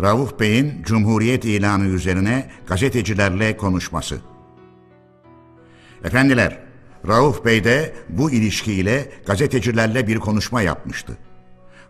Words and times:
Rauf 0.00 0.40
Bey'in 0.40 0.82
Cumhuriyet 0.82 1.44
ilanı 1.44 1.84
üzerine 1.84 2.50
gazetecilerle 2.66 3.56
konuşması. 3.56 4.20
Efendiler, 6.04 6.58
Rauf 7.08 7.44
Bey 7.44 7.64
de 7.64 7.94
bu 8.08 8.30
ilişkiyle 8.30 9.12
gazetecilerle 9.26 10.06
bir 10.06 10.18
konuşma 10.18 10.62
yapmıştı. 10.62 11.18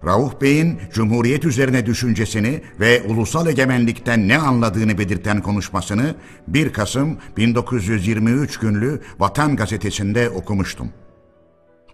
Rauf 0.04 0.40
Bey'in 0.40 0.80
Cumhuriyet 0.92 1.44
üzerine 1.44 1.86
düşüncesini 1.86 2.62
ve 2.80 3.02
ulusal 3.02 3.46
egemenlikten 3.46 4.28
ne 4.28 4.38
anladığını 4.38 4.98
belirten 4.98 5.40
konuşmasını 5.40 6.14
1 6.48 6.72
Kasım 6.72 7.18
1923 7.36 8.58
günlü 8.58 9.02
Vatan 9.18 9.56
Gazetesi'nde 9.56 10.30
okumuştum. 10.30 10.92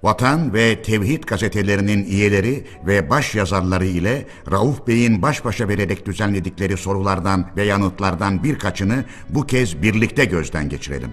Vatan 0.03 0.55
ve 0.55 0.83
Tevhid 0.83 1.25
gazetelerinin 1.25 2.05
üyeleri 2.05 2.65
ve 2.87 3.11
baş 3.11 3.35
yazarları 3.35 3.87
ile 3.87 4.27
Rauf 4.51 4.87
Bey'in 4.87 5.23
baş 5.23 5.45
başa 5.45 5.69
vererek 5.69 6.07
düzenledikleri 6.07 6.77
sorulardan 6.77 7.51
ve 7.57 7.65
yanıtlardan 7.65 8.45
birkaçını 8.45 9.05
bu 9.29 9.47
kez 9.47 9.83
birlikte 9.83 10.25
gözden 10.25 10.69
geçirelim. 10.69 11.11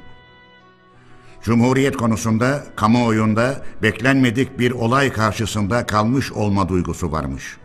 Cumhuriyet 1.44 1.98
konusunda 1.98 2.66
kamuoyunda 2.76 3.66
beklenmedik 3.84 4.60
bir 4.60 4.72
olay 4.72 5.12
karşısında 5.12 5.86
kalmış 5.86 6.32
olma 6.32 6.70
duygusu 6.70 7.12
varmış. 7.12 7.58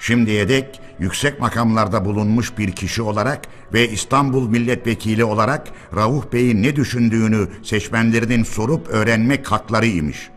Şimdiye 0.00 0.48
dek 0.48 0.80
yüksek 0.98 1.40
makamlarda 1.40 2.04
bulunmuş 2.04 2.58
bir 2.58 2.72
kişi 2.72 3.02
olarak 3.02 3.44
ve 3.72 3.88
İstanbul 3.88 4.48
milletvekili 4.48 5.24
olarak 5.24 5.68
Rauf 5.94 6.32
Bey'in 6.32 6.62
ne 6.62 6.76
düşündüğünü 6.76 7.48
seçmenlerinin 7.62 8.44
sorup 8.44 8.88
öğrenmek 8.88 9.52
hakları 9.52 9.86
imiş. 9.86 10.30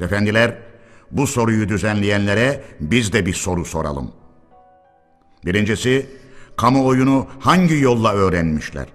Efendiler, 0.00 0.58
bu 1.10 1.26
soruyu 1.26 1.68
düzenleyenlere 1.68 2.64
biz 2.80 3.12
de 3.12 3.26
bir 3.26 3.34
soru 3.34 3.64
soralım. 3.64 4.12
Birincisi, 5.44 6.06
kamuoyunu 6.56 7.26
hangi 7.40 7.74
yolla 7.74 8.14
öğrenmişler? 8.14 8.86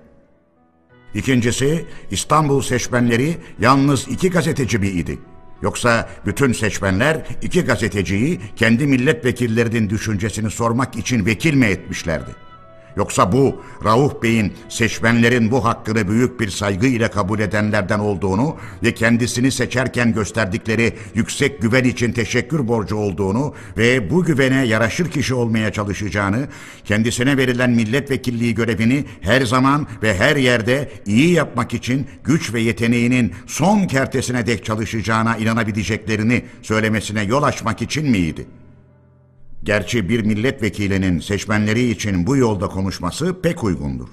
İkincisi, 1.14 1.86
İstanbul 2.12 2.62
seçmenleri 2.62 3.38
yalnız 3.60 4.08
iki 4.08 4.30
gazeteci 4.30 4.78
mi 4.78 4.88
idi? 4.88 5.20
Yoksa 5.62 6.10
bütün 6.26 6.54
seçmenler 6.54 7.26
iki 7.42 7.62
gazeteciyi 7.62 8.42
kendi 8.56 8.88
milletvekillerinin 8.88 9.90
düşüncesini 9.90 10.52
sormak 10.52 10.96
için 10.96 11.26
vekil 11.26 11.54
mi 11.54 11.66
etmişlerdi? 11.66 12.32
Yoksa 12.96 13.32
bu 13.32 13.62
Rauf 13.86 14.24
Bey'in 14.24 14.54
seçmenlerin 14.70 15.52
bu 15.52 15.66
hakkını 15.66 16.08
büyük 16.08 16.40
bir 16.40 16.50
saygı 16.50 16.88
ile 16.88 17.08
kabul 17.08 17.40
edenlerden 17.40 18.00
olduğunu 18.00 18.56
ve 18.84 18.94
kendisini 18.94 19.52
seçerken 19.52 20.14
gösterdikleri 20.14 20.94
yüksek 21.16 21.62
güven 21.62 21.84
için 21.84 22.12
teşekkür 22.12 22.68
borcu 22.68 22.96
olduğunu 22.96 23.54
ve 23.78 24.10
bu 24.10 24.24
güvene 24.24 24.66
yaraşır 24.66 25.12
kişi 25.12 25.34
olmaya 25.34 25.72
çalışacağını, 25.72 26.48
kendisine 26.86 27.38
verilen 27.38 27.70
milletvekilliği 27.70 28.56
görevini 28.56 29.06
her 29.22 29.42
zaman 29.42 29.88
ve 30.04 30.18
her 30.18 30.36
yerde 30.36 30.92
iyi 31.06 31.34
yapmak 31.34 31.74
için 31.74 32.08
güç 32.24 32.54
ve 32.54 32.62
yeteneğinin 32.62 33.34
son 33.48 33.88
kertesine 33.88 34.48
dek 34.48 34.66
çalışacağına 34.66 35.38
inanabileceklerini 35.38 36.46
söylemesine 36.62 37.24
yol 37.24 37.44
açmak 37.44 37.82
için 37.82 38.10
miydi?'' 38.10 38.61
Gerçi 39.64 40.10
bir 40.10 40.26
milletvekilinin 40.26 41.20
seçmenleri 41.20 41.90
için 41.90 42.28
bu 42.28 42.38
yolda 42.38 42.68
konuşması 42.68 43.42
pek 43.42 43.64
uygundur. 43.64 44.08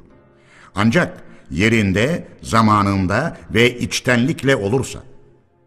Ancak 0.74 1.22
yerinde, 1.50 2.28
zamanında 2.42 3.36
ve 3.55 3.78
içtenlikle 3.78 4.56
olursa. 4.56 5.02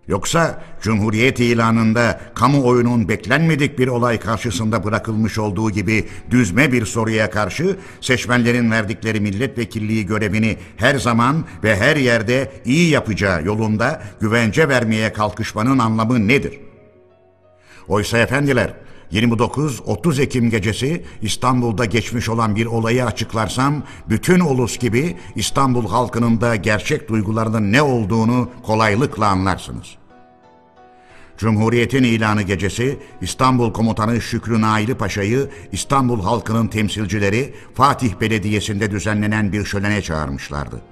Yoksa 0.07 0.63
Cumhuriyet 0.81 1.39
ilanında 1.39 2.21
kamuoyunun 2.35 3.09
beklenmedik 3.09 3.79
bir 3.79 3.87
olay 3.87 4.19
karşısında 4.19 4.83
bırakılmış 4.83 5.37
olduğu 5.37 5.71
gibi 5.71 6.07
düzme 6.31 6.71
bir 6.71 6.85
soruya 6.85 7.29
karşı 7.29 7.77
seçmenlerin 8.01 8.71
verdikleri 8.71 9.19
milletvekilliği 9.19 10.05
görevini 10.05 10.57
her 10.77 10.95
zaman 10.95 11.45
ve 11.63 11.75
her 11.75 11.95
yerde 11.95 12.51
iyi 12.65 12.89
yapacağı 12.89 13.45
yolunda 13.45 14.03
güvence 14.19 14.69
vermeye 14.69 15.13
kalkışmanın 15.13 15.79
anlamı 15.79 16.27
nedir? 16.27 16.59
Oysa 17.87 18.17
efendiler, 18.17 18.73
29-30 19.13 20.21
Ekim 20.21 20.49
gecesi 20.49 21.03
İstanbul'da 21.21 21.85
geçmiş 21.85 22.29
olan 22.29 22.55
bir 22.55 22.65
olayı 22.65 23.05
açıklarsam 23.05 23.83
bütün 24.09 24.39
ulus 24.39 24.77
gibi 24.77 25.17
İstanbul 25.35 25.87
halkının 25.87 26.41
da 26.41 26.55
gerçek 26.55 27.09
duygularının 27.09 27.71
ne 27.71 27.81
olduğunu 27.81 28.49
kolaylıkla 28.63 29.27
anlarsınız. 29.27 29.87
Cumhuriyetin 31.37 32.03
ilanı 32.03 32.41
gecesi 32.41 32.99
İstanbul 33.21 33.73
Komutanı 33.73 34.21
Şükrü 34.21 34.61
Naili 34.61 34.95
Paşa'yı 34.95 35.49
İstanbul 35.71 36.21
halkının 36.21 36.67
temsilcileri 36.67 37.53
Fatih 37.73 38.13
Belediyesi'nde 38.21 38.91
düzenlenen 38.91 39.51
bir 39.51 39.65
şölene 39.65 40.01
çağırmışlardı. 40.01 40.90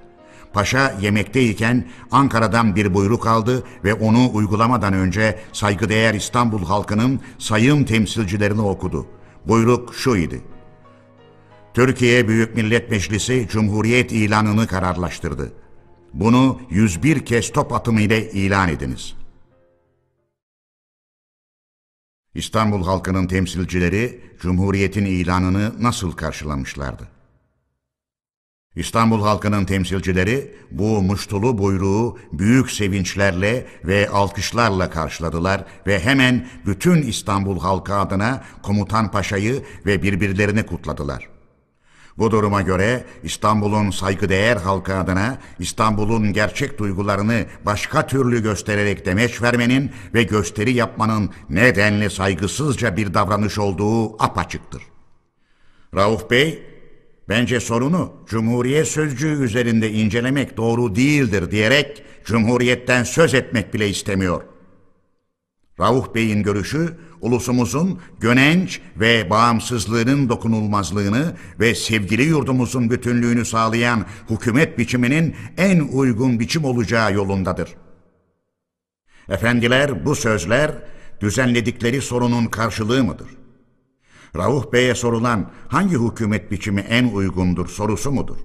Paşa 0.54 0.98
yemekteyken 1.02 1.90
Ankara'dan 2.12 2.76
bir 2.76 2.94
buyruk 2.94 3.28
aldı 3.28 3.64
ve 3.84 3.94
onu 3.94 4.34
uygulamadan 4.34 4.94
önce 4.94 5.40
saygıdeğer 5.54 6.14
İstanbul 6.14 6.66
halkının 6.66 7.20
sayım 7.38 7.86
temsilcilerini 7.86 8.62
okudu. 8.62 9.06
Buyruk 9.48 9.96
şu 9.96 10.16
idi. 10.16 10.42
Türkiye 11.74 12.28
Büyük 12.28 12.56
Millet 12.56 12.92
Meclisi 12.92 13.48
Cumhuriyet 13.52 14.12
ilanını 14.12 14.68
kararlaştırdı. 14.68 15.54
Bunu 16.14 16.62
101 16.70 17.26
kez 17.26 17.52
top 17.52 17.74
atımı 17.74 18.02
ile 18.02 18.32
ilan 18.32 18.70
ediniz. 18.70 19.16
İstanbul 22.36 22.84
halkının 22.84 23.28
temsilcileri 23.28 24.22
Cumhuriyet'in 24.40 25.06
ilanını 25.06 25.84
nasıl 25.84 26.12
karşılamışlardı? 26.12 27.19
İstanbul 28.80 29.22
halkının 29.22 29.66
temsilcileri 29.66 30.52
bu 30.72 31.02
muştulu 31.02 31.58
buyruğu 31.58 32.18
büyük 32.34 32.72
sevinçlerle 32.72 33.66
ve 33.84 34.10
alkışlarla 34.10 34.90
karşıladılar 34.90 35.64
ve 35.88 36.00
hemen 36.00 36.48
bütün 36.66 37.02
İstanbul 37.02 37.60
halkı 37.60 37.96
adına 37.96 38.44
Komutan 38.64 39.12
Paşa'yı 39.12 39.64
ve 39.86 40.04
birbirlerini 40.04 40.66
kutladılar. 40.66 41.30
Bu 42.18 42.32
duruma 42.32 42.62
göre 42.62 43.04
İstanbul'un 43.24 43.92
saygıdeğer 43.92 44.58
halkı 44.58 44.96
adına 44.96 45.38
İstanbul'un 45.60 46.34
gerçek 46.34 46.80
duygularını 46.80 47.46
başka 47.66 48.08
türlü 48.08 48.44
göstererek 48.44 49.06
demeç 49.06 49.42
vermenin 49.42 49.92
ve 50.14 50.24
gösteri 50.24 50.74
yapmanın 50.74 51.30
nedenli 51.50 52.10
saygısızca 52.10 52.98
bir 52.98 53.14
davranış 53.14 53.60
olduğu 53.60 54.24
apaçıktır. 54.24 54.82
Rauf 55.96 56.32
Bey 56.32 56.69
Bence 57.30 57.60
sorunu 57.60 58.14
Cumhuriyet 58.28 58.88
sözcüğü 58.88 59.44
üzerinde 59.44 59.92
incelemek 59.92 60.58
doğru 60.58 60.96
değildir 60.96 61.52
diyerek 61.52 62.04
Cumhuriyet'ten 62.26 63.04
söz 63.04 63.34
etmek 63.34 63.74
bile 63.74 63.90
istemiyor. 63.90 64.42
Rauf 65.80 66.16
Bey'in 66.16 66.44
görüşü 66.44 66.98
ulusumuzun 67.22 68.00
gönenç 68.20 68.82
ve 69.00 69.30
bağımsızlığının 69.30 70.30
dokunulmazlığını 70.30 71.36
ve 71.60 71.76
sevgili 71.76 72.24
yurdumuzun 72.24 72.90
bütünlüğünü 72.90 73.46
sağlayan 73.46 74.06
hükümet 74.30 74.78
biçiminin 74.78 75.36
en 75.58 75.80
uygun 75.80 76.40
biçim 76.40 76.66
olacağı 76.66 77.14
yolundadır. 77.14 77.70
Efendiler 79.30 80.06
bu 80.06 80.16
sözler 80.16 80.72
düzenledikleri 81.22 82.02
sorunun 82.02 82.46
karşılığı 82.46 83.04
mıdır? 83.04 83.39
Rauf 84.36 84.74
Bey'e 84.74 84.96
sorulan 84.96 85.52
hangi 85.68 85.96
hükümet 85.96 86.52
biçimi 86.52 86.82
en 86.82 87.14
uygundur 87.14 87.68
sorusu 87.68 88.12
mudur? 88.12 88.38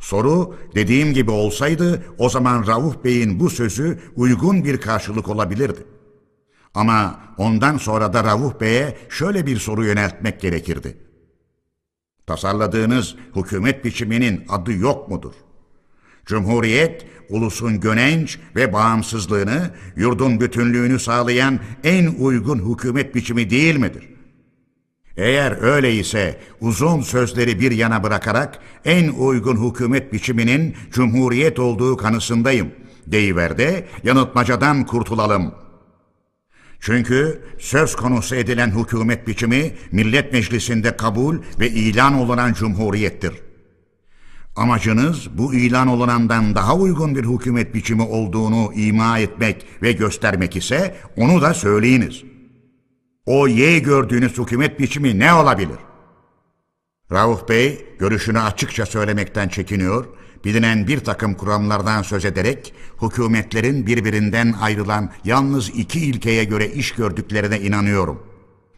Soru 0.00 0.56
dediğim 0.74 1.12
gibi 1.12 1.30
olsaydı 1.30 2.02
o 2.18 2.28
zaman 2.28 2.66
Rauf 2.66 3.04
Bey'in 3.04 3.40
bu 3.40 3.50
sözü 3.50 4.00
uygun 4.16 4.64
bir 4.64 4.80
karşılık 4.80 5.28
olabilirdi. 5.28 5.84
Ama 6.74 7.20
ondan 7.38 7.76
sonra 7.76 8.12
da 8.12 8.24
Rauf 8.24 8.60
Bey'e 8.60 8.98
şöyle 9.08 9.46
bir 9.46 9.56
soru 9.56 9.84
yöneltmek 9.84 10.40
gerekirdi. 10.40 10.96
Tasarladığınız 12.26 13.14
hükümet 13.36 13.84
biçiminin 13.84 14.44
adı 14.48 14.72
yok 14.72 15.08
mudur? 15.08 15.32
Cumhuriyet, 16.26 17.06
ulusun 17.28 17.80
gönenç 17.80 18.38
ve 18.56 18.72
bağımsızlığını, 18.72 19.70
yurdun 19.96 20.40
bütünlüğünü 20.40 20.98
sağlayan 20.98 21.58
en 21.84 22.06
uygun 22.06 22.72
hükümet 22.72 23.14
biçimi 23.14 23.50
değil 23.50 23.76
midir? 23.76 24.08
Eğer 25.16 25.62
öyleyse 25.62 26.40
uzun 26.60 27.00
sözleri 27.00 27.60
bir 27.60 27.70
yana 27.70 28.02
bırakarak 28.02 28.58
en 28.84 29.08
uygun 29.08 29.68
hükümet 29.68 30.12
biçiminin 30.12 30.76
cumhuriyet 30.92 31.58
olduğu 31.58 31.96
kanısındayım 31.96 32.70
deyiver 33.06 33.58
de 33.58 33.86
yanıltmacadan 34.04 34.86
kurtulalım. 34.86 35.54
Çünkü 36.80 37.42
söz 37.58 37.96
konusu 37.96 38.34
edilen 38.34 38.70
hükümet 38.70 39.28
biçimi 39.28 39.72
Millet 39.92 40.32
Meclisi'nde 40.32 40.96
kabul 40.96 41.38
ve 41.60 41.70
ilan 41.70 42.14
olunan 42.14 42.52
cumhuriyettir. 42.52 43.32
Amacınız 44.56 45.38
bu 45.38 45.54
ilan 45.54 45.88
olunandan 45.88 46.54
daha 46.54 46.76
uygun 46.76 47.16
bir 47.16 47.24
hükümet 47.24 47.74
biçimi 47.74 48.02
olduğunu 48.02 48.72
ima 48.74 49.18
etmek 49.18 49.66
ve 49.82 49.92
göstermek 49.92 50.56
ise 50.56 50.94
onu 51.16 51.42
da 51.42 51.54
söyleyiniz.'' 51.54 52.41
O 53.26 53.48
Y 53.48 53.78
gördüğünüz 53.78 54.38
hükümet 54.38 54.80
biçimi 54.80 55.18
ne 55.18 55.34
olabilir? 55.34 55.78
Rauf 57.12 57.48
Bey 57.48 57.86
görüşünü 57.98 58.40
açıkça 58.40 58.86
söylemekten 58.86 59.48
çekiniyor, 59.48 60.04
bilinen 60.44 60.86
bir 60.86 61.00
takım 61.00 61.34
kuramlardan 61.34 62.02
söz 62.02 62.24
ederek 62.24 62.74
hükümetlerin 63.02 63.86
birbirinden 63.86 64.54
ayrılan 64.60 65.12
yalnız 65.24 65.68
iki 65.68 66.00
ilkeye 66.00 66.44
göre 66.44 66.68
iş 66.68 66.92
gördüklerine 66.92 67.60
inanıyorum. 67.60 68.22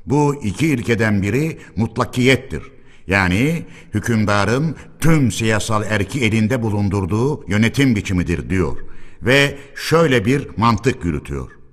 Bu 0.07 0.35
iki 0.43 0.67
ilkeden 0.67 1.23
biri 1.23 1.59
mutlakiyettir. 1.77 2.63
Yani 3.07 3.65
hükümdarın 3.95 4.77
tüm 5.01 5.33
siyasal 5.33 5.83
erki 5.83 6.25
elinde 6.25 6.63
bulundurduğu 6.63 7.45
yönetim 7.49 7.97
biçimidir 7.97 8.51
diyor 8.51 8.77
ve 9.23 9.59
şöyle 9.75 10.25
bir 10.25 10.49
mantık 10.57 11.05
yürütüyor. 11.05 11.64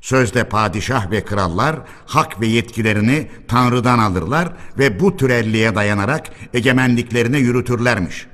Sözde 0.00 0.44
padişah 0.44 1.10
ve 1.10 1.24
krallar 1.24 1.76
hak 2.06 2.40
ve 2.40 2.46
yetkilerini 2.46 3.30
Tanrı'dan 3.48 3.98
alırlar 3.98 4.52
ve 4.78 5.00
bu 5.00 5.16
türelliğe 5.16 5.74
dayanarak 5.74 6.30
egemenliklerini 6.54 7.38
yürütürlermiş. 7.38 8.26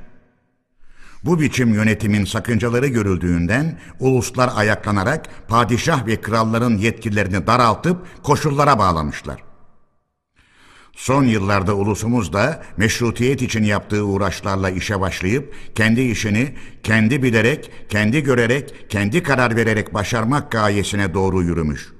Bu 1.24 1.40
biçim 1.40 1.74
yönetimin 1.74 2.24
sakıncaları 2.24 2.86
görüldüğünden 2.86 3.78
uluslar 4.00 4.50
ayaklanarak 4.56 5.48
padişah 5.48 6.06
ve 6.06 6.20
kralların 6.20 6.76
yetkilerini 6.76 7.46
daraltıp 7.46 8.06
koşullara 8.22 8.78
bağlamışlar. 8.78 9.55
Son 10.96 11.24
yıllarda 11.24 11.74
ulusumuz 11.74 12.32
da 12.32 12.62
meşrutiyet 12.76 13.42
için 13.42 13.64
yaptığı 13.64 14.04
uğraşlarla 14.04 14.70
işe 14.70 15.00
başlayıp 15.00 15.54
kendi 15.74 16.00
işini 16.00 16.54
kendi 16.82 17.22
bilerek, 17.22 17.70
kendi 17.88 18.22
görerek, 18.22 18.74
kendi 18.88 19.22
karar 19.22 19.56
vererek 19.56 19.94
başarmak 19.94 20.52
gayesine 20.52 21.14
doğru 21.14 21.42
yürümüş. 21.42 21.92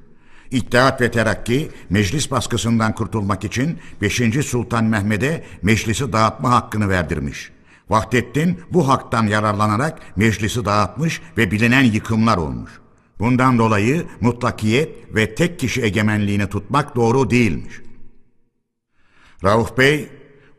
İttihat 0.50 1.00
ve 1.00 1.10
Terakki 1.10 1.68
meclis 1.90 2.30
baskısından 2.30 2.94
kurtulmak 2.94 3.44
için 3.44 3.78
5. 4.02 4.46
Sultan 4.46 4.84
Mehmet'e 4.84 5.44
meclisi 5.62 6.12
dağıtma 6.12 6.50
hakkını 6.50 6.88
verdirmiş. 6.88 7.50
Vahdettin 7.90 8.60
bu 8.70 8.88
haktan 8.88 9.26
yararlanarak 9.26 9.98
meclisi 10.16 10.64
dağıtmış 10.64 11.20
ve 11.38 11.50
bilinen 11.50 11.84
yıkımlar 11.84 12.36
olmuş. 12.36 12.70
Bundan 13.18 13.58
dolayı 13.58 14.06
mutlakiyet 14.20 15.14
ve 15.14 15.34
tek 15.34 15.58
kişi 15.58 15.82
egemenliğini 15.82 16.48
tutmak 16.48 16.96
doğru 16.96 17.30
değilmiş. 17.30 17.85
Rauf 19.44 19.78
Bey, 19.78 20.08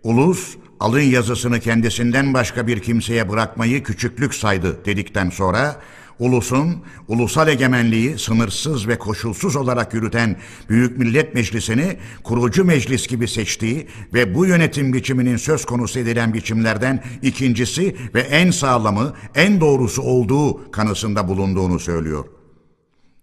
ulus 0.03 0.55
alın 0.79 1.01
yazısını 1.01 1.59
kendisinden 1.59 2.33
başka 2.33 2.67
bir 2.67 2.79
kimseye 2.79 3.29
bırakmayı 3.29 3.83
küçüklük 3.83 4.33
saydı 4.33 4.85
dedikten 4.85 5.29
sonra 5.29 5.81
ulusun 6.19 6.83
ulusal 7.07 7.47
egemenliği 7.47 8.19
sınırsız 8.19 8.87
ve 8.87 8.97
koşulsuz 8.97 9.55
olarak 9.55 9.93
yürüten 9.93 10.35
Büyük 10.69 10.97
Millet 10.97 11.33
Meclisi'ni 11.33 11.97
kurucu 12.23 12.65
meclis 12.65 13.07
gibi 13.07 13.27
seçtiği 13.27 13.87
ve 14.13 14.35
bu 14.35 14.45
yönetim 14.45 14.93
biçiminin 14.93 15.37
söz 15.37 15.65
konusu 15.65 15.99
edilen 15.99 16.33
biçimlerden 16.33 17.03
ikincisi 17.21 17.95
ve 18.15 18.21
en 18.21 18.51
sağlamı, 18.51 19.13
en 19.35 19.61
doğrusu 19.61 20.01
olduğu 20.01 20.71
kanısında 20.71 21.27
bulunduğunu 21.27 21.79
söylüyor. 21.79 22.25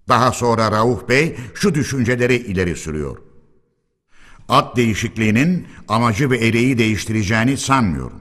Daha 0.09 0.33
sonra 0.33 0.73
Rauf 0.73 1.09
Bey 1.09 1.37
şu 1.55 1.75
düşünceleri 1.75 2.37
ileri 2.37 2.77
sürüyor. 2.77 3.24
Ad 4.49 4.77
değişikliğinin 4.77 5.67
amacı 5.89 6.31
ve 6.31 6.39
ereği 6.39 6.79
değiştireceğini 6.79 7.57
sanmıyorum. 7.57 8.21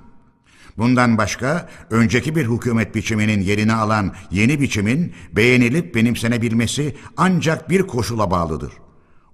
Bundan 0.77 1.17
başka 1.17 1.69
önceki 1.89 2.35
bir 2.35 2.47
hükümet 2.47 2.95
biçiminin 2.95 3.41
yerini 3.41 3.73
alan 3.73 4.13
yeni 4.31 4.61
biçimin 4.61 5.13
beğenilip 5.35 5.95
benimsenebilmesi 5.95 6.95
ancak 7.17 7.69
bir 7.69 7.81
koşula 7.81 8.31
bağlıdır. 8.31 8.73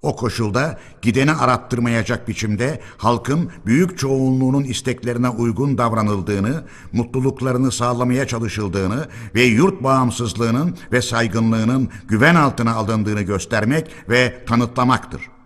O 0.02 0.16
koşulda 0.16 0.78
gideni 1.02 1.32
arattırmayacak 1.32 2.28
biçimde 2.28 2.80
halkın 2.96 3.50
büyük 3.66 3.98
çoğunluğunun 3.98 4.64
isteklerine 4.64 5.28
uygun 5.28 5.78
davranıldığını, 5.78 6.64
mutluluklarını 6.92 7.72
sağlamaya 7.72 8.26
çalışıldığını 8.26 9.08
ve 9.34 9.42
yurt 9.42 9.82
bağımsızlığının 9.82 10.76
ve 10.92 11.02
saygınlığının 11.02 11.88
güven 12.08 12.34
altına 12.34 12.74
alındığını 12.74 13.22
göstermek 13.22 13.90
ve 14.08 14.44
tanıtlamaktır.'' 14.46 15.39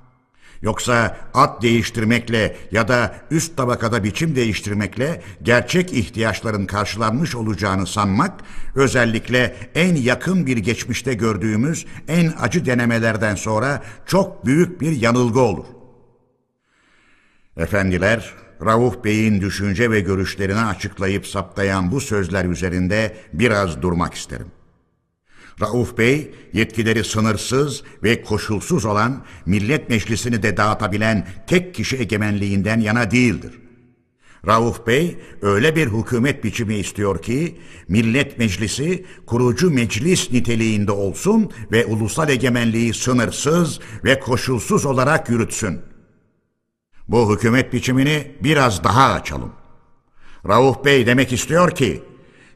Yoksa 0.64 1.16
at 1.34 1.62
değiştirmekle 1.62 2.56
ya 2.72 2.88
da 2.88 3.14
üst 3.30 3.56
tabakada 3.56 4.04
biçim 4.04 4.36
değiştirmekle 4.36 5.22
gerçek 5.42 5.92
ihtiyaçların 5.92 6.66
karşılanmış 6.66 7.34
olacağını 7.34 7.86
sanmak, 7.86 8.40
özellikle 8.74 9.56
en 9.74 9.94
yakın 9.94 10.46
bir 10.46 10.56
geçmişte 10.56 11.14
gördüğümüz 11.14 11.86
en 12.08 12.32
acı 12.40 12.66
denemelerden 12.66 13.34
sonra 13.34 13.82
çok 14.06 14.46
büyük 14.46 14.80
bir 14.80 14.92
yanılgı 14.92 15.40
olur. 15.40 15.64
Efendiler, 17.56 18.34
Rauf 18.64 19.04
Bey'in 19.04 19.40
düşünce 19.40 19.90
ve 19.90 20.00
görüşlerini 20.00 20.60
açıklayıp 20.60 21.26
saptayan 21.26 21.92
bu 21.92 22.00
sözler 22.00 22.44
üzerinde 22.44 23.16
biraz 23.32 23.82
durmak 23.82 24.14
isterim. 24.14 24.46
Rauf 25.60 25.98
Bey 25.98 26.34
yetkileri 26.52 27.04
sınırsız 27.04 27.82
ve 28.02 28.22
koşulsuz 28.22 28.84
olan 28.84 29.24
Millet 29.46 29.88
Meclisi'ni 29.88 30.42
de 30.42 30.56
dağıtabilen 30.56 31.26
tek 31.46 31.74
kişi 31.74 31.96
egemenliğinden 31.96 32.80
yana 32.80 33.10
değildir. 33.10 33.52
Rauf 34.46 34.86
Bey 34.86 35.18
öyle 35.42 35.76
bir 35.76 35.86
hükümet 35.86 36.44
biçimi 36.44 36.74
istiyor 36.74 37.22
ki 37.22 37.58
Millet 37.88 38.38
Meclisi 38.38 39.04
kurucu 39.26 39.70
meclis 39.70 40.32
niteliğinde 40.32 40.92
olsun 40.92 41.50
ve 41.72 41.86
ulusal 41.86 42.28
egemenliği 42.28 42.94
sınırsız 42.94 43.80
ve 44.04 44.20
koşulsuz 44.20 44.86
olarak 44.86 45.30
yürütsün. 45.30 45.80
Bu 47.08 47.34
hükümet 47.34 47.72
biçimini 47.72 48.36
biraz 48.40 48.84
daha 48.84 49.12
açalım. 49.12 49.52
Rauf 50.48 50.84
Bey 50.84 51.06
demek 51.06 51.32
istiyor 51.32 51.70
ki 51.70 52.02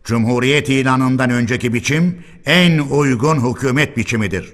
Cumhuriyet 0.04 0.68
ilanından 0.68 1.30
önceki 1.30 1.74
biçim 1.74 2.24
en 2.46 2.78
uygun 2.78 3.50
hükümet 3.50 3.96
biçimidir. 3.96 4.52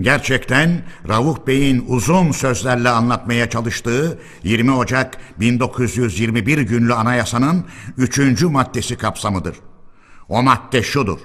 Gerçekten 0.00 0.82
Rauf 1.08 1.46
Bey'in 1.46 1.84
uzun 1.88 2.32
sözlerle 2.32 2.88
anlatmaya 2.88 3.50
çalıştığı 3.50 4.18
20 4.42 4.72
Ocak 4.72 5.18
1921 5.40 6.58
günlü 6.58 6.94
anayasanın 6.94 7.64
3. 7.96 8.42
maddesi 8.42 8.96
kapsamıdır. 8.96 9.56
O 10.28 10.42
madde 10.42 10.82
şudur. 10.82 11.18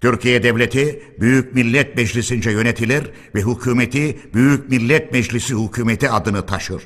Türkiye 0.00 0.42
Devleti 0.42 1.02
Büyük 1.20 1.54
Millet 1.54 1.96
Meclisi'nce 1.96 2.50
yönetilir 2.50 3.10
ve 3.34 3.40
hükümeti 3.40 4.18
Büyük 4.34 4.70
Millet 4.70 5.12
Meclisi 5.12 5.54
hükümeti 5.54 6.10
adını 6.10 6.46
taşır. 6.46 6.82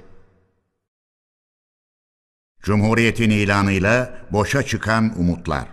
Cumhuriyetin 2.62 3.30
ilanıyla 3.30 4.18
boşa 4.32 4.62
çıkan 4.62 5.20
umutlar. 5.20 5.68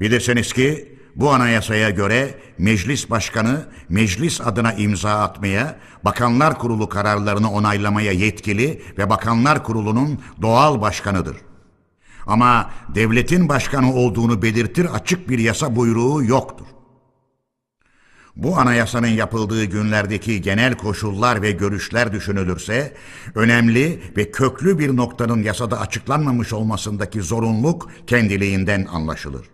Bilirsiniz 0.00 0.52
ki 0.52 0.98
bu 1.16 1.30
anayasaya 1.30 1.90
göre 1.90 2.34
meclis 2.58 3.10
başkanı 3.10 3.66
meclis 3.88 4.40
adına 4.40 4.72
imza 4.72 5.20
atmaya, 5.20 5.76
bakanlar 6.04 6.58
kurulu 6.58 6.88
kararlarını 6.88 7.52
onaylamaya 7.52 8.12
yetkili 8.12 8.82
ve 8.98 9.10
bakanlar 9.10 9.64
kurulunun 9.64 10.20
doğal 10.42 10.80
başkanıdır. 10.80 11.36
Ama 12.26 12.70
devletin 12.94 13.48
başkanı 13.48 13.94
olduğunu 13.94 14.42
belirtir 14.42 14.94
açık 14.94 15.28
bir 15.28 15.38
yasa 15.38 15.76
buyruğu 15.76 16.24
yoktur. 16.24 16.66
Bu 18.36 18.58
anayasanın 18.58 19.06
yapıldığı 19.06 19.64
günlerdeki 19.64 20.40
genel 20.40 20.74
koşullar 20.74 21.42
ve 21.42 21.50
görüşler 21.50 22.12
düşünülürse, 22.12 22.92
önemli 23.34 24.02
ve 24.16 24.30
köklü 24.30 24.78
bir 24.78 24.96
noktanın 24.96 25.42
yasada 25.42 25.80
açıklanmamış 25.80 26.52
olmasındaki 26.52 27.22
zorunluluk 27.22 27.90
kendiliğinden 28.06 28.86
anlaşılır. 28.92 29.46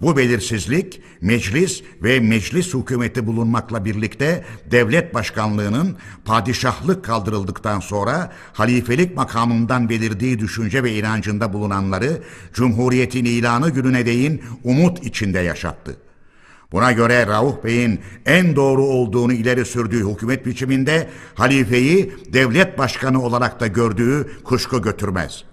Bu 0.00 0.16
belirsizlik 0.16 1.02
meclis 1.20 1.82
ve 2.02 2.20
meclis 2.20 2.74
hükümeti 2.74 3.26
bulunmakla 3.26 3.84
birlikte 3.84 4.44
devlet 4.70 5.14
başkanlığının 5.14 5.96
padişahlık 6.24 7.04
kaldırıldıktan 7.04 7.80
sonra 7.80 8.32
halifelik 8.52 9.16
makamından 9.16 9.88
belirdiği 9.88 10.38
düşünce 10.38 10.84
ve 10.84 10.92
inancında 10.92 11.52
bulunanları 11.52 12.22
Cumhuriyetin 12.52 13.24
ilanı 13.24 13.70
gününe 13.70 14.06
değin 14.06 14.42
umut 14.64 15.06
içinde 15.06 15.38
yaşattı. 15.38 16.09
Buna 16.72 16.92
göre 16.92 17.26
Rauf 17.26 17.64
Bey'in 17.64 18.00
en 18.26 18.56
doğru 18.56 18.82
olduğunu 18.82 19.32
ileri 19.32 19.64
sürdüğü 19.64 20.10
hükümet 20.10 20.46
biçiminde 20.46 21.08
halifeyi 21.34 22.12
devlet 22.32 22.78
başkanı 22.78 23.22
olarak 23.22 23.60
da 23.60 23.66
gördüğü 23.66 24.42
kuşku 24.44 24.82
götürmez. 24.82 25.44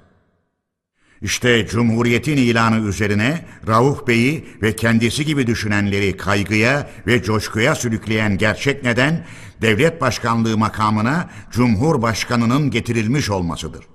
İşte 1.21 1.67
Cumhuriyet'in 1.67 2.37
ilanı 2.37 2.87
üzerine 2.87 3.45
Rauf 3.67 4.07
Bey'i 4.07 4.45
ve 4.61 4.75
kendisi 4.75 5.25
gibi 5.25 5.47
düşünenleri 5.47 6.17
kaygıya 6.17 6.89
ve 7.07 7.23
coşkuya 7.23 7.75
sürükleyen 7.75 8.37
gerçek 8.37 8.83
neden 8.83 9.25
devlet 9.61 10.01
başkanlığı 10.01 10.57
makamına 10.57 11.29
Cumhurbaşkanının 11.51 12.71
getirilmiş 12.71 13.29
olmasıdır. 13.29 13.85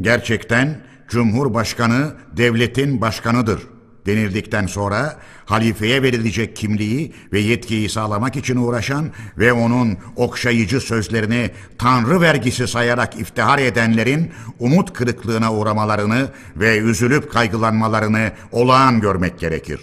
Gerçekten 0.00 0.80
Cumhurbaşkanı 1.08 2.14
devletin 2.36 3.00
başkanıdır 3.00 3.77
denildikten 4.08 4.66
sonra 4.66 5.16
halifeye 5.44 6.02
verilecek 6.02 6.56
kimliği 6.56 7.12
ve 7.32 7.38
yetkiyi 7.40 7.88
sağlamak 7.88 8.36
için 8.36 8.56
uğraşan 8.56 9.10
ve 9.38 9.52
onun 9.52 9.98
okşayıcı 10.16 10.80
sözlerini 10.80 11.50
tanrı 11.78 12.20
vergisi 12.20 12.68
sayarak 12.68 13.20
iftihar 13.20 13.58
edenlerin 13.58 14.30
umut 14.58 14.92
kırıklığına 14.92 15.54
uğramalarını 15.54 16.28
ve 16.56 16.78
üzülüp 16.78 17.32
kaygılanmalarını 17.32 18.32
olağan 18.52 19.00
görmek 19.00 19.38
gerekir. 19.38 19.80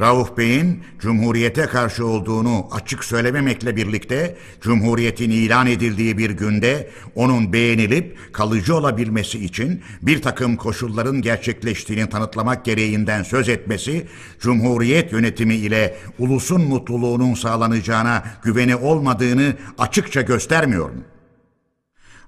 Rauf 0.00 0.36
Bey'in 0.38 0.82
Cumhuriyete 0.98 1.66
karşı 1.66 2.06
olduğunu 2.06 2.68
açık 2.70 3.04
söylememekle 3.04 3.76
birlikte 3.76 4.36
Cumhuriyetin 4.60 5.30
ilan 5.30 5.66
edildiği 5.66 6.18
bir 6.18 6.30
günde 6.30 6.90
onun 7.14 7.52
beğenilip 7.52 8.32
kalıcı 8.32 8.76
olabilmesi 8.76 9.44
için 9.44 9.82
bir 10.02 10.22
takım 10.22 10.56
koşulların 10.56 11.22
gerçekleştiğini 11.22 12.08
tanıtlamak 12.08 12.64
gereğinden 12.64 13.22
söz 13.22 13.48
etmesi 13.48 14.06
Cumhuriyet 14.40 15.12
yönetimi 15.12 15.54
ile 15.54 15.96
ulusun 16.18 16.62
mutluluğunun 16.62 17.34
sağlanacağına 17.34 18.24
güveni 18.42 18.76
olmadığını 18.76 19.56
açıkça 19.78 20.20
göstermiyor 20.20 20.90
mu? 20.90 21.13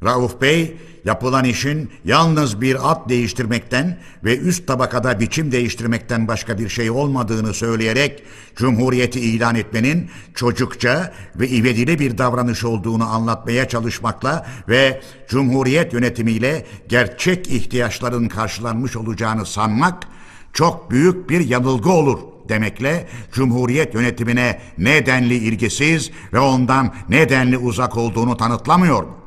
Rauf 0.05 0.41
Bey 0.41 0.77
yapılan 1.05 1.45
işin 1.45 1.91
yalnız 2.05 2.61
bir 2.61 2.91
at 2.91 3.09
değiştirmekten 3.09 3.99
ve 4.25 4.39
üst 4.39 4.67
tabakada 4.67 5.21
biçim 5.21 5.53
değiştirmekten 5.53 6.29
başka 6.29 6.59
bir 6.59 6.69
şey 6.69 6.91
olmadığını 6.91 7.55
söyleyerek 7.55 8.23
Cumhuriyeti 8.57 9.21
ilan 9.21 9.55
etmenin 9.55 10.11
çocukça 10.35 11.15
ve 11.37 11.49
ivedili 11.49 11.99
bir 11.99 12.19
davranış 12.19 12.65
olduğunu 12.65 13.05
anlatmaya 13.05 13.69
çalışmakla 13.69 14.47
ve 14.69 15.01
Cumhuriyet 15.29 15.93
yönetimiyle 15.93 16.67
gerçek 16.89 17.49
ihtiyaçların 17.49 18.29
karşılanmış 18.29 18.97
olacağını 18.97 19.47
sanmak 19.47 20.03
çok 20.53 20.91
büyük 20.91 21.31
bir 21.31 21.41
yanılgı 21.41 21.91
olur 21.91 22.19
demekle 22.49 23.09
Cumhuriyet 23.33 23.95
yönetimine 23.95 24.61
nedenli 24.79 25.35
ilgisiz 25.35 26.11
ve 26.33 26.39
ondan 26.39 26.95
nedenli 27.09 27.59
uzak 27.59 27.97
olduğunu 27.97 28.37
tanıtlamıyor 28.37 29.03
mu? 29.03 29.26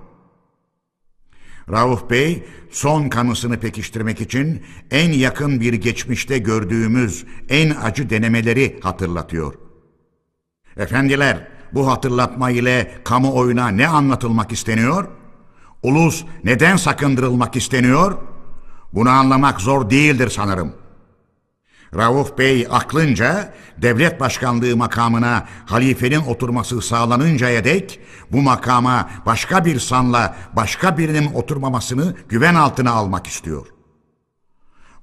Rauf 1.71 2.09
Bey 2.09 2.43
son 2.71 3.09
kanısını 3.09 3.59
pekiştirmek 3.59 4.21
için 4.21 4.63
en 4.91 5.11
yakın 5.11 5.61
bir 5.61 5.73
geçmişte 5.73 6.37
gördüğümüz 6.37 7.25
en 7.49 7.69
acı 7.69 8.09
denemeleri 8.09 8.79
hatırlatıyor. 8.81 9.53
Efendiler, 10.77 11.47
bu 11.73 11.87
hatırlatma 11.91 12.49
ile 12.51 12.91
kamuoyuna 13.03 13.67
ne 13.67 13.87
anlatılmak 13.87 14.51
isteniyor? 14.51 15.07
Ulus 15.83 16.23
neden 16.43 16.77
sakındırılmak 16.77 17.55
isteniyor? 17.55 18.17
Bunu 18.93 19.09
anlamak 19.09 19.61
zor 19.61 19.89
değildir 19.89 20.29
sanırım. 20.29 20.73
Rauf 21.95 22.37
Bey 22.37 22.67
aklınca 22.71 23.53
devlet 23.77 24.19
başkanlığı 24.19 24.77
makamına 24.77 25.45
halifenin 25.65 26.19
oturması 26.19 26.81
sağlanıncaya 26.81 27.63
dek 27.63 27.99
bu 28.31 28.41
makama 28.41 29.09
başka 29.25 29.65
bir 29.65 29.79
sanla 29.79 30.35
başka 30.53 30.97
birinin 30.97 31.33
oturmamasını 31.33 32.15
güven 32.29 32.55
altına 32.55 32.91
almak 32.91 33.27
istiyor. 33.27 33.67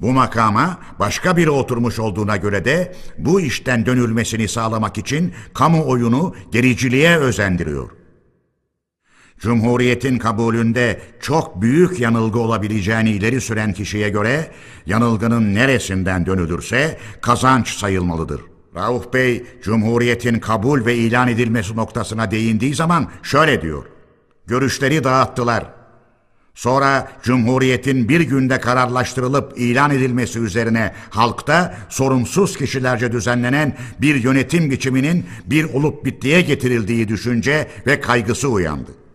Bu 0.01 0.13
makama 0.13 0.79
başka 0.99 1.37
biri 1.37 1.51
oturmuş 1.51 1.99
olduğuna 1.99 2.37
göre 2.37 2.65
de 2.65 2.97
bu 3.19 3.41
işten 3.41 3.87
dönülmesini 3.87 4.49
sağlamak 4.49 4.99
için 4.99 5.35
kamuoyunu 5.55 6.35
gericiliğe 6.53 7.17
özendiriyor. 7.17 7.96
Cumhuriyetin 9.39 10.19
kabulünde 10.19 11.01
çok 11.21 11.63
büyük 11.63 12.01
yanılgı 12.01 12.39
olabileceğini 12.39 13.11
ileri 13.11 13.41
süren 13.41 13.73
kişiye 13.73 14.09
göre 14.09 14.51
yanılgının 14.87 15.55
neresinden 15.55 16.27
dönülürse 16.27 16.99
kazanç 17.21 17.69
sayılmalıdır. 17.69 18.41
Rauf 18.75 19.13
Bey, 19.13 19.45
Cumhuriyetin 19.63 20.39
kabul 20.39 20.87
ve 20.87 20.95
ilan 20.95 21.29
edilmesi 21.29 21.77
noktasına 21.77 22.31
değindiği 22.31 22.75
zaman 22.75 23.11
şöyle 23.23 23.63
diyor. 23.63 23.85
Görüşleri 24.47 25.05
dağıttılar. 25.05 25.65
Sonra 26.55 27.09
Cumhuriyet'in 27.23 28.09
bir 28.09 28.21
günde 28.21 28.61
kararlaştırılıp 28.61 29.59
ilan 29.59 29.91
edilmesi 29.91 30.39
üzerine 30.39 30.93
halkta 31.11 31.75
sorumsuz 31.89 32.57
kişilerce 32.57 33.13
düzenlenen 33.13 33.77
bir 34.01 34.15
yönetim 34.15 34.71
biçiminin 34.71 35.27
bir 35.47 35.65
olup 35.65 36.05
bittiye 36.05 36.41
getirildiği 36.41 37.09
düşünce 37.09 37.69
ve 37.87 38.01
kaygısı 38.01 38.49
uyandı. 38.49 39.06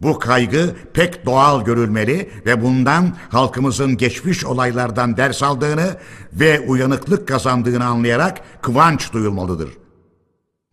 Bu 0.00 0.18
kaygı 0.18 0.76
pek 0.94 1.26
doğal 1.26 1.64
görülmeli 1.64 2.30
ve 2.46 2.62
bundan 2.62 3.16
halkımızın 3.28 3.96
geçmiş 3.96 4.44
olaylardan 4.44 5.16
ders 5.16 5.42
aldığını 5.42 5.96
ve 6.32 6.60
uyanıklık 6.60 7.28
kazandığını 7.28 7.84
anlayarak 7.84 8.62
kıvanç 8.62 9.12
duyulmalıdır. 9.12 9.70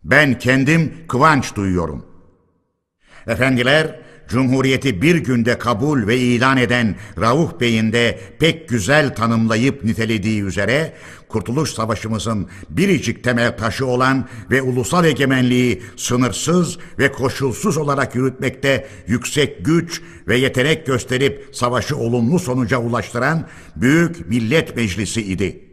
Ben 0.04 0.38
kendim 0.38 0.94
kıvanç 1.08 1.56
duyuyorum. 1.56 2.06
Efendiler, 3.26 4.00
Cumhuriyeti 4.28 5.02
bir 5.02 5.16
günde 5.16 5.58
kabul 5.58 6.06
ve 6.06 6.18
ilan 6.18 6.56
eden 6.56 6.96
Rauf 7.20 7.60
Bey'in 7.60 7.92
de 7.92 8.20
pek 8.38 8.68
güzel 8.68 9.14
tanımlayıp 9.14 9.84
nitelediği 9.84 10.42
üzere 10.42 10.92
Kurtuluş 11.28 11.70
Savaşımızın 11.70 12.48
biricik 12.70 13.24
temel 13.24 13.56
taşı 13.56 13.86
olan 13.86 14.28
ve 14.50 14.62
ulusal 14.62 15.04
egemenliği 15.04 15.82
sınırsız 15.96 16.78
ve 16.98 17.12
koşulsuz 17.12 17.76
olarak 17.76 18.14
yürütmekte 18.14 18.88
yüksek 19.06 19.64
güç 19.64 20.02
ve 20.28 20.36
yetenek 20.36 20.86
gösterip 20.86 21.48
savaşı 21.52 21.96
olumlu 21.96 22.38
sonuca 22.38 22.78
ulaştıran 22.78 23.46
Büyük 23.76 24.28
Millet 24.28 24.76
Meclisi 24.76 25.22
idi.'' 25.22 25.65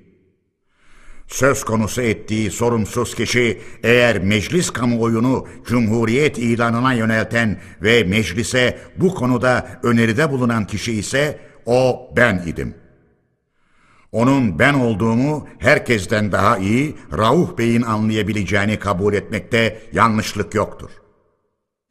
Söz 1.28 1.64
konusu 1.64 2.02
ettiği 2.02 2.52
sorumsuz 2.52 3.16
kişi 3.16 3.62
eğer 3.84 4.20
meclis 4.20 4.70
kamuoyunu 4.70 5.48
Cumhuriyet 5.66 6.38
ilanına 6.38 6.94
yönelten 6.94 7.60
ve 7.82 8.04
meclise 8.04 8.80
bu 8.98 9.16
konuda 9.16 9.80
öneride 9.84 10.32
bulunan 10.32 10.68
kişi 10.68 10.94
ise 10.94 11.40
o 11.66 12.10
ben 12.16 12.44
idim. 12.48 12.76
Onun 14.12 14.60
ben 14.60 14.74
olduğumu 14.74 15.48
herkesten 15.60 16.32
daha 16.32 16.58
iyi 16.58 16.96
Rauf 17.18 17.58
Bey'in 17.58 17.82
anlayabileceğini 17.82 18.80
kabul 18.80 19.14
etmekte 19.14 19.82
yanlışlık 19.94 20.56
yoktur. 20.56 20.90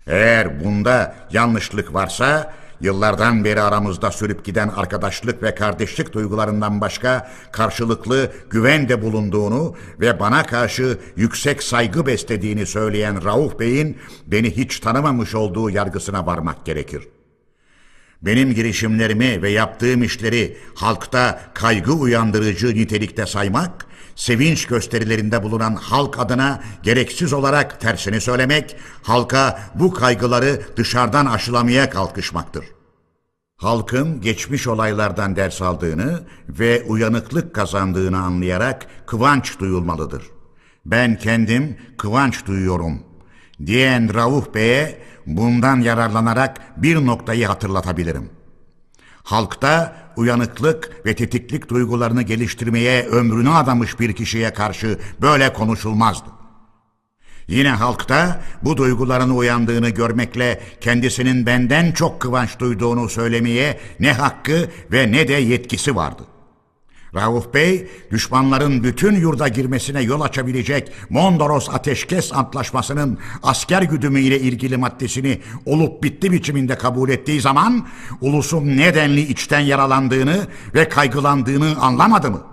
Eğer 0.06 0.64
bunda 0.64 1.14
yanlışlık 1.32 1.94
varsa 1.94 2.54
Yıllardan 2.82 3.44
beri 3.44 3.60
aramızda 3.60 4.10
sürüp 4.10 4.44
giden 4.44 4.68
arkadaşlık 4.68 5.42
ve 5.42 5.54
kardeşlik 5.54 6.12
duygularından 6.12 6.80
başka 6.80 7.30
karşılıklı 7.52 8.32
güven 8.50 8.88
de 8.88 9.02
bulunduğunu 9.02 9.76
ve 10.00 10.20
bana 10.20 10.42
karşı 10.42 10.98
yüksek 11.16 11.62
saygı 11.62 12.06
beslediğini 12.06 12.66
söyleyen 12.66 13.24
Rauf 13.24 13.58
Bey'in 13.58 13.98
beni 14.26 14.56
hiç 14.56 14.80
tanımamış 14.80 15.34
olduğu 15.34 15.70
yargısına 15.70 16.26
varmak 16.26 16.66
gerekir. 16.66 17.08
Benim 18.22 18.54
girişimlerimi 18.54 19.42
ve 19.42 19.50
yaptığım 19.50 20.02
işleri 20.02 20.56
halkta 20.74 21.40
kaygı 21.54 21.92
uyandırıcı 21.92 22.66
nitelikte 22.66 23.26
saymak, 23.26 23.86
sevinç 24.16 24.66
gösterilerinde 24.66 25.42
bulunan 25.42 25.74
halk 25.74 26.18
adına 26.18 26.62
gereksiz 26.82 27.32
olarak 27.32 27.80
tersini 27.80 28.20
söylemek, 28.20 28.76
halka 29.02 29.60
bu 29.74 29.92
kaygıları 29.94 30.62
dışarıdan 30.76 31.26
aşılamaya 31.26 31.90
kalkışmaktır. 31.90 32.64
Halkın 33.56 34.20
geçmiş 34.20 34.66
olaylardan 34.66 35.36
ders 35.36 35.62
aldığını 35.62 36.22
ve 36.48 36.82
uyanıklık 36.82 37.54
kazandığını 37.54 38.18
anlayarak 38.18 38.86
kıvanç 39.06 39.60
duyulmalıdır. 39.60 40.22
Ben 40.86 41.18
kendim 41.18 41.76
kıvanç 41.98 42.46
duyuyorum 42.46 43.02
diyen 43.66 44.14
Rauf 44.14 44.54
Bey'e 44.54 45.02
bundan 45.26 45.80
yararlanarak 45.80 46.60
bir 46.76 47.06
noktayı 47.06 47.46
hatırlatabilirim. 47.46 48.30
Halkta 49.22 49.96
uyanıklık 50.16 51.06
ve 51.06 51.14
tetiklik 51.14 51.68
duygularını 51.68 52.22
geliştirmeye 52.22 53.06
ömrünü 53.06 53.50
adamış 53.50 54.00
bir 54.00 54.12
kişiye 54.12 54.52
karşı 54.52 54.98
böyle 55.20 55.52
konuşulmazdı. 55.52 56.28
Yine 57.48 57.70
halkta 57.70 58.40
bu 58.62 58.76
duyguların 58.76 59.36
uyandığını 59.36 59.88
görmekle 59.88 60.60
kendisinin 60.80 61.46
benden 61.46 61.92
çok 61.92 62.20
kıvanç 62.20 62.58
duyduğunu 62.58 63.08
söylemeye 63.08 63.80
ne 64.00 64.12
hakkı 64.12 64.70
ve 64.92 65.12
ne 65.12 65.28
de 65.28 65.32
yetkisi 65.32 65.96
vardı. 65.96 66.22
Rauf 67.14 67.54
Bey, 67.54 67.88
düşmanların 68.10 68.84
bütün 68.84 69.14
yurda 69.14 69.48
girmesine 69.48 70.00
yol 70.02 70.20
açabilecek 70.20 70.92
Mondros 71.10 71.70
Ateşkes 71.70 72.32
Antlaşması'nın 72.32 73.18
asker 73.42 73.82
güdümü 73.82 74.20
ile 74.20 74.40
ilgili 74.40 74.76
maddesini 74.76 75.40
olup 75.66 76.02
bitti 76.02 76.32
biçiminde 76.32 76.78
kabul 76.78 77.10
ettiği 77.10 77.40
zaman 77.40 77.86
ulusun 78.20 78.66
nedenli 78.66 79.20
içten 79.20 79.60
yaralandığını 79.60 80.46
ve 80.74 80.88
kaygılandığını 80.88 81.76
anlamadı 81.80 82.30
mı? 82.30 82.51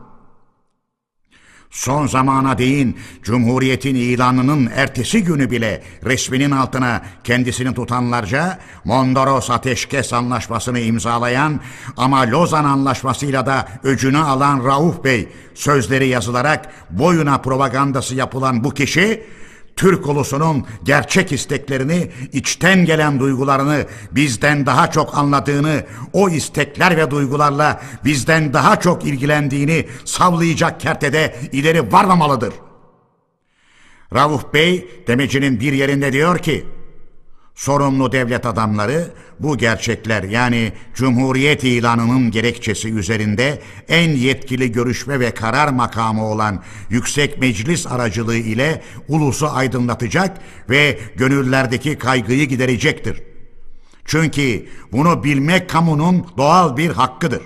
Son 1.69 2.07
zamana 2.07 2.57
değin 2.57 2.97
Cumhuriyet'in 3.23 3.95
ilanının 3.95 4.69
ertesi 4.75 5.23
günü 5.23 5.51
bile 5.51 5.83
resminin 6.03 6.51
altına 6.51 7.01
kendisini 7.23 7.73
tutanlarca 7.73 8.59
Mondros 8.85 9.49
Ateşkes 9.49 10.13
Anlaşması'nı 10.13 10.79
imzalayan 10.79 11.59
ama 11.97 12.21
Lozan 12.21 12.65
Anlaşması'yla 12.65 13.45
da 13.45 13.67
öcünü 13.83 14.17
alan 14.17 14.65
Rauf 14.65 15.03
Bey 15.03 15.29
sözleri 15.55 16.07
yazılarak 16.07 16.73
boyuna 16.89 17.37
propagandası 17.37 18.15
yapılan 18.15 18.63
bu 18.63 18.69
kişi 18.69 19.23
Türk 19.79 20.07
ulusunun 20.07 20.65
gerçek 20.83 21.31
isteklerini, 21.31 22.11
içten 22.33 22.85
gelen 22.85 23.19
duygularını 23.19 23.85
bizden 24.11 24.65
daha 24.65 24.91
çok 24.91 25.17
anladığını, 25.17 25.85
o 26.13 26.29
istekler 26.29 26.97
ve 26.97 27.11
duygularla 27.11 27.81
bizden 28.05 28.53
daha 28.53 28.79
çok 28.79 29.05
ilgilendiğini 29.05 29.87
savlayacak 30.05 30.79
kertede 30.79 31.35
ileri 31.51 31.91
varmamalıdır. 31.91 32.53
Rauf 34.13 34.53
Bey 34.53 35.03
demecinin 35.07 35.59
bir 35.59 35.73
yerinde 35.73 36.13
diyor 36.13 36.37
ki, 36.37 36.65
Sorumlu 37.59 38.11
devlet 38.11 38.45
adamları 38.45 39.11
bu 39.39 39.57
gerçekler 39.57 40.23
yani 40.23 40.73
Cumhuriyet 40.93 41.63
ilanının 41.63 42.31
gerekçesi 42.31 42.93
üzerinde 42.93 43.61
en 43.87 44.09
yetkili 44.09 44.71
görüşme 44.71 45.19
ve 45.19 45.31
karar 45.31 45.67
makamı 45.67 46.25
olan 46.25 46.63
Yüksek 46.89 47.39
Meclis 47.39 47.87
aracılığı 47.87 48.35
ile 48.35 48.81
ulusu 49.07 49.47
aydınlatacak 49.47 50.37
ve 50.69 50.99
gönüllerdeki 51.15 51.97
kaygıyı 51.97 52.47
giderecektir. 52.47 53.23
Çünkü 54.05 54.65
bunu 54.91 55.23
bilmek 55.23 55.69
kamunun 55.69 56.27
doğal 56.37 56.77
bir 56.77 56.89
hakkıdır. 56.89 57.41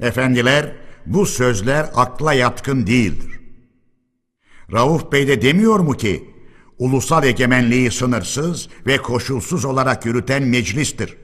Efendiler 0.00 0.72
bu 1.06 1.26
sözler 1.26 1.90
akla 1.94 2.32
yatkın 2.32 2.86
değildir. 2.86 3.40
Rauf 4.72 5.12
Bey 5.12 5.28
de 5.28 5.42
demiyor 5.42 5.80
mu 5.80 5.92
ki 5.92 6.33
ulusal 6.78 7.24
egemenliği 7.24 7.90
sınırsız 7.90 8.68
ve 8.86 8.96
koşulsuz 8.96 9.64
olarak 9.64 10.06
yürüten 10.06 10.42
meclistir. 10.42 11.16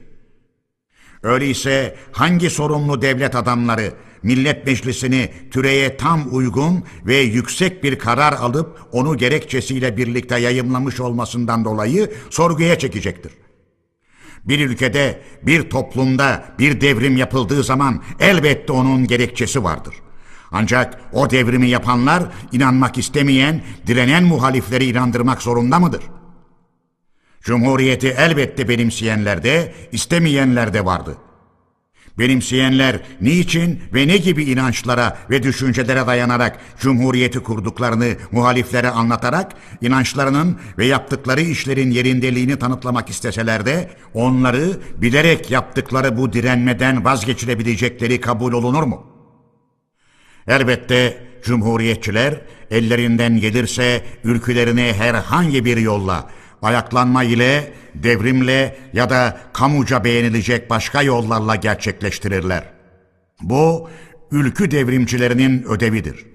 Öyleyse 1.23 1.95
hangi 2.11 2.49
sorumlu 2.49 3.01
devlet 3.01 3.35
adamları 3.35 3.93
Millet 4.23 4.65
Meclisi'ni 4.65 5.31
türeye 5.51 5.97
tam 5.97 6.27
uygun 6.31 6.83
ve 7.05 7.17
yüksek 7.17 7.83
bir 7.83 7.99
karar 7.99 8.33
alıp 8.33 8.79
onu 8.91 9.17
gerekçesiyle 9.17 9.97
birlikte 9.97 10.39
yayımlamış 10.39 10.99
olmasından 10.99 11.65
dolayı 11.65 12.11
sorguya 12.29 12.79
çekecektir? 12.79 13.31
Bir 14.45 14.69
ülkede, 14.69 15.21
bir 15.43 15.69
toplumda 15.69 16.45
bir 16.59 16.81
devrim 16.81 17.17
yapıldığı 17.17 17.63
zaman 17.63 18.03
elbette 18.19 18.73
onun 18.73 19.07
gerekçesi 19.07 19.63
vardır.'' 19.63 20.10
Ancak 20.51 21.01
o 21.13 21.29
devrimi 21.29 21.69
yapanlar 21.69 22.23
inanmak 22.51 22.97
istemeyen, 22.97 23.61
direnen 23.87 24.23
muhalifleri 24.23 24.85
inandırmak 24.85 25.41
zorunda 25.41 25.79
mıdır? 25.79 26.03
Cumhuriyeti 27.41 28.07
elbette 28.07 28.69
benimseyenler 28.69 29.43
de, 29.43 29.73
istemeyenler 29.91 30.73
de 30.73 30.85
vardı. 30.85 31.17
Benimseyenler 32.17 33.01
niçin 33.21 33.79
ve 33.93 34.07
ne 34.07 34.17
gibi 34.17 34.43
inançlara 34.43 35.17
ve 35.29 35.43
düşüncelere 35.43 36.07
dayanarak 36.07 36.59
Cumhuriyeti 36.79 37.39
kurduklarını 37.39 38.15
muhaliflere 38.31 38.89
anlatarak 38.89 39.51
inançlarının 39.81 40.59
ve 40.77 40.85
yaptıkları 40.85 41.41
işlerin 41.41 41.91
yerindeliğini 41.91 42.59
tanıtlamak 42.59 43.09
isteseler 43.09 43.65
de 43.65 43.89
onları 44.13 44.79
bilerek 44.97 45.51
yaptıkları 45.51 46.17
bu 46.17 46.33
direnmeden 46.33 47.05
vazgeçirebilecekleri 47.05 48.21
kabul 48.21 48.53
olunur 48.53 48.83
mu? 48.83 49.20
Elbette 50.47 51.17
cumhuriyetçiler 51.43 52.41
ellerinden 52.71 53.39
gelirse 53.39 54.03
ülkelerini 54.23 54.93
herhangi 54.93 55.65
bir 55.65 55.77
yolla 55.77 56.29
ayaklanma 56.61 57.23
ile, 57.23 57.73
devrimle 57.95 58.77
ya 58.93 59.09
da 59.09 59.37
kamuca 59.53 60.03
beğenilecek 60.03 60.69
başka 60.69 61.01
yollarla 61.01 61.55
gerçekleştirirler. 61.55 62.63
Bu 63.41 63.89
ülkü 64.31 64.71
devrimcilerinin 64.71 65.63
ödevidir. 65.63 66.25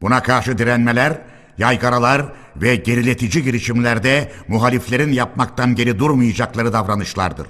Buna 0.00 0.22
karşı 0.22 0.58
direnmeler, 0.58 1.18
yaygaralar 1.58 2.32
ve 2.56 2.76
geriletici 2.76 3.44
girişimlerde 3.44 4.32
muhaliflerin 4.48 5.12
yapmaktan 5.12 5.74
geri 5.74 5.98
durmayacakları 5.98 6.72
davranışlardır. 6.72 7.46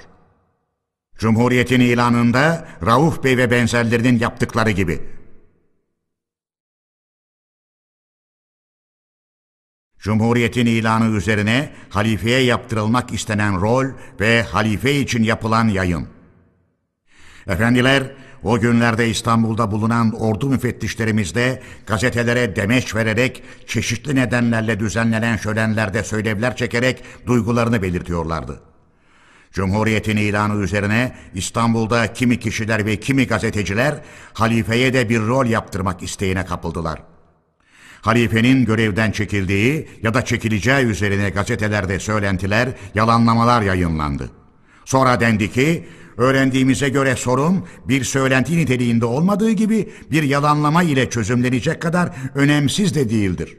Cumhuriyetin 1.18 1.80
ilanında 1.80 2.68
Rauf 2.86 3.24
Bey 3.24 3.36
ve 3.36 3.50
benzerlerinin 3.50 4.18
yaptıkları 4.18 4.70
gibi 4.70 5.00
Cumhuriyetin 10.02 10.66
ilanı 10.66 11.16
üzerine 11.16 11.70
halifeye 11.90 12.40
yaptırılmak 12.40 13.12
istenen 13.12 13.60
rol 13.60 13.86
ve 14.20 14.42
halife 14.42 14.94
için 14.94 15.22
yapılan 15.22 15.68
yayın. 15.68 16.08
Efendiler, 17.46 18.02
o 18.42 18.60
günlerde 18.60 19.08
İstanbul'da 19.08 19.70
bulunan 19.70 20.12
ordu 20.20 20.48
müfettişlerimizde 20.48 21.62
gazetelere 21.86 22.56
demeç 22.56 22.94
vererek 22.94 23.42
çeşitli 23.66 24.14
nedenlerle 24.14 24.80
düzenlenen 24.80 25.36
şölenlerde 25.36 26.04
söylevler 26.04 26.56
çekerek 26.56 27.04
duygularını 27.26 27.82
belirtiyorlardı. 27.82 28.60
Cumhuriyetin 29.52 30.16
ilanı 30.16 30.62
üzerine 30.62 31.16
İstanbul'da 31.34 32.12
kimi 32.12 32.40
kişiler 32.40 32.86
ve 32.86 33.00
kimi 33.00 33.26
gazeteciler 33.26 34.00
halifeye 34.32 34.92
de 34.92 35.08
bir 35.08 35.20
rol 35.20 35.46
yaptırmak 35.46 36.02
isteğine 36.02 36.46
kapıldılar 36.46 37.11
halifenin 38.02 38.64
görevden 38.64 39.10
çekildiği 39.10 39.88
ya 40.02 40.14
da 40.14 40.24
çekileceği 40.24 40.86
üzerine 40.86 41.30
gazetelerde 41.30 41.98
söylentiler, 41.98 42.68
yalanlamalar 42.94 43.62
yayınlandı. 43.62 44.30
Sonra 44.84 45.20
dendi 45.20 45.52
ki, 45.52 45.84
öğrendiğimize 46.16 46.88
göre 46.88 47.16
sorun 47.16 47.64
bir 47.88 48.04
söylenti 48.04 48.56
niteliğinde 48.56 49.06
olmadığı 49.06 49.50
gibi 49.50 49.92
bir 50.10 50.22
yalanlama 50.22 50.82
ile 50.82 51.10
çözümlenecek 51.10 51.82
kadar 51.82 52.10
önemsiz 52.34 52.94
de 52.94 53.10
değildir. 53.10 53.58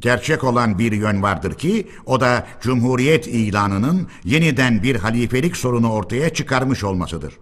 Gerçek 0.00 0.44
olan 0.44 0.78
bir 0.78 0.92
yön 0.92 1.22
vardır 1.22 1.54
ki 1.54 1.88
o 2.06 2.20
da 2.20 2.46
Cumhuriyet 2.60 3.26
ilanının 3.26 4.08
yeniden 4.24 4.82
bir 4.82 4.96
halifelik 4.96 5.56
sorunu 5.56 5.92
ortaya 5.92 6.30
çıkarmış 6.30 6.84
olmasıdır. 6.84 7.34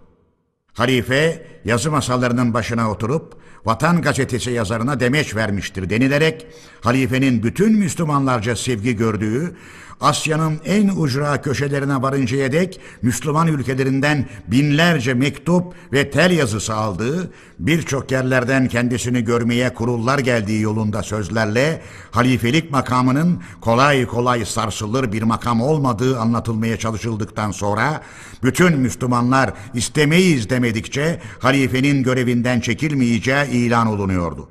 Halife 0.73 1.47
yazı 1.67 1.91
masalarının 1.91 2.53
başına 2.53 2.91
oturup 2.91 3.33
Vatan 3.65 4.01
Gazetesi 4.01 4.51
yazarına 4.51 4.99
demeç 4.99 5.35
vermiştir 5.35 5.89
denilerek 5.89 6.47
halifenin 6.81 7.43
bütün 7.43 7.73
Müslümanlarca 7.73 8.55
sevgi 8.55 8.95
gördüğü 8.95 9.55
Asya'nın 10.01 10.59
en 10.65 10.87
ucra 10.87 11.41
köşelerine 11.41 12.01
varıncaya 12.01 12.51
dek 12.51 12.79
Müslüman 13.01 13.47
ülkelerinden 13.47 14.25
binlerce 14.47 15.13
mektup 15.13 15.73
ve 15.93 16.11
tel 16.11 16.31
yazısı 16.31 16.73
aldığı, 16.73 17.31
birçok 17.59 18.11
yerlerden 18.11 18.67
kendisini 18.67 19.23
görmeye 19.23 19.73
kurullar 19.73 20.19
geldiği 20.19 20.61
yolunda 20.61 21.03
sözlerle 21.03 21.81
halifelik 22.11 22.71
makamının 22.71 23.41
kolay 23.61 24.05
kolay 24.05 24.45
sarsılır 24.45 25.11
bir 25.11 25.23
makam 25.23 25.61
olmadığı 25.61 26.19
anlatılmaya 26.19 26.77
çalışıldıktan 26.77 27.51
sonra 27.51 28.01
bütün 28.43 28.77
Müslümanlar 28.77 29.53
istemeyiz 29.73 30.49
demedikçe 30.49 31.21
halifenin 31.57 32.03
görevinden 32.03 32.59
çekilmeyeceği 32.59 33.49
ilan 33.49 33.87
olunuyordu. 33.87 34.49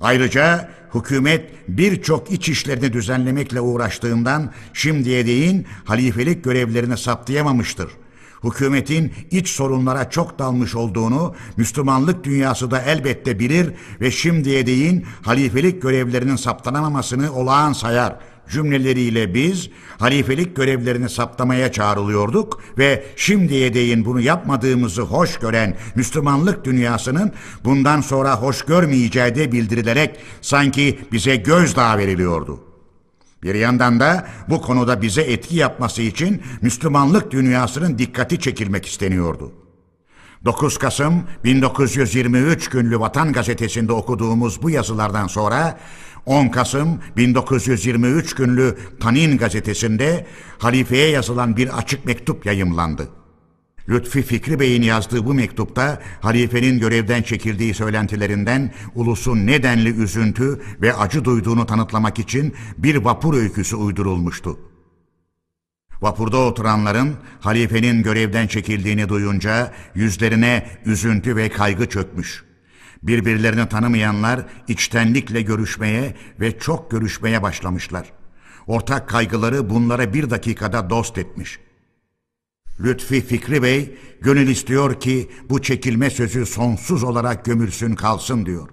Ayrıca 0.00 0.68
hükümet 0.94 1.50
birçok 1.68 2.30
iç 2.30 2.48
işlerini 2.48 2.92
düzenlemekle 2.92 3.60
uğraştığından 3.60 4.52
şimdiye 4.72 5.26
değin 5.26 5.66
halifelik 5.84 6.44
görevlerini 6.44 6.98
saptayamamıştır. 6.98 7.90
Hükümetin 8.44 9.12
iç 9.30 9.48
sorunlara 9.48 10.10
çok 10.10 10.38
dalmış 10.38 10.74
olduğunu 10.74 11.34
Müslümanlık 11.56 12.24
dünyası 12.24 12.70
da 12.70 12.82
elbette 12.82 13.38
bilir 13.38 13.72
ve 14.00 14.10
şimdiye 14.10 14.66
değin 14.66 15.06
halifelik 15.22 15.82
görevlerinin 15.82 16.36
saptanamamasını 16.36 17.32
olağan 17.32 17.72
sayar 17.72 18.16
cümleleriyle 18.50 19.34
biz 19.34 19.70
halifelik 19.98 20.56
görevlerini 20.56 21.08
saptamaya 21.08 21.72
çağrılıyorduk 21.72 22.62
ve 22.78 23.04
şimdiye 23.16 23.74
değin 23.74 24.04
bunu 24.04 24.20
yapmadığımızı 24.20 25.02
hoş 25.02 25.38
gören 25.38 25.76
Müslümanlık 25.94 26.64
dünyasının 26.64 27.32
bundan 27.64 28.00
sonra 28.00 28.36
hoş 28.36 28.62
görmeyeceği 28.62 29.34
de 29.34 29.52
bildirilerek 29.52 30.16
sanki 30.40 30.98
bize 31.12 31.36
gözdağı 31.36 31.98
veriliyordu. 31.98 32.60
Bir 33.42 33.54
yandan 33.54 34.00
da 34.00 34.28
bu 34.48 34.60
konuda 34.60 35.02
bize 35.02 35.22
etki 35.22 35.56
yapması 35.56 36.02
için 36.02 36.42
Müslümanlık 36.62 37.30
dünyasının 37.30 37.98
dikkati 37.98 38.40
çekilmek 38.40 38.86
isteniyordu. 38.86 39.52
9 40.44 40.78
Kasım 40.78 41.24
1923 41.44 42.68
günlü 42.68 43.00
Vatan 43.00 43.32
Gazetesi'nde 43.32 43.92
okuduğumuz 43.92 44.62
bu 44.62 44.70
yazılardan 44.70 45.26
sonra 45.26 45.78
10 46.26 46.48
Kasım 46.48 47.00
1923 47.16 48.34
günlü 48.34 48.78
Tanin 49.00 49.38
gazetesinde 49.38 50.26
halifeye 50.58 51.10
yazılan 51.10 51.56
bir 51.56 51.78
açık 51.78 52.04
mektup 52.06 52.46
yayımlandı. 52.46 53.08
Lütfi 53.88 54.22
Fikri 54.22 54.60
Bey'in 54.60 54.82
yazdığı 54.82 55.26
bu 55.26 55.34
mektupta 55.34 56.02
halifenin 56.20 56.78
görevden 56.78 57.22
çekildiği 57.22 57.74
söylentilerinden 57.74 58.72
ulusun 58.94 59.46
nedenli 59.46 60.02
üzüntü 60.02 60.60
ve 60.82 60.94
acı 60.94 61.24
duyduğunu 61.24 61.66
tanıtlamak 61.66 62.18
için 62.18 62.54
bir 62.78 62.96
vapur 62.96 63.34
öyküsü 63.34 63.76
uydurulmuştu. 63.76 64.58
Vapurda 66.00 66.36
oturanların 66.36 67.14
halifenin 67.40 68.02
görevden 68.02 68.46
çekildiğini 68.46 69.08
duyunca 69.08 69.72
yüzlerine 69.94 70.66
üzüntü 70.84 71.36
ve 71.36 71.48
kaygı 71.48 71.88
çökmüş. 71.88 72.47
Birbirlerini 73.02 73.68
tanımayanlar 73.68 74.46
içtenlikle 74.68 75.42
görüşmeye 75.42 76.16
ve 76.40 76.58
çok 76.58 76.90
görüşmeye 76.90 77.42
başlamışlar. 77.42 78.12
Ortak 78.66 79.08
kaygıları 79.08 79.70
bunlara 79.70 80.14
bir 80.14 80.30
dakikada 80.30 80.90
dost 80.90 81.18
etmiş. 81.18 81.58
Lütfi 82.80 83.20
Fikri 83.20 83.62
Bey, 83.62 83.98
gönül 84.20 84.48
istiyor 84.48 85.00
ki 85.00 85.30
bu 85.50 85.62
çekilme 85.62 86.10
sözü 86.10 86.46
sonsuz 86.46 87.02
olarak 87.02 87.44
gömülsün 87.44 87.94
kalsın 87.94 88.46
diyor. 88.46 88.68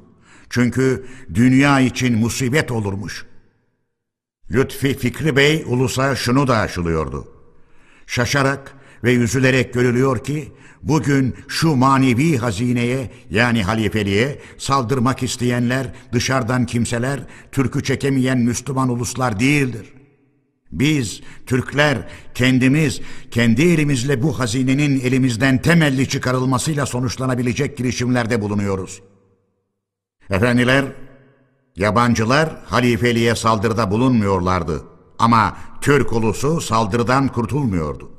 Çünkü 0.49 1.05
dünya 1.33 1.79
için 1.79 2.17
musibet 2.17 2.71
olurmuş.'' 2.71 3.35
Lütfi 4.51 4.97
Fikri 4.97 5.35
Bey 5.35 5.63
ulusa 5.67 6.15
şunu 6.15 6.47
da 6.47 6.57
aşılıyordu. 6.57 7.27
Şaşarak 8.07 8.73
ve 9.03 9.15
üzülerek 9.15 9.73
görülüyor 9.73 10.23
ki 10.23 10.51
bugün 10.85 11.35
şu 11.47 11.75
manevi 11.75 12.37
hazineye 12.37 13.11
yani 13.29 13.63
halifeliğe 13.63 14.39
saldırmak 14.57 15.23
isteyenler 15.23 15.93
dışarıdan 16.11 16.65
kimseler 16.65 17.19
Türk'ü 17.51 17.83
çekemeyen 17.83 18.37
Müslüman 18.37 18.89
uluslar 18.89 19.39
değildir. 19.39 19.93
Biz 20.71 21.21
Türkler 21.45 21.97
kendimiz 22.35 23.01
kendi 23.31 23.61
elimizle 23.61 24.23
bu 24.23 24.39
hazinenin 24.39 24.99
elimizden 24.99 25.61
temelli 25.61 26.09
çıkarılmasıyla 26.09 26.85
sonuçlanabilecek 26.85 27.77
girişimlerde 27.77 28.41
bulunuyoruz. 28.41 29.01
Efendiler 30.29 30.85
Yabancılar 31.75 32.55
halifeliğe 32.65 33.35
saldırıda 33.35 33.91
bulunmuyorlardı 33.91 34.83
ama 35.19 35.57
Türk 35.81 36.13
ulusu 36.13 36.61
saldırıdan 36.61 37.27
kurtulmuyordu. 37.27 38.14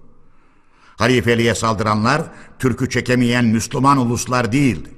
Halifeliğe 0.96 1.54
saldıranlar 1.54 2.22
Türk'ü 2.58 2.90
çekemeyen 2.90 3.44
Müslüman 3.44 3.98
uluslar 3.98 4.52
değildi. 4.52 4.90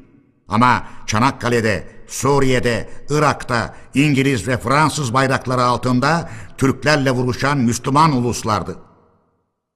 Ama 0.48 0.84
Çanakkale'de, 1.06 1.88
Suriye'de, 2.06 2.88
Irak'ta 3.11 3.74
İngiliz 3.94 4.48
ve 4.48 4.58
Fransız 4.58 5.14
bayrakları 5.14 5.62
altında 5.62 6.30
Türklerle 6.58 7.11
vuruşan 7.11 7.58
Müslüman 7.58 8.12
uluslardı. 8.12 8.88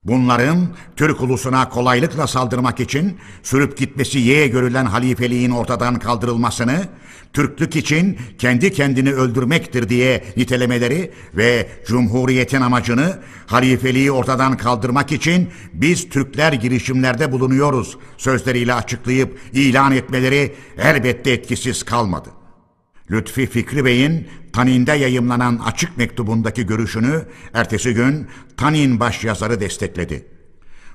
Bunların 0.05 0.67
Türk 0.95 1.21
ulusuna 1.21 1.69
kolaylıkla 1.69 2.27
saldırmak 2.27 2.79
için 2.79 3.17
sürüp 3.43 3.77
gitmesi 3.77 4.19
yeğe 4.19 4.47
görülen 4.47 4.85
halifeliğin 4.85 5.51
ortadan 5.51 5.99
kaldırılmasını, 5.99 6.87
Türklük 7.33 7.75
için 7.75 8.17
kendi 8.37 8.73
kendini 8.73 9.13
öldürmektir 9.13 9.89
diye 9.89 10.23
nitelemeleri 10.37 11.11
ve 11.33 11.69
Cumhuriyet'in 11.87 12.61
amacını 12.61 13.19
halifeliği 13.47 14.11
ortadan 14.11 14.57
kaldırmak 14.57 15.11
için 15.11 15.49
biz 15.73 16.09
Türkler 16.09 16.53
girişimlerde 16.53 17.31
bulunuyoruz 17.31 17.97
sözleriyle 18.17 18.73
açıklayıp 18.73 19.39
ilan 19.53 19.91
etmeleri 19.91 20.55
elbette 20.77 21.31
etkisiz 21.31 21.83
kalmadı. 21.83 22.42
Lütfi 23.11 23.47
Fikri 23.47 23.85
Bey'in 23.85 24.27
Tanin'de 24.53 24.91
yayımlanan 24.91 25.59
açık 25.65 25.97
mektubundaki 25.97 26.65
görüşünü 26.65 27.25
ertesi 27.53 27.93
gün 27.93 28.27
Tanin 28.57 28.99
başyazarı 28.99 29.59
destekledi. 29.59 30.27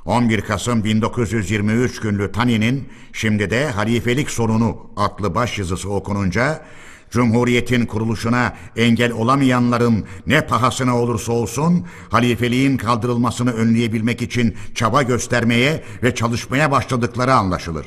11 0.04 0.40
Kasım 0.40 0.84
1923 0.84 2.00
günlü 2.00 2.32
Tanin'in 2.32 2.88
şimdi 3.12 3.50
de 3.50 3.70
Halifelik 3.70 4.30
Sorunu 4.30 4.90
adlı 4.96 5.34
başyazısı 5.34 5.90
okununca 5.90 6.62
Cumhuriyetin 7.10 7.86
kuruluşuna 7.86 8.56
engel 8.76 9.12
olamayanların 9.12 10.04
ne 10.26 10.46
pahasına 10.46 10.98
olursa 10.98 11.32
olsun 11.32 11.86
halifeliğin 12.10 12.76
kaldırılmasını 12.76 13.52
önleyebilmek 13.52 14.22
için 14.22 14.56
çaba 14.74 15.02
göstermeye 15.02 15.84
ve 16.02 16.14
çalışmaya 16.14 16.70
başladıkları 16.70 17.34
anlaşılır. 17.34 17.86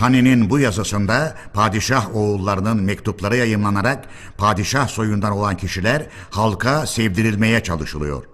Tani'nin 0.00 0.50
bu 0.50 0.58
yazısında 0.58 1.34
padişah 1.52 2.16
oğullarının 2.16 2.82
mektupları 2.82 3.36
yayınlanarak 3.36 4.04
padişah 4.38 4.88
soyundan 4.88 5.32
olan 5.32 5.56
kişiler 5.56 6.06
halka 6.30 6.86
sevdirilmeye 6.86 7.62
çalışılıyor. 7.62 8.29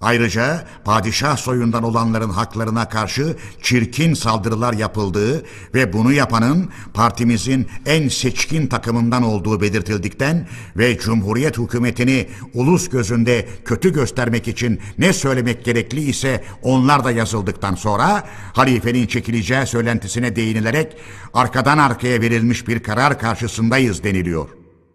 Ayrıca 0.00 0.64
padişah 0.84 1.36
soyundan 1.36 1.82
olanların 1.82 2.30
haklarına 2.30 2.88
karşı 2.88 3.36
çirkin 3.62 4.14
saldırılar 4.14 4.72
yapıldığı 4.72 5.42
ve 5.74 5.92
bunu 5.92 6.12
yapanın 6.12 6.70
partimizin 6.94 7.66
en 7.86 8.08
seçkin 8.08 8.66
takımından 8.66 9.22
olduğu 9.22 9.60
belirtildikten 9.60 10.48
ve 10.76 10.98
Cumhuriyet 10.98 11.58
hükümetini 11.58 12.28
ulus 12.54 12.88
gözünde 12.88 13.48
kötü 13.64 13.92
göstermek 13.92 14.48
için 14.48 14.80
ne 14.98 15.12
söylemek 15.12 15.64
gerekli 15.64 16.00
ise 16.00 16.44
onlar 16.62 17.04
da 17.04 17.10
yazıldıktan 17.10 17.74
sonra 17.74 18.24
halifenin 18.52 19.06
çekileceği 19.06 19.66
söylentisine 19.66 20.36
değinilerek 20.36 20.96
arkadan 21.34 21.78
arkaya 21.78 22.20
verilmiş 22.20 22.68
bir 22.68 22.82
karar 22.82 23.18
karşısındayız 23.18 24.04
deniliyor. 24.04 24.48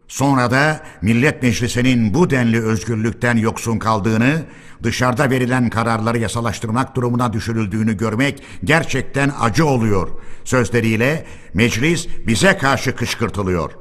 Sonra 0.07 0.51
da 0.51 0.83
Millet 1.01 1.43
Meclisi'nin 1.43 2.13
bu 2.13 2.29
denli 2.29 2.61
özgürlükten 2.63 3.37
yoksun 3.37 3.79
kaldığını, 3.79 4.41
dışarıda 4.83 5.29
verilen 5.29 5.69
kararları 5.69 6.17
yasalaştırmak 6.17 6.95
durumuna 6.95 7.33
düşürüldüğünü 7.33 7.97
görmek 7.97 8.43
gerçekten 8.63 9.31
acı 9.39 9.65
oluyor. 9.65 10.09
Sözleriyle 10.43 11.25
meclis 11.53 12.07
bize 12.27 12.57
karşı 12.57 12.95
kışkırtılıyor. 12.95 13.71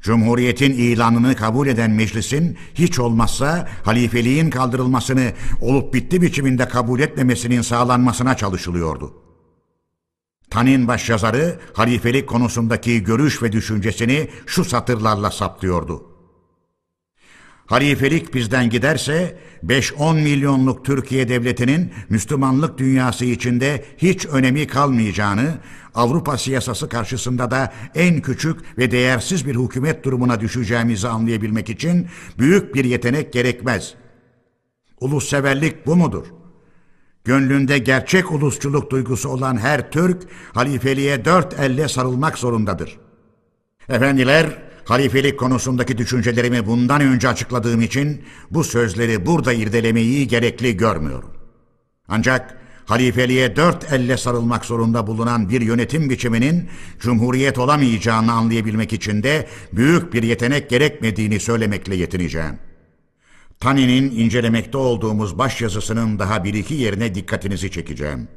Cumhuriyetin 0.00 0.72
ilanını 0.72 1.36
kabul 1.36 1.66
eden 1.66 1.90
meclisin 1.90 2.58
hiç 2.74 2.98
olmazsa 2.98 3.68
halifeliğin 3.84 4.50
kaldırılmasını 4.50 5.32
olup 5.60 5.94
bitti 5.94 6.22
biçiminde 6.22 6.68
kabul 6.68 7.00
etmemesinin 7.00 7.62
sağlanmasına 7.62 8.36
çalışılıyordu. 8.36 9.14
Tanin 10.50 10.88
başyazarı 10.88 11.60
halifelik 11.74 12.28
konusundaki 12.28 13.02
görüş 13.02 13.42
ve 13.42 13.52
düşüncesini 13.52 14.28
şu 14.46 14.64
satırlarla 14.64 15.30
saptıyordu. 15.30 16.09
Halifelik 17.70 18.34
bizden 18.34 18.70
giderse 18.70 19.36
5-10 19.66 20.22
milyonluk 20.22 20.84
Türkiye 20.84 21.28
devletinin 21.28 21.92
Müslümanlık 22.08 22.78
dünyası 22.78 23.24
içinde 23.24 23.84
hiç 23.98 24.26
önemi 24.26 24.66
kalmayacağını, 24.66 25.54
Avrupa 25.94 26.38
siyasası 26.38 26.88
karşısında 26.88 27.50
da 27.50 27.72
en 27.94 28.20
küçük 28.20 28.78
ve 28.78 28.90
değersiz 28.90 29.46
bir 29.46 29.56
hükümet 29.56 30.04
durumuna 30.04 30.40
düşeceğimizi 30.40 31.08
anlayabilmek 31.08 31.70
için 31.70 32.08
büyük 32.38 32.74
bir 32.74 32.84
yetenek 32.84 33.32
gerekmez. 33.32 33.94
Ulusseverlik 35.00 35.86
bu 35.86 35.96
mudur? 35.96 36.26
Gönlünde 37.24 37.78
gerçek 37.78 38.32
ulusçuluk 38.32 38.90
duygusu 38.90 39.28
olan 39.28 39.56
her 39.56 39.90
Türk 39.90 40.22
halifeliğe 40.54 41.24
dört 41.24 41.60
elle 41.60 41.88
sarılmak 41.88 42.38
zorundadır. 42.38 42.98
Efendiler, 43.88 44.69
halifelik 44.84 45.38
konusundaki 45.38 45.98
düşüncelerimi 45.98 46.66
bundan 46.66 47.00
önce 47.00 47.28
açıkladığım 47.28 47.80
için 47.80 48.22
bu 48.50 48.64
sözleri 48.64 49.26
burada 49.26 49.52
irdelemeyi 49.52 50.28
gerekli 50.28 50.76
görmüyorum. 50.76 51.30
Ancak 52.08 52.56
halifeliğe 52.86 53.56
dört 53.56 53.92
elle 53.92 54.16
sarılmak 54.16 54.64
zorunda 54.64 55.06
bulunan 55.06 55.48
bir 55.48 55.60
yönetim 55.60 56.10
biçiminin 56.10 56.68
cumhuriyet 57.00 57.58
olamayacağını 57.58 58.32
anlayabilmek 58.32 58.92
için 58.92 59.22
de 59.22 59.46
büyük 59.72 60.12
bir 60.12 60.22
yetenek 60.22 60.70
gerekmediğini 60.70 61.40
söylemekle 61.40 61.96
yetineceğim. 61.96 62.58
Tani'nin 63.60 64.10
incelemekte 64.10 64.78
olduğumuz 64.78 65.38
başyazısının 65.38 66.18
daha 66.18 66.44
bir 66.44 66.54
iki 66.54 66.74
yerine 66.74 67.14
dikkatinizi 67.14 67.70
çekeceğim. 67.70 68.28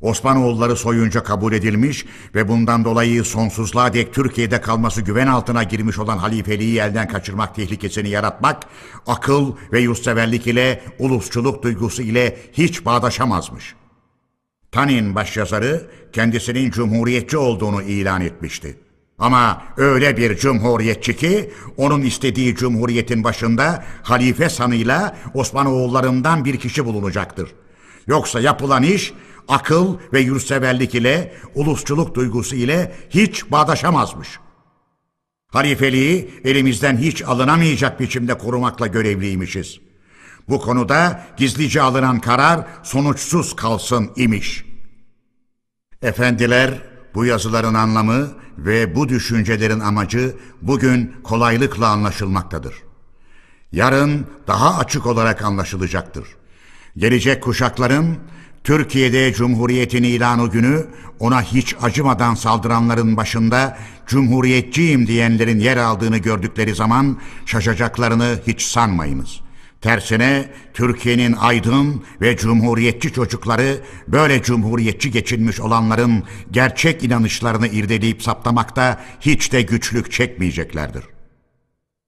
Osmanoğulları 0.00 0.76
soyunca 0.76 1.22
kabul 1.22 1.52
edilmiş 1.52 2.06
ve 2.34 2.48
bundan 2.48 2.84
dolayı 2.84 3.24
sonsuzluğa 3.24 3.92
dek 3.92 4.14
Türkiye'de 4.14 4.60
kalması 4.60 5.02
güven 5.02 5.26
altına 5.26 5.62
girmiş 5.62 5.98
olan 5.98 6.18
halifeliği 6.18 6.78
elden 6.78 7.08
kaçırmak 7.08 7.54
tehlikesini 7.54 8.08
yaratmak, 8.08 8.62
akıl 9.06 9.52
ve 9.72 9.80
yurtseverlik 9.80 10.46
ile 10.46 10.82
ulusçuluk 10.98 11.62
duygusu 11.62 12.02
ile 12.02 12.36
hiç 12.52 12.84
bağdaşamazmış. 12.84 13.74
Tanin 14.72 15.14
başyazarı 15.14 15.90
kendisinin 16.12 16.70
cumhuriyetçi 16.70 17.38
olduğunu 17.38 17.82
ilan 17.82 18.20
etmişti. 18.20 18.76
Ama 19.18 19.62
öyle 19.76 20.16
bir 20.16 20.36
cumhuriyetçi 20.36 21.16
ki 21.16 21.52
onun 21.76 22.02
istediği 22.02 22.54
cumhuriyetin 22.54 23.24
başında 23.24 23.84
halife 24.02 24.48
sanıyla 24.48 25.16
Osmanoğullarından 25.34 26.44
bir 26.44 26.56
kişi 26.56 26.84
bulunacaktır. 26.84 27.54
Yoksa 28.06 28.40
yapılan 28.40 28.82
iş 28.82 29.12
akıl 29.48 29.98
ve 30.12 30.20
yurtseverlik 30.20 30.94
ile 30.94 31.34
ulusçuluk 31.54 32.14
duygusu 32.14 32.56
ile 32.56 32.94
hiç 33.10 33.50
bağdaşamazmış. 33.50 34.28
Halifeliği 35.48 36.30
elimizden 36.44 36.96
hiç 36.96 37.22
alınamayacak 37.22 38.00
biçimde 38.00 38.38
korumakla 38.38 38.86
görevliymişiz. 38.86 39.80
Bu 40.48 40.60
konuda 40.60 41.26
gizlice 41.36 41.82
alınan 41.82 42.20
karar 42.20 42.66
sonuçsuz 42.82 43.56
kalsın 43.56 44.10
imiş. 44.16 44.64
Efendiler, 46.02 46.82
bu 47.14 47.24
yazıların 47.24 47.74
anlamı 47.74 48.28
ve 48.58 48.94
bu 48.94 49.08
düşüncelerin 49.08 49.80
amacı 49.80 50.36
bugün 50.62 51.16
kolaylıkla 51.24 51.88
anlaşılmaktadır. 51.88 52.74
Yarın 53.72 54.26
daha 54.46 54.78
açık 54.78 55.06
olarak 55.06 55.42
anlaşılacaktır. 55.42 56.28
Gelecek 56.96 57.42
kuşakların 57.42 58.18
Türkiye'de 58.66 59.32
Cumhuriyet'in 59.32 60.02
ilanı 60.02 60.50
günü 60.50 60.86
ona 61.18 61.42
hiç 61.42 61.74
acımadan 61.82 62.34
saldıranların 62.34 63.16
başında 63.16 63.78
Cumhuriyetçiyim 64.06 65.06
diyenlerin 65.06 65.60
yer 65.60 65.76
aldığını 65.76 66.18
gördükleri 66.18 66.74
zaman 66.74 67.18
şaşacaklarını 67.46 68.38
hiç 68.46 68.62
sanmayınız. 68.62 69.40
Tersine 69.80 70.50
Türkiye'nin 70.74 71.32
aydın 71.32 72.04
ve 72.20 72.36
cumhuriyetçi 72.36 73.12
çocukları 73.12 73.78
böyle 74.08 74.42
cumhuriyetçi 74.42 75.10
geçinmiş 75.10 75.60
olanların 75.60 76.22
gerçek 76.50 77.04
inanışlarını 77.04 77.68
irdeleyip 77.68 78.22
saptamakta 78.22 79.04
hiç 79.20 79.52
de 79.52 79.62
güçlük 79.62 80.12
çekmeyeceklerdir. 80.12 81.15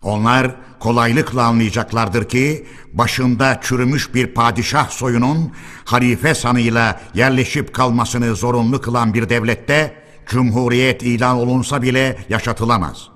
Onlar 0.03 0.57
kolaylıkla 0.81 1.45
anlayacaklardır 1.45 2.29
ki 2.29 2.67
başında 2.93 3.61
çürümüş 3.63 4.15
bir 4.15 4.35
padişah 4.35 4.89
soyunun 4.91 5.53
halife 5.85 6.35
sanıyla 6.35 7.01
yerleşip 7.15 7.75
kalmasını 7.75 8.37
zorunlu 8.37 8.81
kılan 8.81 9.15
bir 9.15 9.29
devlette 9.29 10.03
cumhuriyet 10.27 11.03
ilan 11.03 11.37
olunsa 11.37 11.83
bile 11.83 12.19
yaşatılamaz. 12.29 13.09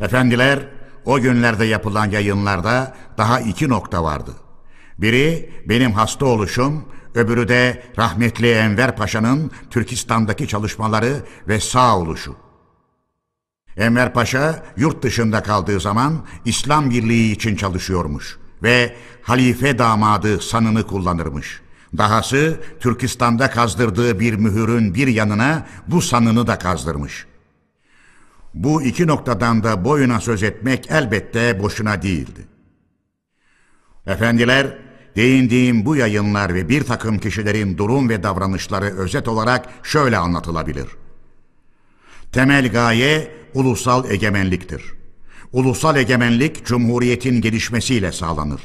Efendiler, 0.00 0.68
o 1.04 1.20
günlerde 1.20 1.64
yapılan 1.64 2.10
yayınlarda 2.10 2.94
daha 3.18 3.40
iki 3.40 3.68
nokta 3.68 4.04
vardı. 4.04 4.30
Biri 4.98 5.52
benim 5.68 5.92
hasta 5.92 6.26
oluşum, 6.26 6.84
öbürü 7.14 7.48
de 7.48 7.82
rahmetli 7.98 8.50
Enver 8.50 8.96
Paşa'nın 8.96 9.50
Türkistan'daki 9.70 10.48
çalışmaları 10.48 11.24
ve 11.48 11.60
sağ 11.60 11.98
oluşu. 11.98 12.43
Enver 13.76 14.12
Paşa 14.12 14.62
yurt 14.76 15.02
dışında 15.02 15.42
kaldığı 15.42 15.80
zaman 15.80 16.26
İslam 16.44 16.90
Birliği 16.90 17.32
için 17.32 17.56
çalışıyormuş 17.56 18.38
ve 18.62 18.96
halife 19.22 19.78
damadı 19.78 20.40
sanını 20.40 20.86
kullanırmış. 20.86 21.60
Dahası 21.98 22.60
Türkistan'da 22.80 23.50
kazdırdığı 23.50 24.20
bir 24.20 24.34
mühürün 24.34 24.94
bir 24.94 25.06
yanına 25.06 25.66
bu 25.86 26.02
sanını 26.02 26.46
da 26.46 26.58
kazdırmış. 26.58 27.26
Bu 28.54 28.82
iki 28.82 29.06
noktadan 29.06 29.64
da 29.64 29.84
boyuna 29.84 30.20
söz 30.20 30.42
etmek 30.42 30.90
elbette 30.90 31.62
boşuna 31.62 32.02
değildi. 32.02 32.46
Efendiler, 34.06 34.78
değindiğim 35.16 35.86
bu 35.86 35.96
yayınlar 35.96 36.54
ve 36.54 36.68
bir 36.68 36.84
takım 36.84 37.18
kişilerin 37.18 37.78
durum 37.78 38.08
ve 38.08 38.22
davranışları 38.22 38.84
özet 38.84 39.28
olarak 39.28 39.68
şöyle 39.82 40.18
anlatılabilir. 40.18 40.86
Temel 42.32 42.72
gaye 42.72 43.43
ulusal 43.54 44.10
egemenliktir. 44.10 44.82
Ulusal 45.52 45.96
egemenlik 45.96 46.66
cumhuriyetin 46.66 47.40
gelişmesiyle 47.40 48.12
sağlanır. 48.12 48.60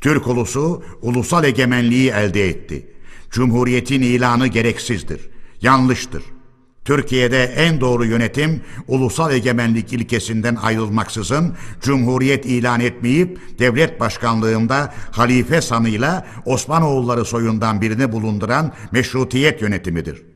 Türk 0.00 0.26
ulusu 0.26 0.82
ulusal 1.02 1.44
egemenliği 1.44 2.10
elde 2.10 2.48
etti. 2.48 2.92
Cumhuriyetin 3.30 4.02
ilanı 4.02 4.46
gereksizdir, 4.46 5.30
yanlıştır. 5.62 6.22
Türkiye'de 6.84 7.44
en 7.44 7.80
doğru 7.80 8.04
yönetim 8.04 8.60
ulusal 8.88 9.32
egemenlik 9.32 9.92
ilkesinden 9.92 10.54
ayrılmaksızın 10.54 11.56
cumhuriyet 11.80 12.46
ilan 12.46 12.80
etmeyip 12.80 13.58
devlet 13.58 14.00
başkanlığında 14.00 14.94
halife 15.10 15.60
sanıyla 15.60 16.26
Osmanoğulları 16.44 17.24
soyundan 17.24 17.80
birini 17.80 18.12
bulunduran 18.12 18.72
meşrutiyet 18.92 19.62
yönetimidir. 19.62 20.29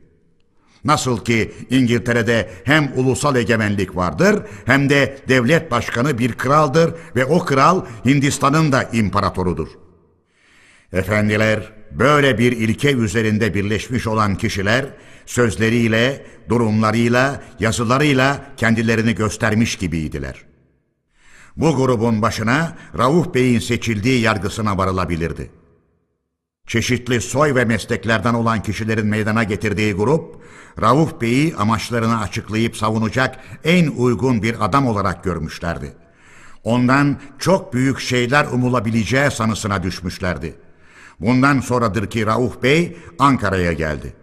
Nasıl 0.85 1.25
ki 1.25 1.51
İngiltere'de 1.69 2.49
hem 2.63 2.91
ulusal 2.95 3.35
egemenlik 3.35 3.95
vardır 3.95 4.43
hem 4.65 4.89
de 4.89 5.17
devlet 5.27 5.71
başkanı 5.71 6.17
bir 6.17 6.33
kraldır 6.33 6.93
ve 7.15 7.25
o 7.25 7.45
kral 7.45 7.85
Hindistan'ın 8.05 8.71
da 8.71 8.83
imparatorudur. 8.83 9.67
Efendiler, 10.93 11.73
böyle 11.91 12.37
bir 12.37 12.51
ilke 12.51 12.93
üzerinde 12.93 13.53
birleşmiş 13.53 14.07
olan 14.07 14.35
kişiler 14.35 14.85
sözleriyle, 15.25 16.25
durumlarıyla, 16.49 17.43
yazılarıyla 17.59 18.45
kendilerini 18.57 19.15
göstermiş 19.15 19.75
gibiydiler. 19.75 20.45
Bu 21.57 21.75
grubun 21.75 22.21
başına 22.21 22.77
Rauf 22.97 23.33
Bey'in 23.33 23.59
seçildiği 23.59 24.21
yargısına 24.21 24.77
varılabilirdi. 24.77 25.49
Çeşitli 26.67 27.21
soy 27.21 27.55
ve 27.55 27.65
mesleklerden 27.65 28.33
olan 28.33 28.61
kişilerin 28.61 29.07
meydana 29.07 29.43
getirdiği 29.43 29.93
grup, 29.93 30.41
Rauf 30.81 31.21
Bey'i 31.21 31.55
amaçlarını 31.55 32.19
açıklayıp 32.19 32.77
savunacak 32.77 33.39
en 33.63 33.87
uygun 33.87 34.43
bir 34.43 34.65
adam 34.65 34.87
olarak 34.87 35.23
görmüşlerdi. 35.23 35.93
Ondan 36.63 37.19
çok 37.39 37.73
büyük 37.73 37.99
şeyler 37.99 38.45
umulabileceği 38.45 39.31
sanısına 39.31 39.83
düşmüşlerdi. 39.83 40.55
Bundan 41.19 41.59
sonradır 41.59 42.09
ki 42.09 42.25
Rauf 42.25 42.63
Bey 42.63 42.97
Ankara'ya 43.19 43.73
geldi. 43.73 44.13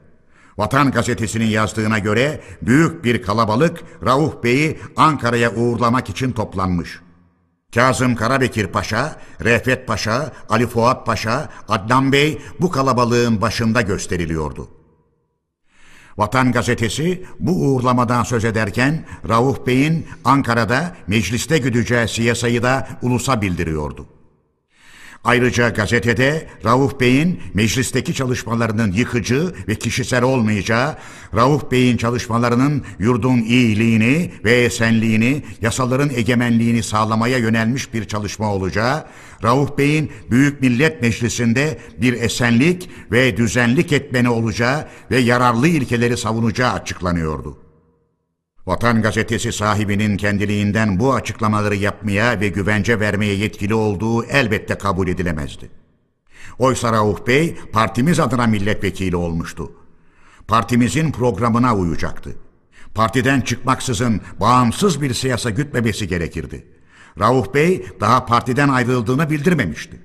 Vatan 0.59 0.90
gazetesinin 0.90 1.46
yazdığına 1.46 1.98
göre 1.98 2.40
büyük 2.62 3.05
bir 3.05 3.22
kalabalık 3.22 3.81
Rauf 4.05 4.44
Bey'i 4.44 4.81
Ankara'ya 4.96 5.55
uğurlamak 5.55 6.09
için 6.09 6.33
toplanmış. 6.33 7.00
Kazım 7.74 8.16
Karabekir 8.16 8.66
Paşa, 8.66 9.16
Refet 9.40 9.87
Paşa, 9.87 10.32
Ali 10.48 10.66
Fuat 10.66 11.06
Paşa, 11.06 11.48
Adnan 11.68 12.12
Bey 12.12 12.42
bu 12.61 12.70
kalabalığın 12.70 13.40
başında 13.40 13.80
gösteriliyordu. 13.80 14.68
Vatan 16.18 16.52
gazetesi 16.52 17.24
bu 17.40 17.52
uğurlamadan 17.52 18.22
söz 18.22 18.44
ederken 18.44 19.04
Rauf 19.28 19.66
Bey'in 19.66 20.06
Ankara'da 20.24 20.96
mecliste 21.06 21.58
güdeceği 21.58 22.08
siyasayı 22.08 22.62
da 22.62 22.88
ulusa 23.02 23.42
bildiriyordu. 23.42 24.06
Ayrıca 25.24 25.68
gazetede 25.68 26.46
Rauf 26.64 27.00
Bey'in 27.00 27.40
meclisteki 27.54 28.14
çalışmalarının 28.14 28.92
yıkıcı 28.92 29.54
ve 29.68 29.74
kişisel 29.74 30.22
olmayacağı, 30.22 30.96
Rauf 31.35 31.70
Bey'in 31.70 31.96
çalışmalarının 31.96 32.85
yurdun 32.98 33.38
iyiliğini 33.38 34.32
ve 34.44 34.52
esenliğini, 34.52 35.42
yasaların 35.61 36.11
egemenliğini 36.11 36.82
sağlamaya 36.82 37.38
yönelmiş 37.38 37.94
bir 37.94 38.04
çalışma 38.04 38.54
olacağı, 38.54 39.06
Rauf 39.42 39.78
Bey'in 39.78 40.11
Büyük 40.30 40.61
Millet 40.61 41.02
Meclisi'nde 41.02 41.78
bir 42.00 42.12
esenlik 42.12 42.90
ve 43.12 43.37
düzenlik 43.37 43.92
etmeni 43.92 44.28
olacağı 44.28 44.88
ve 45.11 45.18
yararlı 45.18 45.68
ilkeleri 45.68 46.16
savunacağı 46.16 46.72
açıklanıyordu. 46.72 47.62
Vatan 48.66 49.03
Gazetesi 49.03 49.53
sahibinin 49.53 50.16
kendiliğinden 50.16 51.01
bu 51.01 51.14
açıklamaları 51.14 51.77
yapmaya 51.77 52.40
ve 52.40 52.48
güvence 52.48 53.01
vermeye 53.01 53.35
yetkili 53.35 53.75
olduğu 53.75 54.25
elbette 54.25 54.75
kabul 54.75 55.09
edilemezdi. 55.09 55.70
Oysa 56.59 56.92
Rauf 56.92 57.27
Bey 57.27 57.57
partimiz 57.72 58.20
adına 58.20 58.46
milletvekili 58.46 59.16
olmuştu. 59.16 59.72
Partimizin 60.48 61.12
programına 61.12 61.77
uyacaktı. 61.77 62.37
Partiden 62.94 63.40
çıkmaksızın 63.40 64.20
bağımsız 64.40 65.03
bir 65.03 65.14
siyasa 65.14 65.51
gütmemesi 65.51 66.09
gerekirdi. 66.09 66.66
Rauf 67.20 67.55
Bey 67.55 67.87
daha 68.01 68.27
partiden 68.27 68.68
ayrıldığını 68.68 69.31
bildirmemişti. 69.31 70.01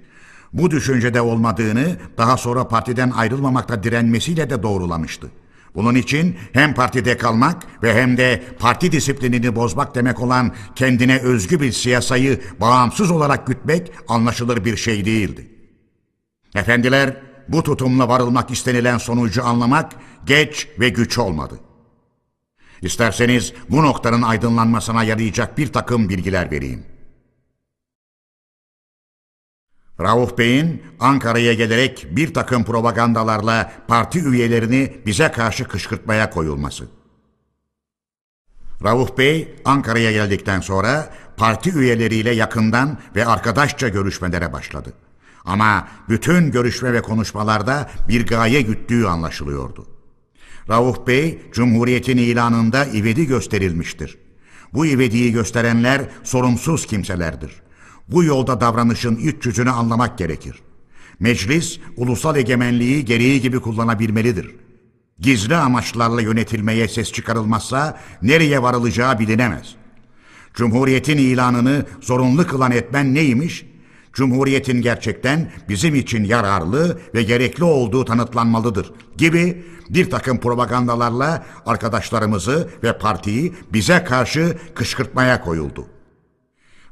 Bu 0.53 0.71
düşüncede 0.71 1.21
olmadığını 1.21 1.97
daha 2.17 2.37
sonra 2.37 2.67
partiden 2.67 3.11
ayrılmamakta 3.11 3.83
direnmesiyle 3.83 4.49
de 4.49 4.63
doğrulamıştı. 4.63 5.31
Bunun 5.77 5.95
için 5.95 6.35
hem 6.53 6.73
partide 6.73 7.17
kalmak 7.17 7.83
ve 7.83 7.93
hem 7.93 8.17
de 8.17 8.43
parti 8.59 8.91
disiplinini 8.91 9.55
bozmak 9.55 9.95
demek 9.95 10.19
olan 10.19 10.55
kendine 10.75 11.17
özgü 11.19 11.61
bir 11.61 11.71
siyasayı 11.71 12.41
bağımsız 12.59 13.11
olarak 13.11 13.47
gütmek 13.47 13.91
anlaşılır 14.07 14.65
bir 14.65 14.77
şey 14.77 15.05
değildi. 15.05 15.47
Efendiler, 16.55 17.17
bu 17.47 17.63
tutumla 17.63 18.09
varılmak 18.09 18.51
istenilen 18.51 18.97
sonucu 18.97 19.45
anlamak 19.45 19.91
geç 20.25 20.67
ve 20.79 20.89
güç 20.89 21.17
olmadı. 21.17 21.59
İsterseniz 22.81 23.53
bu 23.69 23.83
noktanın 23.83 24.21
aydınlanmasına 24.21 25.03
yarayacak 25.03 25.57
bir 25.57 25.73
takım 25.73 26.09
bilgiler 26.09 26.51
vereyim. 26.51 26.96
Rauf 30.01 30.37
Bey'in 30.37 30.83
Ankara'ya 30.99 31.53
gelerek 31.53 32.07
bir 32.11 32.33
takım 32.33 32.63
propagandalarla 32.63 33.71
parti 33.87 34.19
üyelerini 34.19 34.97
bize 35.05 35.31
karşı 35.31 35.67
kışkırtmaya 35.67 36.29
koyulması. 36.29 36.87
Rauf 38.83 39.17
Bey 39.17 39.55
Ankara'ya 39.65 40.11
geldikten 40.11 40.61
sonra 40.61 41.13
parti 41.37 41.73
üyeleriyle 41.73 42.31
yakından 42.31 42.97
ve 43.15 43.25
arkadaşça 43.25 43.87
görüşmelere 43.87 44.53
başladı. 44.53 44.93
Ama 45.45 45.87
bütün 46.09 46.51
görüşme 46.51 46.93
ve 46.93 47.01
konuşmalarda 47.01 47.89
bir 48.07 48.27
gaye 48.27 48.61
güttüğü 48.61 49.05
anlaşılıyordu. 49.05 49.87
Rauf 50.69 51.07
Bey, 51.07 51.41
Cumhuriyet'in 51.51 52.17
ilanında 52.17 52.85
ivedi 52.85 53.27
gösterilmiştir. 53.27 54.17
Bu 54.73 54.85
ivediyi 54.85 55.31
gösterenler 55.31 56.01
sorumsuz 56.23 56.85
kimselerdir. 56.85 57.66
Bu 58.07 58.23
yolda 58.23 58.61
davranışın 58.61 59.15
iç 59.15 59.45
yüzünü 59.45 59.69
anlamak 59.69 60.17
gerekir. 60.17 60.61
Meclis, 61.19 61.79
ulusal 61.97 62.35
egemenliği 62.35 63.05
gereği 63.05 63.41
gibi 63.41 63.59
kullanabilmelidir. 63.59 64.55
Gizli 65.19 65.55
amaçlarla 65.55 66.21
yönetilmeye 66.21 66.87
ses 66.87 67.11
çıkarılmazsa 67.11 67.99
nereye 68.21 68.61
varılacağı 68.63 69.19
bilinemez. 69.19 69.75
Cumhuriyetin 70.53 71.17
ilanını 71.17 71.85
zorunlu 72.01 72.47
kılan 72.47 72.71
etmen 72.71 73.13
neymiş? 73.13 73.65
Cumhuriyetin 74.13 74.81
gerçekten 74.81 75.51
bizim 75.69 75.95
için 75.95 76.23
yararlı 76.23 76.99
ve 77.15 77.23
gerekli 77.23 77.63
olduğu 77.63 78.05
tanıtlanmalıdır 78.05 78.93
gibi 79.17 79.65
bir 79.89 80.09
takım 80.09 80.39
propagandalarla 80.39 81.45
arkadaşlarımızı 81.65 82.69
ve 82.83 82.97
partiyi 82.97 83.53
bize 83.73 84.03
karşı 84.03 84.57
kışkırtmaya 84.75 85.41
koyuldu. 85.41 85.87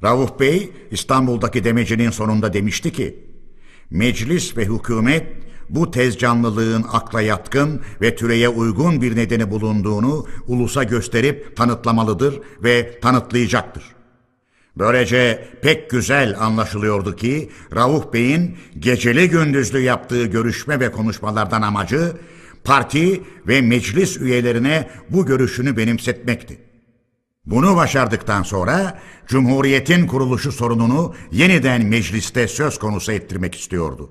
Rauf 0.05 0.39
Bey 0.39 0.71
İstanbul'daki 0.91 1.63
demecinin 1.63 2.09
sonunda 2.09 2.53
demişti 2.53 2.93
ki, 2.93 3.19
meclis 3.89 4.57
ve 4.57 4.65
hükümet 4.65 5.27
bu 5.69 5.91
tez 5.91 6.17
canlılığın 6.17 6.85
akla 6.91 7.21
yatkın 7.21 7.81
ve 8.01 8.15
türeye 8.15 8.49
uygun 8.49 9.01
bir 9.01 9.15
nedeni 9.15 9.51
bulunduğunu 9.51 10.27
ulusa 10.47 10.83
gösterip 10.83 11.55
tanıtlamalıdır 11.55 12.39
ve 12.63 12.99
tanıtlayacaktır. 12.99 13.83
Böylece 14.77 15.47
pek 15.61 15.89
güzel 15.89 16.35
anlaşılıyordu 16.39 17.15
ki 17.15 17.49
Rauf 17.75 18.13
Bey'in 18.13 18.57
geceli 18.79 19.29
gündüzlü 19.29 19.79
yaptığı 19.79 20.25
görüşme 20.25 20.79
ve 20.79 20.91
konuşmalardan 20.91 21.61
amacı 21.61 22.13
parti 22.63 23.21
ve 23.47 23.61
meclis 23.61 24.17
üyelerine 24.17 24.89
bu 25.09 25.25
görüşünü 25.25 25.77
benimsetmekti. 25.77 26.64
Bunu 27.45 27.75
başardıktan 27.75 28.43
sonra 28.43 28.99
Cumhuriyet'in 29.27 30.07
kuruluşu 30.07 30.51
sorununu 30.51 31.13
yeniden 31.31 31.85
mecliste 31.85 32.47
söz 32.47 32.79
konusu 32.79 33.11
ettirmek 33.11 33.55
istiyordu. 33.55 34.09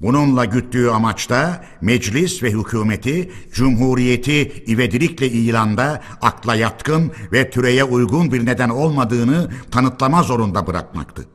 Bununla 0.00 0.44
güttüğü 0.44 0.88
amaçta 0.88 1.64
meclis 1.80 2.42
ve 2.42 2.50
hükümeti 2.50 3.30
Cumhuriyeti 3.52 4.64
ivedilikle 4.68 5.28
ilanda 5.28 6.02
akla 6.22 6.54
yatkın 6.54 7.12
ve 7.32 7.50
türeye 7.50 7.84
uygun 7.84 8.32
bir 8.32 8.46
neden 8.46 8.68
olmadığını 8.68 9.50
tanıtlama 9.70 10.22
zorunda 10.22 10.66
bırakmaktı. 10.66 11.26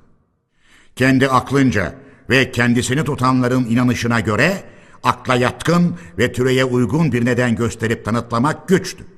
Kendi 0.95 1.27
aklınca 1.27 1.95
ve 2.29 2.51
kendisini 2.51 3.03
tutanların 3.03 3.65
inanışına 3.65 4.19
göre 4.19 4.63
akla 5.03 5.35
yatkın 5.35 5.95
ve 6.17 6.31
türeye 6.31 6.65
uygun 6.65 7.11
bir 7.11 7.25
neden 7.25 7.55
gösterip 7.55 8.05
tanıtlamak 8.05 8.67
güçtü 8.67 9.14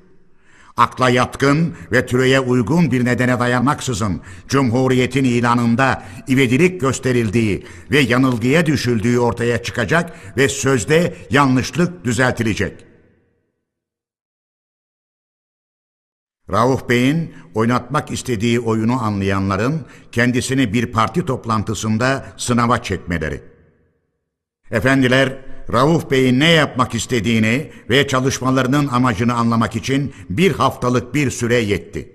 akla 0.78 1.10
yatkın 1.10 1.74
ve 1.92 2.06
türeye 2.06 2.40
uygun 2.40 2.90
bir 2.90 3.04
nedene 3.04 3.40
dayanmaksızın 3.40 4.20
Cumhuriyet'in 4.48 5.24
ilanında 5.24 6.04
ivedilik 6.28 6.80
gösterildiği 6.80 7.66
ve 7.90 7.98
yanılgıya 7.98 8.66
düşüldüğü 8.66 9.18
ortaya 9.18 9.62
çıkacak 9.62 10.36
ve 10.36 10.48
sözde 10.48 11.14
yanlışlık 11.30 12.04
düzeltilecek. 12.04 12.84
Rauf 16.52 16.88
Bey'in 16.88 17.34
oynatmak 17.54 18.10
istediği 18.10 18.60
oyunu 18.60 19.02
anlayanların 19.02 19.86
kendisini 20.12 20.72
bir 20.72 20.92
parti 20.92 21.24
toplantısında 21.26 22.26
sınava 22.36 22.82
çekmeleri. 22.82 23.42
Efendiler, 24.70 25.47
Rauf 25.72 26.10
Bey'in 26.10 26.40
ne 26.40 26.50
yapmak 26.50 26.94
istediğini 26.94 27.70
ve 27.90 28.08
çalışmalarının 28.08 28.88
amacını 28.88 29.34
anlamak 29.34 29.76
için 29.76 30.14
bir 30.30 30.52
haftalık 30.52 31.14
bir 31.14 31.30
süre 31.30 31.54
yetti. 31.54 32.12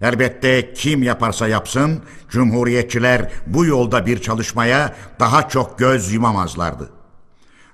Elbette 0.00 0.72
kim 0.72 1.02
yaparsa 1.02 1.48
yapsın, 1.48 2.02
cumhuriyetçiler 2.28 3.32
bu 3.46 3.66
yolda 3.66 4.06
bir 4.06 4.22
çalışmaya 4.22 4.96
daha 5.20 5.48
çok 5.48 5.78
göz 5.78 6.12
yumamazlardı. 6.12 6.90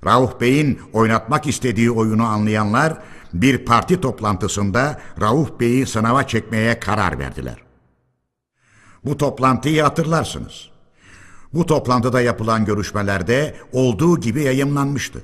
Rauf 0.04 0.40
Bey'in 0.40 0.80
oynatmak 0.92 1.46
istediği 1.46 1.90
oyunu 1.90 2.24
anlayanlar 2.24 2.98
bir 3.32 3.64
parti 3.64 4.00
toplantısında 4.00 5.00
Rauf 5.20 5.60
Bey'i 5.60 5.86
sınava 5.86 6.26
çekmeye 6.26 6.80
karar 6.80 7.18
verdiler. 7.18 7.56
Bu 9.04 9.16
toplantıyı 9.16 9.82
hatırlarsınız. 9.82 10.71
Bu 11.54 11.66
toplantıda 11.66 12.20
yapılan 12.20 12.64
görüşmelerde 12.64 13.54
olduğu 13.72 14.20
gibi 14.20 14.42
yayımlanmıştı. 14.42 15.22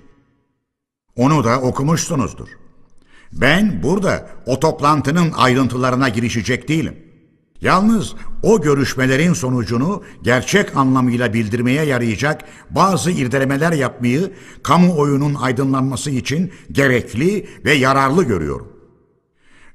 Onu 1.16 1.44
da 1.44 1.60
okumuşsunuzdur. 1.60 2.48
Ben 3.32 3.82
burada 3.82 4.28
o 4.46 4.60
toplantının 4.60 5.32
ayrıntılarına 5.32 6.08
girişecek 6.08 6.68
değilim. 6.68 6.96
Yalnız 7.60 8.14
o 8.42 8.60
görüşmelerin 8.60 9.32
sonucunu 9.32 10.02
gerçek 10.22 10.76
anlamıyla 10.76 11.34
bildirmeye 11.34 11.84
yarayacak 11.84 12.44
bazı 12.70 13.10
irdelemeler 13.10 13.72
yapmayı 13.72 14.32
kamuoyunun 14.62 15.34
aydınlanması 15.34 16.10
için 16.10 16.52
gerekli 16.72 17.48
ve 17.64 17.72
yararlı 17.72 18.24
görüyorum. 18.24 18.77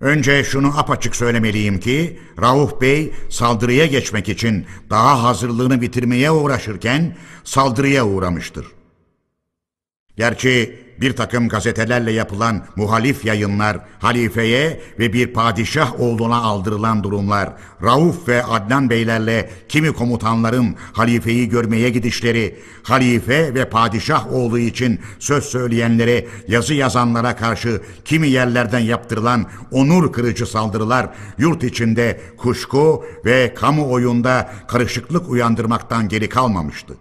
Önce 0.03 0.43
şunu 0.43 0.79
apaçık 0.79 1.15
söylemeliyim 1.15 1.79
ki 1.79 2.19
Rauf 2.41 2.81
Bey 2.81 3.13
saldırıya 3.29 3.85
geçmek 3.85 4.29
için 4.29 4.65
daha 4.89 5.23
hazırlığını 5.23 5.81
bitirmeye 5.81 6.31
uğraşırken 6.31 7.17
saldırıya 7.43 8.05
uğramıştır. 8.05 8.65
Gerçi 10.17 10.82
bir 11.03 11.15
takım 11.15 11.49
gazetelerle 11.49 12.11
yapılan 12.11 12.65
muhalif 12.75 13.25
yayınlar, 13.25 13.77
halifeye 13.99 14.81
ve 14.99 15.13
bir 15.13 15.33
padişah 15.33 15.99
olduğuna 15.99 16.35
aldırılan 16.35 17.03
durumlar, 17.03 17.53
Rauf 17.81 18.27
ve 18.27 18.43
Adnan 18.43 18.89
beylerle 18.89 19.49
kimi 19.69 19.93
komutanların 19.93 20.75
halifeyi 20.93 21.49
görmeye 21.49 21.89
gidişleri, 21.89 22.59
halife 22.83 23.53
ve 23.53 23.69
padişah 23.69 24.33
olduğu 24.33 24.59
için 24.59 24.99
söz 25.19 25.43
söyleyenlere, 25.43 26.27
yazı 26.47 26.73
yazanlara 26.73 27.35
karşı 27.35 27.81
kimi 28.05 28.27
yerlerden 28.27 28.79
yaptırılan 28.79 29.45
onur 29.71 30.13
kırıcı 30.13 30.45
saldırılar, 30.45 31.09
yurt 31.37 31.63
içinde 31.63 32.21
kuşku 32.37 33.05
ve 33.25 33.53
kamuoyunda 33.53 34.53
karışıklık 34.67 35.29
uyandırmaktan 35.29 36.07
geri 36.09 36.29
kalmamıştı. 36.29 36.97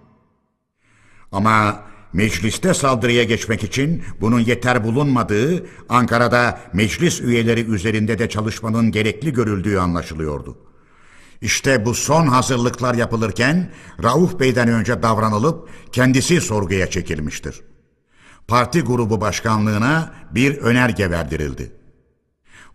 Ama 1.32 1.91
mecliste 2.12 2.74
saldırıya 2.74 3.24
geçmek 3.24 3.64
için 3.64 4.02
bunun 4.20 4.40
yeter 4.40 4.84
bulunmadığı, 4.84 5.66
Ankara'da 5.88 6.60
meclis 6.72 7.20
üyeleri 7.20 7.60
üzerinde 7.60 8.18
de 8.18 8.28
çalışmanın 8.28 8.90
gerekli 8.90 9.32
görüldüğü 9.32 9.78
anlaşılıyordu. 9.78 10.58
İşte 11.40 11.84
bu 11.84 11.94
son 11.94 12.26
hazırlıklar 12.26 12.94
yapılırken 12.94 13.72
Rauf 14.02 14.40
Bey'den 14.40 14.68
önce 14.68 15.02
davranılıp 15.02 15.68
kendisi 15.92 16.40
sorguya 16.40 16.90
çekilmiştir. 16.90 17.60
Parti 18.48 18.80
grubu 18.80 19.20
başkanlığına 19.20 20.14
bir 20.30 20.58
önerge 20.58 21.10
verdirildi. 21.10 21.72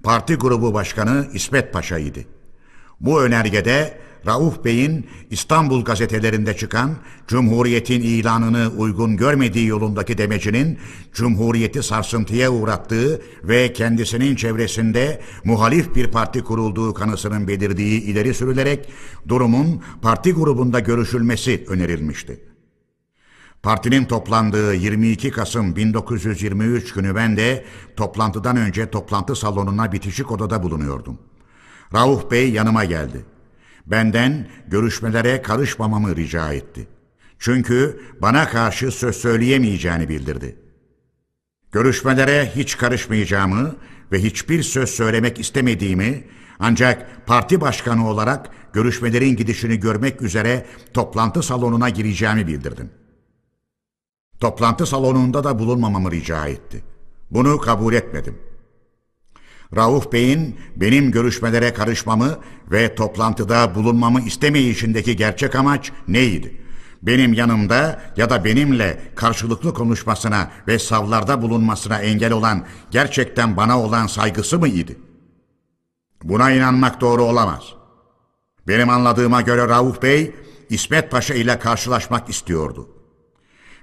Parti 0.03 0.35
grubu 0.35 0.73
başkanı 0.73 1.27
İsmet 1.33 1.73
Paşa'ydı. 1.73 2.19
Bu 2.99 3.21
önergede 3.21 3.99
Rauf 4.27 4.65
Bey'in 4.65 5.05
İstanbul 5.29 5.83
gazetelerinde 5.83 6.57
çıkan 6.57 6.95
Cumhuriyet'in 7.27 8.01
ilanını 8.01 8.71
uygun 8.77 9.17
görmediği 9.17 9.67
yolundaki 9.67 10.17
demecinin 10.17 10.77
Cumhuriyet'i 11.13 11.83
sarsıntıya 11.83 12.51
uğrattığı 12.51 13.21
ve 13.43 13.73
kendisinin 13.73 14.35
çevresinde 14.35 15.21
muhalif 15.43 15.95
bir 15.95 16.07
parti 16.07 16.43
kurulduğu 16.43 16.93
kanısının 16.93 17.47
belirdiği 17.47 18.01
ileri 18.01 18.33
sürülerek 18.33 18.89
durumun 19.27 19.81
parti 20.01 20.33
grubunda 20.33 20.79
görüşülmesi 20.79 21.65
önerilmişti. 21.67 22.39
Partinin 23.63 24.05
toplandığı 24.05 24.73
22 24.73 25.31
Kasım 25.31 25.75
1923 25.75 26.93
günü 26.93 27.15
ben 27.15 27.37
de 27.37 27.65
toplantıdan 27.95 28.57
önce 28.57 28.89
toplantı 28.89 29.35
salonuna 29.35 29.91
bitişik 29.91 30.31
odada 30.31 30.63
bulunuyordum. 30.63 31.17
Rauf 31.93 32.31
Bey 32.31 32.51
yanıma 32.51 32.85
geldi. 32.85 33.36
Benden 33.87 34.47
görüşmelere 34.67 35.41
karışmamamı 35.41 36.15
rica 36.15 36.53
etti. 36.53 36.87
Çünkü 37.39 38.01
bana 38.21 38.49
karşı 38.49 38.91
söz 38.91 39.15
söyleyemeyeceğini 39.15 40.09
bildirdi. 40.09 40.55
Görüşmelere 41.71 42.51
hiç 42.55 42.77
karışmayacağımı 42.77 43.75
ve 44.11 44.23
hiçbir 44.23 44.63
söz 44.63 44.89
söylemek 44.89 45.39
istemediğimi 45.39 46.23
ancak 46.59 47.25
parti 47.25 47.61
başkanı 47.61 48.09
olarak 48.09 48.49
görüşmelerin 48.73 49.35
gidişini 49.35 49.79
görmek 49.79 50.21
üzere 50.21 50.65
toplantı 50.93 51.43
salonuna 51.43 51.89
gireceğimi 51.89 52.47
bildirdim. 52.47 52.91
Toplantı 54.39 54.85
salonunda 54.85 55.43
da 55.43 55.59
bulunmamamı 55.59 56.11
rica 56.11 56.47
etti. 56.47 56.83
Bunu 57.31 57.57
kabul 57.57 57.93
etmedim. 57.93 58.37
Rauf 59.75 60.13
Bey'in 60.13 60.55
benim 60.75 61.11
görüşmelere 61.11 61.73
karışmamı 61.73 62.39
ve 62.71 62.95
toplantıda 62.95 63.75
bulunmamı 63.75 64.21
istemeyişindeki 64.21 65.15
gerçek 65.15 65.55
amaç 65.55 65.91
neydi? 66.07 66.61
Benim 67.01 67.33
yanımda 67.33 68.01
ya 68.17 68.29
da 68.29 68.45
benimle 68.45 69.01
karşılıklı 69.15 69.73
konuşmasına 69.73 70.51
ve 70.67 70.79
savlarda 70.79 71.41
bulunmasına 71.41 71.99
engel 71.99 72.31
olan 72.31 72.65
gerçekten 72.91 73.57
bana 73.57 73.81
olan 73.81 74.07
saygısı 74.07 74.59
mı 74.59 74.67
idi? 74.67 74.99
Buna 76.23 76.51
inanmak 76.51 77.01
doğru 77.01 77.23
olamaz. 77.23 77.63
Benim 78.67 78.89
anladığıma 78.89 79.41
göre 79.41 79.67
Rauf 79.67 80.01
Bey, 80.01 80.35
İsmet 80.69 81.11
Paşa 81.11 81.33
ile 81.33 81.59
karşılaşmak 81.59 82.29
istiyordu. 82.29 82.96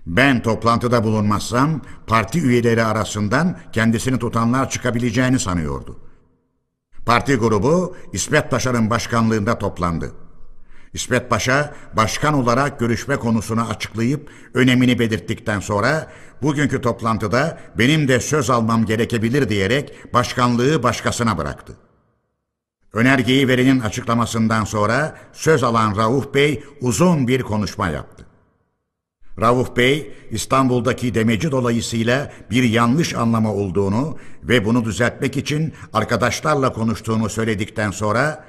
Ben 0.06 0.42
toplantıda 0.42 1.04
bulunmazsam 1.04 1.80
parti 2.06 2.40
üyeleri 2.40 2.84
arasından 2.84 3.58
kendisini 3.72 4.18
tutanlar 4.18 4.70
çıkabileceğini 4.70 5.38
sanıyordu. 5.38 5.98
Parti 7.06 7.36
grubu 7.36 7.96
İsmet 8.12 8.50
Paşa'nın 8.50 8.90
başkanlığında 8.90 9.58
toplandı. 9.58 10.12
İsmet 10.92 11.30
Paşa 11.30 11.74
başkan 11.96 12.34
olarak 12.34 12.80
görüşme 12.80 13.16
konusunu 13.16 13.68
açıklayıp 13.68 14.30
önemini 14.54 14.98
belirttikten 14.98 15.60
sonra 15.60 16.12
bugünkü 16.42 16.80
toplantıda 16.80 17.58
benim 17.78 18.08
de 18.08 18.20
söz 18.20 18.50
almam 18.50 18.86
gerekebilir 18.86 19.48
diyerek 19.48 20.14
başkanlığı 20.14 20.82
başkasına 20.82 21.38
bıraktı. 21.38 21.76
Önergeyi 22.92 23.48
verenin 23.48 23.80
açıklamasından 23.80 24.64
sonra 24.64 25.18
söz 25.32 25.62
alan 25.62 25.96
Rauf 25.96 26.34
Bey 26.34 26.64
uzun 26.80 27.28
bir 27.28 27.42
konuşma 27.42 27.88
yaptı. 27.88 28.26
Rauf 29.40 29.76
Bey, 29.76 30.12
İstanbul'daki 30.30 31.14
demeci 31.14 31.50
dolayısıyla 31.50 32.32
bir 32.50 32.62
yanlış 32.62 33.14
anlama 33.14 33.52
olduğunu 33.54 34.18
ve 34.42 34.64
bunu 34.64 34.84
düzeltmek 34.84 35.36
için 35.36 35.72
arkadaşlarla 35.92 36.72
konuştuğunu 36.72 37.28
söyledikten 37.28 37.90
sonra 37.90 38.44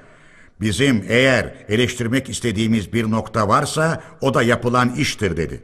bizim 0.61 1.05
eğer 1.07 1.55
eleştirmek 1.67 2.29
istediğimiz 2.29 2.93
bir 2.93 3.11
nokta 3.11 3.47
varsa 3.47 4.03
o 4.21 4.33
da 4.33 4.43
yapılan 4.43 4.89
iştir 4.89 5.37
dedi. 5.37 5.63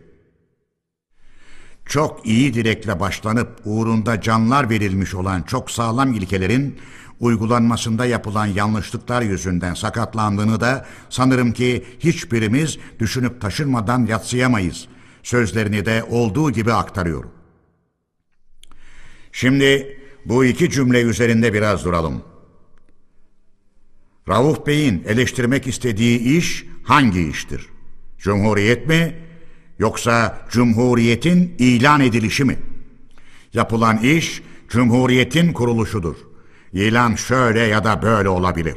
Çok 1.85 2.25
iyi 2.25 2.53
dilekle 2.53 2.99
başlanıp 2.99 3.61
uğrunda 3.65 4.21
canlar 4.21 4.69
verilmiş 4.69 5.15
olan 5.15 5.41
çok 5.41 5.71
sağlam 5.71 6.13
ilkelerin 6.13 6.79
uygulanmasında 7.19 8.05
yapılan 8.05 8.45
yanlışlıklar 8.45 9.21
yüzünden 9.21 9.73
sakatlandığını 9.73 10.61
da 10.61 10.85
sanırım 11.09 11.53
ki 11.53 11.85
hiçbirimiz 11.99 12.77
düşünüp 12.99 13.41
taşınmadan 13.41 14.05
yatsıyamayız. 14.05 14.87
Sözlerini 15.23 15.85
de 15.85 16.03
olduğu 16.03 16.51
gibi 16.51 16.73
aktarıyorum. 16.73 17.31
Şimdi 19.31 19.99
bu 20.25 20.45
iki 20.45 20.69
cümle 20.69 21.01
üzerinde 21.01 21.53
biraz 21.53 21.85
duralım. 21.85 22.23
Rauf 24.29 24.67
Bey'in 24.67 25.03
eleştirmek 25.07 25.67
istediği 25.67 26.19
iş 26.37 26.65
hangi 26.83 27.29
iştir? 27.29 27.69
Cumhuriyet 28.17 28.87
mi 28.87 29.15
yoksa 29.79 30.45
Cumhuriyet'in 30.49 31.55
ilan 31.59 32.01
edilişi 32.01 32.43
mi? 32.43 32.57
Yapılan 33.53 33.97
iş 33.97 34.41
Cumhuriyet'in 34.69 35.53
kuruluşudur. 35.53 36.15
İlan 36.73 37.15
şöyle 37.15 37.59
ya 37.59 37.83
da 37.83 38.01
böyle 38.01 38.29
olabilir. 38.29 38.75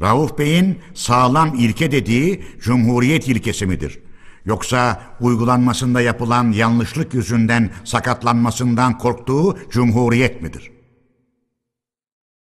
Rauf 0.00 0.38
Bey'in 0.38 0.78
sağlam 0.94 1.54
ilke 1.58 1.92
dediği 1.92 2.44
Cumhuriyet 2.60 3.28
ilkesi 3.28 3.66
midir? 3.66 3.98
Yoksa 4.44 5.02
uygulanmasında 5.20 6.00
yapılan 6.00 6.52
yanlışlık 6.52 7.14
yüzünden 7.14 7.70
sakatlanmasından 7.84 8.98
korktuğu 8.98 9.58
Cumhuriyet 9.70 10.42
midir? 10.42 10.70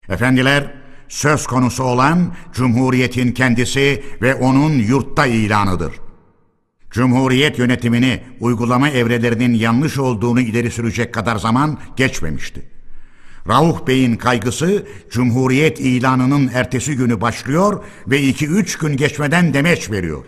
Efendiler, 0.09 0.73
söz 1.07 1.47
konusu 1.47 1.83
olan 1.83 2.33
Cumhuriyet'in 2.53 3.31
kendisi 3.31 4.03
ve 4.21 4.35
onun 4.35 4.71
yurtta 4.71 5.25
ilanıdır. 5.25 5.93
Cumhuriyet 6.91 7.59
yönetimini 7.59 8.23
uygulama 8.39 8.89
evrelerinin 8.89 9.53
yanlış 9.53 9.97
olduğunu 9.97 10.41
ileri 10.41 10.71
sürecek 10.71 11.13
kadar 11.13 11.35
zaman 11.35 11.77
geçmemişti. 11.97 12.69
Rauf 13.47 13.87
Bey'in 13.87 14.15
kaygısı 14.15 14.87
Cumhuriyet 15.11 15.79
ilanının 15.79 16.51
ertesi 16.53 16.95
günü 16.95 17.21
başlıyor 17.21 17.83
ve 18.07 18.21
iki 18.21 18.47
üç 18.47 18.77
gün 18.77 18.97
geçmeden 18.97 19.53
demeç 19.53 19.91
veriyor. 19.91 20.25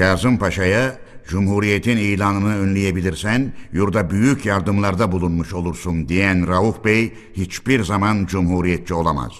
Kazım 0.00 0.38
Paşa'ya 0.38 0.98
Cumhuriyet'in 1.28 1.96
ilanını 1.96 2.56
önleyebilirsen 2.56 3.52
yurda 3.72 4.10
büyük 4.10 4.46
yardımlarda 4.46 5.12
bulunmuş 5.12 5.52
olursun 5.52 6.08
diyen 6.08 6.48
Rauf 6.48 6.84
Bey 6.84 7.14
hiçbir 7.32 7.84
zaman 7.84 8.26
cumhuriyetçi 8.26 8.94
olamaz. 8.94 9.32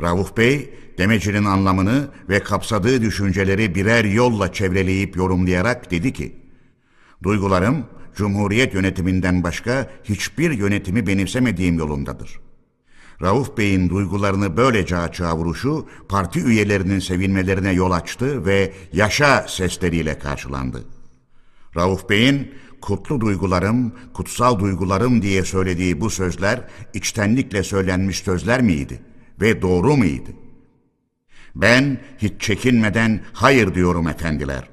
Rauf 0.00 0.36
Bey 0.36 0.74
demecinin 0.98 1.44
anlamını 1.44 2.08
ve 2.28 2.38
kapsadığı 2.38 3.02
düşünceleri 3.02 3.74
birer 3.74 4.04
yolla 4.04 4.52
çevreleyip 4.52 5.16
yorumlayarak 5.16 5.90
dedi 5.90 6.12
ki, 6.12 6.36
Duygularım 7.22 7.86
Cumhuriyet 8.16 8.74
yönetiminden 8.74 9.42
başka 9.42 9.90
hiçbir 10.04 10.50
yönetimi 10.50 11.06
benimsemediğim 11.06 11.78
yolundadır. 11.78 12.41
Rauf 13.22 13.58
Bey'in 13.58 13.90
duygularını 13.90 14.56
böylece 14.56 14.96
açığa 14.96 15.36
vuruşu 15.36 15.86
parti 16.08 16.40
üyelerinin 16.40 16.98
sevinmelerine 16.98 17.72
yol 17.72 17.90
açtı 17.90 18.46
ve 18.46 18.72
yaşa 18.92 19.48
sesleriyle 19.48 20.18
karşılandı. 20.18 20.84
Rauf 21.76 22.08
Bey'in 22.08 22.54
kutlu 22.80 23.20
duygularım, 23.20 23.92
kutsal 24.14 24.58
duygularım 24.58 25.22
diye 25.22 25.44
söylediği 25.44 26.00
bu 26.00 26.10
sözler 26.10 26.60
içtenlikle 26.94 27.62
söylenmiş 27.62 28.18
sözler 28.18 28.62
miydi 28.62 29.02
ve 29.40 29.62
doğru 29.62 29.96
muydu? 29.96 30.30
Ben 31.54 32.00
hiç 32.18 32.40
çekinmeden 32.40 33.20
hayır 33.32 33.74
diyorum 33.74 34.08
efendiler. 34.08 34.68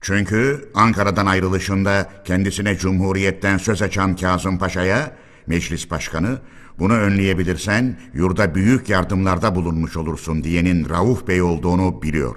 Çünkü 0.00 0.70
Ankara'dan 0.74 1.26
ayrılışında 1.26 2.10
kendisine 2.24 2.76
Cumhuriyet'ten 2.76 3.58
söz 3.58 3.82
açan 3.82 4.16
Kazım 4.16 4.58
Paşa'ya 4.58 5.16
meclis 5.46 5.90
başkanı 5.90 6.38
bunu 6.78 6.92
önleyebilirsen 6.92 7.96
yurda 8.14 8.54
büyük 8.54 8.88
yardımlarda 8.88 9.54
bulunmuş 9.54 9.96
olursun 9.96 10.44
diyenin 10.44 10.88
Rauf 10.88 11.28
Bey 11.28 11.42
olduğunu 11.42 12.02
biliyor. 12.02 12.36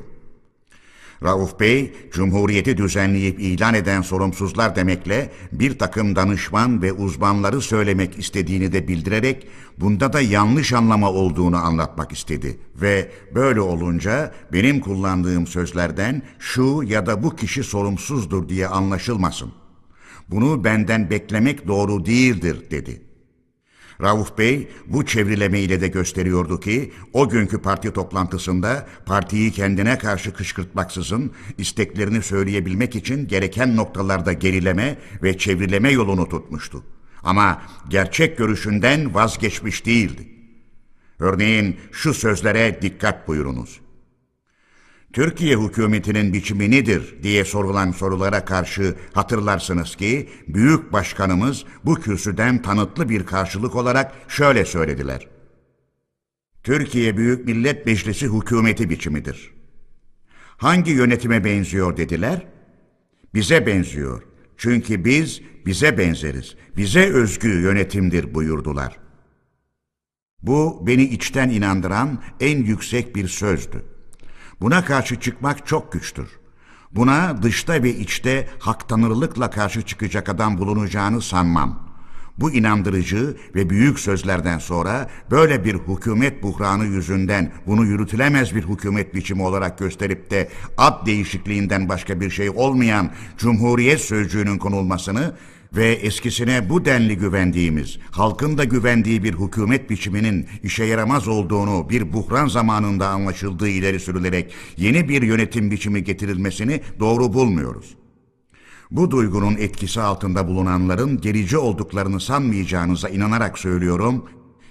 Rauf 1.23 1.59
Bey, 1.59 1.93
Cumhuriyeti 2.11 2.77
düzenleyip 2.77 3.39
ilan 3.39 3.73
eden 3.73 4.01
sorumsuzlar 4.01 4.75
demekle 4.75 5.31
bir 5.51 5.79
takım 5.79 6.15
danışman 6.15 6.81
ve 6.81 6.93
uzmanları 6.93 7.61
söylemek 7.61 8.19
istediğini 8.19 8.71
de 8.71 8.87
bildirerek 8.87 9.47
bunda 9.77 10.13
da 10.13 10.21
yanlış 10.21 10.73
anlama 10.73 11.11
olduğunu 11.11 11.57
anlatmak 11.57 12.11
istedi. 12.11 12.57
Ve 12.75 13.11
böyle 13.35 13.61
olunca 13.61 14.31
benim 14.53 14.79
kullandığım 14.79 15.47
sözlerden 15.47 16.21
şu 16.39 16.83
ya 16.85 17.05
da 17.05 17.23
bu 17.23 17.35
kişi 17.35 17.63
sorumsuzdur 17.63 18.49
diye 18.49 18.67
anlaşılmasın. 18.67 19.51
Bunu 20.29 20.63
benden 20.63 21.09
beklemek 21.09 21.67
doğru 21.67 22.05
değildir 22.05 22.71
dedi.'' 22.71 23.10
Rauf 24.01 24.37
Bey 24.37 24.67
bu 24.87 25.05
çevrilemeyle 25.05 25.81
de 25.81 25.87
gösteriyordu 25.87 26.59
ki 26.59 26.93
o 27.13 27.29
günkü 27.29 27.61
parti 27.61 27.93
toplantısında 27.93 28.87
partiyi 29.05 29.51
kendine 29.51 29.97
karşı 29.97 30.33
kışkırtmaksızın 30.33 31.31
isteklerini 31.57 32.21
söyleyebilmek 32.21 32.95
için 32.95 33.27
gereken 33.27 33.75
noktalarda 33.75 34.33
gerileme 34.33 34.97
ve 35.23 35.37
çevrileme 35.37 35.91
yolunu 35.91 36.29
tutmuştu. 36.29 36.83
Ama 37.23 37.61
gerçek 37.89 38.37
görüşünden 38.37 39.13
vazgeçmiş 39.13 39.85
değildi. 39.85 40.27
Örneğin 41.19 41.77
şu 41.91 42.13
sözlere 42.13 42.81
dikkat 42.81 43.27
buyurunuz. 43.27 43.81
Türkiye 45.13 45.57
hükümetinin 45.57 46.33
biçimi 46.33 46.71
nedir 46.71 47.15
diye 47.23 47.45
sorulan 47.45 47.91
sorulara 47.91 48.45
karşı 48.45 48.95
hatırlarsınız 49.13 49.95
ki 49.95 50.29
büyük 50.47 50.93
başkanımız 50.93 51.65
bu 51.85 51.95
kürsüden 51.95 52.61
tanıtlı 52.61 53.09
bir 53.09 53.25
karşılık 53.25 53.75
olarak 53.75 54.11
şöyle 54.27 54.65
söylediler. 54.65 55.27
Türkiye 56.63 57.17
Büyük 57.17 57.45
Millet 57.45 57.85
Meclisi 57.85 58.27
hükümeti 58.27 58.89
biçimidir. 58.89 59.53
Hangi 60.57 60.91
yönetime 60.91 61.45
benziyor 61.45 61.97
dediler? 61.97 62.47
Bize 63.33 63.65
benziyor. 63.67 64.23
Çünkü 64.57 65.05
biz 65.05 65.41
bize 65.65 65.97
benzeriz. 65.97 66.55
Bize 66.77 67.13
özgü 67.13 67.61
yönetimdir 67.61 68.33
buyurdular. 68.33 68.99
Bu 70.41 70.87
beni 70.87 71.03
içten 71.03 71.49
inandıran 71.49 72.23
en 72.39 72.57
yüksek 72.63 73.15
bir 73.15 73.27
sözdü. 73.27 73.90
Buna 74.61 74.85
karşı 74.85 75.19
çıkmak 75.19 75.67
çok 75.67 75.91
güçtür. 75.91 76.27
Buna 76.91 77.43
dışta 77.43 77.83
ve 77.83 77.95
içte 77.95 78.47
haktanırlıkla 78.59 79.49
karşı 79.49 79.81
çıkacak 79.81 80.29
adam 80.29 80.57
bulunacağını 80.57 81.21
sanmam. 81.21 81.91
Bu 82.37 82.51
inandırıcı 82.51 83.37
ve 83.55 83.69
büyük 83.69 83.99
sözlerden 83.99 84.59
sonra 84.59 85.09
böyle 85.31 85.65
bir 85.65 85.73
hükümet 85.73 86.43
buhranı 86.43 86.85
yüzünden 86.85 87.51
bunu 87.67 87.85
yürütülemez 87.85 88.55
bir 88.55 88.63
hükümet 88.63 89.15
biçimi 89.15 89.43
olarak 89.43 89.79
gösterip 89.79 90.31
de 90.31 90.49
ad 90.77 91.05
değişikliğinden 91.05 91.89
başka 91.89 92.19
bir 92.21 92.29
şey 92.29 92.49
olmayan 92.49 93.11
Cumhuriyet 93.37 94.01
sözcüğünün 94.01 94.57
konulmasını 94.57 95.35
ve 95.75 95.91
eskisine 95.91 96.69
bu 96.69 96.85
denli 96.85 97.17
güvendiğimiz, 97.17 97.97
halkın 98.11 98.57
da 98.57 98.63
güvendiği 98.63 99.23
bir 99.23 99.33
hükümet 99.33 99.89
biçiminin 99.89 100.47
işe 100.63 100.83
yaramaz 100.83 101.27
olduğunu 101.27 101.89
bir 101.89 102.13
buhran 102.13 102.47
zamanında 102.47 103.07
anlaşıldığı 103.09 103.69
ileri 103.69 103.99
sürülerek 103.99 104.53
yeni 104.77 105.09
bir 105.09 105.21
yönetim 105.21 105.71
biçimi 105.71 106.03
getirilmesini 106.03 106.81
doğru 106.99 107.33
bulmuyoruz. 107.33 107.95
Bu 108.91 109.11
duygunun 109.11 109.57
etkisi 109.57 110.01
altında 110.01 110.47
bulunanların 110.47 111.21
gerici 111.21 111.57
olduklarını 111.57 112.19
sanmayacağınıza 112.19 113.09
inanarak 113.09 113.59
söylüyorum, 113.59 114.25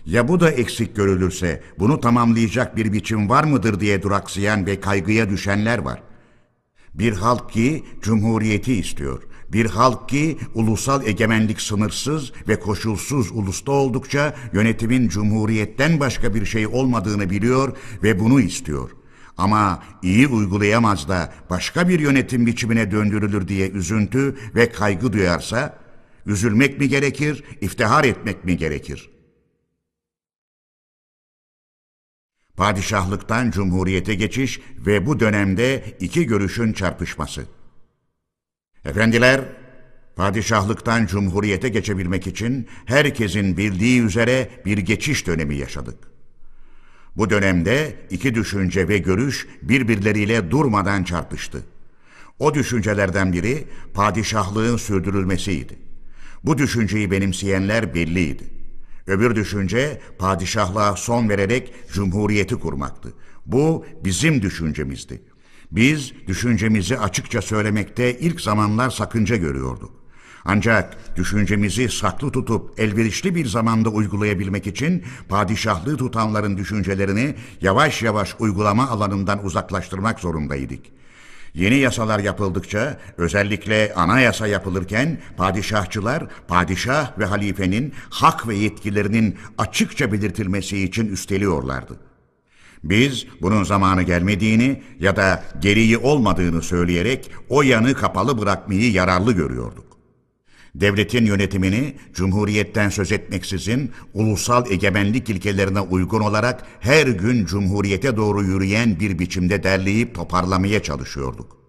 Ya 0.06 0.28
bu 0.28 0.40
da 0.40 0.50
eksik 0.50 0.96
görülürse 0.96 1.62
bunu 1.78 2.00
tamamlayacak 2.00 2.76
bir 2.76 2.92
biçim 2.92 3.28
var 3.28 3.44
mıdır 3.44 3.80
diye 3.80 4.02
duraksayan 4.02 4.66
ve 4.66 4.80
kaygıya 4.80 5.30
düşenler 5.30 5.78
var. 5.78 6.02
Bir 6.94 7.12
halk 7.12 7.50
ki 7.50 7.84
cumhuriyeti 8.02 8.74
istiyor. 8.74 9.22
Bir 9.52 9.66
halk 9.66 10.08
ki 10.08 10.38
ulusal 10.54 11.06
egemenlik 11.06 11.60
sınırsız 11.60 12.32
ve 12.48 12.60
koşulsuz 12.60 13.30
ulusta 13.30 13.72
oldukça 13.72 14.36
yönetimin 14.52 15.08
cumhuriyetten 15.08 16.00
başka 16.00 16.34
bir 16.34 16.46
şey 16.46 16.66
olmadığını 16.66 17.30
biliyor 17.30 17.76
ve 18.02 18.20
bunu 18.20 18.40
istiyor. 18.40 18.90
Ama 19.36 19.82
iyi 20.02 20.26
uygulayamaz 20.26 21.08
da 21.08 21.32
başka 21.50 21.88
bir 21.88 22.00
yönetim 22.00 22.46
biçimine 22.46 22.90
döndürülür 22.90 23.48
diye 23.48 23.70
üzüntü 23.70 24.36
ve 24.54 24.72
kaygı 24.72 25.12
duyarsa, 25.12 25.78
üzülmek 26.26 26.80
mi 26.80 26.88
gerekir, 26.88 27.44
iftihar 27.60 28.04
etmek 28.04 28.44
mi 28.44 28.56
gerekir? 28.56 29.10
Padişahlıktan 32.56 33.50
cumhuriyete 33.50 34.14
geçiş 34.14 34.60
ve 34.86 35.06
bu 35.06 35.20
dönemde 35.20 35.96
iki 36.00 36.26
görüşün 36.26 36.72
çarpışması. 36.72 37.59
Efendiler, 38.84 39.40
padişahlıktan 40.16 41.06
cumhuriyete 41.06 41.68
geçebilmek 41.68 42.26
için 42.26 42.68
herkesin 42.84 43.56
bildiği 43.56 44.02
üzere 44.02 44.48
bir 44.64 44.78
geçiş 44.78 45.26
dönemi 45.26 45.56
yaşadık. 45.56 45.98
Bu 47.16 47.30
dönemde 47.30 47.96
iki 48.10 48.34
düşünce 48.34 48.88
ve 48.88 48.98
görüş 48.98 49.46
birbirleriyle 49.62 50.50
durmadan 50.50 51.04
çarpıştı. 51.04 51.62
O 52.38 52.54
düşüncelerden 52.54 53.32
biri 53.32 53.64
padişahlığın 53.94 54.76
sürdürülmesiydi. 54.76 55.78
Bu 56.44 56.58
düşünceyi 56.58 57.10
benimseyenler 57.10 57.94
belliydi. 57.94 58.44
Öbür 59.06 59.36
düşünce 59.36 60.00
padişahlığa 60.18 60.96
son 60.96 61.28
vererek 61.28 61.74
cumhuriyeti 61.92 62.54
kurmaktı. 62.54 63.12
Bu 63.46 63.86
bizim 64.04 64.42
düşüncemizdi. 64.42 65.22
Biz 65.72 66.12
düşüncemizi 66.26 66.98
açıkça 66.98 67.42
söylemekte 67.42 68.18
ilk 68.18 68.40
zamanlar 68.40 68.90
sakınca 68.90 69.36
görüyorduk. 69.36 70.00
Ancak 70.44 71.16
düşüncemizi 71.16 71.88
saklı 71.88 72.30
tutup 72.32 72.80
elverişli 72.80 73.34
bir 73.34 73.46
zamanda 73.46 73.88
uygulayabilmek 73.88 74.66
için 74.66 75.04
padişahlığı 75.28 75.96
tutanların 75.96 76.56
düşüncelerini 76.56 77.34
yavaş 77.60 78.02
yavaş 78.02 78.34
uygulama 78.38 78.88
alanından 78.88 79.44
uzaklaştırmak 79.44 80.20
zorundaydık. 80.20 80.80
Yeni 81.54 81.76
yasalar 81.76 82.18
yapıldıkça 82.18 82.98
özellikle 83.16 83.94
anayasa 83.94 84.46
yapılırken 84.46 85.18
padişahçılar 85.36 86.26
padişah 86.48 87.18
ve 87.18 87.24
halifenin 87.24 87.94
hak 88.10 88.48
ve 88.48 88.54
yetkilerinin 88.54 89.36
açıkça 89.58 90.12
belirtilmesi 90.12 90.82
için 90.82 91.06
üsteliyorlardı. 91.06 92.09
Biz 92.84 93.26
bunun 93.42 93.64
zamanı 93.64 94.02
gelmediğini 94.02 94.82
ya 95.00 95.16
da 95.16 95.44
gereği 95.60 95.98
olmadığını 95.98 96.62
söyleyerek 96.62 97.30
o 97.48 97.62
yanı 97.62 97.94
kapalı 97.94 98.38
bırakmayı 98.38 98.92
yararlı 98.92 99.32
görüyorduk. 99.32 99.90
Devletin 100.74 101.26
yönetimini 101.26 101.94
cumhuriyetten 102.14 102.88
söz 102.88 103.12
etmeksizin 103.12 103.90
ulusal 104.14 104.70
egemenlik 104.70 105.30
ilkelerine 105.30 105.80
uygun 105.80 106.20
olarak 106.20 106.64
her 106.80 107.06
gün 107.06 107.44
cumhuriyete 107.44 108.16
doğru 108.16 108.42
yürüyen 108.42 109.00
bir 109.00 109.18
biçimde 109.18 109.62
derleyip 109.62 110.14
toparlamaya 110.14 110.82
çalışıyorduk. 110.82 111.59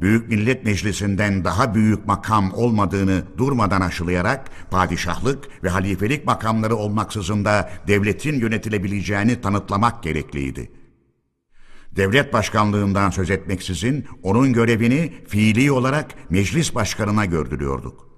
Büyük 0.00 0.28
Millet 0.28 0.64
Meclisi'nden 0.64 1.44
daha 1.44 1.74
büyük 1.74 2.06
makam 2.06 2.52
olmadığını 2.52 3.22
durmadan 3.38 3.80
aşılayarak 3.80 4.70
padişahlık 4.70 5.64
ve 5.64 5.68
halifelik 5.68 6.26
makamları 6.26 6.76
olmaksızın 6.76 7.44
da 7.44 7.70
devletin 7.88 8.40
yönetilebileceğini 8.40 9.40
tanıtlamak 9.40 10.02
gerekliydi. 10.02 10.70
Devlet 11.96 12.32
başkanlığından 12.32 13.10
söz 13.10 13.30
etmeksizin 13.30 14.06
onun 14.22 14.52
görevini 14.52 15.12
fiili 15.28 15.72
olarak 15.72 16.30
meclis 16.30 16.74
başkanına 16.74 17.24
gördürüyorduk. 17.24 18.08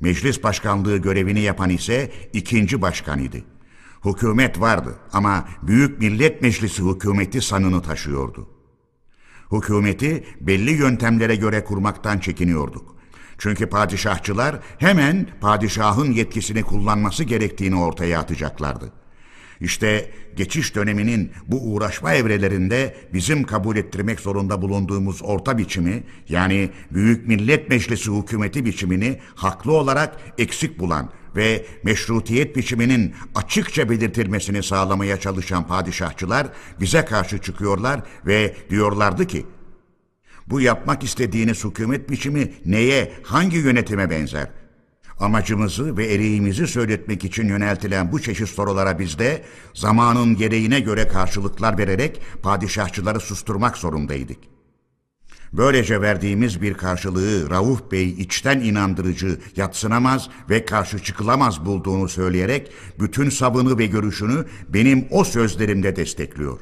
Meclis 0.00 0.42
başkanlığı 0.42 0.96
görevini 0.96 1.40
yapan 1.40 1.70
ise 1.70 2.12
ikinci 2.32 2.82
başkan 2.82 3.18
idi. 3.18 3.44
Hükümet 4.04 4.60
vardı 4.60 4.94
ama 5.12 5.48
Büyük 5.62 5.98
Millet 5.98 6.42
Meclisi 6.42 6.82
hükümeti 6.82 7.40
sanını 7.40 7.82
taşıyordu. 7.82 8.53
Hükümeti 9.52 10.24
belli 10.40 10.70
yöntemlere 10.70 11.36
göre 11.36 11.64
kurmaktan 11.64 12.18
çekiniyorduk. 12.18 12.94
Çünkü 13.38 13.66
padişahçılar 13.66 14.56
hemen 14.78 15.26
padişahın 15.40 16.12
yetkisini 16.12 16.62
kullanması 16.62 17.24
gerektiğini 17.24 17.76
ortaya 17.76 18.20
atacaklardı. 18.20 18.92
İşte 19.60 20.10
geçiş 20.36 20.74
döneminin 20.74 21.32
bu 21.46 21.72
uğraşma 21.72 22.14
evrelerinde 22.14 22.96
bizim 23.12 23.44
kabul 23.44 23.76
ettirmek 23.76 24.20
zorunda 24.20 24.62
bulunduğumuz 24.62 25.20
orta 25.22 25.58
biçimi 25.58 26.02
yani 26.28 26.70
Büyük 26.90 27.28
Millet 27.28 27.68
Meclisi 27.70 28.10
hükümeti 28.12 28.64
biçimini 28.64 29.18
haklı 29.34 29.72
olarak 29.72 30.16
eksik 30.38 30.78
bulan 30.78 31.10
ve 31.36 31.66
meşrutiyet 31.82 32.56
biçiminin 32.56 33.14
açıkça 33.34 33.90
belirtilmesini 33.90 34.62
sağlamaya 34.62 35.20
çalışan 35.20 35.66
padişahçılar 35.66 36.46
bize 36.80 37.04
karşı 37.04 37.38
çıkıyorlar 37.38 38.00
ve 38.26 38.56
diyorlardı 38.70 39.26
ki 39.26 39.46
bu 40.46 40.60
yapmak 40.60 41.04
istediğiniz 41.04 41.64
hükümet 41.64 42.10
biçimi 42.10 42.52
neye, 42.64 43.12
hangi 43.22 43.56
yönetime 43.56 44.10
benzer? 44.10 44.48
Amacımızı 45.20 45.96
ve 45.96 46.06
eriğimizi 46.14 46.66
söyletmek 46.66 47.24
için 47.24 47.48
yöneltilen 47.48 48.12
bu 48.12 48.22
çeşit 48.22 48.48
sorulara 48.48 48.98
biz 48.98 49.18
de 49.18 49.42
zamanın 49.74 50.36
gereğine 50.36 50.80
göre 50.80 51.08
karşılıklar 51.08 51.78
vererek 51.78 52.20
padişahçıları 52.42 53.20
susturmak 53.20 53.76
zorundaydık. 53.76 54.53
Böylece 55.56 56.00
verdiğimiz 56.00 56.62
bir 56.62 56.74
karşılığı 56.74 57.50
Rauf 57.50 57.92
Bey 57.92 58.08
içten 58.08 58.60
inandırıcı, 58.60 59.38
yatsınamaz 59.56 60.28
ve 60.50 60.64
karşı 60.64 60.98
çıkılamaz 60.98 61.66
bulduğunu 61.66 62.08
söyleyerek 62.08 62.72
bütün 63.00 63.30
sabını 63.30 63.78
ve 63.78 63.86
görüşünü 63.86 64.44
benim 64.68 65.06
o 65.10 65.24
sözlerimde 65.24 65.96
destekliyor. 65.96 66.60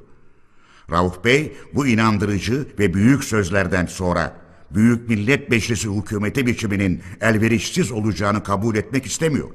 Rauf 0.90 1.24
Bey 1.24 1.52
bu 1.74 1.86
inandırıcı 1.86 2.66
ve 2.78 2.94
büyük 2.94 3.24
sözlerden 3.24 3.86
sonra 3.86 4.36
Büyük 4.70 5.08
Millet 5.08 5.50
Meclisi 5.50 5.88
hükümeti 5.88 6.46
biçiminin 6.46 7.02
elverişsiz 7.20 7.92
olacağını 7.92 8.42
kabul 8.42 8.76
etmek 8.76 9.06
istemiyor. 9.06 9.50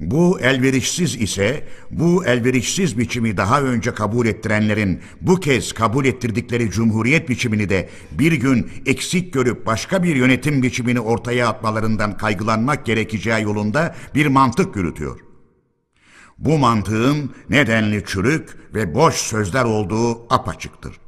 Bu 0.00 0.40
elverişsiz 0.40 1.16
ise 1.16 1.64
bu 1.90 2.26
elverişsiz 2.26 2.98
biçimi 2.98 3.36
daha 3.36 3.62
önce 3.62 3.94
kabul 3.94 4.26
ettirenlerin 4.26 5.00
bu 5.20 5.40
kez 5.40 5.72
kabul 5.72 6.04
ettirdikleri 6.04 6.70
cumhuriyet 6.70 7.28
biçimini 7.28 7.68
de 7.68 7.88
bir 8.10 8.32
gün 8.32 8.70
eksik 8.86 9.32
görüp 9.32 9.66
başka 9.66 10.02
bir 10.02 10.16
yönetim 10.16 10.62
biçimini 10.62 11.00
ortaya 11.00 11.48
atmalarından 11.48 12.16
kaygılanmak 12.16 12.86
gerekeceği 12.86 13.42
yolunda 13.42 13.94
bir 14.14 14.26
mantık 14.26 14.76
yürütüyor. 14.76 15.20
Bu 16.38 16.58
mantığın 16.58 17.34
nedenli 17.50 18.04
çürük 18.06 18.74
ve 18.74 18.94
boş 18.94 19.14
sözler 19.14 19.64
olduğu 19.64 20.34
apaçıktır. 20.34 21.05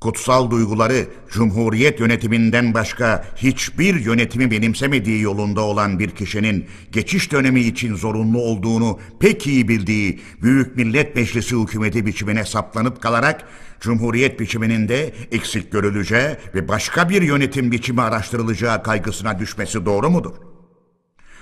Kutsal 0.00 0.50
duyguları 0.50 1.06
Cumhuriyet 1.30 2.00
yönetiminden 2.00 2.74
başka 2.74 3.24
hiçbir 3.36 3.94
yönetimi 4.00 4.50
benimsemediği 4.50 5.22
yolunda 5.22 5.60
olan 5.60 5.98
bir 5.98 6.10
kişinin 6.10 6.66
geçiş 6.92 7.32
dönemi 7.32 7.60
için 7.60 7.94
zorunlu 7.94 8.38
olduğunu 8.38 8.98
pek 9.20 9.46
iyi 9.46 9.68
bildiği 9.68 10.20
Büyük 10.42 10.76
Millet 10.76 11.16
Meclisi 11.16 11.56
hükümeti 11.56 12.06
biçimine 12.06 12.44
saplanıp 12.44 13.02
kalarak 13.02 13.44
Cumhuriyet 13.80 14.40
biçiminin 14.40 14.88
de 14.88 15.14
eksik 15.32 15.72
görüleceği 15.72 16.36
ve 16.54 16.68
başka 16.68 17.08
bir 17.08 17.22
yönetim 17.22 17.72
biçimi 17.72 18.02
araştırılacağı 18.02 18.82
kaygısına 18.82 19.38
düşmesi 19.38 19.86
doğru 19.86 20.10
mudur? 20.10 20.34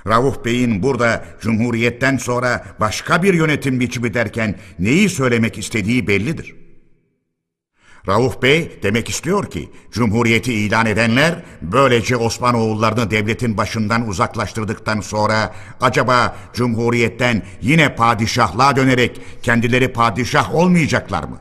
Rauf 0.07 0.45
Bey'in 0.45 0.83
burada 0.83 1.25
Cumhuriyet'ten 1.41 2.17
sonra 2.17 2.65
başka 2.81 3.23
bir 3.23 3.35
yönetim 3.35 3.81
biçimi 3.81 4.15
derken 4.15 4.55
neyi 4.79 5.09
söylemek 5.09 5.59
istediği 5.59 6.07
bellidir. 6.07 6.66
Rauf 8.09 8.43
Bey 8.43 8.79
demek 8.83 9.09
istiyor 9.09 9.51
ki 9.51 9.71
Cumhuriyeti 9.93 10.53
ilan 10.53 10.87
edenler 10.87 11.43
böylece 11.63 12.17
Osmanoğullarını 12.17 13.11
devletin 13.11 13.57
başından 13.57 14.09
uzaklaştırdıktan 14.09 15.01
sonra 15.01 15.55
acaba 15.81 16.37
Cumhuriyetten 16.53 17.43
yine 17.63 17.95
padişahlığa 17.95 18.77
dönerek 18.77 19.21
kendileri 19.43 19.93
padişah 19.93 20.55
olmayacaklar 20.55 21.25
mı? 21.25 21.39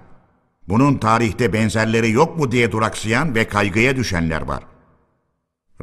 Bunun 0.68 0.98
tarihte 0.98 1.54
benzerleri 1.54 2.12
yok 2.12 2.38
mu 2.38 2.52
diye 2.52 2.72
duraksayan 2.72 3.36
ve 3.36 3.48
kaygıya 3.48 3.96
düşenler 3.96 4.42
var. 4.42 4.64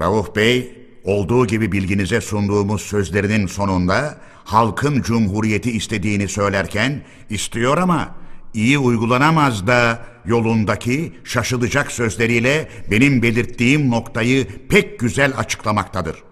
Rauf 0.01 0.37
Bey 0.37 0.79
olduğu 1.05 1.47
gibi 1.47 1.73
bilginize 1.73 2.21
sunduğumuz 2.21 2.83
sözlerinin 2.83 3.47
sonunda 3.47 4.19
halkın 4.45 5.03
cumhuriyeti 5.03 5.71
istediğini 5.73 6.29
söylerken 6.29 7.03
istiyor 7.31 7.79
ama 7.79 8.22
iyi 8.55 8.79
uygulanamaz 8.79 9.67
da 9.67 10.07
yolundaki 10.25 11.13
şaşılacak 11.25 11.93
sözleriyle 11.93 12.69
benim 12.91 13.23
belirttiğim 13.23 13.91
noktayı 13.91 14.69
pek 14.69 15.01
güzel 15.01 15.33
açıklamaktadır. 15.37 16.23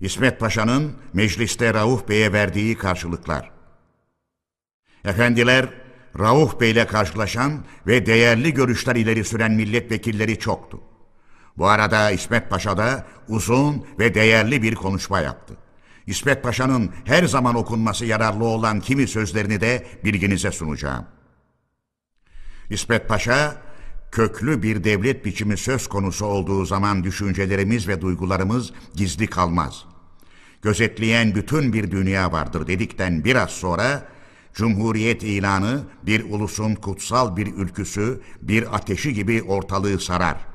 İsmet 0.00 0.40
Paşa'nın 0.40 0.96
mecliste 1.12 1.74
Rauf 1.74 2.08
Bey'e 2.08 2.32
verdiği 2.32 2.78
karşılıklar. 2.78 3.50
Efendiler, 5.04 5.68
Rauf 6.18 6.60
Bey'le 6.60 6.86
karşılaşan 6.86 7.64
ve 7.86 8.06
değerli 8.06 8.54
görüşler 8.54 8.96
ileri 8.96 9.24
süren 9.24 9.52
milletvekilleri 9.52 10.38
çoktu. 10.38 10.80
Bu 11.56 11.68
arada 11.68 12.10
İsmet 12.10 12.50
Paşa 12.50 12.76
da 12.76 13.06
uzun 13.28 13.86
ve 13.98 14.14
değerli 14.14 14.62
bir 14.62 14.74
konuşma 14.74 15.20
yaptı. 15.20 15.56
İsmet 16.06 16.42
Paşa'nın 16.42 16.90
her 17.04 17.24
zaman 17.24 17.54
okunması 17.54 18.04
yararlı 18.06 18.44
olan 18.44 18.80
kimi 18.80 19.08
sözlerini 19.08 19.60
de 19.60 19.86
bilginize 20.04 20.50
sunacağım. 20.50 21.04
İsmet 22.70 23.08
Paşa, 23.08 23.62
köklü 24.12 24.62
bir 24.62 24.84
devlet 24.84 25.24
biçimi 25.24 25.56
söz 25.56 25.88
konusu 25.88 26.26
olduğu 26.26 26.64
zaman 26.64 27.04
düşüncelerimiz 27.04 27.88
ve 27.88 28.00
duygularımız 28.00 28.72
gizli 28.94 29.26
kalmaz. 29.26 29.84
Gözetleyen 30.62 31.34
bütün 31.34 31.72
bir 31.72 31.90
dünya 31.90 32.32
vardır 32.32 32.66
dedikten 32.66 33.24
biraz 33.24 33.50
sonra 33.50 34.08
Cumhuriyet 34.54 35.22
ilanı 35.22 35.80
bir 36.02 36.24
ulusun 36.24 36.74
kutsal 36.74 37.36
bir 37.36 37.46
ülküsü, 37.46 38.20
bir 38.42 38.74
ateşi 38.74 39.14
gibi 39.14 39.42
ortalığı 39.42 40.00
sarar. 40.00 40.51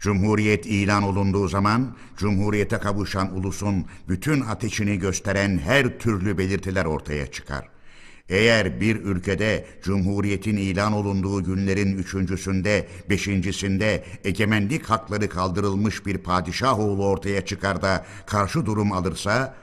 Cumhuriyet 0.00 0.66
ilan 0.66 1.02
olunduğu 1.02 1.48
zaman 1.48 1.96
Cumhuriyete 2.16 2.78
kavuşan 2.78 3.36
ulusun 3.36 3.84
bütün 4.08 4.40
ateşini 4.40 4.98
gösteren 4.98 5.58
her 5.58 5.98
türlü 5.98 6.38
belirtiler 6.38 6.84
ortaya 6.84 7.26
çıkar. 7.26 7.68
Eğer 8.28 8.80
bir 8.80 8.96
ülkede 8.96 9.66
Cumhuriyet'in 9.82 10.56
ilan 10.56 10.92
olunduğu 10.92 11.44
günlerin 11.44 11.98
üçüncüsünde, 11.98 12.88
beşincisinde 13.10 14.04
egemenlik 14.24 14.84
hakları 14.84 15.28
kaldırılmış 15.28 16.06
bir 16.06 16.18
padişah 16.18 16.78
oğlu 16.78 17.06
ortaya 17.06 17.44
çıkar 17.44 17.82
da 17.82 18.06
karşı 18.26 18.66
durum 18.66 18.92
alırsa, 18.92 19.54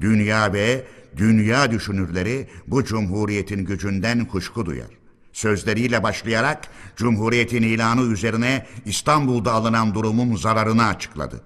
dünya 0.00 0.52
ve 0.52 0.84
dünya 1.16 1.70
düşünürleri 1.70 2.48
bu 2.66 2.84
Cumhuriyet'in 2.84 3.64
gücünden 3.64 4.24
kuşku 4.24 4.66
duyar. 4.66 4.99
Sözleriyle 5.40 6.02
başlayarak 6.02 6.68
Cumhuriyet'in 6.96 7.62
ilanı 7.62 8.12
üzerine 8.12 8.66
İstanbul'da 8.84 9.52
alınan 9.52 9.94
durumun 9.94 10.36
zararını 10.36 10.86
açıkladı. 10.86 11.40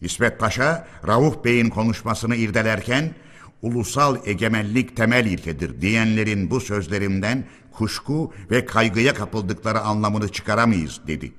İsmet 0.00 0.38
Paşa, 0.40 0.86
Rauf 1.06 1.44
Bey'in 1.44 1.68
konuşmasını 1.70 2.36
irdelerken, 2.36 3.14
ulusal 3.62 4.16
egemenlik 4.24 4.96
temel 4.96 5.26
ilkedir 5.26 5.80
diyenlerin 5.80 6.50
bu 6.50 6.60
sözlerinden 6.60 7.44
kuşku 7.72 8.32
ve 8.50 8.66
kaygıya 8.66 9.14
kapıldıkları 9.14 9.80
anlamını 9.80 10.32
çıkaramayız 10.32 11.00
dedi. 11.06 11.32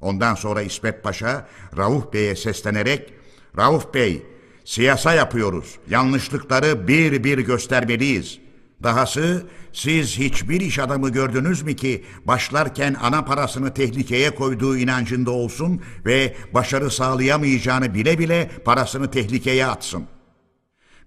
Ondan 0.00 0.34
sonra 0.34 0.62
İsmet 0.62 1.02
Paşa 1.02 1.48
Rauf 1.76 2.12
Bey'e 2.12 2.36
seslenerek 2.36 3.12
Rauf 3.56 3.94
Bey 3.94 4.22
siyasa 4.64 5.14
yapıyoruz. 5.14 5.78
Yanlışlıkları 5.90 6.88
bir 6.88 7.24
bir 7.24 7.38
göstermeliyiz. 7.38 8.38
Dahası 8.82 9.46
siz 9.78 10.18
hiçbir 10.18 10.60
iş 10.60 10.78
adamı 10.78 11.10
gördünüz 11.10 11.62
mü 11.62 11.76
ki 11.76 12.04
başlarken 12.24 12.96
ana 13.02 13.24
parasını 13.24 13.74
tehlikeye 13.74 14.34
koyduğu 14.34 14.76
inancında 14.76 15.30
olsun 15.30 15.82
ve 16.06 16.36
başarı 16.54 16.90
sağlayamayacağını 16.90 17.94
bile 17.94 18.18
bile 18.18 18.50
parasını 18.64 19.10
tehlikeye 19.10 19.66
atsın.'' 19.66 20.06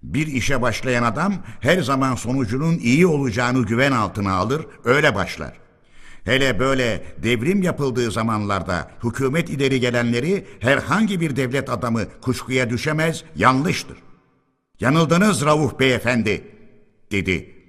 Bir 0.02 0.26
işe 0.26 0.62
başlayan 0.62 1.02
adam 1.02 1.34
her 1.60 1.82
zaman 1.82 2.14
sonucunun 2.14 2.78
iyi 2.78 3.06
olacağını 3.06 3.66
güven 3.66 3.92
altına 3.92 4.32
alır, 4.32 4.66
öyle 4.84 5.14
başlar. 5.14 5.52
Hele 6.24 6.58
böyle 6.58 7.02
devrim 7.22 7.62
yapıldığı 7.62 8.10
zamanlarda 8.10 8.90
hükümet 9.04 9.50
ileri 9.50 9.80
gelenleri 9.80 10.46
herhangi 10.60 11.20
bir 11.20 11.36
devlet 11.36 11.70
adamı 11.70 12.00
kuşkuya 12.20 12.70
düşemez, 12.70 13.24
yanlıştır. 13.36 13.96
Yanıldınız 14.80 15.44
Rauf 15.44 15.80
Beyefendi, 15.80 16.44
dedi. 17.12 17.61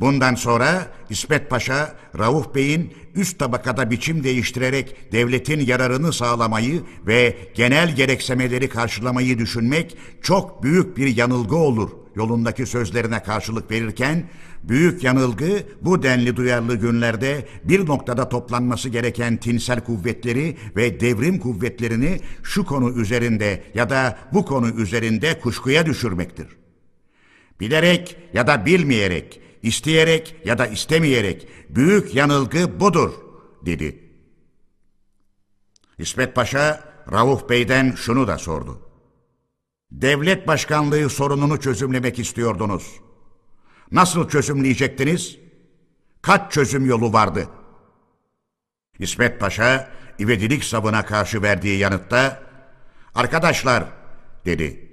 Bundan 0.00 0.34
sonra 0.34 0.86
İsmet 1.10 1.50
Paşa, 1.50 1.94
Rauf 2.18 2.54
Bey'in 2.54 2.92
üst 3.14 3.38
tabakada 3.38 3.90
biçim 3.90 4.24
değiştirerek 4.24 5.12
devletin 5.12 5.60
yararını 5.60 6.12
sağlamayı 6.12 6.82
ve 7.06 7.36
genel 7.54 7.96
gereksemeleri 7.96 8.68
karşılamayı 8.68 9.38
düşünmek 9.38 9.96
çok 10.22 10.62
büyük 10.62 10.96
bir 10.96 11.16
yanılgı 11.16 11.56
olur 11.56 11.90
yolundaki 12.14 12.66
sözlerine 12.66 13.22
karşılık 13.22 13.70
verirken, 13.70 14.28
büyük 14.62 15.04
yanılgı 15.04 15.62
bu 15.82 16.02
denli 16.02 16.36
duyarlı 16.36 16.76
günlerde 16.76 17.48
bir 17.64 17.86
noktada 17.86 18.28
toplanması 18.28 18.88
gereken 18.88 19.36
tinsel 19.36 19.80
kuvvetleri 19.80 20.56
ve 20.76 21.00
devrim 21.00 21.38
kuvvetlerini 21.38 22.20
şu 22.42 22.64
konu 22.64 23.00
üzerinde 23.00 23.62
ya 23.74 23.90
da 23.90 24.18
bu 24.32 24.44
konu 24.44 24.68
üzerinde 24.68 25.40
kuşkuya 25.40 25.86
düşürmektir. 25.86 26.46
Bilerek 27.60 28.16
ya 28.34 28.46
da 28.46 28.66
bilmeyerek 28.66 29.40
isteyerek 29.62 30.36
ya 30.44 30.58
da 30.58 30.66
istemeyerek 30.66 31.48
büyük 31.68 32.14
yanılgı 32.14 32.80
budur 32.80 33.12
dedi. 33.66 34.10
İsmet 35.98 36.34
Paşa 36.34 36.84
Rauf 37.12 37.48
Bey'den 37.48 37.94
şunu 37.96 38.28
da 38.28 38.38
sordu. 38.38 38.80
Devlet 39.92 40.48
başkanlığı 40.48 41.10
sorununu 41.10 41.60
çözümlemek 41.60 42.18
istiyordunuz. 42.18 43.00
Nasıl 43.92 44.28
çözümleyecektiniz? 44.28 45.38
Kaç 46.22 46.52
çözüm 46.52 46.86
yolu 46.86 47.12
vardı? 47.12 47.48
İsmet 48.98 49.40
Paşa 49.40 49.90
ivedilik 50.18 50.64
sabına 50.64 51.06
karşı 51.06 51.42
verdiği 51.42 51.78
yanıtta 51.78 52.42
Arkadaşlar 53.14 53.84
dedi. 54.44 54.90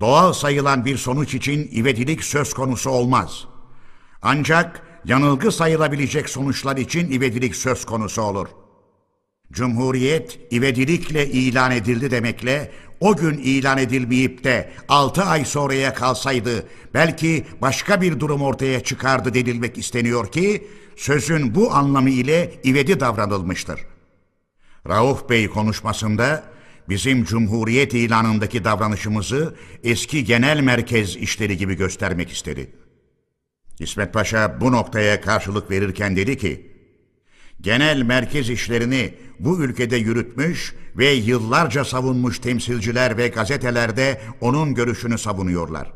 Doğal 0.00 0.32
sayılan 0.32 0.84
bir 0.84 0.96
sonuç 0.96 1.34
için 1.34 1.70
ivedilik 1.72 2.24
söz 2.24 2.54
konusu 2.54 2.90
olmaz.'' 2.90 3.57
Ancak 4.22 4.82
yanılgı 5.04 5.52
sayılabilecek 5.52 6.28
sonuçlar 6.28 6.76
için 6.76 7.10
ivedilik 7.10 7.56
söz 7.56 7.84
konusu 7.84 8.22
olur. 8.22 8.48
Cumhuriyet 9.52 10.52
ivedilikle 10.52 11.26
ilan 11.26 11.70
edildi 11.70 12.10
demekle 12.10 12.70
o 13.00 13.16
gün 13.16 13.38
ilan 13.38 13.78
edilmeyip 13.78 14.44
de 14.44 14.72
altı 14.88 15.22
ay 15.22 15.44
sonraya 15.44 15.94
kalsaydı 15.94 16.66
belki 16.94 17.46
başka 17.60 18.00
bir 18.00 18.20
durum 18.20 18.42
ortaya 18.42 18.84
çıkardı 18.84 19.34
denilmek 19.34 19.78
isteniyor 19.78 20.32
ki 20.32 20.66
sözün 20.96 21.54
bu 21.54 21.72
anlamı 21.72 22.10
ile 22.10 22.60
ivedi 22.64 23.00
davranılmıştır. 23.00 23.80
Rauf 24.88 25.30
Bey 25.30 25.48
konuşmasında 25.48 26.44
bizim 26.88 27.24
Cumhuriyet 27.24 27.94
ilanındaki 27.94 28.64
davranışımızı 28.64 29.56
eski 29.84 30.24
genel 30.24 30.60
merkez 30.60 31.16
işleri 31.16 31.56
gibi 31.56 31.74
göstermek 31.74 32.30
istedi. 32.30 32.70
İsmet 33.80 34.14
Paşa 34.14 34.60
bu 34.60 34.72
noktaya 34.72 35.20
karşılık 35.20 35.70
verirken 35.70 36.16
dedi 36.16 36.38
ki, 36.38 36.72
genel 37.60 38.02
merkez 38.02 38.50
işlerini 38.50 39.14
bu 39.38 39.62
ülkede 39.62 39.96
yürütmüş 39.96 40.74
ve 40.96 41.06
yıllarca 41.06 41.84
savunmuş 41.84 42.38
temsilciler 42.38 43.16
ve 43.16 43.28
gazetelerde 43.28 44.20
onun 44.40 44.74
görüşünü 44.74 45.18
savunuyorlar. 45.18 45.92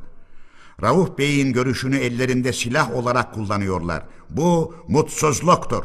Rauf 0.83 1.19
Bey'in 1.19 1.53
görüşünü 1.53 1.97
ellerinde 1.97 2.53
silah 2.53 2.95
olarak 2.95 3.35
kullanıyorlar. 3.35 4.03
Bu 4.31 4.75
mutsuzluktur. 4.89 5.85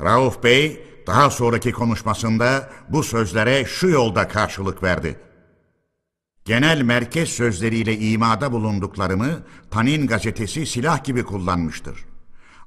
Rauf 0.00 0.42
Bey 0.42 0.86
daha 1.06 1.30
sonraki 1.30 1.72
konuşmasında 1.72 2.70
bu 2.88 3.02
sözlere 3.02 3.64
şu 3.64 3.88
yolda 3.88 4.28
karşılık 4.28 4.82
verdi 4.82 5.23
genel 6.44 6.82
merkez 6.82 7.28
sözleriyle 7.28 7.98
imada 7.98 8.52
bulunduklarımı 8.52 9.42
Tanin 9.70 10.06
gazetesi 10.06 10.66
silah 10.66 11.04
gibi 11.04 11.24
kullanmıştır. 11.24 12.04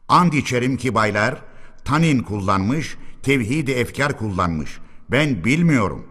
And 0.07 0.33
içerim 0.33 0.77
ki 0.77 0.95
baylar, 0.95 1.41
Tanin 1.85 2.23
kullanmış, 2.23 2.97
tevhid-i 3.23 3.71
efkar 3.71 4.17
kullanmış. 4.17 4.79
Ben 5.11 5.43
bilmiyorum. 5.43 6.07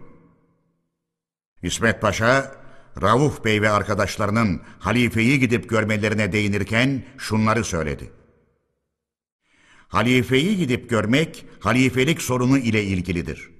İsmet 1.62 2.00
Paşa, 2.00 2.54
Rauf 3.02 3.44
Bey 3.44 3.62
ve 3.62 3.70
arkadaşlarının 3.70 4.60
halifeyi 4.78 5.40
gidip 5.40 5.68
görmelerine 5.68 6.32
değinirken 6.32 7.04
şunları 7.18 7.64
söyledi. 7.64 8.12
Halifeyi 9.88 10.56
gidip 10.56 10.90
görmek, 10.90 11.46
halifelik 11.60 12.22
sorunu 12.22 12.58
ile 12.58 12.84
ilgilidir. 12.84 13.50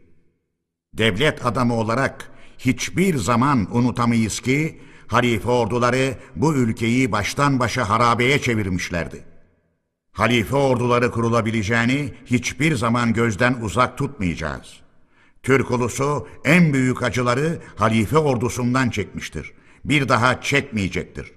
Devlet 0.94 1.46
adamı 1.46 1.74
olarak 1.74 2.30
hiçbir 2.58 3.16
zaman 3.16 3.76
unutamayız 3.76 4.40
ki 4.40 4.80
halife 5.06 5.48
orduları 5.48 6.14
bu 6.36 6.54
ülkeyi 6.54 7.12
baştan 7.12 7.60
başa 7.60 7.88
harabeye 7.88 8.40
çevirmişlerdi. 8.40 9.24
Halife 10.12 10.56
orduları 10.56 11.10
kurulabileceğini 11.10 12.14
hiçbir 12.26 12.74
zaman 12.74 13.12
gözden 13.12 13.54
uzak 13.62 13.98
tutmayacağız. 13.98 14.80
Türk 15.42 15.70
ulusu 15.70 16.28
en 16.44 16.72
büyük 16.72 17.02
acıları 17.02 17.62
halife 17.76 18.18
ordusundan 18.18 18.90
çekmiştir. 18.90 19.52
Bir 19.84 20.08
daha 20.08 20.40
çekmeyecektir. 20.40 21.32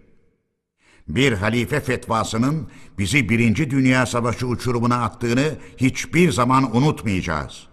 Bir 1.08 1.34
halife 1.34 1.80
fetvasının 1.80 2.70
bizi 2.98 3.30
Birinci 3.30 3.72
Dünya 3.72 4.06
Savaşı 4.06 4.48
uçurumuna 4.48 5.04
attığını 5.04 5.58
hiçbir 5.78 6.32
zaman 6.32 6.76
unutmayacağız. 6.78 7.69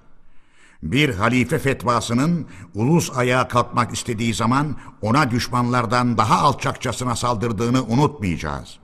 Bir 0.82 1.14
halife 1.14 1.58
fetvasının 1.58 2.46
ulus 2.74 3.10
ayağa 3.16 3.48
kalkmak 3.48 3.94
istediği 3.94 4.34
zaman 4.34 4.76
ona 5.02 5.30
düşmanlardan 5.30 6.18
daha 6.18 6.38
alçakçasına 6.38 7.16
saldırdığını 7.16 7.84
unutmayacağız. 7.84 8.78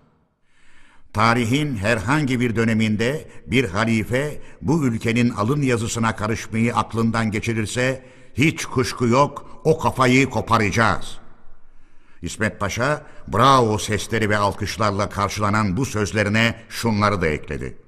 Tarihin 1.13 1.77
herhangi 1.77 2.41
bir 2.41 2.57
döneminde 2.57 3.29
bir 3.47 3.69
halife 3.69 4.43
bu 4.63 4.87
ülkenin 4.87 5.31
alın 5.31 5.63
yazısına 5.63 6.17
karışmayı 6.17 6.77
aklından 6.77 7.31
geçirirse 7.31 8.07
hiç 8.35 8.65
kuşku 8.65 9.07
yok 9.07 9.61
o 9.65 9.79
kafayı 9.79 10.31
koparacağız. 10.31 11.19
İsmet 12.23 12.61
Paşa 12.61 13.07
bravo 13.29 13.79
sesleri 13.79 14.31
ve 14.31 14.37
alkışlarla 14.37 15.09
karşılanan 15.09 15.77
bu 15.77 15.87
sözlerine 15.87 16.55
şunları 16.69 17.21
da 17.21 17.27
ekledi. 17.27 17.79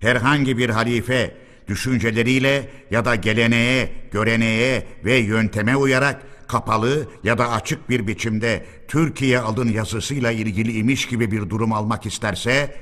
Herhangi 0.00 0.58
bir 0.58 0.70
halife 0.70 1.36
düşünceleriyle 1.70 2.68
ya 2.90 3.04
da 3.04 3.14
geleneğe, 3.14 3.92
göreneğe 4.12 4.86
ve 5.04 5.16
yönteme 5.16 5.76
uyarak 5.76 6.22
kapalı 6.48 7.08
ya 7.24 7.38
da 7.38 7.50
açık 7.50 7.90
bir 7.90 8.06
biçimde 8.06 8.66
Türkiye 8.88 9.40
alın 9.40 9.68
yazısıyla 9.68 10.30
ilgili 10.30 10.78
imiş 10.78 11.06
gibi 11.06 11.30
bir 11.30 11.50
durum 11.50 11.72
almak 11.72 12.06
isterse, 12.06 12.76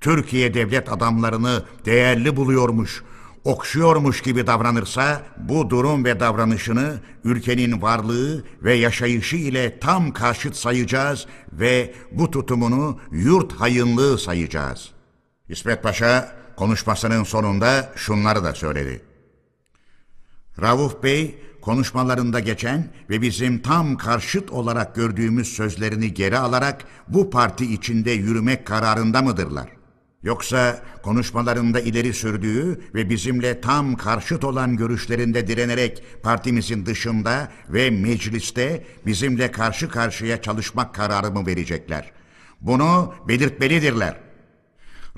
Türkiye 0.00 0.54
devlet 0.54 0.92
adamlarını 0.92 1.64
değerli 1.84 2.36
buluyormuş, 2.36 3.02
okşuyormuş 3.44 4.22
gibi 4.22 4.46
davranırsa, 4.46 5.22
bu 5.36 5.70
durum 5.70 6.04
ve 6.04 6.20
davranışını 6.20 7.00
ülkenin 7.24 7.82
varlığı 7.82 8.44
ve 8.62 8.74
yaşayışı 8.74 9.36
ile 9.36 9.78
tam 9.78 10.12
karşıt 10.12 10.56
sayacağız 10.56 11.26
ve 11.52 11.94
bu 12.12 12.30
tutumunu 12.30 13.00
yurt 13.12 13.52
hayınlığı 13.52 14.18
sayacağız. 14.18 14.90
İsmet 15.48 15.82
Paşa 15.82 16.36
konuşmasının 16.56 17.24
sonunda 17.24 17.92
şunları 17.96 18.44
da 18.44 18.54
söyledi. 18.54 19.02
Rauf 20.60 21.02
Bey 21.02 21.38
konuşmalarında 21.62 22.40
geçen 22.40 22.88
ve 23.10 23.22
bizim 23.22 23.62
tam 23.62 23.96
karşıt 23.96 24.50
olarak 24.50 24.94
gördüğümüz 24.94 25.48
sözlerini 25.48 26.14
geri 26.14 26.38
alarak 26.38 26.84
bu 27.08 27.30
parti 27.30 27.74
içinde 27.74 28.10
yürümek 28.10 28.66
kararında 28.66 29.22
mıdırlar? 29.22 29.68
Yoksa 30.22 30.82
konuşmalarında 31.02 31.80
ileri 31.80 32.12
sürdüğü 32.12 32.80
ve 32.94 33.10
bizimle 33.10 33.60
tam 33.60 33.96
karşıt 33.96 34.44
olan 34.44 34.76
görüşlerinde 34.76 35.46
direnerek 35.46 36.02
partimizin 36.22 36.86
dışında 36.86 37.48
ve 37.68 37.90
mecliste 37.90 38.84
bizimle 39.06 39.50
karşı 39.50 39.88
karşıya 39.88 40.42
çalışmak 40.42 40.94
kararı 40.94 41.30
mı 41.30 41.46
verecekler? 41.46 42.12
Bunu 42.60 43.14
belirtmelidirler. 43.28 44.25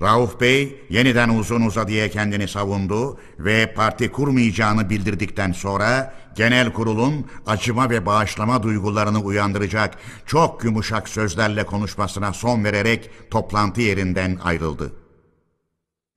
Rauf 0.01 0.40
Bey 0.40 0.86
yeniden 0.90 1.28
uzun 1.28 1.61
uzadıya 1.61 2.11
kendini 2.11 2.49
savundu 2.49 3.18
ve 3.38 3.74
parti 3.74 4.12
kurmayacağını 4.12 4.90
bildirdikten 4.90 5.53
sonra 5.53 6.14
genel 6.34 6.72
kurulun 6.72 7.26
acıma 7.46 7.90
ve 7.90 8.07
bağışlama 8.07 8.62
duygularını 8.62 9.20
uyandıracak 9.20 9.94
çok 10.26 10.64
yumuşak 10.64 11.09
sözlerle 11.09 11.66
konuşmasına 11.66 12.32
son 12.32 12.64
vererek 12.64 13.11
toplantı 13.30 13.80
yerinden 13.80 14.38
ayrıldı. 14.44 14.92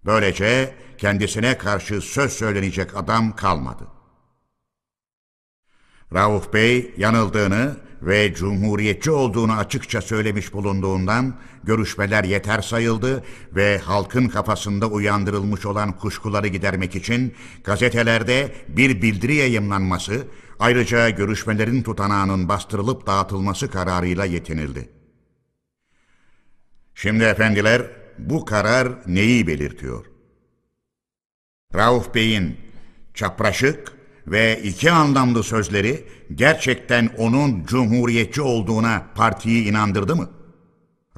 Böylece 0.06 0.76
kendisine 0.98 1.58
karşı 1.58 2.02
söz 2.02 2.34
söylenecek 2.34 2.98
adam 2.98 3.36
kalmadı. 3.36 3.88
Rauf 6.14 6.54
Bey 6.54 6.94
yanıldığını 6.98 7.78
ve 8.02 8.34
cumhuriyetçi 8.34 9.12
olduğunu 9.12 9.54
açıkça 9.54 10.02
söylemiş 10.02 10.54
bulunduğundan 10.54 11.36
görüşmeler 11.64 12.24
yeter 12.24 12.62
sayıldı 12.62 13.24
ve 13.56 13.78
halkın 13.78 14.28
kafasında 14.28 14.88
uyandırılmış 14.88 15.66
olan 15.66 15.98
kuşkuları 15.98 16.48
gidermek 16.48 16.96
için 16.96 17.34
gazetelerde 17.64 18.56
bir 18.68 19.02
bildiri 19.02 19.36
yayımlanması, 19.36 20.28
ayrıca 20.60 21.10
görüşmelerin 21.10 21.84
tutanağının 21.84 22.50
bastırılıp 22.50 23.08
dağıtılması 23.08 23.72
kararıyla 23.72 24.26
yetinildi. 24.26 24.90
Şimdi 26.96 27.24
efendiler 27.24 27.82
bu 28.18 28.46
karar 28.46 28.94
neyi 29.08 29.48
belirtiyor? 29.48 30.06
Rauf 31.76 32.16
Bey'in 32.16 32.58
çapraşık 33.14 34.01
ve 34.28 34.62
iki 34.64 34.92
anlamlı 34.92 35.44
sözleri 35.44 36.04
gerçekten 36.36 37.10
onun 37.18 37.66
cumhuriyetçi 37.66 38.42
olduğuna 38.42 39.06
partiyi 39.16 39.66
inandırdı 39.70 40.16
mı? 40.16 40.30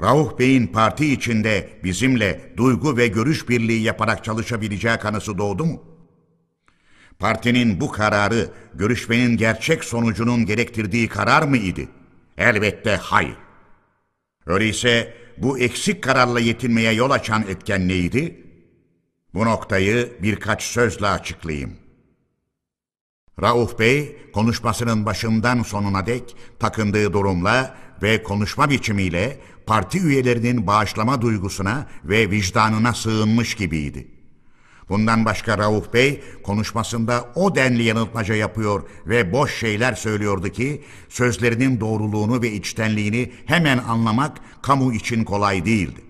Rauf 0.01 0.39
Bey'in 0.39 0.67
parti 0.67 1.13
içinde 1.13 1.69
bizimle 1.83 2.53
duygu 2.57 2.97
ve 2.97 3.07
görüş 3.07 3.49
birliği 3.49 3.81
yaparak 3.81 4.23
çalışabileceği 4.23 4.97
kanısı 4.97 5.37
doğdu 5.37 5.65
mu? 5.65 5.83
Partinin 7.19 7.81
bu 7.81 7.91
kararı 7.91 8.49
görüşmenin 8.73 9.37
gerçek 9.37 9.83
sonucunun 9.83 10.45
gerektirdiği 10.45 11.07
karar 11.07 11.43
mı 11.43 11.57
idi? 11.57 11.89
Elbette 12.37 12.95
hayır. 12.95 13.37
Öyleyse 14.45 15.13
bu 15.37 15.59
eksik 15.59 16.03
kararla 16.03 16.39
yetinmeye 16.39 16.93
yol 16.93 17.11
açan 17.11 17.45
etken 17.49 17.87
neydi? 17.87 18.43
Bu 19.33 19.45
noktayı 19.45 20.13
birkaç 20.21 20.63
sözle 20.63 21.07
açıklayayım. 21.07 21.82
Rauf 23.41 23.79
Bey 23.79 24.17
konuşmasının 24.33 25.05
başından 25.05 25.63
sonuna 25.63 26.05
dek 26.05 26.35
takındığı 26.59 27.13
durumla 27.13 27.75
ve 28.01 28.23
konuşma 28.23 28.69
biçimiyle 28.69 29.37
parti 29.65 29.99
üyelerinin 29.99 30.67
bağışlama 30.67 31.21
duygusuna 31.21 31.87
ve 32.03 32.31
vicdanına 32.31 32.93
sığınmış 32.93 33.55
gibiydi. 33.55 34.07
Bundan 34.89 35.25
başka 35.25 35.57
Rauf 35.57 35.93
Bey 35.93 36.23
konuşmasında 36.43 37.25
o 37.35 37.55
denli 37.55 37.83
yanıltmaca 37.83 38.35
yapıyor 38.35 38.83
ve 39.05 39.31
boş 39.31 39.59
şeyler 39.59 39.93
söylüyordu 39.93 40.49
ki 40.49 40.83
sözlerinin 41.09 41.79
doğruluğunu 41.79 42.41
ve 42.41 42.51
içtenliğini 42.51 43.31
hemen 43.45 43.77
anlamak 43.77 44.37
kamu 44.61 44.93
için 44.93 45.23
kolay 45.23 45.65
değildi. 45.65 46.01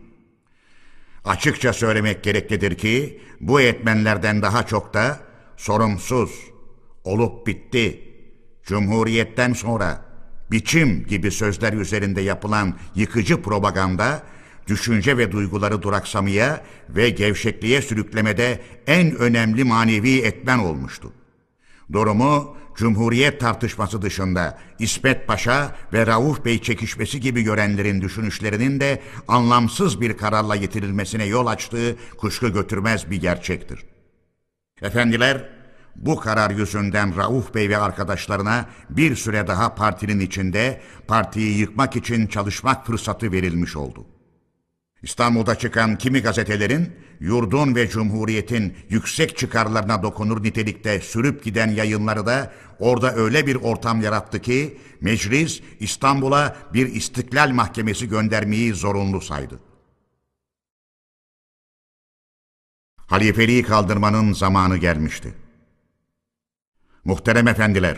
Açıkça 1.25 1.73
söylemek 1.73 2.23
gereklidir 2.23 2.77
ki 2.77 3.21
bu 3.39 3.61
etmenlerden 3.61 4.41
daha 4.41 4.65
çok 4.65 4.93
da 4.93 5.19
sorumsuz, 5.57 6.52
olup 7.03 7.47
bitti, 7.47 8.03
cumhuriyetten 8.63 9.53
sonra 9.53 10.05
biçim 10.51 11.05
gibi 11.07 11.31
sözler 11.31 11.73
üzerinde 11.73 12.21
yapılan 12.21 12.77
yıkıcı 12.95 13.41
propaganda, 13.41 14.23
düşünce 14.67 15.17
ve 15.17 15.31
duyguları 15.31 15.81
duraksamaya 15.81 16.63
ve 16.89 17.09
gevşekliğe 17.09 17.81
sürüklemede 17.81 18.61
en 18.87 19.15
önemli 19.15 19.63
manevi 19.63 20.17
etmen 20.17 20.59
olmuştu. 20.59 21.13
Durumu 21.91 22.55
Cumhuriyet 22.75 23.39
tartışması 23.39 24.01
dışında 24.01 24.59
İsmet 24.79 25.27
Paşa 25.27 25.75
ve 25.93 26.07
Rauf 26.07 26.45
Bey 26.45 26.61
çekişmesi 26.61 27.19
gibi 27.19 27.41
görenlerin 27.41 28.01
düşünüşlerinin 28.01 28.79
de 28.79 29.01
anlamsız 29.27 30.01
bir 30.01 30.17
kararla 30.17 30.55
getirilmesine 30.55 31.25
yol 31.25 31.47
açtığı 31.47 31.95
kuşku 32.17 32.53
götürmez 32.53 33.11
bir 33.11 33.21
gerçektir. 33.21 33.85
Efendiler, 34.81 35.49
bu 35.95 36.19
karar 36.19 36.51
yüzünden 36.51 37.17
Rauf 37.17 37.55
Bey 37.55 37.69
ve 37.69 37.77
arkadaşlarına 37.77 38.65
bir 38.89 39.15
süre 39.15 39.47
daha 39.47 39.75
partinin 39.75 40.19
içinde 40.19 40.81
partiyi 41.07 41.57
yıkmak 41.57 41.95
için 41.95 42.27
çalışmak 42.27 42.87
fırsatı 42.87 43.31
verilmiş 43.31 43.75
oldu. 43.75 44.05
İstanbul'da 45.03 45.55
çıkan 45.55 45.97
kimi 45.97 46.21
gazetelerin 46.21 46.91
yurdun 47.19 47.75
ve 47.75 47.89
cumhuriyetin 47.89 48.77
yüksek 48.89 49.37
çıkarlarına 49.37 50.03
dokunur 50.03 50.43
nitelikte 50.43 50.99
sürüp 50.99 51.43
giden 51.43 51.67
yayınları 51.67 52.25
da 52.25 52.53
orada 52.79 53.15
öyle 53.15 53.47
bir 53.47 53.55
ortam 53.55 54.01
yarattı 54.01 54.41
ki 54.41 54.77
meclis 55.01 55.61
İstanbul'a 55.79 56.55
bir 56.73 56.95
istiklal 56.95 57.49
mahkemesi 57.49 58.09
göndermeyi 58.09 58.73
zorunlu 58.73 59.21
saydı. 59.21 59.59
Halifeliği 62.97 63.63
kaldırmanın 63.63 64.33
zamanı 64.33 64.77
gelmişti. 64.77 65.42
Muhterem 67.05 67.47
efendiler, 67.47 67.97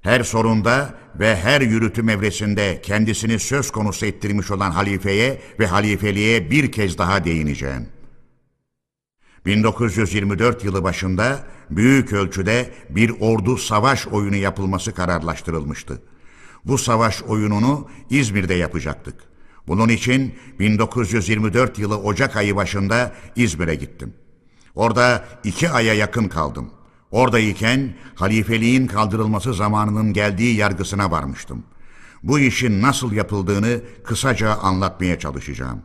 her 0.00 0.22
sorunda 0.22 0.94
ve 1.18 1.36
her 1.36 1.60
yürütüm 1.60 2.08
evresinde 2.08 2.80
kendisini 2.82 3.38
söz 3.38 3.70
konusu 3.70 4.06
ettirmiş 4.06 4.50
olan 4.50 4.70
halifeye 4.70 5.42
ve 5.60 5.66
halifeliğe 5.66 6.50
bir 6.50 6.72
kez 6.72 6.98
daha 6.98 7.24
değineceğim. 7.24 7.88
1924 9.46 10.64
yılı 10.64 10.84
başında 10.84 11.46
büyük 11.70 12.12
ölçüde 12.12 12.70
bir 12.90 13.12
ordu 13.20 13.56
savaş 13.56 14.06
oyunu 14.06 14.36
yapılması 14.36 14.94
kararlaştırılmıştı. 14.94 16.02
Bu 16.64 16.78
savaş 16.78 17.22
oyununu 17.22 17.88
İzmir'de 18.10 18.54
yapacaktık. 18.54 19.14
Bunun 19.66 19.88
için 19.88 20.34
1924 20.58 21.78
yılı 21.78 21.98
Ocak 21.98 22.36
ayı 22.36 22.56
başında 22.56 23.14
İzmir'e 23.36 23.74
gittim. 23.74 24.14
Orada 24.74 25.24
iki 25.44 25.70
aya 25.70 25.94
yakın 25.94 26.28
kaldım. 26.28 26.70
Oradayken 27.14 27.94
halifeliğin 28.14 28.86
kaldırılması 28.86 29.54
zamanının 29.54 30.12
geldiği 30.12 30.56
yargısına 30.56 31.10
varmıştım. 31.10 31.62
Bu 32.22 32.38
işin 32.38 32.82
nasıl 32.82 33.12
yapıldığını 33.12 33.80
kısaca 34.04 34.54
anlatmaya 34.54 35.18
çalışacağım. 35.18 35.82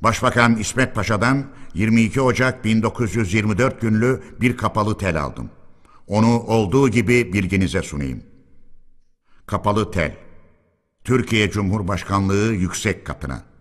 Başbakan 0.00 0.56
İsmet 0.56 0.94
Paşa'dan 0.94 1.44
22 1.74 2.20
Ocak 2.20 2.64
1924 2.64 3.80
günlü 3.80 4.22
bir 4.40 4.56
kapalı 4.56 4.98
tel 4.98 5.22
aldım. 5.22 5.50
Onu 6.06 6.40
olduğu 6.40 6.88
gibi 6.88 7.32
bilginize 7.32 7.82
sunayım. 7.82 8.22
Kapalı 9.46 9.90
tel. 9.90 10.16
Türkiye 11.04 11.50
Cumhurbaşkanlığı 11.50 12.52
yüksek 12.52 13.04
katına. 13.04 13.53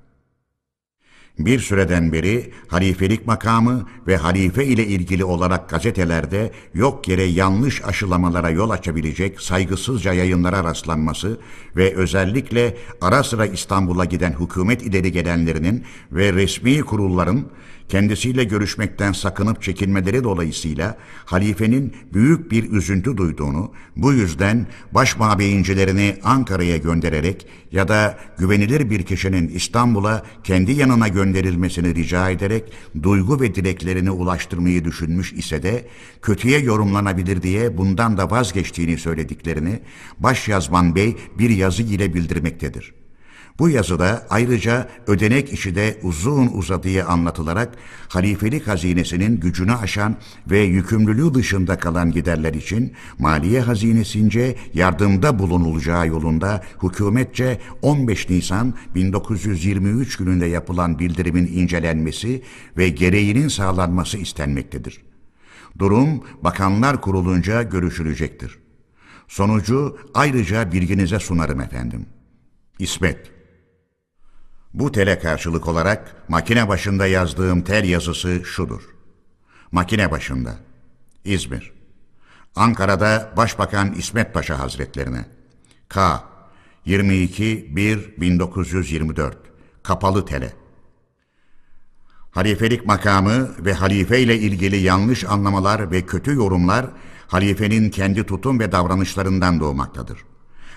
Bir 1.39 1.59
süreden 1.59 2.11
beri 2.11 2.51
halifelik 2.67 3.27
makamı 3.27 3.87
ve 4.07 4.17
halife 4.17 4.65
ile 4.65 4.87
ilgili 4.87 5.25
olarak 5.25 5.69
gazetelerde 5.69 6.51
yok 6.73 7.07
yere 7.07 7.23
yanlış 7.23 7.85
aşılamalara 7.85 8.49
yol 8.49 8.69
açabilecek 8.69 9.41
saygısızca 9.41 10.13
yayınlara 10.13 10.63
rastlanması 10.63 11.39
ve 11.75 11.95
özellikle 11.95 12.77
ara 13.01 13.23
sıra 13.23 13.45
İstanbul'a 13.45 14.05
giden 14.05 14.35
hükümet 14.39 14.81
ileri 14.81 15.11
gelenlerinin 15.11 15.83
ve 16.11 16.33
resmi 16.33 16.81
kurulların 16.81 17.45
kendisiyle 17.93 18.43
görüşmekten 18.43 19.11
sakınıp 19.11 19.61
çekinmeleri 19.61 20.23
dolayısıyla 20.23 20.97
halifenin 21.25 21.93
büyük 22.13 22.51
bir 22.51 22.71
üzüntü 22.71 23.17
duyduğunu, 23.17 23.71
bu 23.95 24.13
yüzden 24.13 24.67
baş 24.91 25.17
mabeyincilerini 25.17 26.17
Ankara'ya 26.23 26.77
göndererek 26.77 27.47
ya 27.71 27.87
da 27.87 28.17
güvenilir 28.37 28.89
bir 28.89 29.03
kişinin 29.03 29.47
İstanbul'a 29.47 30.23
kendi 30.43 30.71
yanına 30.71 31.07
gönderilmesini 31.07 31.95
rica 31.95 32.29
ederek 32.29 32.63
duygu 33.03 33.41
ve 33.41 33.55
dileklerini 33.55 34.11
ulaştırmayı 34.11 34.85
düşünmüş 34.85 35.33
ise 35.33 35.63
de 35.63 35.87
kötüye 36.21 36.59
yorumlanabilir 36.59 37.41
diye 37.41 37.77
bundan 37.77 38.17
da 38.17 38.31
vazgeçtiğini 38.31 38.97
söylediklerini 38.97 39.79
Başyazman 40.19 40.95
Bey 40.95 41.17
bir 41.39 41.49
yazı 41.49 41.83
ile 41.83 42.13
bildirmektedir. 42.13 43.02
Bu 43.59 43.69
yazıda 43.69 44.27
ayrıca 44.29 44.89
ödenek 45.07 45.53
işi 45.53 45.75
de 45.75 45.99
uzun 46.03 46.47
uzadıya 46.47 47.07
anlatılarak 47.07 47.75
halifelik 48.07 48.67
hazinesinin 48.67 49.39
gücünü 49.39 49.73
aşan 49.73 50.15
ve 50.49 50.59
yükümlülüğü 50.59 51.33
dışında 51.33 51.77
kalan 51.77 52.11
giderler 52.11 52.53
için 52.53 52.93
maliye 53.19 53.61
hazinesince 53.61 54.55
yardımda 54.73 55.39
bulunulacağı 55.39 56.07
yolunda 56.07 56.63
hükümetçe 56.83 57.59
15 57.81 58.29
Nisan 58.29 58.73
1923 58.95 60.17
gününde 60.17 60.45
yapılan 60.45 60.99
bildirimin 60.99 61.47
incelenmesi 61.47 62.43
ve 62.77 62.89
gereğinin 62.89 63.47
sağlanması 63.47 64.17
istenmektedir. 64.17 65.01
Durum 65.79 66.23
Bakanlar 66.41 67.01
Kurulunca 67.01 67.63
görüşülecektir. 67.63 68.59
Sonucu 69.27 69.97
ayrıca 70.13 70.71
bilginize 70.71 71.19
sunarım 71.19 71.61
efendim. 71.61 72.05
İsmet 72.79 73.32
bu 74.73 74.91
tele 74.91 75.19
karşılık 75.19 75.67
olarak 75.67 76.15
makine 76.27 76.67
başında 76.67 77.07
yazdığım 77.07 77.61
tel 77.61 77.89
yazısı 77.89 78.41
şudur. 78.45 78.81
Makine 79.71 80.11
başında. 80.11 80.55
İzmir. 81.25 81.73
Ankara'da 82.55 83.33
Başbakan 83.37 83.93
İsmet 83.93 84.33
Paşa 84.33 84.59
Hazretlerine. 84.59 85.25
K. 85.89 86.23
22 86.85 87.75
1 87.75 88.21
1924. 88.21 89.37
Kapalı 89.83 90.25
tele. 90.25 90.53
Halifelik 92.31 92.85
makamı 92.85 93.65
ve 93.65 93.73
halife 93.73 94.19
ile 94.19 94.37
ilgili 94.37 94.77
yanlış 94.77 95.23
anlamalar 95.23 95.91
ve 95.91 96.05
kötü 96.05 96.35
yorumlar 96.35 96.85
halifenin 97.27 97.89
kendi 97.89 98.25
tutum 98.25 98.59
ve 98.59 98.71
davranışlarından 98.71 99.59
doğmaktadır. 99.59 100.19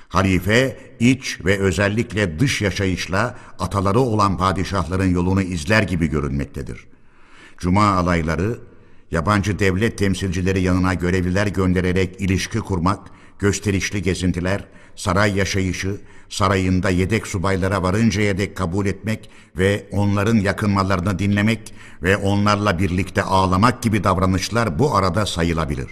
Halife 0.09 0.77
iç 1.01 1.45
ve 1.45 1.59
özellikle 1.59 2.39
dış 2.39 2.63
yaşayışla 2.63 3.39
ataları 3.59 4.01
olan 4.01 4.39
padişahların 4.39 5.11
yolunu 5.15 5.43
izler 5.43 5.83
gibi 5.83 6.07
görünmektedir. 6.07 6.87
Cuma 7.59 7.87
alayları, 7.87 8.59
yabancı 9.11 9.59
devlet 9.59 9.99
temsilcileri 9.99 10.63
yanına 10.63 10.95
görevliler 10.95 11.47
göndererek 11.47 12.21
ilişki 12.21 12.59
kurmak, 12.59 12.99
gösterişli 13.39 14.03
gezintiler, 14.03 14.65
saray 14.97 15.37
yaşayışı, 15.37 15.97
sarayında 16.29 16.91
yedek 16.91 17.27
subaylara 17.27 17.83
varıncaya 17.83 18.39
dek 18.39 18.57
kabul 18.57 18.87
etmek 18.87 19.31
ve 19.57 19.87
onların 19.93 20.37
yakınmalarını 20.37 21.19
dinlemek 21.19 21.75
ve 22.03 22.17
onlarla 22.17 22.79
birlikte 22.79 23.23
ağlamak 23.23 23.83
gibi 23.83 24.05
davranışlar 24.05 24.79
bu 24.79 24.97
arada 24.97 25.27
sayılabilir. 25.27 25.89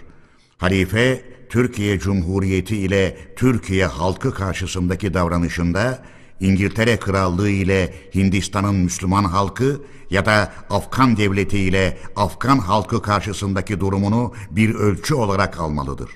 Halife 0.59 1.25
Türkiye 1.49 1.99
Cumhuriyeti 1.99 2.77
ile 2.77 3.19
Türkiye 3.37 3.87
halkı 3.87 4.35
karşısındaki 4.35 5.15
davranışında 5.15 6.03
İngiltere 6.41 6.97
Krallığı 6.97 7.51
ile 7.51 7.95
Hindistan'ın 8.15 8.75
Müslüman 8.75 9.25
halkı 9.25 9.81
ya 10.11 10.27
da 10.27 10.53
Afgan 10.71 11.17
devleti 11.17 11.59
ile 11.59 11.99
Afgan 12.17 12.59
halkı 12.59 13.03
karşısındaki 13.03 13.81
durumunu 13.81 14.33
bir 14.51 14.75
ölçü 14.75 15.15
olarak 15.15 15.61
almalıdır. 15.61 16.11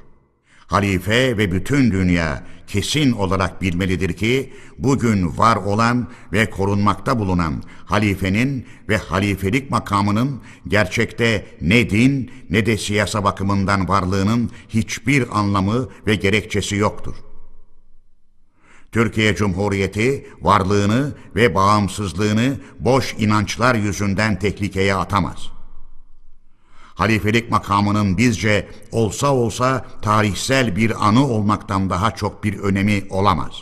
Halife 0.68 1.38
ve 1.38 1.52
bütün 1.52 1.90
dünya 1.90 2.44
kesin 2.66 3.12
olarak 3.12 3.62
bilmelidir 3.62 4.12
ki 4.12 4.52
bugün 4.78 5.38
var 5.38 5.56
olan 5.56 6.08
ve 6.32 6.50
korunmakta 6.50 7.18
bulunan 7.18 7.62
halifenin 7.84 8.66
ve 8.88 8.96
halifelik 8.96 9.70
makamının 9.70 10.40
gerçekte 10.68 11.46
ne 11.60 11.90
din 11.90 12.30
ne 12.50 12.66
de 12.66 12.76
siyasa 12.76 13.24
bakımından 13.24 13.88
varlığının 13.88 14.50
hiçbir 14.68 15.38
anlamı 15.38 15.88
ve 16.06 16.14
gerekçesi 16.14 16.76
yoktur. 16.76 17.14
Türkiye 18.92 19.34
Cumhuriyeti 19.34 20.26
varlığını 20.40 21.12
ve 21.34 21.54
bağımsızlığını 21.54 22.56
boş 22.80 23.14
inançlar 23.18 23.74
yüzünden 23.74 24.38
tehlikeye 24.38 24.94
atamaz.'' 24.94 25.57
Halifelik 26.98 27.50
makamının 27.50 28.18
bizce 28.18 28.68
olsa 28.92 29.34
olsa 29.34 29.86
tarihsel 30.02 30.76
bir 30.76 31.08
anı 31.08 31.26
olmaktan 31.26 31.90
daha 31.90 32.10
çok 32.10 32.44
bir 32.44 32.58
önemi 32.58 33.04
olamaz. 33.10 33.52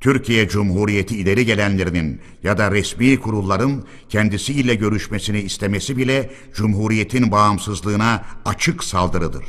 Türkiye 0.00 0.48
Cumhuriyeti 0.48 1.16
ileri 1.16 1.46
gelenlerinin 1.46 2.20
ya 2.42 2.58
da 2.58 2.70
resmi 2.70 3.20
kurulların 3.20 3.84
kendisiyle 4.08 4.74
görüşmesini 4.74 5.40
istemesi 5.40 5.96
bile 5.96 6.30
Cumhuriyet'in 6.54 7.30
bağımsızlığına 7.30 8.24
açık 8.44 8.84
saldırıdır. 8.84 9.44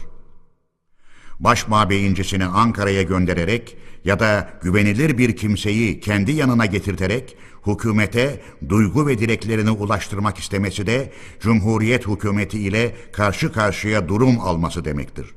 Başmabeyincisini 1.39 2.45
Ankara'ya 2.45 3.01
göndererek 3.01 3.77
ya 4.05 4.19
da 4.19 4.49
güvenilir 4.61 5.17
bir 5.17 5.35
kimseyi 5.35 5.99
kendi 5.99 6.31
yanına 6.31 6.65
getirterek 6.65 7.37
hükümete 7.67 8.41
duygu 8.69 9.07
ve 9.07 9.17
dileklerini 9.17 9.71
ulaştırmak 9.71 10.37
istemesi 10.37 10.87
de 10.87 11.11
Cumhuriyet 11.39 12.07
hükümeti 12.07 12.59
ile 12.59 12.95
karşı 13.11 13.51
karşıya 13.51 14.07
durum 14.07 14.39
alması 14.39 14.85
demektir. 14.85 15.35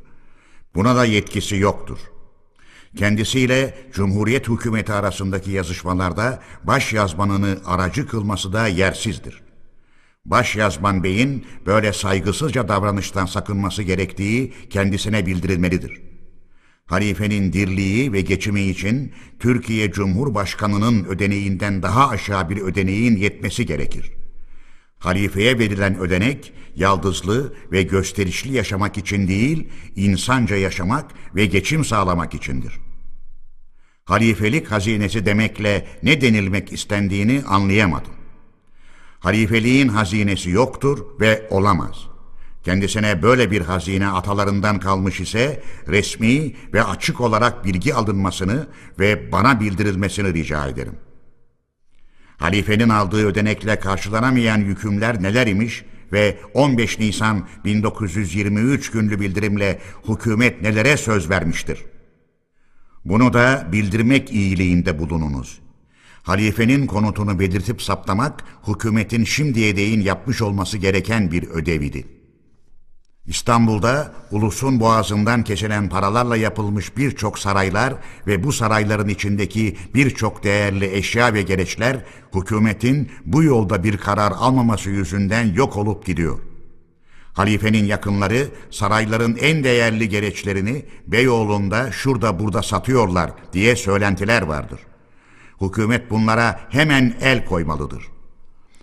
Buna 0.75 0.97
da 0.97 1.05
yetkisi 1.05 1.57
yoktur. 1.57 1.99
Kendisiyle 2.97 3.79
Cumhuriyet 3.93 4.49
hükümeti 4.49 4.93
arasındaki 4.93 5.51
yazışmalarda 5.51 6.43
baş 6.65 6.93
yazmanını 6.93 7.59
aracı 7.67 8.09
kılması 8.09 8.53
da 8.53 8.67
yersizdir. 8.67 9.43
Baş 10.25 10.57
yazman 10.57 11.03
beyin 11.03 11.47
böyle 11.67 11.93
saygısızca 11.93 12.69
davranıştan 12.69 13.27
sakınması 13.27 13.83
gerektiği 13.83 14.53
kendisine 14.71 15.27
bildirilmelidir.'' 15.27 16.12
Halifenin 16.93 17.53
dirliği 17.53 18.12
ve 18.12 18.20
geçimi 18.20 18.62
için 18.62 19.12
Türkiye 19.38 19.93
Cumhurbaşkanı'nın 19.93 21.05
ödeneğinden 21.05 21.82
daha 21.82 22.09
aşağı 22.09 22.51
bir 22.51 22.57
ödeneğin 22.57 23.16
yetmesi 23.16 23.66
gerekir. 23.66 24.12
Halifeye 24.99 25.59
verilen 25.59 25.99
ödenek, 25.99 26.53
yaldızlı 26.76 27.55
ve 27.72 27.82
gösterişli 27.82 28.53
yaşamak 28.53 28.99
için 28.99 29.28
değil, 29.28 29.68
insanca 29.97 30.57
yaşamak 30.57 31.11
ve 31.34 31.47
geçim 31.47 31.84
sağlamak 31.84 32.34
içindir. 32.34 32.80
Halifelik 34.05 34.70
hazinesi 34.70 35.26
demekle 35.26 35.86
ne 36.03 36.20
denilmek 36.20 36.72
istendiğini 36.72 37.43
anlayamadım. 37.49 38.12
Halifeliğin 39.20 39.88
hazinesi 39.88 40.51
yoktur 40.51 41.20
ve 41.20 41.47
olamaz.'' 41.51 42.12
Kendisine 42.65 43.23
böyle 43.23 43.51
bir 43.51 43.61
hazine 43.61 44.09
atalarından 44.09 44.81
kalmış 44.81 45.21
ise 45.21 45.63
resmi 45.89 46.55
ve 46.75 46.85
açık 46.85 47.21
olarak 47.21 47.65
bilgi 47.65 47.95
alınmasını 47.95 48.67
ve 48.99 49.33
bana 49.33 49.61
bildirilmesini 49.61 50.35
rica 50.35 50.67
ederim. 50.67 50.97
Halifenin 52.37 52.89
aldığı 52.89 53.27
ödenekle 53.27 53.79
karşılanamayan 53.79 54.59
yükümler 54.59 55.23
neler 55.23 55.47
imiş 55.47 55.85
ve 56.13 56.39
15 56.55 56.99
Nisan 56.99 57.49
1923 57.65 58.91
günlü 58.91 59.21
bildirimle 59.21 59.79
hükümet 60.09 60.63
nelere 60.63 60.97
söz 60.97 61.31
vermiştir? 61.31 61.85
Bunu 63.05 63.33
da 63.33 63.69
bildirmek 63.73 64.33
iyiliğinde 64.33 64.99
bulununuz. 64.99 65.59
Halifenin 66.23 66.87
konutunu 66.87 67.39
belirtip 67.39 67.83
saptamak 67.83 68.45
hükümetin 68.69 69.25
şimdiye 69.25 69.77
değin 69.77 70.01
yapmış 70.01 70.43
olması 70.43 70.79
gereken 70.79 71.33
bir 71.33 71.49
ödevidir. 71.49 72.22
İstanbul'da 73.27 74.12
ulusun 74.31 74.81
boğazından 74.81 75.45
kesilen 75.45 75.89
paralarla 75.89 76.37
yapılmış 76.37 76.97
birçok 76.97 77.39
saraylar 77.39 77.95
ve 78.27 78.45
bu 78.45 78.53
sarayların 78.53 79.09
içindeki 79.09 79.77
birçok 79.95 80.45
değerli 80.45 80.95
eşya 80.95 81.35
ve 81.35 81.43
gereçler 81.43 82.05
hükümetin 82.35 83.11
bu 83.25 83.43
yolda 83.43 83.85
bir 83.85 83.97
karar 83.97 84.33
almaması 84.33 84.91
yüzünden 84.91 85.55
yok 85.55 85.77
olup 85.77 86.07
gidiyor. 86.07 86.39
Halifenin 87.33 87.85
yakınları 87.85 88.49
sarayların 88.70 89.37
en 89.41 89.64
değerli 89.64 90.09
gereçlerini 90.09 90.85
Beyoğlu'nda 91.07 91.93
şurada 91.93 92.39
burada 92.39 92.62
satıyorlar 92.62 93.31
diye 93.53 93.77
söylentiler 93.77 94.43
vardır. 94.43 94.81
Hükümet 95.61 96.11
bunlara 96.11 96.61
hemen 96.70 97.16
el 97.20 97.45
koymalıdır. 97.45 98.05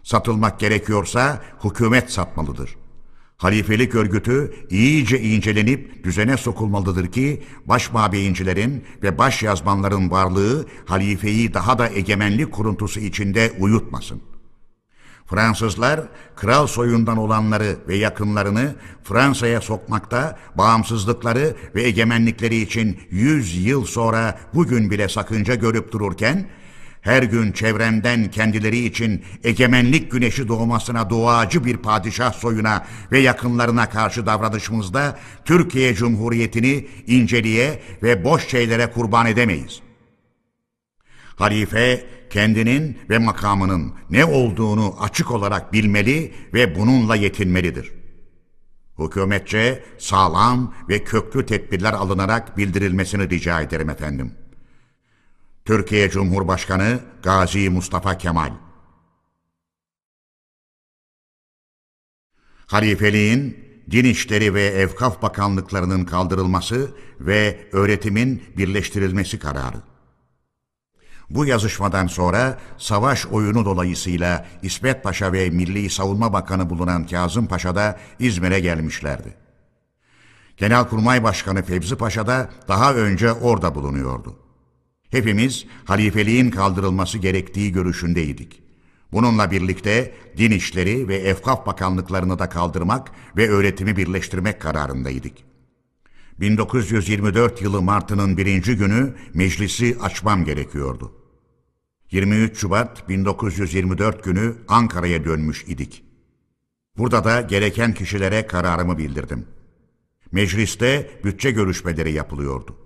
Satılmak 0.03 0.59
gerekiyorsa 0.59 1.41
hükümet 1.63 2.11
satmalıdır. 2.11 2.78
Halifelik 3.39 3.95
örgütü 3.95 4.53
iyice 4.69 5.21
incelenip 5.21 6.03
düzene 6.03 6.37
sokulmalıdır 6.37 7.11
ki 7.11 7.43
baş 7.65 7.91
mabeyincilerin 7.91 8.83
ve 9.03 9.17
baş 9.17 9.43
yazmanların 9.43 10.11
varlığı 10.11 10.65
halifeyi 10.85 11.53
daha 11.53 11.79
da 11.79 11.89
egemenlik 11.89 12.51
kuruntusu 12.51 12.99
içinde 12.99 13.51
uyutmasın. 13.59 14.21
Fransızlar 15.25 16.01
kral 16.35 16.67
soyundan 16.67 17.17
olanları 17.17 17.77
ve 17.87 17.95
yakınlarını 17.95 18.75
Fransa'ya 19.03 19.61
sokmakta 19.61 20.39
bağımsızlıkları 20.55 21.55
ve 21.75 21.83
egemenlikleri 21.83 22.55
için 22.55 22.99
yüz 23.09 23.65
yıl 23.65 23.85
sonra 23.85 24.39
bugün 24.53 24.91
bile 24.91 25.09
sakınca 25.09 25.55
görüp 25.55 25.91
dururken 25.91 26.49
her 27.01 27.23
gün 27.23 27.51
çevremden 27.51 28.31
kendileri 28.31 28.85
için 28.85 29.23
egemenlik 29.43 30.11
güneşi 30.11 30.47
doğmasına 30.47 31.09
duacı 31.09 31.65
bir 31.65 31.77
padişah 31.77 32.33
soyuna 32.33 32.85
ve 33.11 33.19
yakınlarına 33.19 33.89
karşı 33.89 34.25
davranışımızda 34.25 35.19
Türkiye 35.45 35.95
Cumhuriyeti'ni 35.95 36.87
inceliğe 37.07 37.81
ve 38.03 38.23
boş 38.23 38.47
şeylere 38.47 38.91
kurban 38.91 39.25
edemeyiz. 39.25 39.81
Halife 41.35 42.05
kendinin 42.29 42.97
ve 43.09 43.17
makamının 43.17 43.93
ne 44.09 44.25
olduğunu 44.25 44.95
açık 44.99 45.31
olarak 45.31 45.73
bilmeli 45.73 46.33
ve 46.53 46.75
bununla 46.75 47.15
yetinmelidir. 47.15 47.91
Hükümetçe 48.99 49.83
sağlam 49.97 50.73
ve 50.89 51.03
köklü 51.03 51.45
tedbirler 51.45 51.93
alınarak 51.93 52.57
bildirilmesini 52.57 53.29
rica 53.29 53.61
ederim 53.61 53.89
efendim. 53.89 54.33
Türkiye 55.69 56.09
Cumhurbaşkanı 56.09 56.99
Gazi 57.23 57.69
Mustafa 57.69 58.17
Kemal 58.17 58.51
Halifeliğin 62.65 63.57
Din 63.91 64.05
İşleri 64.05 64.53
ve 64.53 64.65
Evkaf 64.65 65.21
Bakanlıklarının 65.21 66.05
kaldırılması 66.05 66.91
ve 67.19 67.69
öğretimin 67.71 68.43
birleştirilmesi 68.57 69.39
kararı. 69.39 69.77
Bu 71.29 71.45
yazışmadan 71.45 72.07
sonra 72.07 72.59
savaş 72.77 73.25
oyunu 73.25 73.65
dolayısıyla 73.65 74.45
İsmet 74.61 75.03
Paşa 75.03 75.33
ve 75.33 75.49
Milli 75.49 75.89
Savunma 75.89 76.33
Bakanı 76.33 76.69
bulunan 76.69 77.07
Kazım 77.07 77.47
Paşa 77.47 77.75
da 77.75 77.99
İzmir'e 78.19 78.59
gelmişlerdi. 78.59 79.33
Genelkurmay 80.57 81.23
Başkanı 81.23 81.63
Fevzi 81.63 81.95
Paşa 81.95 82.27
da 82.27 82.49
daha 82.67 82.93
önce 82.93 83.31
orada 83.31 83.75
bulunuyordu. 83.75 84.48
Hepimiz 85.09 85.65
halifeliğin 85.85 86.51
kaldırılması 86.51 87.17
gerektiği 87.17 87.71
görüşündeydik. 87.71 88.61
Bununla 89.11 89.51
birlikte 89.51 90.13
din 90.37 90.51
işleri 90.51 91.07
ve 91.07 91.15
efkaf 91.15 91.65
bakanlıklarını 91.65 92.39
da 92.39 92.49
kaldırmak 92.49 93.11
ve 93.37 93.49
öğretimi 93.49 93.97
birleştirmek 93.97 94.61
kararındaydık. 94.61 95.33
1924 96.39 97.61
yılı 97.61 97.81
Mart'ının 97.81 98.37
birinci 98.37 98.75
günü 98.75 99.13
meclisi 99.33 99.97
açmam 100.01 100.45
gerekiyordu. 100.45 101.11
23 102.11 102.57
Şubat 102.57 103.09
1924 103.09 104.23
günü 104.23 104.55
Ankara'ya 104.67 105.25
dönmüş 105.25 105.63
idik. 105.67 106.03
Burada 106.97 107.23
da 107.23 107.41
gereken 107.41 107.93
kişilere 107.93 108.47
kararımı 108.47 108.97
bildirdim. 108.97 109.45
Mecliste 110.31 111.09
bütçe 111.23 111.51
görüşmeleri 111.51 112.11
yapılıyordu. 112.11 112.78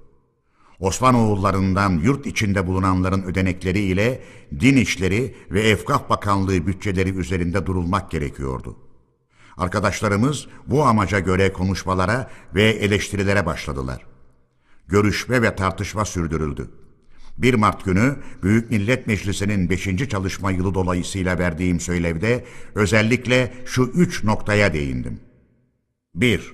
Osmanoğullarından 0.83 1.99
yurt 1.99 2.25
içinde 2.25 2.67
bulunanların 2.67 3.23
ödenekleri 3.23 3.79
ile 3.79 4.23
din 4.59 4.77
işleri 4.77 5.35
ve 5.51 5.61
Efkaf 5.61 6.09
Bakanlığı 6.09 6.67
bütçeleri 6.67 7.17
üzerinde 7.17 7.65
durulmak 7.65 8.11
gerekiyordu. 8.11 8.77
Arkadaşlarımız 9.57 10.47
bu 10.67 10.83
amaca 10.83 11.19
göre 11.19 11.53
konuşmalara 11.53 12.31
ve 12.55 12.63
eleştirilere 12.63 13.45
başladılar. 13.45 14.05
Görüşme 14.87 15.41
ve 15.41 15.55
tartışma 15.55 16.05
sürdürüldü. 16.05 16.69
1 17.37 17.53
Mart 17.53 17.85
günü 17.85 18.15
Büyük 18.43 18.71
Millet 18.71 19.07
Meclisi'nin 19.07 19.69
5. 19.69 20.09
çalışma 20.09 20.51
yılı 20.51 20.73
dolayısıyla 20.73 21.39
verdiğim 21.39 21.79
söylevde 21.79 22.45
özellikle 22.75 23.53
şu 23.65 23.83
üç 23.83 24.23
noktaya 24.23 24.73
değindim. 24.73 25.19
1. 26.15 26.53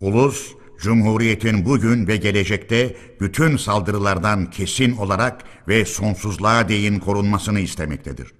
Ulus, 0.00 0.54
Cumhuriyetin 0.82 1.64
bugün 1.64 2.06
ve 2.06 2.16
gelecekte 2.16 2.96
bütün 3.20 3.56
saldırılardan 3.56 4.50
kesin 4.50 4.96
olarak 4.96 5.44
ve 5.68 5.84
sonsuzluğa 5.84 6.68
değin 6.68 6.98
korunmasını 6.98 7.60
istemektedir. 7.60 8.32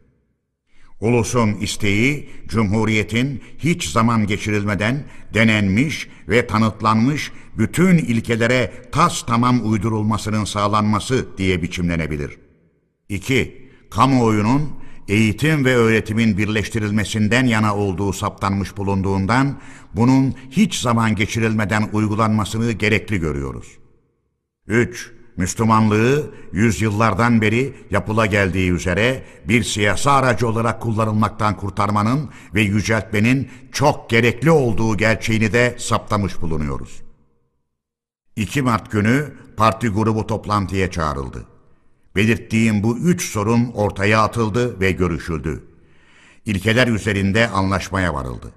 Ulusun 1.01 1.55
isteği, 1.55 2.30
Cumhuriyetin 2.49 3.43
hiç 3.59 3.88
zaman 3.88 4.26
geçirilmeden 4.26 5.05
denenmiş 5.34 6.09
ve 6.28 6.47
tanıtlanmış 6.47 7.32
bütün 7.59 7.99
ilkelere 7.99 8.72
tas 8.93 9.26
tamam 9.26 9.70
uydurulmasının 9.70 10.45
sağlanması 10.45 11.38
diye 11.38 11.62
biçimlenebilir. 11.62 12.38
2. 13.09 13.68
Kamuoyunun 13.90 14.82
eğitim 15.09 15.64
ve 15.64 15.76
öğretimin 15.76 16.38
birleştirilmesinden 16.38 17.47
yana 17.47 17.76
olduğu 17.76 18.12
saptanmış 18.12 18.76
bulunduğundan 18.76 19.61
bunun 19.97 20.34
hiç 20.51 20.80
zaman 20.80 21.14
geçirilmeden 21.14 21.88
uygulanmasını 21.93 22.72
gerekli 22.72 23.20
görüyoruz. 23.20 23.78
3. 24.66 25.12
Müslümanlığı 25.36 26.30
yüzyıllardan 26.53 27.40
beri 27.40 27.74
yapıla 27.90 28.26
geldiği 28.26 28.70
üzere 28.70 29.22
bir 29.49 29.62
siyasi 29.62 30.11
aracı 30.11 30.49
olarak 30.49 30.82
kullanılmaktan 30.82 31.57
kurtarmanın 31.57 32.30
ve 32.55 32.62
yüceltmenin 32.62 33.51
çok 33.72 34.11
gerekli 34.11 34.51
olduğu 34.51 34.97
gerçeğini 34.97 35.53
de 35.53 35.76
saptamış 35.78 36.40
bulunuyoruz. 36.40 37.03
2 38.36 38.62
Mart 38.62 38.90
günü 38.90 39.34
parti 39.57 39.88
grubu 39.88 40.26
toplantıya 40.26 40.90
çağrıldı. 40.90 41.47
Belirttiğim 42.16 42.82
bu 42.82 42.99
üç 42.99 43.30
sorun 43.30 43.72
ortaya 43.74 44.22
atıldı 44.22 44.80
ve 44.80 44.93
görüşüldü. 44.93 45.64
İlkeler 46.47 46.88
üzerinde 46.88 47.49
anlaşmaya 47.49 48.14
varıldı. 48.14 48.53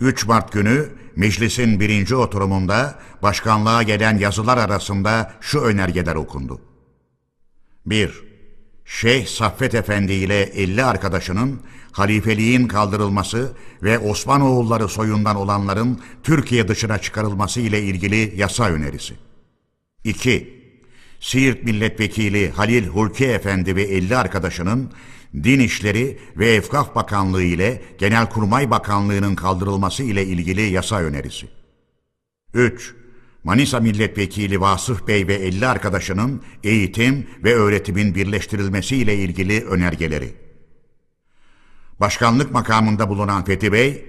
3 0.00 0.26
Mart 0.26 0.52
günü 0.52 0.88
meclisin 1.16 1.80
birinci 1.80 2.16
oturumunda 2.16 2.98
başkanlığa 3.22 3.82
gelen 3.82 4.18
yazılar 4.18 4.58
arasında 4.58 5.32
şu 5.40 5.60
önergeler 5.60 6.14
okundu. 6.14 6.60
1. 7.86 8.22
Şeyh 8.84 9.26
Saffet 9.26 9.74
Efendi 9.74 10.12
ile 10.12 10.42
50 10.42 10.84
arkadaşının 10.84 11.60
halifeliğin 11.92 12.68
kaldırılması 12.68 13.52
ve 13.82 13.98
Osmanoğulları 13.98 14.88
soyundan 14.88 15.36
olanların 15.36 16.00
Türkiye 16.22 16.68
dışına 16.68 16.98
çıkarılması 16.98 17.60
ile 17.60 17.82
ilgili 17.82 18.32
yasa 18.36 18.64
önerisi. 18.68 19.14
2. 20.04 20.58
Siirt 21.20 21.64
Milletvekili 21.64 22.50
Halil 22.50 22.86
Hulki 22.86 23.26
Efendi 23.26 23.76
ve 23.76 23.82
50 23.82 24.16
arkadaşının 24.16 24.92
Din 25.34 25.60
İşleri 25.60 26.18
ve 26.36 26.54
Efkaf 26.54 26.94
Bakanlığı 26.94 27.42
ile 27.42 27.82
Genelkurmay 27.98 28.70
Bakanlığı'nın 28.70 29.34
kaldırılması 29.34 30.02
ile 30.02 30.24
ilgili 30.24 30.62
yasa 30.62 31.00
önerisi. 31.00 31.46
3. 32.54 32.94
Manisa 33.44 33.80
Milletvekili 33.80 34.60
Vasıf 34.60 35.08
Bey 35.08 35.28
ve 35.28 35.34
50 35.34 35.66
arkadaşının 35.66 36.42
eğitim 36.64 37.26
ve 37.44 37.54
öğretimin 37.54 38.14
birleştirilmesi 38.14 38.96
ile 38.96 39.14
ilgili 39.14 39.64
önergeleri. 39.64 40.34
Başkanlık 42.00 42.52
makamında 42.52 43.08
bulunan 43.08 43.44
Fethi 43.44 43.72
Bey, 43.72 44.06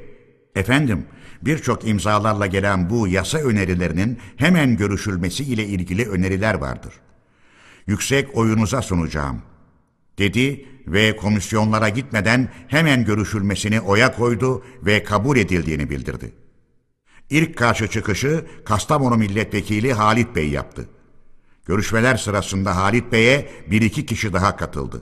efendim 0.55 1.05
birçok 1.41 1.87
imzalarla 1.87 2.45
gelen 2.45 2.89
bu 2.89 3.07
yasa 3.07 3.37
önerilerinin 3.37 4.19
hemen 4.35 4.77
görüşülmesi 4.77 5.43
ile 5.43 5.65
ilgili 5.65 6.09
öneriler 6.09 6.53
vardır. 6.53 6.93
Yüksek 7.87 8.37
oyunuza 8.37 8.81
sunacağım, 8.81 9.41
dedi 10.17 10.65
ve 10.91 11.15
komisyonlara 11.15 11.89
gitmeden 11.89 12.49
hemen 12.67 13.05
görüşülmesini 13.05 13.81
oya 13.81 14.15
koydu 14.15 14.63
ve 14.85 15.03
kabul 15.03 15.37
edildiğini 15.37 15.89
bildirdi. 15.89 16.31
İlk 17.29 17.57
karşı 17.57 17.87
çıkışı 17.87 18.45
Kastamonu 18.65 19.15
Milletvekili 19.15 19.93
Halit 19.93 20.35
Bey 20.35 20.49
yaptı. 20.49 20.89
Görüşmeler 21.65 22.17
sırasında 22.17 22.75
Halit 22.75 23.11
Bey'e 23.11 23.49
bir 23.71 23.81
iki 23.81 24.05
kişi 24.05 24.33
daha 24.33 24.55
katıldı. 24.55 25.01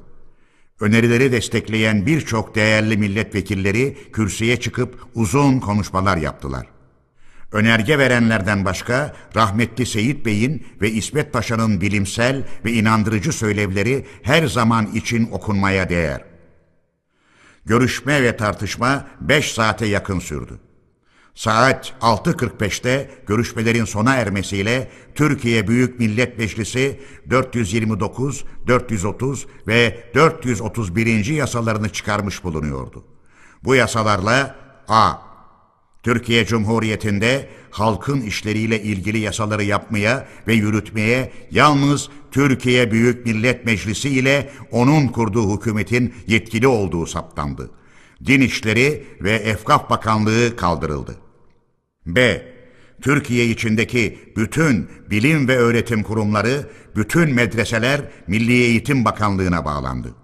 Önerileri 0.79 1.31
destekleyen 1.31 2.05
birçok 2.05 2.55
değerli 2.55 2.97
milletvekilleri 2.97 3.97
kürsüye 4.13 4.59
çıkıp 4.59 5.07
uzun 5.15 5.59
konuşmalar 5.59 6.17
yaptılar. 6.17 6.76
Önerge 7.51 7.97
verenlerden 7.97 8.65
başka 8.65 9.15
rahmetli 9.35 9.85
Seyit 9.85 10.25
Bey'in 10.25 10.67
ve 10.81 10.91
İsmet 10.91 11.33
Paşa'nın 11.33 11.81
bilimsel 11.81 12.47
ve 12.65 12.71
inandırıcı 12.71 13.31
söylevleri 13.31 14.05
her 14.23 14.47
zaman 14.47 14.87
için 14.87 15.29
okunmaya 15.31 15.89
değer. 15.89 16.21
Görüşme 17.65 18.23
ve 18.23 18.37
tartışma 18.37 19.07
5 19.21 19.51
saate 19.51 19.85
yakın 19.85 20.19
sürdü. 20.19 20.59
Saat 21.35 21.93
6.45'te 22.01 23.09
görüşmelerin 23.27 23.85
sona 23.85 24.15
ermesiyle 24.15 24.91
Türkiye 25.15 25.67
Büyük 25.67 25.99
Millet 25.99 26.37
Meclisi 26.37 26.99
429, 27.29 28.45
430 28.67 29.47
ve 29.67 30.03
431. 30.15 31.25
yasalarını 31.25 31.89
çıkarmış 31.89 32.43
bulunuyordu. 32.43 33.05
Bu 33.63 33.75
yasalarla 33.75 34.55
A. 34.87 35.26
Türkiye 36.03 36.45
Cumhuriyeti'nde 36.45 37.49
halkın 37.71 38.21
işleriyle 38.21 38.81
ilgili 38.81 39.19
yasaları 39.19 39.63
yapmaya 39.63 40.27
ve 40.47 40.53
yürütmeye 40.53 41.31
yalnız 41.51 42.09
Türkiye 42.31 42.91
Büyük 42.91 43.25
Millet 43.25 43.65
Meclisi 43.65 44.09
ile 44.09 44.49
onun 44.71 45.07
kurduğu 45.07 45.57
hükümetin 45.57 46.13
yetkili 46.27 46.67
olduğu 46.67 47.05
saptandı. 47.05 47.71
Din 48.25 48.41
İşleri 48.41 49.03
ve 49.21 49.31
Efkaf 49.31 49.89
Bakanlığı 49.89 50.55
kaldırıldı. 50.55 51.15
B. 52.05 52.45
Türkiye 53.01 53.45
içindeki 53.45 54.19
bütün 54.35 54.89
bilim 55.09 55.47
ve 55.47 55.57
öğretim 55.57 56.03
kurumları, 56.03 56.69
bütün 56.95 57.33
medreseler 57.33 58.01
Milli 58.27 58.53
Eğitim 58.53 59.05
Bakanlığı'na 59.05 59.65
bağlandı. 59.65 60.15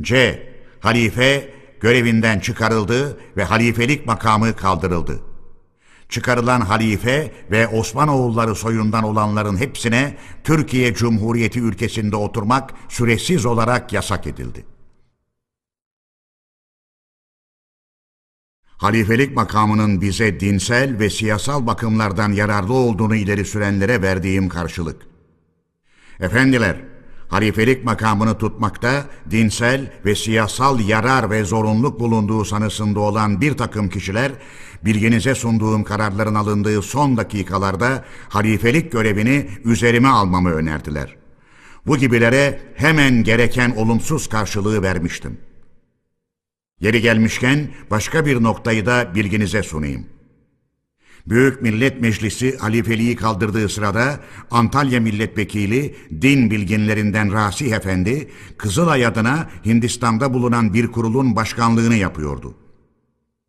C. 0.00 0.42
Halife 0.80 1.54
görevinden 1.82 2.40
çıkarıldı 2.40 3.18
ve 3.36 3.44
halifelik 3.44 4.06
makamı 4.06 4.56
kaldırıldı. 4.56 5.22
Çıkarılan 6.08 6.60
halife 6.60 7.32
ve 7.50 7.68
Osmanoğulları 7.68 8.54
soyundan 8.54 9.04
olanların 9.04 9.56
hepsine 9.56 10.16
Türkiye 10.44 10.94
Cumhuriyeti 10.94 11.60
ülkesinde 11.60 12.16
oturmak 12.16 12.74
süresiz 12.88 13.46
olarak 13.46 13.92
yasak 13.92 14.26
edildi. 14.26 14.66
Halifelik 18.66 19.36
makamının 19.36 20.00
bize 20.00 20.40
dinsel 20.40 20.98
ve 20.98 21.10
siyasal 21.10 21.66
bakımlardan 21.66 22.32
yararlı 22.32 22.72
olduğunu 22.72 23.16
ileri 23.16 23.44
sürenlere 23.44 24.02
verdiğim 24.02 24.48
karşılık. 24.48 25.02
Efendiler, 26.20 26.91
halifelik 27.32 27.84
makamını 27.84 28.38
tutmakta 28.38 29.06
dinsel 29.30 29.92
ve 30.04 30.14
siyasal 30.14 30.80
yarar 30.80 31.30
ve 31.30 31.44
zorunluluk 31.44 32.00
bulunduğu 32.00 32.44
sanısında 32.44 33.00
olan 33.00 33.40
bir 33.40 33.56
takım 33.56 33.88
kişiler, 33.88 34.32
bilginize 34.84 35.34
sunduğum 35.34 35.84
kararların 35.84 36.34
alındığı 36.34 36.82
son 36.82 37.16
dakikalarda 37.16 38.04
halifelik 38.28 38.92
görevini 38.92 39.46
üzerime 39.64 40.08
almamı 40.08 40.50
önerdiler. 40.50 41.16
Bu 41.86 41.96
gibilere 41.96 42.60
hemen 42.74 43.24
gereken 43.24 43.70
olumsuz 43.70 44.28
karşılığı 44.28 44.82
vermiştim.'' 44.82 45.52
Yeri 46.80 47.00
gelmişken 47.00 47.68
başka 47.90 48.26
bir 48.26 48.42
noktayı 48.42 48.86
da 48.86 49.14
bilginize 49.14 49.62
sunayım. 49.62 50.06
Büyük 51.26 51.62
Millet 51.62 52.00
Meclisi 52.00 52.56
halifeliği 52.56 53.16
kaldırdığı 53.16 53.68
sırada 53.68 54.20
Antalya 54.50 55.00
Milletvekili 55.00 55.96
din 56.22 56.50
bilginlerinden 56.50 57.32
Rasih 57.32 57.72
Efendi, 57.72 58.30
Kızılay 58.58 59.06
adına 59.06 59.50
Hindistan'da 59.64 60.34
bulunan 60.34 60.74
bir 60.74 60.86
kurulun 60.86 61.36
başkanlığını 61.36 61.94
yapıyordu. 61.94 62.54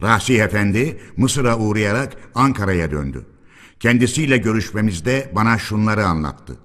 Rasih 0.01 0.43
Efendi 0.43 1.01
Mısır'a 1.17 1.57
uğrayarak 1.57 2.13
Ankara'ya 2.35 2.91
döndü. 2.91 3.25
Kendisiyle 3.79 4.37
görüşmemizde 4.37 5.31
bana 5.35 5.57
şunları 5.57 6.05
anlattı. 6.05 6.57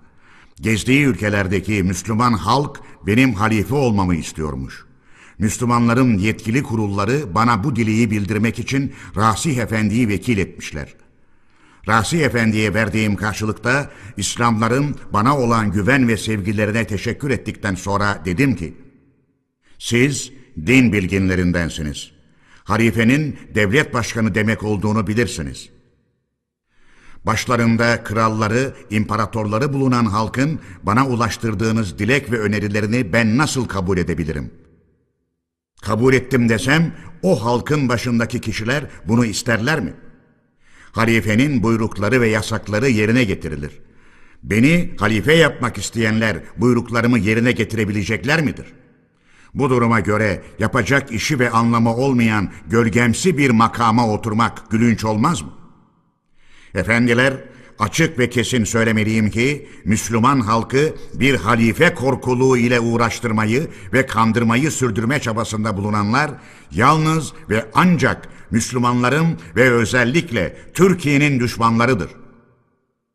Gezdiği 0.61 1.05
ülkelerdeki 1.05 1.83
Müslüman 1.83 2.33
halk 2.33 2.81
benim 3.07 3.35
halife 3.35 3.75
olmamı 3.75 4.15
istiyormuş. 4.15 4.88
Müslümanların 5.39 6.19
yetkili 6.19 6.63
kurulları 6.63 7.35
bana 7.35 7.65
bu 7.65 7.77
dileği 7.77 8.11
bildirmek 8.11 8.59
için 8.59 8.95
Rasih 9.17 9.59
Efendi'yi 9.59 10.09
vekil 10.09 10.39
etmişler. 10.39 10.95
Rasih 11.89 12.21
Efendi'ye 12.21 12.75
verdiğim 12.75 13.17
karşılıkta 13.17 13.91
İslamların 14.17 14.97
bana 15.13 15.39
olan 15.39 15.73
güven 15.73 16.09
ve 16.09 16.17
sevgilerine 16.17 16.87
teşekkür 16.87 17.31
ettikten 17.31 17.75
sonra 17.75 18.23
dedim 18.25 18.57
ki, 18.57 18.75
siz 19.79 20.33
din 20.67 20.93
bilginlerindensiniz. 20.93 22.11
Halifenin 22.65 23.39
devlet 23.55 23.95
başkanı 23.95 24.35
demek 24.35 24.63
olduğunu 24.63 25.07
bilirsiniz. 25.07 25.69
Başlarında 27.25 28.03
kralları, 28.05 28.75
imparatorları 28.91 29.73
bulunan 29.73 30.05
halkın 30.05 30.61
bana 30.83 31.09
ulaştırdığınız 31.09 31.99
dilek 31.99 32.33
ve 32.33 32.39
önerilerini 32.39 33.13
ben 33.13 33.37
nasıl 33.39 33.65
kabul 33.65 33.99
edebilirim?'' 33.99 34.68
Kabul 35.83 36.15
ettim 36.15 36.49
desem 36.49 36.93
o 37.23 37.45
halkın 37.45 37.89
başındaki 37.89 38.41
kişiler 38.41 38.85
bunu 39.05 39.25
isterler 39.25 39.81
mi? 39.81 39.95
Halifenin 40.93 41.63
buyrukları 41.63 42.21
ve 42.21 42.29
yasakları 42.29 42.89
yerine 42.89 43.25
getirilir. 43.25 43.79
Beni 44.43 44.95
halife 44.99 45.35
yapmak 45.35 45.79
isteyenler 45.79 46.37
buyruklarımı 46.57 47.19
yerine 47.19 47.53
getirebilecekler 47.53 48.43
midir? 48.43 48.67
Bu 49.55 49.71
duruma 49.71 50.01
göre 50.01 50.43
yapacak 50.59 51.13
işi 51.13 51.39
ve 51.39 51.51
anlamı 51.51 51.95
olmayan 51.95 52.51
gölgemsi 52.67 53.39
bir 53.39 53.51
makama 53.51 54.09
oturmak 54.09 54.71
gülünç 54.71 55.05
olmaz 55.05 55.43
mı? 55.43 55.53
Efendiler, 56.75 57.35
açık 57.79 58.19
ve 58.19 58.31
kesin 58.31 58.65
söylemeliyim 58.65 59.31
ki 59.31 59.69
Müslüman 59.85 60.41
halkı 60.41 60.95
bir 61.15 61.35
halife 61.35 61.95
korkuluğu 61.95 62.57
ile 62.57 62.81
uğraştırmayı 62.81 63.69
ve 63.93 64.07
kandırmayı 64.07 64.71
sürdürme 64.71 65.21
çabasında 65.21 65.77
bulunanlar 65.77 66.31
yalnız 66.73 67.33
ve 67.51 67.67
ancak 67.75 68.29
Müslümanların 68.51 69.39
ve 69.57 69.71
özellikle 69.71 70.57
Türkiye'nin 70.75 71.41
düşmanlarıdır. 71.41 72.11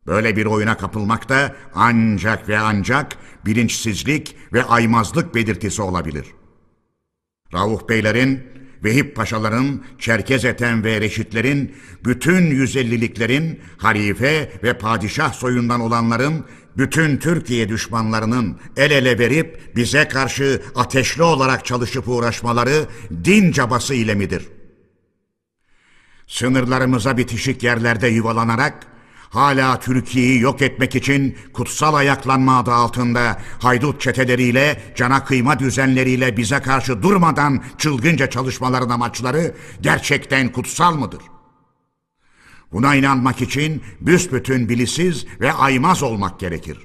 Böyle 0.06 0.36
bir 0.36 0.46
oyuna 0.46 0.76
kapılmak 0.76 1.28
da 1.28 1.54
ancak 1.74 2.48
ve 2.48 2.58
ancak 2.58 3.16
bilinçsizlik 3.46 4.36
ve 4.52 4.64
aymazlık 4.64 5.34
belirtisi 5.34 5.82
olabilir. 5.82 6.26
Rauf 7.54 7.88
Beylerin 7.88 8.42
Vehip 8.84 9.16
Paşaların, 9.16 9.82
Çerkez 9.98 10.44
Eten 10.44 10.84
ve 10.84 11.00
Reşitlerin, 11.00 11.76
bütün 12.04 12.50
150'liklerin, 12.50 13.58
halife 13.76 14.52
ve 14.62 14.78
padişah 14.78 15.32
soyundan 15.32 15.80
olanların, 15.80 16.44
bütün 16.76 17.16
Türkiye 17.16 17.68
düşmanlarının 17.68 18.58
el 18.76 18.90
ele 18.90 19.18
verip 19.18 19.76
bize 19.76 20.08
karşı 20.08 20.62
ateşli 20.74 21.22
olarak 21.22 21.64
çalışıp 21.64 22.08
uğraşmaları 22.08 22.86
din 23.24 23.52
cabası 23.52 23.94
ile 23.94 24.14
midir? 24.14 24.48
Sınırlarımıza 26.26 27.16
bitişik 27.16 27.62
yerlerde 27.62 28.08
yuvalanarak, 28.08 28.86
hala 29.34 29.80
Türkiye'yi 29.80 30.40
yok 30.40 30.62
etmek 30.62 30.94
için 30.94 31.36
kutsal 31.52 31.94
ayaklanma 31.94 32.58
adı 32.58 32.72
altında 32.72 33.42
haydut 33.58 34.00
çeteleriyle, 34.00 34.82
cana 34.96 35.24
kıyma 35.24 35.58
düzenleriyle 35.58 36.36
bize 36.36 36.58
karşı 36.60 37.02
durmadan 37.02 37.62
çılgınca 37.78 38.30
çalışmaların 38.30 38.90
amaçları 38.90 39.54
gerçekten 39.80 40.52
kutsal 40.52 40.94
mıdır? 40.94 41.22
Buna 42.72 42.94
inanmak 42.94 43.42
için 43.42 43.82
büsbütün 44.00 44.68
bilisiz 44.68 45.26
ve 45.40 45.52
aymaz 45.52 46.02
olmak 46.02 46.40
gerekir. 46.40 46.78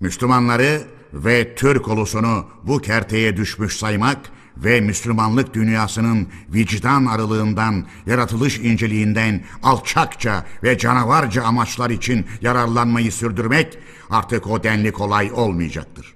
Müslümanları 0.00 0.82
ve 1.12 1.54
Türk 1.54 1.88
ulusunu 1.88 2.46
bu 2.62 2.78
kerteye 2.78 3.36
düşmüş 3.36 3.76
saymak 3.76 4.18
ve 4.56 4.80
Müslümanlık 4.80 5.54
dünyasının 5.54 6.28
vicdan 6.48 7.06
aralığından, 7.06 7.86
yaratılış 8.06 8.58
inceliğinden 8.58 9.44
alçakça 9.62 10.46
ve 10.62 10.78
canavarca 10.78 11.42
amaçlar 11.42 11.90
için 11.90 12.26
yararlanmayı 12.40 13.12
sürdürmek 13.12 13.78
artık 14.10 14.46
o 14.46 14.62
denli 14.62 14.92
kolay 14.92 15.32
olmayacaktır. 15.32 16.14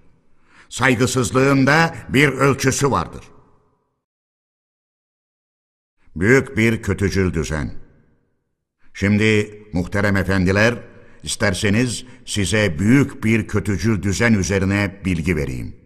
Saygısızlığın 0.68 1.66
da 1.66 1.94
bir 2.08 2.28
ölçüsü 2.28 2.90
vardır. 2.90 3.24
Büyük 6.16 6.56
bir 6.56 6.82
kötücül 6.82 7.34
düzen. 7.34 7.70
Şimdi 8.94 9.58
muhterem 9.72 10.16
efendiler, 10.16 10.74
isterseniz 11.22 12.04
size 12.26 12.78
büyük 12.78 13.24
bir 13.24 13.48
kötücül 13.48 14.02
düzen 14.02 14.32
üzerine 14.32 15.00
bilgi 15.04 15.36
vereyim.'' 15.36 15.83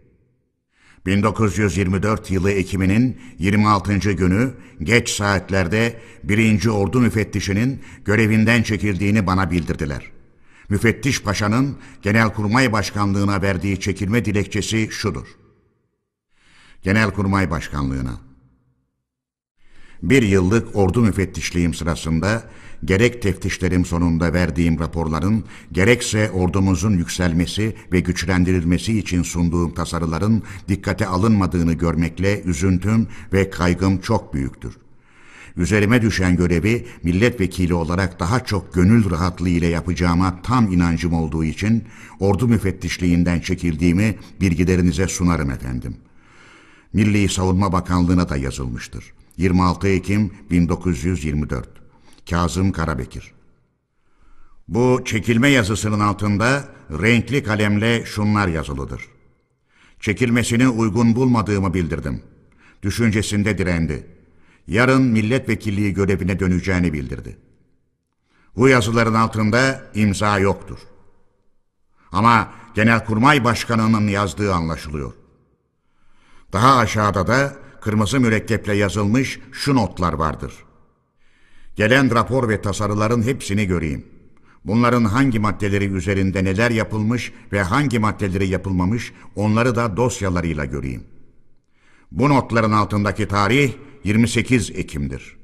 1924 1.09 2.31
yılı 2.31 2.51
Ekim'inin 2.51 3.21
26. 3.39 4.13
günü 4.13 4.55
geç 4.83 5.11
saatlerde 5.11 6.01
1. 6.25 6.67
Ordu 6.67 7.01
müfettişinin 7.01 7.83
görevinden 8.05 8.63
çekildiğini 8.63 9.27
bana 9.27 9.51
bildirdiler. 9.51 10.11
Müfettiş 10.69 11.23
Paşa'nın 11.23 11.77
Genelkurmay 12.03 12.73
Başkanlığına 12.73 13.43
verdiği 13.43 13.81
çekilme 13.81 14.25
dilekçesi 14.25 14.89
şudur. 14.91 15.27
Genelkurmay 16.83 17.51
Başkanlığına 17.51 18.21
Bir 20.03 20.23
yıllık 20.23 20.77
ordu 20.77 21.01
müfettişliğim 21.01 21.75
sırasında 21.75 22.51
gerek 22.85 23.23
teftişlerim 23.23 23.85
sonunda 23.85 24.33
verdiğim 24.33 24.79
raporların, 24.79 25.45
gerekse 25.73 26.31
ordumuzun 26.31 26.93
yükselmesi 26.99 27.75
ve 27.93 28.01
güçlendirilmesi 28.01 28.99
için 28.99 29.23
sunduğum 29.23 29.75
tasarıların 29.75 30.43
dikkate 30.69 31.07
alınmadığını 31.07 31.73
görmekle 31.73 32.43
üzüntüm 32.43 33.09
ve 33.33 33.51
kaygım 33.51 33.99
çok 33.99 34.35
büyüktür. 34.35 34.77
Üzerime 35.57 36.03
düşen 36.03 36.37
görevi 36.37 36.87
milletvekili 37.03 37.75
olarak 37.75 38.21
daha 38.21 38.45
çok 38.45 38.75
gönül 38.75 39.11
rahatlığı 39.11 39.49
ile 39.49 39.67
yapacağıma 39.67 40.43
tam 40.43 40.73
inancım 40.73 41.13
olduğu 41.13 41.45
için 41.45 41.85
ordu 42.21 42.49
müfettişliğinden 42.49 43.41
çekildiğimi 43.41 44.19
bilgilerinize 44.41 45.09
sunarım 45.09 45.51
efendim. 45.51 45.97
Milli 46.93 47.29
Savunma 47.29 47.73
Bakanlığı'na 47.73 48.29
da 48.29 48.37
yazılmıştır. 48.37 49.13
26 49.37 49.89
Ekim 49.89 50.31
1924 50.51 51.78
Kazım 52.31 52.73
Karabekir 52.73 53.33
Bu 54.69 55.03
çekilme 55.05 55.49
yazısının 55.49 56.01
altında 56.01 56.69
renkli 56.91 57.43
kalemle 57.43 58.07
şunlar 58.07 58.49
yazılıdır. 58.49 59.03
Çekilmesini 60.01 60.69
uygun 60.69 61.17
bulmadığımı 61.17 61.75
bildirdim. 61.75 62.23
Düşüncesinde 62.83 63.59
direndi. 63.59 64.07
Yarın 64.67 65.03
milletvekilliği 65.03 65.95
görevine 65.95 66.41
döneceğini 66.41 66.93
bildirdi. 66.93 67.39
Bu 68.57 68.69
yazıların 68.69 69.15
altında 69.15 69.83
imza 69.95 70.39
yoktur. 70.39 70.79
Ama 72.13 72.53
Genelkurmay 72.75 73.45
Başkanı'nın 73.45 74.09
yazdığı 74.09 74.55
anlaşılıyor. 74.55 75.13
Daha 76.53 76.77
aşağıda 76.77 77.27
da 77.27 77.57
kırmızı 77.81 78.21
mürekkeple 78.21 78.75
yazılmış 78.75 79.41
şu 79.53 79.75
notlar 79.75 80.13
vardır. 80.13 80.68
Gelen 81.79 82.15
rapor 82.15 82.49
ve 82.49 82.63
tasarıların 82.63 83.23
hepsini 83.23 83.67
göreyim. 83.67 84.05
Bunların 84.65 85.05
hangi 85.05 85.39
maddeleri 85.39 85.85
üzerinde 85.85 86.45
neler 86.45 86.71
yapılmış 86.71 87.33
ve 87.53 87.63
hangi 87.63 87.99
maddeleri 87.99 88.49
yapılmamış 88.49 89.13
onları 89.37 89.77
da 89.77 89.97
dosyalarıyla 89.97 90.65
göreyim. 90.65 91.05
Bu 92.13 92.29
notların 92.29 92.73
altındaki 92.73 93.29
tarih 93.29 93.73
28 94.05 94.71
Ekim'dir. 94.71 95.37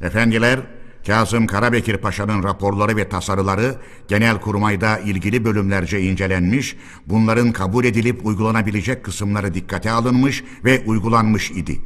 Efendiler, 0.00 0.60
Kazım 1.06 1.46
Karabekir 1.46 1.96
Paşa'nın 1.96 2.42
raporları 2.42 2.96
ve 2.96 3.08
tasarıları 3.08 3.76
Genelkurmay'da 4.08 4.98
ilgili 4.98 5.44
bölümlerce 5.44 6.00
incelenmiş, 6.00 6.76
bunların 7.06 7.52
kabul 7.52 7.84
edilip 7.84 8.26
uygulanabilecek 8.26 9.04
kısımları 9.04 9.54
dikkate 9.54 9.90
alınmış 9.90 10.44
ve 10.64 10.82
uygulanmış 10.86 11.50
idi. 11.50 11.80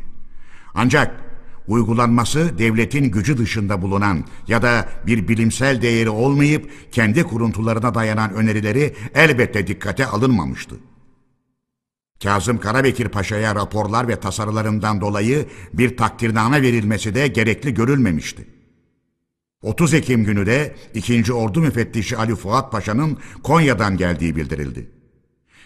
Ancak 0.75 1.32
uygulanması 1.69 2.59
devletin 2.59 3.05
gücü 3.05 3.39
dışında 3.39 3.83
bulunan 3.83 4.25
ya 4.49 4.63
da 4.63 4.89
bir 5.07 5.29
bilimsel 5.29 5.83
değeri 5.83 6.11
olmayıp 6.11 6.71
kendi 6.93 7.23
kuruntularına 7.23 7.95
dayanan 7.95 8.35
önerileri 8.35 8.95
elbette 9.15 9.67
dikkate 9.67 10.07
alınmamıştı. 10.07 10.75
Kazım 12.23 12.59
Karabekir 12.59 13.09
Paşa'ya 13.09 13.55
raporlar 13.55 14.09
ve 14.09 14.21
tasarılarından 14.21 15.01
dolayı 15.01 15.47
bir 15.73 15.97
takdirname 15.97 16.63
verilmesi 16.63 17.15
de 17.15 17.29
gerekli 17.29 17.75
görülmemişti. 17.75 18.47
30 19.63 19.95
Ekim 19.95 20.25
günü 20.25 20.47
de 20.47 20.77
2. 20.95 21.33
Ordu 21.33 21.61
Müfettişi 21.61 22.17
Ali 22.17 22.35
Fuat 22.35 22.73
Paşa'nın 22.73 23.19
Konya'dan 23.43 23.97
geldiği 23.97 24.37
bildirildi. 24.37 24.91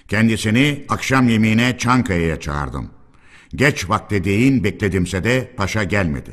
Kendisini 0.09 0.85
akşam 0.89 1.29
yemeğine 1.29 1.79
Çankaya'ya 1.79 2.41
çağırdım. 2.41 2.96
Geç 3.55 3.89
vakte 3.89 4.25
değin 4.25 4.65
bekledimse 4.65 5.25
de 5.25 5.55
paşa 5.57 5.85
gelmedi. 5.85 6.31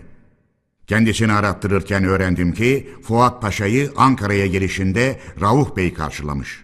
Kendisini 0.88 1.34
arattırırken 1.34 2.04
öğrendim 2.04 2.54
ki 2.54 2.90
Fuat 3.04 3.42
Paşa'yı 3.42 3.92
Ankara'ya 3.96 4.48
gelişinde 4.48 5.20
Rauf 5.42 5.78
Bey 5.78 5.94
karşılamış. 5.94 6.64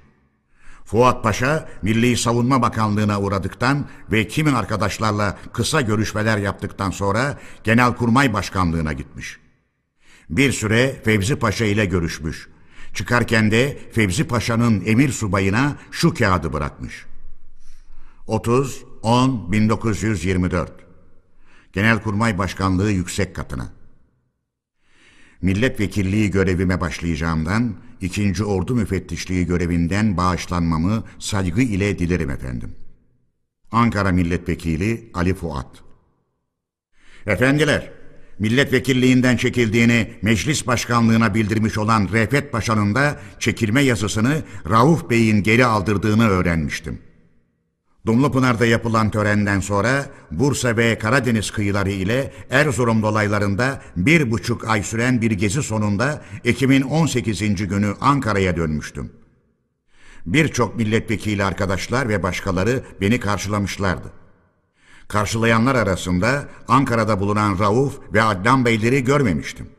Fuat 0.85 1.23
Paşa 1.23 1.69
Milli 1.81 2.17
Savunma 2.17 2.61
Bakanlığı'na 2.61 3.21
uğradıktan 3.21 3.89
ve 4.11 4.27
kimi 4.27 4.51
arkadaşlarla 4.51 5.37
kısa 5.53 5.81
görüşmeler 5.81 6.37
yaptıktan 6.37 6.91
sonra 6.91 7.39
Genelkurmay 7.63 8.33
Başkanlığı'na 8.33 8.93
gitmiş. 8.93 9.39
Bir 10.29 10.51
süre 10.51 11.01
Fevzi 11.05 11.35
Paşa 11.35 11.65
ile 11.65 11.85
görüşmüş. 11.85 12.49
Çıkarken 12.93 13.51
de 13.51 13.77
Fevzi 13.91 14.23
Paşa'nın 14.23 14.83
emir 14.85 15.09
subayına 15.09 15.75
şu 15.91 16.13
kağıdı 16.13 16.53
bırakmış. 16.53 17.05
30 18.27 18.83
10 19.03 19.51
1924 19.51 20.71
Genelkurmay 21.73 22.37
Başkanlığı 22.37 22.91
yüksek 22.91 23.35
katına. 23.35 23.69
Milletvekilliği 25.41 26.31
görevime 26.31 26.81
başlayacağımdan 26.81 27.75
ikinci 28.01 28.43
Ordu 28.43 28.75
Müfettişliği 28.75 29.45
görevinden 29.45 30.17
bağışlanmamı 30.17 31.03
saygı 31.19 31.61
ile 31.61 31.99
dilerim 31.99 32.29
efendim. 32.29 32.75
Ankara 33.71 34.11
Milletvekili 34.11 35.11
Ali 35.13 35.33
Fuat 35.33 35.83
Efendiler, 37.25 37.91
milletvekilliğinden 38.39 39.37
çekildiğini 39.37 40.13
meclis 40.21 40.67
başkanlığına 40.67 41.35
bildirmiş 41.35 41.77
olan 41.77 42.09
Refet 42.11 42.51
Paşa'nın 42.51 42.95
da 42.95 43.19
çekilme 43.39 43.81
yazısını 43.81 44.43
Rauf 44.69 45.09
Bey'in 45.09 45.43
geri 45.43 45.65
aldırdığını 45.65 46.27
öğrenmiştim. 46.27 47.08
Dumlupınar'da 48.05 48.65
yapılan 48.65 49.09
törenden 49.11 49.59
sonra 49.59 50.05
Bursa 50.31 50.77
ve 50.77 50.97
Karadeniz 50.97 51.51
kıyıları 51.51 51.89
ile 51.89 52.33
Erzurum 52.49 53.01
dolaylarında 53.01 53.81
bir 53.95 54.31
buçuk 54.31 54.69
ay 54.69 54.83
süren 54.83 55.21
bir 55.21 55.31
gezi 55.31 55.63
sonunda 55.63 56.21
Ekim'in 56.45 56.81
18. 56.81 57.67
günü 57.67 57.93
Ankara'ya 58.01 58.57
dönmüştüm. 58.57 59.11
Birçok 60.25 60.75
milletvekili 60.75 61.43
arkadaşlar 61.43 62.09
ve 62.09 62.23
başkaları 62.23 62.83
beni 63.01 63.19
karşılamışlardı. 63.19 64.11
Karşılayanlar 65.07 65.75
arasında 65.75 66.45
Ankara'da 66.67 67.19
bulunan 67.19 67.59
Rauf 67.59 67.99
ve 68.13 68.21
Adnan 68.21 68.65
Beyleri 68.65 69.03
görmemiştim. 69.03 69.69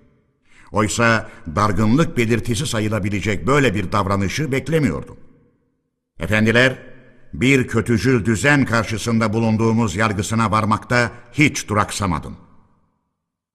Oysa 0.73 1.31
dargınlık 1.57 2.17
belirtisi 2.17 2.67
sayılabilecek 2.67 3.47
böyle 3.47 3.75
bir 3.75 3.93
davranışı 3.93 4.53
beklemiyordum. 4.53 5.17
Efendiler, 6.21 6.90
bir 7.33 7.69
kötücül 7.69 8.25
düzen 8.25 8.65
karşısında 8.65 9.33
bulunduğumuz 9.33 9.97
yargısına 9.97 10.51
varmakta 10.51 11.11
hiç 11.33 11.69
duraksamadım. 11.69 12.37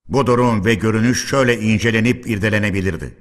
Bu 0.08 0.26
durum 0.26 0.64
ve 0.64 0.74
görünüş 0.74 1.28
şöyle 1.28 1.60
incelenip 1.60 2.30
irdelenebilirdi. 2.30 3.16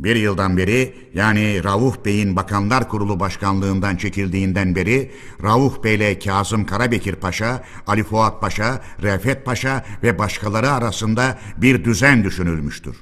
Bir 0.00 0.16
yıldan 0.16 0.56
beri 0.56 0.94
yani 1.14 1.64
Rauf 1.64 2.04
Bey'in 2.04 2.36
Bakanlar 2.36 2.88
Kurulu 2.88 3.20
Başkanlığından 3.20 3.96
çekildiğinden 3.96 4.76
beri 4.76 5.12
Rauf 5.42 5.84
Bey 5.84 5.94
ile 5.94 6.18
Kazım 6.18 6.66
Karabekir 6.66 7.14
Paşa, 7.14 7.64
Ali 7.86 8.04
Fuat 8.04 8.40
Paşa, 8.40 8.82
Refet 9.02 9.44
Paşa 9.44 9.84
ve 10.02 10.18
başkaları 10.18 10.70
arasında 10.70 11.38
bir 11.56 11.84
düzen 11.84 12.24
düşünülmüştür. 12.24 12.96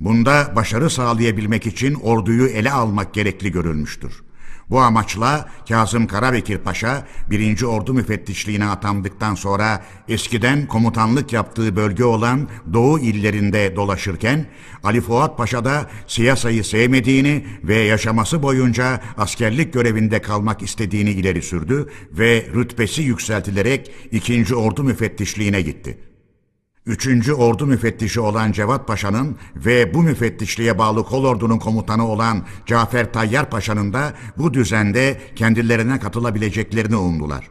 Bunda 0.00 0.52
başarı 0.56 0.90
sağlayabilmek 0.90 1.66
için 1.66 1.94
orduyu 1.94 2.46
ele 2.46 2.72
almak 2.72 3.14
gerekli 3.14 3.52
görülmüştür. 3.52 4.22
Bu 4.70 4.80
amaçla 4.80 5.48
Kazım 5.68 6.06
Karabekir 6.06 6.58
Paşa 6.58 7.06
1. 7.30 7.62
Ordu 7.62 7.94
Müfettişliğine 7.94 8.66
atandıktan 8.66 9.34
sonra 9.34 9.82
eskiden 10.08 10.66
komutanlık 10.66 11.32
yaptığı 11.32 11.76
bölge 11.76 12.04
olan 12.04 12.48
Doğu 12.72 12.98
illerinde 12.98 13.76
dolaşırken 13.76 14.46
Ali 14.82 15.00
Fuat 15.00 15.38
Paşa 15.38 15.64
da 15.64 15.90
siyasayı 16.06 16.64
sevmediğini 16.64 17.46
ve 17.64 17.76
yaşaması 17.76 18.42
boyunca 18.42 19.00
askerlik 19.16 19.72
görevinde 19.72 20.22
kalmak 20.22 20.62
istediğini 20.62 21.10
ileri 21.10 21.42
sürdü 21.42 21.88
ve 22.12 22.46
rütbesi 22.54 23.02
yükseltilerek 23.02 23.90
2. 24.12 24.54
Ordu 24.54 24.82
Müfettişliğine 24.84 25.62
gitti. 25.62 26.13
Üçüncü 26.86 27.32
ordu 27.32 27.66
müfettişi 27.66 28.20
olan 28.20 28.52
Cevat 28.52 28.86
Paşa'nın 28.86 29.36
ve 29.56 29.94
bu 29.94 30.02
müfettişliğe 30.02 30.78
bağlı 30.78 31.04
kolordunun 31.04 31.58
komutanı 31.58 32.08
olan 32.08 32.46
Cafer 32.66 33.12
Tayyar 33.12 33.50
Paşa'nın 33.50 33.92
da 33.92 34.14
bu 34.38 34.54
düzende 34.54 35.20
kendilerine 35.36 36.00
katılabileceklerini 36.00 36.96
umdular. 36.96 37.50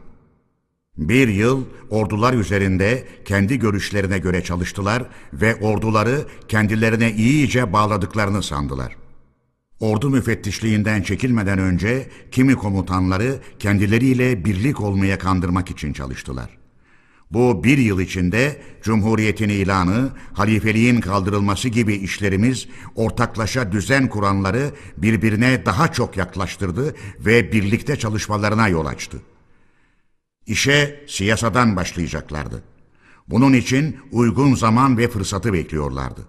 Bir 0.98 1.28
yıl 1.28 1.64
ordular 1.90 2.34
üzerinde 2.34 3.08
kendi 3.24 3.58
görüşlerine 3.58 4.18
göre 4.18 4.44
çalıştılar 4.44 5.02
ve 5.32 5.54
orduları 5.54 6.26
kendilerine 6.48 7.12
iyice 7.12 7.72
bağladıklarını 7.72 8.42
sandılar. 8.42 8.96
Ordu 9.80 10.10
müfettişliğinden 10.10 11.02
çekilmeden 11.02 11.58
önce 11.58 12.08
kimi 12.30 12.54
komutanları 12.54 13.38
kendileriyle 13.58 14.44
birlik 14.44 14.80
olmaya 14.80 15.18
kandırmak 15.18 15.70
için 15.70 15.92
çalıştılar.'' 15.92 16.63
Bu 17.34 17.64
bir 17.64 17.78
yıl 17.78 18.00
içinde 18.00 18.62
Cumhuriyet'in 18.82 19.48
ilanı, 19.48 20.10
halifeliğin 20.32 21.00
kaldırılması 21.00 21.68
gibi 21.68 21.94
işlerimiz 21.94 22.68
ortaklaşa 22.94 23.72
düzen 23.72 24.08
kuranları 24.08 24.70
birbirine 24.96 25.66
daha 25.66 25.92
çok 25.92 26.16
yaklaştırdı 26.16 26.94
ve 27.18 27.52
birlikte 27.52 27.96
çalışmalarına 27.96 28.68
yol 28.68 28.86
açtı. 28.86 29.22
İşe 30.46 31.04
siyasadan 31.08 31.76
başlayacaklardı. 31.76 32.62
Bunun 33.28 33.52
için 33.52 33.96
uygun 34.12 34.54
zaman 34.54 34.98
ve 34.98 35.08
fırsatı 35.08 35.52
bekliyorlardı. 35.52 36.20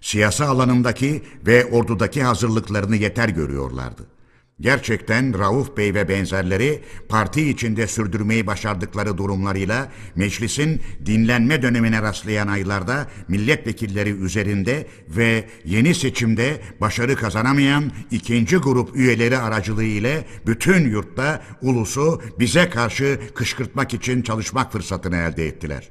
Siyasi 0.00 0.44
alanındaki 0.44 1.22
ve 1.46 1.64
ordudaki 1.64 2.22
hazırlıklarını 2.22 2.96
yeter 2.96 3.28
görüyorlardı. 3.28 4.15
Gerçekten 4.60 5.38
Rauf 5.38 5.76
Bey 5.76 5.94
ve 5.94 6.08
benzerleri 6.08 6.82
parti 7.08 7.50
içinde 7.50 7.86
sürdürmeyi 7.86 8.46
başardıkları 8.46 9.18
durumlarıyla 9.18 9.92
meclisin 10.14 10.82
dinlenme 11.06 11.62
dönemine 11.62 12.02
rastlayan 12.02 12.48
aylarda 12.48 13.06
milletvekilleri 13.28 14.10
üzerinde 14.10 14.86
ve 15.08 15.48
yeni 15.64 15.94
seçimde 15.94 16.60
başarı 16.80 17.16
kazanamayan 17.16 17.92
ikinci 18.10 18.56
grup 18.56 18.96
üyeleri 18.96 19.38
aracılığı 19.38 19.84
ile 19.84 20.24
bütün 20.46 20.90
yurtta 20.90 21.42
ulusu 21.62 22.22
bize 22.38 22.70
karşı 22.70 23.20
kışkırtmak 23.34 23.94
için 23.94 24.22
çalışmak 24.22 24.72
fırsatını 24.72 25.16
elde 25.16 25.46
ettiler. 25.46 25.88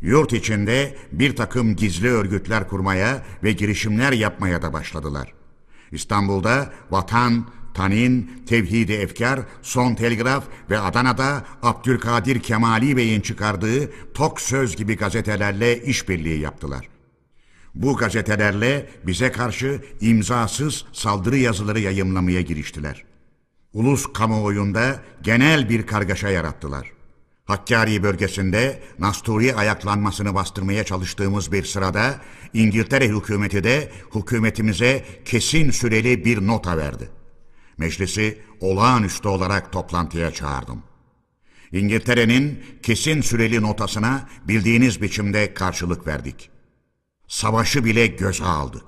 Yurt 0.00 0.32
içinde 0.32 0.96
bir 1.12 1.36
takım 1.36 1.76
gizli 1.76 2.08
örgütler 2.08 2.68
kurmaya 2.68 3.22
ve 3.44 3.52
girişimler 3.52 4.12
yapmaya 4.12 4.62
da 4.62 4.72
başladılar. 4.72 5.32
İstanbul'da 5.92 6.72
Vatan, 6.90 7.46
Tanin, 7.74 8.42
Tevhidi 8.46 8.92
Efkar, 8.92 9.40
Son 9.62 9.94
Telgraf 9.94 10.44
ve 10.70 10.78
Adana'da 10.78 11.44
Abdülkadir 11.62 12.40
Kemali 12.40 12.96
Bey'in 12.96 13.20
çıkardığı 13.20 13.90
Tok 14.14 14.40
Söz 14.40 14.76
gibi 14.76 14.96
gazetelerle 14.96 15.84
işbirliği 15.84 16.40
yaptılar. 16.40 16.88
Bu 17.74 17.96
gazetelerle 17.96 18.90
bize 19.06 19.32
karşı 19.32 19.82
imzasız 20.00 20.84
saldırı 20.92 21.36
yazıları 21.36 21.80
yayımlamaya 21.80 22.40
giriştiler. 22.40 23.04
Ulus 23.72 24.12
kamuoyunda 24.12 25.00
genel 25.22 25.68
bir 25.68 25.86
kargaşa 25.86 26.28
yarattılar. 26.28 26.92
Hakkari 27.44 28.02
bölgesinde 28.02 28.82
Nasturi 28.98 29.54
ayaklanmasını 29.54 30.34
bastırmaya 30.34 30.84
çalıştığımız 30.84 31.52
bir 31.52 31.64
sırada 31.64 32.20
İngiltere 32.54 33.08
hükümeti 33.08 33.64
de 33.64 33.92
hükümetimize 34.14 35.04
kesin 35.24 35.70
süreli 35.70 36.24
bir 36.24 36.46
nota 36.46 36.76
verdi. 36.76 37.19
Meclisi 37.80 38.38
olağanüstü 38.60 39.28
olarak 39.28 39.72
toplantıya 39.72 40.30
çağırdım. 40.30 40.82
İngiltere'nin 41.72 42.64
kesin 42.82 43.20
süreli 43.20 43.62
notasına 43.62 44.28
bildiğiniz 44.48 45.02
biçimde 45.02 45.54
karşılık 45.54 46.06
verdik. 46.06 46.50
Savaşı 47.28 47.84
bile 47.84 48.06
göze 48.06 48.44
aldık. 48.44 48.82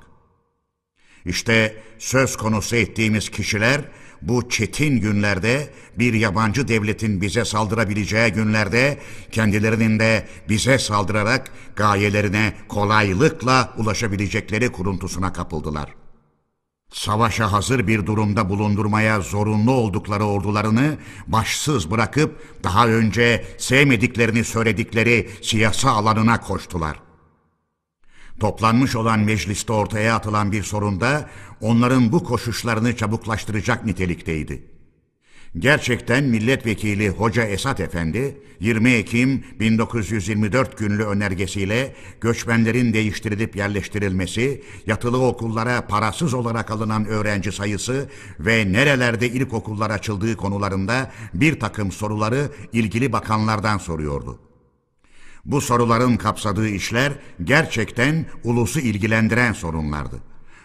İşte 1.24 1.82
söz 1.98 2.36
konusu 2.36 2.76
ettiğimiz 2.76 3.30
kişiler 3.30 3.80
bu 4.22 4.48
çetin 4.48 5.00
günlerde 5.00 5.72
bir 5.98 6.14
yabancı 6.14 6.68
devletin 6.68 7.20
bize 7.20 7.44
saldırabileceği 7.44 8.32
günlerde 8.32 8.98
kendilerinin 9.30 9.98
de 9.98 10.28
bize 10.48 10.78
saldırarak 10.78 11.50
gayelerine 11.76 12.54
kolaylıkla 12.68 13.74
ulaşabilecekleri 13.76 14.72
kuruntusuna 14.72 15.32
kapıldılar. 15.32 16.01
Savaşa 16.92 17.52
hazır 17.52 17.86
bir 17.86 18.06
durumda 18.06 18.48
bulundurmaya 18.48 19.20
zorunlu 19.20 19.72
oldukları 19.72 20.24
ordularını 20.24 20.98
başsız 21.26 21.90
bırakıp 21.90 22.62
daha 22.64 22.88
önce 22.88 23.44
sevmediklerini 23.58 24.44
söyledikleri 24.44 25.30
siyasi 25.42 25.88
alanına 25.88 26.40
koştular.'' 26.40 27.12
Toplanmış 28.40 28.96
olan 28.96 29.20
mecliste 29.20 29.72
ortaya 29.72 30.16
atılan 30.16 30.52
bir 30.52 30.62
sorunda 30.62 31.30
onların 31.60 32.12
bu 32.12 32.24
koşuşlarını 32.24 32.96
çabuklaştıracak 32.96 33.84
nitelikteydi. 33.84 34.71
Gerçekten 35.58 36.24
milletvekili 36.24 37.08
Hoca 37.08 37.44
Esat 37.44 37.80
Efendi 37.80 38.40
20 38.60 38.90
Ekim 38.90 39.44
1924 39.60 40.78
günlü 40.78 41.04
önergesiyle 41.04 41.94
göçmenlerin 42.20 42.92
değiştirilip 42.92 43.56
yerleştirilmesi, 43.56 44.62
yatılı 44.86 45.26
okullara 45.26 45.86
parasız 45.86 46.34
olarak 46.34 46.70
alınan 46.70 47.06
öğrenci 47.06 47.52
sayısı 47.52 48.08
ve 48.40 48.72
nerelerde 48.72 49.28
ilkokullar 49.28 49.90
açıldığı 49.90 50.36
konularında 50.36 51.10
bir 51.34 51.60
takım 51.60 51.92
soruları 51.92 52.50
ilgili 52.72 53.12
bakanlardan 53.12 53.78
soruyordu. 53.78 54.38
Bu 55.44 55.60
soruların 55.60 56.16
kapsadığı 56.16 56.68
işler 56.68 57.12
gerçekten 57.44 58.26
ulusu 58.44 58.80
ilgilendiren 58.80 59.52
sorunlardı. 59.52 60.20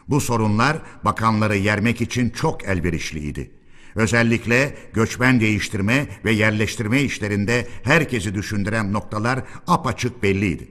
Bu 0.07 0.21
sorunlar 0.21 0.77
bakanları 1.05 1.57
yermek 1.57 2.01
için 2.01 2.29
çok 2.29 2.63
elverişliydi. 2.63 3.56
Özellikle 3.97 4.75
göçmen 4.93 5.39
değiştirme 5.39 6.07
ve 6.25 6.31
yerleştirme 6.31 7.01
işlerinde 7.01 7.67
herkesi 7.83 8.35
düşündüren 8.35 8.93
noktalar 8.93 9.43
apaçık 9.67 10.23
belliydi. 10.23 10.67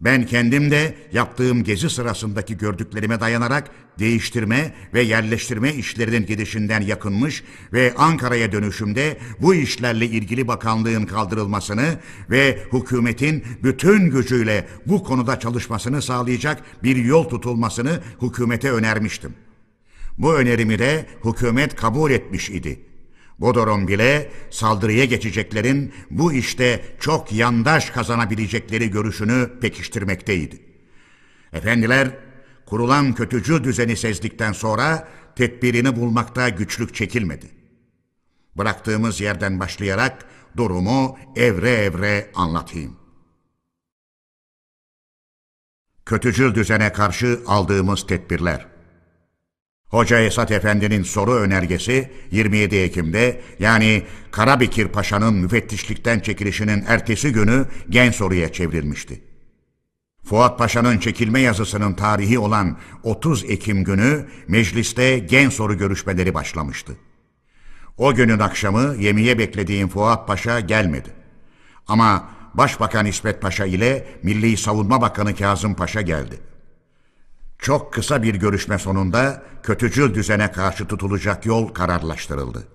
Ben 0.00 0.26
kendim 0.26 0.70
de 0.70 0.94
yaptığım 1.12 1.64
gezi 1.64 1.90
sırasındaki 1.90 2.56
gördüklerime 2.56 3.20
dayanarak 3.20 3.70
değiştirme 3.98 4.74
ve 4.94 5.02
yerleştirme 5.02 5.74
işlerinin 5.74 6.26
gidişinden 6.26 6.80
yakınmış 6.80 7.44
ve 7.72 7.94
Ankara'ya 7.96 8.52
dönüşümde 8.52 9.18
bu 9.40 9.54
işlerle 9.54 10.06
ilgili 10.06 10.48
bakanlığın 10.48 11.06
kaldırılmasını 11.06 12.00
ve 12.30 12.62
hükümetin 12.72 13.44
bütün 13.62 14.10
gücüyle 14.10 14.68
bu 14.86 15.04
konuda 15.04 15.40
çalışmasını 15.40 16.02
sağlayacak 16.02 16.62
bir 16.82 16.96
yol 16.96 17.24
tutulmasını 17.24 18.00
hükümete 18.22 18.72
önermiştim. 18.72 19.45
Bu 20.18 20.34
önerimi 20.34 20.78
de 20.78 21.06
hükümet 21.24 21.76
kabul 21.76 22.10
etmiş 22.10 22.50
idi. 22.50 22.80
Durum 23.40 23.88
bile 23.88 24.30
saldırıya 24.50 25.04
geçeceklerin 25.04 25.94
bu 26.10 26.32
işte 26.32 26.84
çok 27.00 27.32
yandaş 27.32 27.90
kazanabilecekleri 27.90 28.90
görüşünü 28.90 29.60
pekiştirmekteydi. 29.60 30.62
Efendiler, 31.52 32.10
kurulan 32.66 33.14
kötücü 33.14 33.64
düzeni 33.64 33.96
sezdikten 33.96 34.52
sonra 34.52 35.08
tedbirini 35.36 35.96
bulmakta 35.96 36.48
güçlük 36.48 36.94
çekilmedi. 36.94 37.46
Bıraktığımız 38.56 39.20
yerden 39.20 39.60
başlayarak 39.60 40.26
durumu 40.56 41.18
evre 41.36 41.70
evre 41.70 42.30
anlatayım. 42.34 42.96
Kötücül 46.06 46.54
düzene 46.54 46.92
karşı 46.92 47.40
aldığımız 47.46 48.06
tedbirler. 48.06 48.75
Hoca 49.88 50.20
Esat 50.20 50.50
Efendi'nin 50.50 51.02
soru 51.02 51.34
önergesi 51.34 52.10
27 52.30 52.76
Ekim'de 52.76 53.40
yani 53.58 54.02
Karabekir 54.30 54.88
Paşa'nın 54.88 55.34
müfettişlikten 55.34 56.20
çekilişinin 56.20 56.84
ertesi 56.86 57.32
günü 57.32 57.66
gen 57.90 58.10
soruya 58.10 58.52
çevrilmişti. 58.52 59.20
Fuat 60.24 60.58
Paşa'nın 60.58 60.98
çekilme 60.98 61.40
yazısının 61.40 61.94
tarihi 61.94 62.38
olan 62.38 62.78
30 63.02 63.44
Ekim 63.44 63.84
günü 63.84 64.26
mecliste 64.48 65.18
gen 65.18 65.48
soru 65.48 65.78
görüşmeleri 65.78 66.34
başlamıştı. 66.34 66.96
O 67.98 68.14
günün 68.14 68.38
akşamı 68.38 68.96
yemeğe 68.98 69.38
beklediğim 69.38 69.88
Fuat 69.88 70.26
Paşa 70.26 70.60
gelmedi. 70.60 71.10
Ama 71.86 72.28
Başbakan 72.54 73.06
İsmet 73.06 73.42
Paşa 73.42 73.66
ile 73.66 74.06
Milli 74.22 74.56
Savunma 74.56 75.00
Bakanı 75.00 75.36
Kazım 75.36 75.74
Paşa 75.74 76.00
geldi. 76.00 76.40
Çok 77.58 77.92
kısa 77.92 78.22
bir 78.22 78.34
görüşme 78.34 78.78
sonunda 78.78 79.42
kötücül 79.62 80.14
düzene 80.14 80.52
karşı 80.52 80.86
tutulacak 80.86 81.46
yol 81.46 81.68
kararlaştırıldı. 81.68 82.68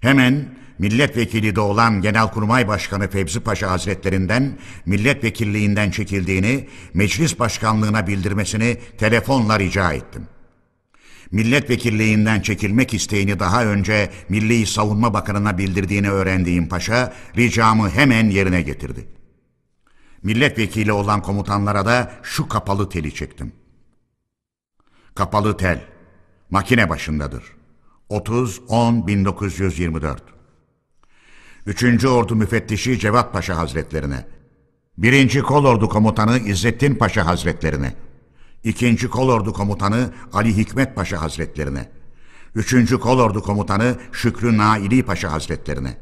Hemen 0.00 0.54
milletvekili 0.78 1.56
de 1.56 1.60
olan 1.60 2.02
Genelkurmay 2.02 2.68
Başkanı 2.68 3.08
Fevzi 3.10 3.40
Paşa 3.40 3.70
Hazretlerinden 3.70 4.58
milletvekilliğinden 4.86 5.90
çekildiğini 5.90 6.68
meclis 6.94 7.38
başkanlığına 7.38 8.06
bildirmesini 8.06 8.78
telefonla 8.98 9.58
rica 9.58 9.92
ettim. 9.92 10.26
Milletvekilliğinden 11.30 12.40
çekilmek 12.40 12.94
isteğini 12.94 13.38
daha 13.38 13.64
önce 13.64 14.10
Milli 14.28 14.66
Savunma 14.66 15.14
Bakanı'na 15.14 15.58
bildirdiğini 15.58 16.10
öğrendiğim 16.10 16.68
paşa 16.68 17.12
ricamı 17.36 17.90
hemen 17.90 18.30
yerine 18.30 18.62
getirdi. 18.62 19.08
Milletvekili 20.22 20.92
olan 20.92 21.22
komutanlara 21.22 21.86
da 21.86 22.12
şu 22.22 22.48
kapalı 22.48 22.88
teli 22.88 23.14
çektim. 23.14 23.52
Kapalı 25.14 25.56
tel. 25.56 25.84
Makine 26.50 26.88
başındadır. 26.88 27.44
30-10-1924 28.10 30.18
3. 31.66 32.04
Ordu 32.04 32.36
Müfettişi 32.36 32.98
Cevat 32.98 33.32
Paşa 33.32 33.56
Hazretlerine 33.56 34.26
1. 34.98 35.42
Kolordu 35.42 35.88
Komutanı 35.88 36.38
İzzettin 36.38 36.94
Paşa 36.94 37.26
Hazretlerine 37.26 37.94
2. 38.64 39.08
Kolordu 39.08 39.52
Komutanı 39.52 40.12
Ali 40.32 40.56
Hikmet 40.56 40.96
Paşa 40.96 41.22
Hazretlerine 41.22 41.88
3. 42.54 42.94
Kolordu 42.94 43.42
Komutanı 43.42 43.96
Şükrü 44.12 44.58
Naili 44.58 45.02
Paşa 45.02 45.32
Hazretlerine 45.32 45.96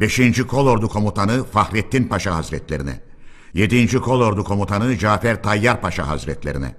5. 0.00 0.20
Kolordu 0.48 0.88
Komutanı 0.88 1.44
Fahrettin 1.44 2.04
Paşa 2.04 2.34
Hazretlerine 2.34 3.00
7. 3.54 3.98
Kolordu 3.98 4.44
Komutanı 4.44 4.98
Cafer 4.98 5.42
Tayyar 5.42 5.80
Paşa 5.80 6.08
Hazretlerine 6.08 6.74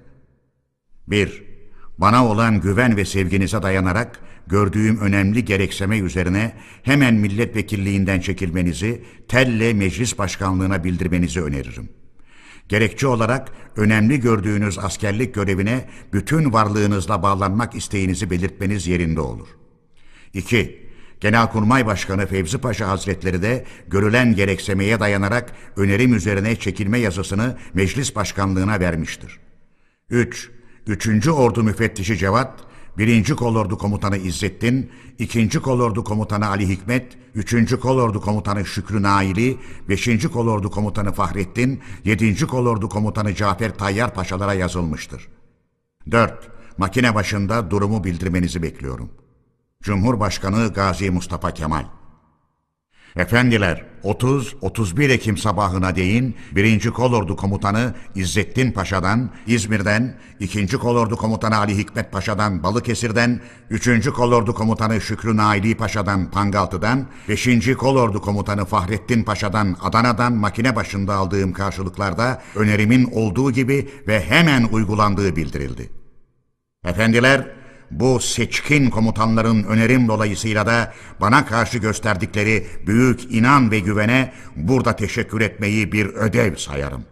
1. 1.08 1.55
Bana 1.98 2.26
olan 2.26 2.60
güven 2.60 2.96
ve 2.96 3.04
sevginize 3.04 3.62
dayanarak 3.62 4.20
gördüğüm 4.46 5.00
önemli 5.00 5.44
gerekseme 5.44 5.98
üzerine 5.98 6.52
hemen 6.82 7.14
milletvekilliğinden 7.14 8.20
çekilmenizi 8.20 9.04
telle 9.28 9.72
meclis 9.72 10.18
başkanlığına 10.18 10.84
bildirmenizi 10.84 11.42
öneririm. 11.42 11.88
Gerekçe 12.68 13.06
olarak 13.06 13.52
önemli 13.76 14.20
gördüğünüz 14.20 14.78
askerlik 14.78 15.34
görevine 15.34 15.88
bütün 16.12 16.52
varlığınızla 16.52 17.22
bağlanmak 17.22 17.74
isteğinizi 17.74 18.30
belirtmeniz 18.30 18.86
yerinde 18.86 19.20
olur. 19.20 19.48
2. 20.34 20.86
Genelkurmay 21.20 21.86
Başkanı 21.86 22.26
Fevzi 22.26 22.58
Paşa 22.58 22.88
Hazretleri 22.88 23.42
de 23.42 23.64
görülen 23.88 24.34
gereksemeye 24.34 25.00
dayanarak 25.00 25.52
önerim 25.76 26.14
üzerine 26.14 26.56
çekilme 26.56 26.98
yazısını 26.98 27.56
meclis 27.74 28.16
başkanlığına 28.16 28.80
vermiştir. 28.80 29.40
3. 30.10 30.50
3. 30.86 31.28
Ordu 31.28 31.62
Müfettişi 31.62 32.18
Cevat, 32.18 32.52
1. 32.98 33.34
Kolordu 33.36 33.78
Komutanı 33.78 34.16
İzzettin, 34.16 34.90
2. 35.18 35.48
Kolordu 35.48 36.04
Komutanı 36.04 36.48
Ali 36.48 36.68
Hikmet, 36.68 37.18
3. 37.34 37.76
Kolordu 37.80 38.20
Komutanı 38.20 38.66
Şükrü 38.66 39.02
Naili, 39.02 39.58
5. 39.88 40.26
Kolordu 40.32 40.70
Komutanı 40.70 41.12
Fahrettin, 41.12 41.80
7. 42.04 42.46
Kolordu 42.46 42.88
Komutanı 42.88 43.34
Cafer 43.34 43.78
Tayyar 43.78 44.14
Paşalara 44.14 44.54
yazılmıştır. 44.54 45.28
4. 46.10 46.50
Makine 46.78 47.14
başında 47.14 47.70
durumu 47.70 48.04
bildirmenizi 48.04 48.62
bekliyorum. 48.62 49.10
Cumhurbaşkanı 49.82 50.72
Gazi 50.72 51.10
Mustafa 51.10 51.50
Kemal 51.50 51.84
Efendiler, 53.16 53.84
30-31 54.06 55.12
Ekim 55.12 55.36
sabahına 55.36 55.96
değin 55.96 56.36
1. 56.52 56.90
Kolordu 56.90 57.36
Komutanı 57.36 57.94
İzzettin 58.14 58.72
Paşa'dan, 58.72 59.30
İzmir'den, 59.46 60.14
2. 60.40 60.66
Kolordu 60.66 61.16
Komutanı 61.16 61.56
Ali 61.56 61.78
Hikmet 61.78 62.12
Paşa'dan 62.12 62.62
Balıkesir'den, 62.62 63.40
3. 63.70 64.08
Kolordu 64.10 64.54
Komutanı 64.54 65.00
Şükrü 65.00 65.36
Naili 65.36 65.76
Paşa'dan 65.76 66.30
Pangaltı'dan, 66.30 67.06
5. 67.28 67.74
Kolordu 67.76 68.20
Komutanı 68.20 68.64
Fahrettin 68.64 69.22
Paşa'dan 69.22 69.76
Adana'dan 69.82 70.32
makine 70.32 70.76
başında 70.76 71.14
aldığım 71.14 71.52
karşılıklarda 71.52 72.42
önerimin 72.54 73.10
olduğu 73.12 73.52
gibi 73.52 73.88
ve 74.08 74.20
hemen 74.20 74.64
uygulandığı 74.64 75.36
bildirildi. 75.36 75.90
Efendiler, 76.84 77.46
bu 77.90 78.20
seçkin 78.20 78.90
komutanların 78.90 79.64
önerim 79.64 80.08
dolayısıyla 80.08 80.66
da 80.66 80.92
bana 81.20 81.46
karşı 81.46 81.78
gösterdikleri 81.78 82.66
büyük 82.86 83.34
inan 83.34 83.70
ve 83.70 83.78
güvene 83.78 84.32
burada 84.56 84.96
teşekkür 84.96 85.40
etmeyi 85.40 85.92
bir 85.92 86.06
ödev 86.06 86.56
sayarım. 86.56 87.04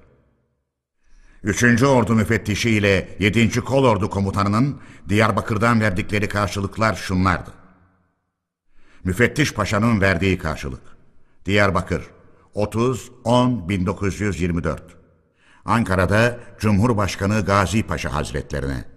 Üçüncü 1.43 1.87
Ordu 1.87 2.15
Müfettişi 2.15 2.71
ile 2.71 3.17
7. 3.19 3.61
Kolordu 3.61 4.11
Komutanı'nın 4.11 4.81
Diyarbakır'dan 5.09 5.81
verdikleri 5.81 6.29
karşılıklar 6.29 6.95
şunlardı. 6.95 7.51
Müfettiş 9.05 9.55
Paşa'nın 9.55 10.01
verdiği 10.01 10.39
karşılık. 10.39 10.83
Diyarbakır 11.47 12.03
30-10-1924 12.55 14.79
Ankara'da 15.65 16.39
Cumhurbaşkanı 16.59 17.45
Gazi 17.45 17.83
Paşa 17.83 18.15
Hazretlerine 18.15 18.94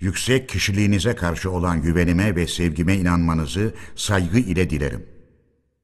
Yüksek 0.00 0.48
kişiliğinize 0.48 1.16
karşı 1.16 1.50
olan 1.50 1.82
güvenime 1.82 2.36
ve 2.36 2.46
sevgime 2.46 2.96
inanmanızı 2.96 3.74
saygı 3.96 4.38
ile 4.38 4.70
dilerim. 4.70 5.06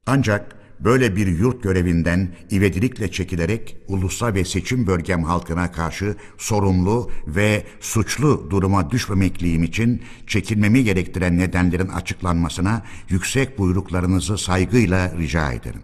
Ancak 0.07 0.57
böyle 0.81 1.17
bir 1.17 1.27
yurt 1.27 1.63
görevinden 1.63 2.35
ivedilikle 2.53 3.11
çekilerek 3.11 3.77
ulusa 3.89 4.35
ve 4.35 4.45
seçim 4.45 4.87
bölgem 4.87 5.25
halkına 5.25 5.73
karşı 5.73 6.17
sorumlu 6.39 7.11
ve 7.27 7.67
suçlu 7.81 8.51
duruma 8.51 8.91
düşmemekliğim 8.91 9.63
için 9.63 10.03
çekilmemi 10.27 10.85
gerektiren 10.85 11.39
nedenlerin 11.39 11.89
açıklanmasına 11.89 12.83
yüksek 13.09 13.59
buyruklarınızı 13.59 14.39
saygıyla 14.39 15.19
rica 15.19 15.53
ederim. 15.53 15.83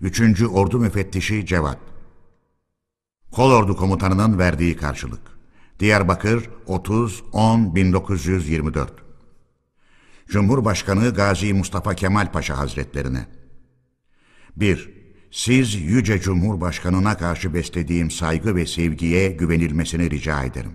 Üçüncü 0.00 0.46
Ordu 0.46 0.78
Müfettişi 0.78 1.46
Cevat 1.46 1.78
Kolordu 3.30 3.76
Komutanı'nın 3.76 4.38
verdiği 4.38 4.76
karşılık 4.76 5.37
Diyarbakır 5.80 6.50
30-10-1924 6.66 8.88
Cumhurbaşkanı 10.28 11.14
Gazi 11.14 11.54
Mustafa 11.54 11.94
Kemal 11.94 12.32
Paşa 12.32 12.58
Hazretlerine 12.58 13.26
1. 14.56 14.90
Siz 15.30 15.74
Yüce 15.74 16.20
Cumhurbaşkanına 16.20 17.16
karşı 17.16 17.54
beslediğim 17.54 18.10
saygı 18.10 18.56
ve 18.56 18.66
sevgiye 18.66 19.28
güvenilmesini 19.28 20.10
rica 20.10 20.44
ederim. 20.44 20.72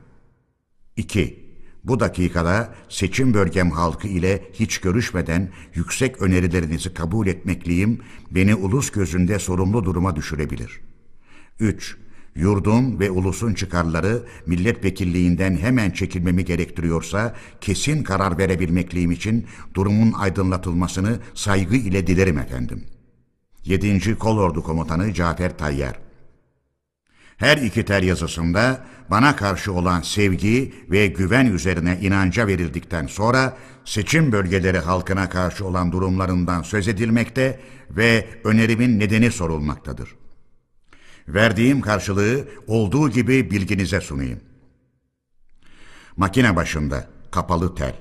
2. 0.97 1.43
Bu 1.83 1.99
dakikada 1.99 2.75
seçim 2.89 3.33
bölgem 3.33 3.71
halkı 3.71 4.07
ile 4.07 4.51
hiç 4.53 4.77
görüşmeden 4.77 5.49
yüksek 5.75 6.21
önerilerinizi 6.21 6.93
kabul 6.93 7.27
etmekliyim 7.27 8.01
beni 8.31 8.55
ulus 8.55 8.91
gözünde 8.91 9.39
sorumlu 9.39 9.85
duruma 9.85 10.15
düşürebilir. 10.15 10.81
3 11.59 11.97
yurdun 12.35 12.99
ve 12.99 13.11
ulusun 13.11 13.53
çıkarları 13.53 14.23
milletvekilliğinden 14.45 15.57
hemen 15.57 15.91
çekilmemi 15.91 16.45
gerektiriyorsa 16.45 17.35
kesin 17.61 18.03
karar 18.03 18.37
verebilmekliğim 18.37 19.11
için 19.11 19.45
durumun 19.73 20.11
aydınlatılmasını 20.11 21.19
saygı 21.33 21.75
ile 21.75 22.07
dilerim 22.07 22.37
efendim. 22.37 22.83
7. 23.65 24.15
Kolordu 24.15 24.63
Komutanı 24.63 25.13
Cafer 25.13 25.57
Tayyar 25.57 26.03
her 27.37 27.57
iki 27.57 27.85
tel 27.85 28.03
yazısında 28.03 28.85
bana 29.11 29.35
karşı 29.35 29.73
olan 29.73 30.01
sevgi 30.01 30.73
ve 30.91 31.07
güven 31.07 31.45
üzerine 31.45 31.97
inanca 32.01 32.47
verildikten 32.47 33.07
sonra 33.07 33.57
seçim 33.85 34.31
bölgeleri 34.31 34.79
halkına 34.79 35.29
karşı 35.29 35.65
olan 35.65 35.91
durumlarından 35.91 36.61
söz 36.61 36.87
edilmekte 36.87 37.59
ve 37.89 38.27
önerimin 38.43 38.99
nedeni 38.99 39.31
sorulmaktadır. 39.31 40.22
Verdiğim 41.27 41.81
karşılığı 41.81 42.47
olduğu 42.67 43.09
gibi 43.09 43.51
bilginize 43.51 44.01
sunayım. 44.01 44.39
Makine 46.17 46.55
başında 46.55 47.07
kapalı 47.31 47.75
tel 47.75 47.95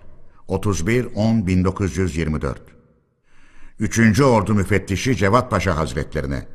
31-10-1924 0.49 2.57
3. 3.79 4.21
Ordu 4.21 4.55
Müfettişi 4.55 5.17
Cevat 5.17 5.51
Paşa 5.51 5.77
Hazretlerine 5.77 6.47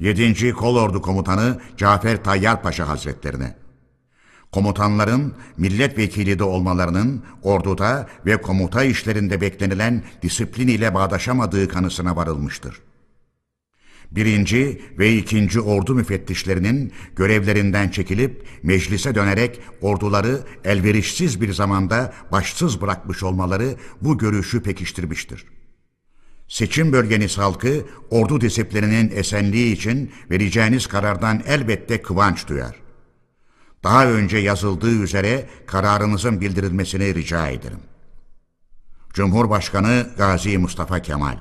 7. 0.00 0.52
Kolordu 0.52 1.02
Komutanı 1.02 1.60
Cafer 1.76 2.24
Tayyar 2.24 2.62
Paşa 2.62 2.88
Hazretlerine 2.88 3.56
komutanların 4.52 5.34
milletvekili 5.56 6.38
de 6.38 6.44
olmalarının 6.44 7.22
orduda 7.42 8.08
ve 8.26 8.40
komuta 8.40 8.84
işlerinde 8.84 9.40
beklenilen 9.40 10.02
disiplin 10.22 10.68
ile 10.68 10.94
bağdaşamadığı 10.94 11.68
kanısına 11.68 12.16
varılmıştır 12.16 12.87
birinci 14.10 14.82
ve 14.98 15.16
ikinci 15.16 15.60
ordu 15.60 15.94
müfettişlerinin 15.94 16.92
görevlerinden 17.16 17.88
çekilip 17.88 18.46
meclise 18.62 19.14
dönerek 19.14 19.60
orduları 19.80 20.40
elverişsiz 20.64 21.40
bir 21.40 21.52
zamanda 21.52 22.12
başsız 22.32 22.80
bırakmış 22.80 23.22
olmaları 23.22 23.74
bu 24.00 24.18
görüşü 24.18 24.62
pekiştirmiştir. 24.62 25.44
Seçim 26.48 26.92
bölgeniz 26.92 27.38
halkı 27.38 27.86
ordu 28.10 28.40
disiplininin 28.40 29.10
esenliği 29.14 29.72
için 29.72 30.12
vereceğiniz 30.30 30.86
karardan 30.86 31.42
elbette 31.46 32.02
kıvanç 32.02 32.48
duyar. 32.48 32.76
Daha 33.84 34.06
önce 34.06 34.38
yazıldığı 34.38 35.02
üzere 35.02 35.48
kararınızın 35.66 36.40
bildirilmesini 36.40 37.14
rica 37.14 37.48
ederim. 37.48 37.80
Cumhurbaşkanı 39.12 40.06
Gazi 40.16 40.58
Mustafa 40.58 41.02
Kemal 41.02 41.38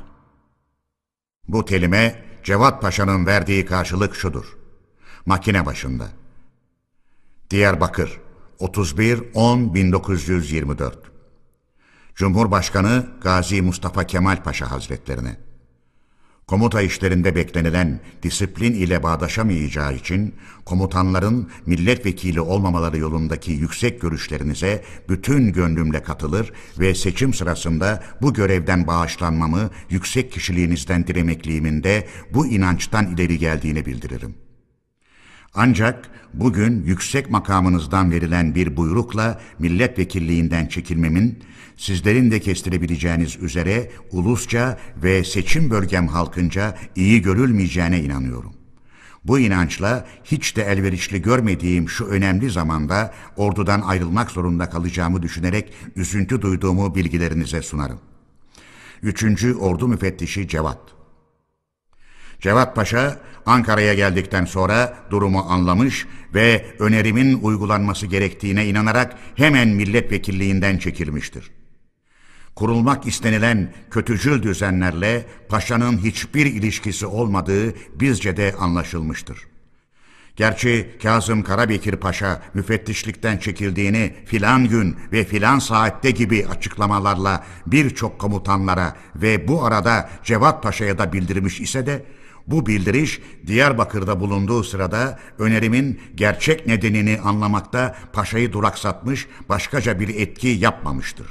Bu 1.47 1.65
kelime 1.65 2.26
Cevat 2.47 2.81
Paşa'nın 2.81 3.25
verdiği 3.25 3.65
karşılık 3.65 4.15
şudur. 4.15 4.57
Makine 5.25 5.65
başında. 5.65 6.07
Diyarbakır 7.49 8.19
31-10-1924 8.59 10.93
Cumhurbaşkanı 12.15 13.07
Gazi 13.21 13.61
Mustafa 13.61 14.03
Kemal 14.03 14.43
Paşa 14.43 14.71
Hazretlerine 14.71 15.37
komuta 16.47 16.81
işlerinde 16.81 17.35
beklenilen 17.35 17.99
disiplin 18.23 18.73
ile 18.73 19.03
bağdaşamayacağı 19.03 19.95
için 19.95 20.35
komutanların 20.65 21.49
milletvekili 21.65 22.41
olmamaları 22.41 22.97
yolundaki 22.97 23.51
yüksek 23.51 24.01
görüşlerinize 24.01 24.83
bütün 25.09 25.53
gönlümle 25.53 26.03
katılır 26.03 26.53
ve 26.79 26.95
seçim 26.95 27.33
sırasında 27.33 28.03
bu 28.21 28.33
görevden 28.33 28.87
bağışlanmamı 28.87 29.69
yüksek 29.89 30.31
kişiliğinizden 30.31 31.07
dilemekliğimin 31.07 31.83
de 31.83 32.07
bu 32.33 32.47
inançtan 32.47 33.07
ileri 33.07 33.37
geldiğini 33.39 33.85
bildiririm. 33.85 34.35
Ancak 35.53 36.09
bugün 36.33 36.83
yüksek 36.83 37.29
makamınızdan 37.29 38.11
verilen 38.11 38.55
bir 38.55 38.77
buyrukla 38.77 39.41
milletvekilliğinden 39.59 40.65
çekilmemin 40.65 41.43
sizlerin 41.77 42.31
de 42.31 42.39
kestirebileceğiniz 42.39 43.35
üzere 43.35 43.91
ulusça 44.11 44.77
ve 45.03 45.23
seçim 45.23 45.69
bölgem 45.69 46.07
halkınca 46.07 46.77
iyi 46.95 47.21
görülmeyeceğine 47.21 48.03
inanıyorum. 48.03 48.53
Bu 49.23 49.39
inançla 49.39 50.07
hiç 50.23 50.55
de 50.55 50.63
elverişli 50.63 51.21
görmediğim 51.21 51.89
şu 51.89 52.05
önemli 52.05 52.49
zamanda 52.49 53.13
ordudan 53.35 53.81
ayrılmak 53.81 54.31
zorunda 54.31 54.69
kalacağımı 54.69 55.21
düşünerek 55.21 55.73
üzüntü 55.95 56.41
duyduğumu 56.41 56.95
bilgilerinize 56.95 57.61
sunarım. 57.61 57.99
Üçüncü 59.03 59.53
Ordu 59.53 59.87
Müfettişi 59.87 60.47
Cevat 60.47 60.79
Cevat 62.39 62.75
Paşa 62.75 63.19
Ankara'ya 63.45 63.93
geldikten 63.93 64.45
sonra 64.45 64.97
durumu 65.11 65.39
anlamış 65.39 66.07
ve 66.33 66.65
önerimin 66.79 67.39
uygulanması 67.41 68.07
gerektiğine 68.07 68.67
inanarak 68.67 69.15
hemen 69.35 69.67
milletvekilliğinden 69.67 70.77
çekilmiştir. 70.77 71.56
Kurulmak 72.57 73.07
istenilen 73.07 73.73
kötücül 73.91 74.43
düzenlerle 74.43 75.25
paşanın 75.49 75.97
hiçbir 75.97 76.45
ilişkisi 76.45 77.05
olmadığı 77.05 77.73
bizce 77.99 78.37
de 78.37 78.55
anlaşılmıştır. 78.59 79.47
Gerçi 80.35 80.89
Kazım 81.01 81.43
Karabekir 81.43 81.95
Paşa 81.95 82.41
müfettişlikten 82.53 83.37
çekildiğini 83.37 84.13
filan 84.25 84.67
gün 84.67 84.95
ve 85.11 85.23
filan 85.23 85.59
saatte 85.59 86.11
gibi 86.11 86.47
açıklamalarla 86.47 87.43
birçok 87.67 88.19
komutanlara 88.19 88.95
ve 89.15 89.47
bu 89.47 89.65
arada 89.65 90.09
Cevat 90.23 90.63
Paşa'ya 90.63 90.97
da 90.97 91.13
bildirmiş 91.13 91.61
ise 91.61 91.85
de 91.85 92.05
bu 92.47 92.65
bildiriş 92.65 93.21
Diyarbakır'da 93.47 94.19
bulunduğu 94.19 94.63
sırada 94.63 95.19
önerimin 95.39 96.01
gerçek 96.15 96.67
nedenini 96.67 97.19
anlamakta 97.23 97.95
paşayı 98.13 98.53
duraksatmış, 98.53 99.27
başkaca 99.49 99.99
bir 99.99 100.15
etki 100.15 100.47
yapmamıştır. 100.47 101.27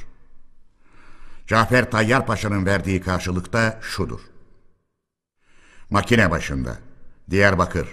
Cafer 1.46 1.90
Tayyar 1.90 2.26
Paşa'nın 2.26 2.66
verdiği 2.66 3.00
karşılıkta 3.00 3.78
şudur. 3.82 4.20
Makine 5.90 6.30
başında. 6.30 6.78
Diyarbakır. 7.30 7.88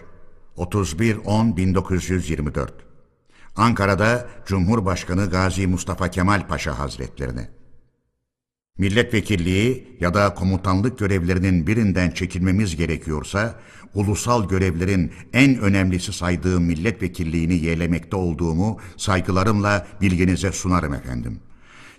31-10-1924. 0.58 2.70
Ankara'da 3.56 4.28
Cumhurbaşkanı 4.46 5.30
Gazi 5.30 5.68
Mustafa 5.68 6.12
Kemal 6.12 6.48
Paşa 6.48 6.80
Hazretlerine. 6.80 7.50
Milletvekilliği 8.78 9.98
ya 10.00 10.14
da 10.14 10.34
komutanlık 10.34 11.00
görevlerinin 11.00 11.68
birinden 11.68 12.12
çekilmemiz 12.12 12.76
gerekiyorsa, 12.76 13.56
ulusal 13.94 14.48
görevlerin 14.48 15.14
en 15.34 15.60
önemlisi 15.60 16.14
saydığım 16.14 16.64
milletvekilliğini 16.64 17.54
yeğlemekte 17.54 18.16
olduğumu 18.16 18.80
saygılarımla 18.98 19.88
bilginize 20.02 20.52
sunarım 20.52 20.94
efendim. 20.94 21.40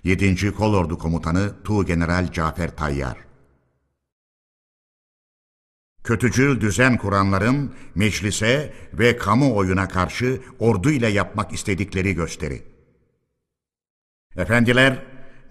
7. 0.05 0.53
Kolordu 0.53 0.99
Komutanı 0.99 1.63
Tuğgeneral 1.65 2.33
Cafer 2.33 2.77
Tayyar 2.77 3.17
Kötücül 6.05 6.61
düzen 6.61 6.99
kuranların 6.99 7.75
meclise 7.95 8.75
ve 8.93 9.17
kamuoyuna 9.17 9.89
karşı 9.89 10.41
ordu 10.59 10.91
ile 10.91 11.09
yapmak 11.09 11.53
istedikleri 11.53 12.15
gösteri. 12.15 12.63
Efendiler, 14.37 15.03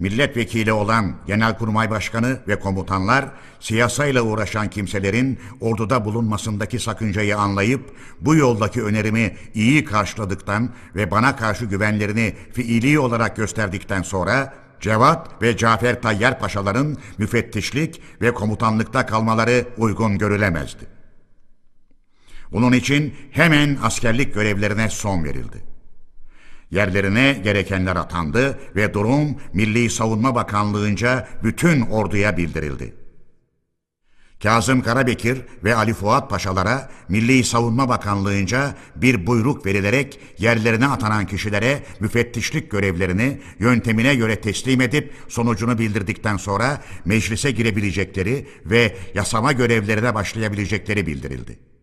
milletvekili 0.04 0.72
olan 0.72 1.16
Genelkurmay 1.26 1.90
Başkanı 1.90 2.38
ve 2.48 2.60
komutanlar 2.60 3.24
siyasayla 3.60 4.22
uğraşan 4.22 4.70
kimselerin 4.70 5.38
orduda 5.60 6.04
bulunmasındaki 6.04 6.78
sakıncayı 6.78 7.38
anlayıp 7.38 7.80
bu 8.20 8.34
yoldaki 8.34 8.82
önerimi 8.82 9.36
iyi 9.54 9.84
karşıladıktan 9.84 10.70
ve 10.94 11.10
bana 11.10 11.36
karşı 11.36 11.64
güvenlerini 11.64 12.34
fiili 12.52 12.98
olarak 12.98 13.36
gösterdikten 13.36 14.02
sonra 14.02 14.54
Cevat 14.80 15.42
ve 15.42 15.56
Cafer 15.56 16.02
Tayyar 16.02 16.38
Paşaların 16.38 16.96
müfettişlik 17.18 18.02
ve 18.20 18.34
komutanlıkta 18.34 19.06
kalmaları 19.06 19.64
uygun 19.78 20.18
görülemezdi. 20.18 20.86
Bunun 22.52 22.72
için 22.72 23.14
hemen 23.30 23.78
askerlik 23.82 24.34
görevlerine 24.34 24.90
son 24.90 25.24
verildi. 25.24 25.73
Yerlerine 26.70 27.40
gerekenler 27.44 27.96
atandı 27.96 28.58
ve 28.76 28.94
durum 28.94 29.36
Milli 29.52 29.90
Savunma 29.90 30.34
Bakanlığı'nca 30.34 31.28
bütün 31.42 31.80
orduya 31.80 32.36
bildirildi. 32.36 33.04
Kazım 34.42 34.82
Karabekir 34.82 35.38
ve 35.64 35.74
Ali 35.74 35.94
Fuat 35.94 36.30
Paşalara 36.30 36.90
Milli 37.08 37.44
Savunma 37.44 37.88
Bakanlığı'nca 37.88 38.74
bir 38.96 39.26
buyruk 39.26 39.66
verilerek 39.66 40.20
yerlerine 40.38 40.86
atanan 40.86 41.26
kişilere 41.26 41.82
müfettişlik 42.00 42.70
görevlerini 42.70 43.40
yöntemine 43.58 44.14
göre 44.14 44.40
teslim 44.40 44.80
edip 44.80 45.14
sonucunu 45.28 45.78
bildirdikten 45.78 46.36
sonra 46.36 46.82
meclise 47.04 47.50
girebilecekleri 47.50 48.46
ve 48.64 48.96
yasama 49.14 49.52
görevlerine 49.52 50.14
başlayabilecekleri 50.14 51.06
bildirildi. 51.06 51.73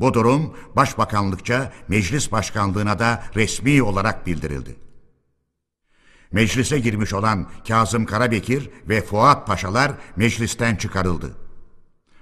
Bu 0.00 0.14
durum 0.14 0.54
Başbakanlıkça 0.76 1.72
Meclis 1.88 2.32
Başkanlığına 2.32 2.98
da 2.98 3.22
resmi 3.34 3.82
olarak 3.82 4.26
bildirildi. 4.26 4.76
Meclise 6.32 6.78
girmiş 6.78 7.12
olan 7.12 7.46
Kazım 7.68 8.06
Karabekir 8.06 8.70
ve 8.88 9.02
Fuat 9.02 9.46
Paşalar 9.46 9.92
meclisten 10.16 10.76
çıkarıldı. 10.76 11.36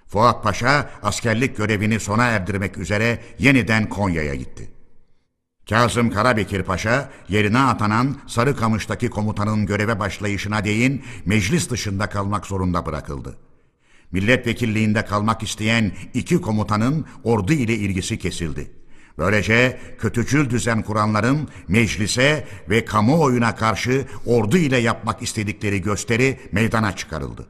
Fuat 0.06 0.42
Paşa 0.42 0.90
askerlik 1.02 1.56
görevini 1.56 2.00
sona 2.00 2.24
erdirmek 2.24 2.78
üzere 2.78 3.22
yeniden 3.38 3.88
Konya'ya 3.88 4.34
gitti. 4.34 4.70
Kazım 5.68 6.10
Karabekir 6.10 6.62
Paşa 6.62 7.10
yerine 7.28 7.58
atanan 7.58 8.16
Sarıkamış'taki 8.26 9.10
komutanın 9.10 9.66
göreve 9.66 10.00
başlayışına 10.00 10.64
değin 10.64 11.04
meclis 11.26 11.70
dışında 11.70 12.08
kalmak 12.08 12.46
zorunda 12.46 12.86
bırakıldı. 12.86 13.47
Milletvekilliğinde 14.12 15.04
kalmak 15.04 15.42
isteyen 15.42 15.92
iki 16.14 16.40
komutanın 16.40 17.06
ordu 17.24 17.52
ile 17.52 17.74
ilgisi 17.74 18.18
kesildi. 18.18 18.70
Böylece 19.18 19.78
kötücül 19.98 20.50
düzen 20.50 20.82
kuranların 20.82 21.48
meclise 21.68 22.46
ve 22.70 22.84
kamuoyuna 22.84 23.54
karşı 23.54 24.06
ordu 24.26 24.56
ile 24.56 24.76
yapmak 24.76 25.22
istedikleri 25.22 25.82
gösteri 25.82 26.40
meydana 26.52 26.96
çıkarıldı. 26.96 27.46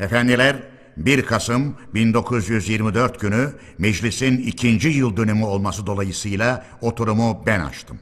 Efendiler, 0.00 0.62
1 0.96 1.22
Kasım 1.22 1.76
1924 1.94 3.20
günü 3.20 3.52
meclisin 3.78 4.38
ikinci 4.38 4.88
yıl 4.88 5.16
dönümü 5.16 5.44
olması 5.44 5.86
dolayısıyla 5.86 6.66
oturumu 6.80 7.42
ben 7.46 7.60
açtım. 7.60 7.98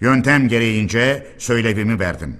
Yöntem 0.00 0.48
gereğince 0.48 1.26
söylevimi 1.38 2.00
verdim. 2.00 2.36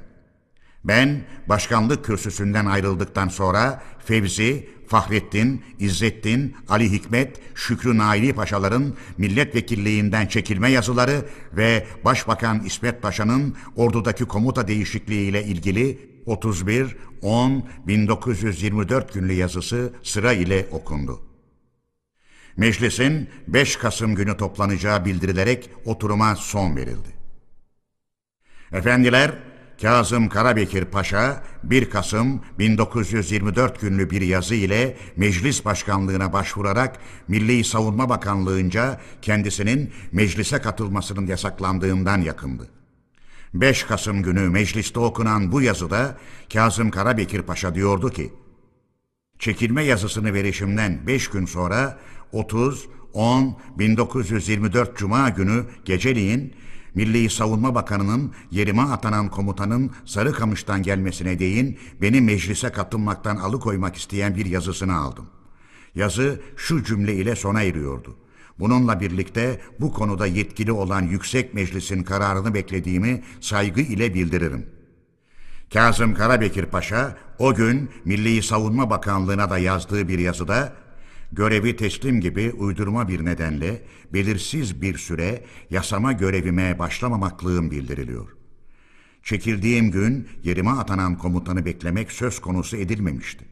Ben 0.85 1.25
başkanlık 1.49 2.05
kürsüsünden 2.05 2.67
ayrıldıktan 2.67 3.29
sonra 3.29 3.83
Fevzi, 4.05 4.69
Fahrettin, 4.89 5.63
İzzettin, 5.79 6.57
Ali 6.69 6.93
Hikmet, 6.93 7.41
Şükrü 7.55 7.99
Naili 7.99 8.33
Paşaların 8.33 8.95
milletvekilliğinden 9.19 10.27
çekilme 10.27 10.71
yazıları 10.71 11.25
ve 11.53 11.87
Başbakan 12.05 12.63
İsmet 12.65 13.03
Paşa'nın 13.03 13.57
ordudaki 13.77 14.25
komuta 14.25 14.69
değişikliğiyle 14.69 15.45
ilgili 15.45 16.13
31 16.27 16.97
10 17.23 17.69
1924 17.87 19.15
günlü 19.15 19.33
yazısı 19.33 19.93
sıra 20.03 20.33
ile 20.33 20.67
okundu. 20.71 21.21
Meclisin 22.57 23.29
5 23.49 23.77
Kasım 23.77 24.15
günü 24.15 24.37
toplanacağı 24.37 25.05
bildirilerek 25.05 25.71
oturuma 25.85 26.37
son 26.37 26.77
verildi. 26.77 27.09
Efendiler, 28.73 29.33
Kazım 29.81 30.29
Karabekir 30.29 30.85
Paşa 30.85 31.43
1 31.63 31.91
Kasım 31.91 32.41
1924 32.59 33.81
günlü 33.81 34.11
bir 34.11 34.21
yazı 34.21 34.55
ile 34.55 34.97
meclis 35.17 35.65
başkanlığına 35.65 36.33
başvurarak 36.33 36.99
Milli 37.29 37.65
Savunma 37.65 38.09
Bakanlığı'nca 38.09 39.01
kendisinin 39.23 39.93
meclise 40.13 40.59
katılmasının 40.59 41.27
yasaklandığından 41.27 42.19
yakındı. 42.19 42.69
5 43.55 43.83
Kasım 43.83 44.23
günü 44.23 44.49
mecliste 44.49 45.01
okunan 45.01 45.53
bu 45.53 45.63
yazıda 45.63 46.19
Kazım 46.53 46.91
Karabekir 46.91 47.43
Paşa 47.43 47.75
diyordu 47.75 48.11
ki, 48.11 48.33
Çekilme 49.39 49.85
yazısını 49.85 50.35
verişimden 50.35 51.07
5 51.07 51.29
gün 51.29 51.47
sonra 51.47 51.99
30 52.33 52.89
10 53.13 53.57
1924 53.79 54.97
Cuma 54.97 55.29
günü 55.29 55.65
geceliğin 55.85 56.55
Milli 56.95 57.31
Savunma 57.31 57.75
Bakanı'nın 57.75 58.33
yerime 58.51 58.83
atanan 58.83 59.29
komutanın 59.29 59.91
Sarıkamış'tan 60.05 60.83
gelmesine 60.83 61.39
değin 61.39 61.79
beni 62.01 62.21
meclise 62.21 62.73
katılmaktan 62.73 63.37
alıkoymak 63.37 63.97
isteyen 63.97 64.37
bir 64.37 64.47
yazısını 64.47 64.97
aldım. 64.97 65.27
Yazı 65.95 66.41
şu 66.57 66.85
cümle 66.85 67.15
ile 67.15 67.37
sona 67.37 67.63
eriyordu. 67.63 68.17
Bununla 68.59 69.01
birlikte 69.01 69.61
bu 69.81 69.93
konuda 69.93 70.27
yetkili 70.27 70.73
olan 70.73 71.03
Yüksek 71.03 71.55
Meclis'in 71.55 72.03
kararını 72.03 72.55
beklediğimi 72.55 73.23
saygı 73.41 73.81
ile 73.81 74.15
bildiririm. 74.15 74.67
Kazım 75.73 76.15
Karabekir 76.15 76.67
Paşa 76.67 77.17
o 77.39 77.55
gün 77.55 77.91
Milli 78.05 78.43
Savunma 78.43 78.91
Bakanlığı'na 78.91 79.51
da 79.51 79.59
yazdığı 79.59 80.09
bir 80.09 80.19
yazıda 80.19 80.73
görevi 81.33 81.77
teslim 81.77 82.21
gibi 82.21 82.53
uydurma 82.53 83.09
bir 83.09 83.25
nedenle 83.25 83.83
belirsiz 84.13 84.83
bir 84.83 84.99
süre 84.99 85.45
yasama 85.71 86.13
görevime 86.13 86.79
başlamamaklığım 86.79 87.71
bildiriliyor. 87.71 88.29
Çekildiğim 89.23 89.91
gün 89.91 90.29
yerime 90.45 90.71
atanan 90.71 91.19
komutanı 91.19 91.65
beklemek 91.65 92.13
söz 92.13 92.41
konusu 92.41 92.77
edilmemişti. 92.77 93.45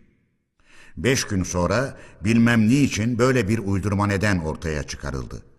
Beş 0.97 1.24
gün 1.24 1.43
sonra 1.43 1.98
bilmem 2.24 2.69
niçin 2.69 3.19
böyle 3.19 3.48
bir 3.48 3.59
uydurma 3.59 4.07
neden 4.07 4.39
ortaya 4.39 4.82
çıkarıldı. 4.82 5.50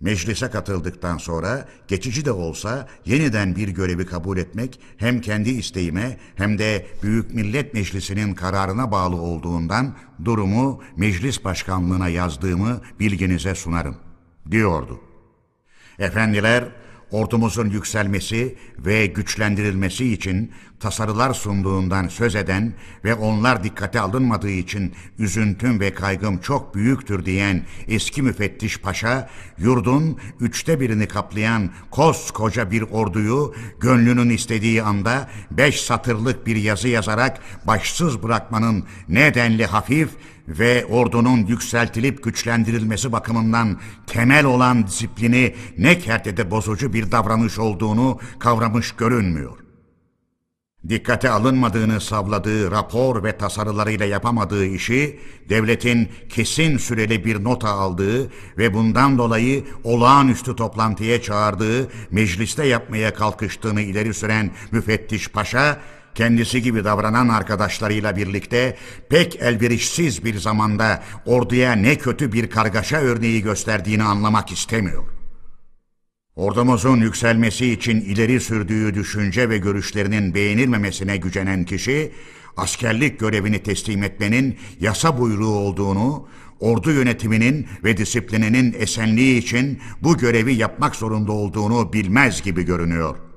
Meclise 0.00 0.50
katıldıktan 0.50 1.18
sonra 1.18 1.68
geçici 1.88 2.24
de 2.24 2.32
olsa 2.32 2.88
yeniden 3.04 3.56
bir 3.56 3.68
görevi 3.68 4.06
kabul 4.06 4.38
etmek 4.38 4.80
hem 4.96 5.20
kendi 5.20 5.50
isteğime 5.50 6.18
hem 6.34 6.58
de 6.58 6.86
Büyük 7.02 7.34
Millet 7.34 7.74
Meclisi'nin 7.74 8.34
kararına 8.34 8.90
bağlı 8.90 9.16
olduğundan 9.16 9.96
durumu 10.24 10.82
meclis 10.96 11.44
başkanlığına 11.44 12.08
yazdığımı 12.08 12.80
bilginize 13.00 13.54
sunarım, 13.54 13.96
diyordu. 14.50 15.00
Efendiler, 15.98 16.64
ordumuzun 17.14 17.70
yükselmesi 17.70 18.56
ve 18.78 19.06
güçlendirilmesi 19.06 20.12
için 20.12 20.52
tasarılar 20.80 21.34
sunduğundan 21.34 22.08
söz 22.08 22.36
eden 22.36 22.72
ve 23.04 23.14
onlar 23.14 23.64
dikkate 23.64 24.00
alınmadığı 24.00 24.50
için 24.50 24.94
üzüntüm 25.18 25.80
ve 25.80 25.94
kaygım 25.94 26.38
çok 26.38 26.74
büyüktür 26.74 27.24
diyen 27.24 27.62
eski 27.88 28.22
müfettiş 28.22 28.80
paşa, 28.80 29.30
yurdun 29.58 30.18
üçte 30.40 30.80
birini 30.80 31.08
kaplayan 31.08 31.70
koskoca 31.90 32.70
bir 32.70 32.82
orduyu 32.82 33.54
gönlünün 33.80 34.30
istediği 34.30 34.82
anda 34.82 35.28
beş 35.50 35.80
satırlık 35.80 36.46
bir 36.46 36.56
yazı 36.56 36.88
yazarak 36.88 37.40
başsız 37.66 38.22
bırakmanın 38.22 38.84
nedenli 39.08 39.66
hafif 39.66 40.08
ve 40.48 40.86
ordunun 40.86 41.46
yükseltilip 41.46 42.22
güçlendirilmesi 42.22 43.12
bakımından 43.12 43.80
temel 44.06 44.44
olan 44.44 44.86
disiplini 44.86 45.54
ne 45.78 45.98
kertede 45.98 46.50
bozucu 46.50 46.92
bir 46.92 47.12
davranış 47.12 47.58
olduğunu 47.58 48.18
kavramış 48.38 48.92
görünmüyor. 48.92 49.58
Dikkate 50.88 51.30
alınmadığını 51.30 52.00
savladığı 52.00 52.70
rapor 52.70 53.24
ve 53.24 53.38
tasarılarıyla 53.38 54.06
yapamadığı 54.06 54.66
işi 54.66 55.20
devletin 55.48 56.08
kesin 56.28 56.78
süreli 56.78 57.24
bir 57.24 57.44
nota 57.44 57.68
aldığı 57.68 58.30
ve 58.58 58.74
bundan 58.74 59.18
dolayı 59.18 59.64
olağanüstü 59.84 60.56
toplantıya 60.56 61.22
çağırdığı 61.22 61.88
mecliste 62.10 62.66
yapmaya 62.66 63.14
kalkıştığını 63.14 63.80
ileri 63.80 64.14
süren 64.14 64.50
müfettiş 64.72 65.28
paşa 65.28 65.80
kendisi 66.14 66.62
gibi 66.62 66.84
davranan 66.84 67.28
arkadaşlarıyla 67.28 68.16
birlikte 68.16 68.76
pek 69.08 69.36
elverişsiz 69.36 70.24
bir 70.24 70.38
zamanda 70.38 71.02
orduya 71.26 71.72
ne 71.72 71.98
kötü 71.98 72.32
bir 72.32 72.50
kargaşa 72.50 72.96
örneği 72.96 73.42
gösterdiğini 73.42 74.02
anlamak 74.02 74.52
istemiyor. 74.52 75.04
Ordumuzun 76.36 77.00
yükselmesi 77.00 77.70
için 77.70 78.00
ileri 78.00 78.40
sürdüğü 78.40 78.94
düşünce 78.94 79.48
ve 79.48 79.58
görüşlerinin 79.58 80.34
beğenilmemesine 80.34 81.16
gücenen 81.16 81.64
kişi, 81.64 82.12
askerlik 82.56 83.20
görevini 83.20 83.62
teslim 83.62 84.02
etmenin 84.02 84.58
yasa 84.80 85.18
buyruğu 85.18 85.54
olduğunu, 85.54 86.28
ordu 86.60 86.92
yönetiminin 86.92 87.66
ve 87.84 87.96
disiplininin 87.96 88.74
esenliği 88.78 89.38
için 89.38 89.80
bu 90.02 90.18
görevi 90.18 90.54
yapmak 90.54 90.96
zorunda 90.96 91.32
olduğunu 91.32 91.92
bilmez 91.92 92.42
gibi 92.42 92.62
görünüyor. 92.62 93.33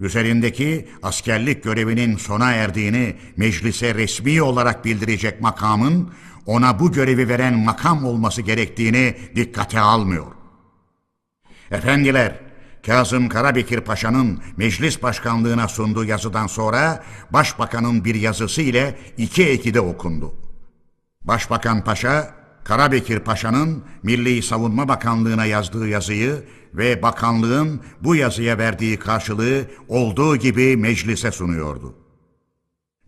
Üzerindeki 0.00 0.88
askerlik 1.02 1.64
görevinin 1.64 2.16
sona 2.16 2.52
erdiğini 2.52 3.16
meclise 3.36 3.94
resmi 3.94 4.42
olarak 4.42 4.84
bildirecek 4.84 5.40
makamın 5.40 6.10
ona 6.46 6.80
bu 6.80 6.92
görevi 6.92 7.28
veren 7.28 7.58
makam 7.58 8.04
olması 8.04 8.42
gerektiğini 8.42 9.16
dikkate 9.36 9.80
almıyor. 9.80 10.26
Efendiler, 11.70 12.40
Kazım 12.86 13.28
Karabekir 13.28 13.80
Paşa'nın 13.80 14.40
meclis 14.56 15.02
başkanlığına 15.02 15.68
sunduğu 15.68 16.04
yazıdan 16.04 16.46
sonra 16.46 17.04
başbakanın 17.30 18.04
bir 18.04 18.14
yazısı 18.14 18.62
ile 18.62 18.98
iki 19.16 19.48
ekide 19.48 19.80
okundu. 19.80 20.34
Başbakan 21.24 21.84
Paşa, 21.84 22.34
Karabekir 22.64 23.18
Paşa'nın 23.18 23.84
Milli 24.02 24.42
Savunma 24.42 24.88
Bakanlığı'na 24.88 25.44
yazdığı 25.44 25.88
yazıyı 25.88 26.44
ve 26.76 27.02
bakanlığın 27.02 27.80
bu 28.00 28.16
yazıya 28.16 28.58
verdiği 28.58 28.98
karşılığı 28.98 29.66
olduğu 29.88 30.36
gibi 30.36 30.76
meclise 30.76 31.30
sunuyordu. 31.30 31.94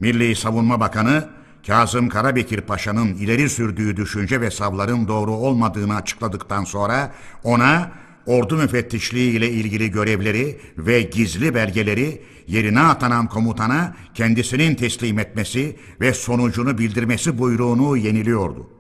Milli 0.00 0.36
Savunma 0.36 0.80
Bakanı, 0.80 1.28
Kazım 1.66 2.08
Karabekir 2.08 2.60
Paşa'nın 2.60 3.14
ileri 3.14 3.48
sürdüğü 3.48 3.96
düşünce 3.96 4.40
ve 4.40 4.50
savların 4.50 5.08
doğru 5.08 5.32
olmadığını 5.32 5.96
açıkladıktan 5.96 6.64
sonra 6.64 7.12
ona 7.44 7.92
ordu 8.26 8.56
müfettişliği 8.56 9.32
ile 9.32 9.50
ilgili 9.50 9.90
görevleri 9.90 10.60
ve 10.78 11.02
gizli 11.02 11.54
belgeleri 11.54 12.22
yerine 12.46 12.80
atanan 12.80 13.26
komutana 13.26 13.96
kendisinin 14.14 14.74
teslim 14.74 15.18
etmesi 15.18 15.76
ve 16.00 16.14
sonucunu 16.14 16.78
bildirmesi 16.78 17.38
buyruğunu 17.38 17.96
yeniliyordu. 17.96 18.77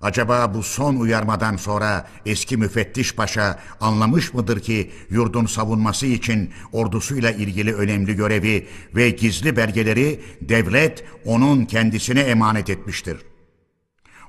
Acaba 0.00 0.54
bu 0.54 0.62
son 0.62 0.96
uyarmadan 0.96 1.56
sonra 1.56 2.08
eski 2.26 2.56
müfettiş 2.56 3.14
paşa 3.14 3.58
anlamış 3.80 4.34
mıdır 4.34 4.60
ki 4.60 4.90
yurdun 5.10 5.46
savunması 5.46 6.06
için 6.06 6.50
ordusuyla 6.72 7.30
ilgili 7.30 7.74
önemli 7.74 8.16
görevi 8.16 8.68
ve 8.94 9.10
gizli 9.10 9.56
belgeleri 9.56 10.20
devlet 10.40 11.04
onun 11.24 11.64
kendisine 11.64 12.20
emanet 12.20 12.70
etmiştir. 12.70 13.16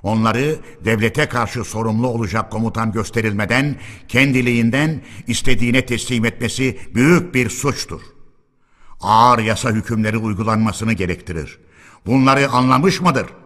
Onları 0.02 0.56
devlete 0.84 1.26
karşı 1.26 1.64
sorumlu 1.64 2.06
olacak 2.06 2.50
komutan 2.50 2.92
gösterilmeden 2.92 3.76
kendiliğinden 4.08 5.02
istediğine 5.26 5.86
teslim 5.86 6.24
etmesi 6.24 6.78
büyük 6.94 7.34
bir 7.34 7.50
suçtur. 7.50 8.00
Ağır 9.00 9.38
yasa 9.38 9.70
hükümleri 9.70 10.18
uygulanmasını 10.18 10.92
gerektirir. 10.92 11.58
Bunları 12.06 12.48
anlamış 12.50 13.00
mıdır?'' 13.00 13.45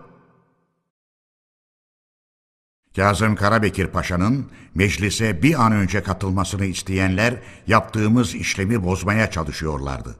Kazım 2.96 3.36
Karabekir 3.36 3.86
Paşa'nın 3.86 4.50
meclise 4.74 5.42
bir 5.42 5.66
an 5.66 5.72
önce 5.72 6.02
katılmasını 6.02 6.64
isteyenler 6.64 7.34
yaptığımız 7.66 8.34
işlemi 8.34 8.84
bozmaya 8.84 9.30
çalışıyorlardı. 9.30 10.16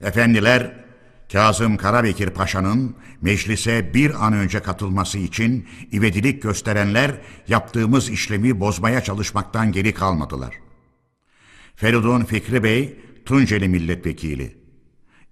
Efendiler, 0.00 0.84
Kazım 1.32 1.76
Karabekir 1.76 2.30
Paşa'nın 2.30 2.96
meclise 3.20 3.94
bir 3.94 4.26
an 4.26 4.32
önce 4.32 4.62
katılması 4.62 5.18
için 5.18 5.68
ivedilik 5.92 6.42
gösterenler 6.42 7.20
yaptığımız 7.48 8.10
işlemi 8.10 8.60
bozmaya 8.60 9.00
çalışmaktan 9.00 9.72
geri 9.72 9.94
kalmadılar. 9.94 10.54
Feridun 11.74 12.24
Fikri 12.24 12.62
Bey, 12.62 13.00
Tunceli 13.24 13.68
Milletvekili. 13.68 14.56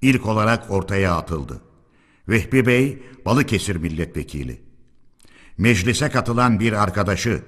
İlk 0.02 0.26
olarak 0.26 0.70
ortaya 0.70 1.16
atıldı. 1.16 1.62
Vehbi 2.28 2.66
Bey, 2.66 3.02
Balıkesir 3.24 3.76
Milletvekili 3.76 4.71
meclise 5.58 6.08
katılan 6.08 6.60
bir 6.60 6.72
arkadaşı, 6.72 7.42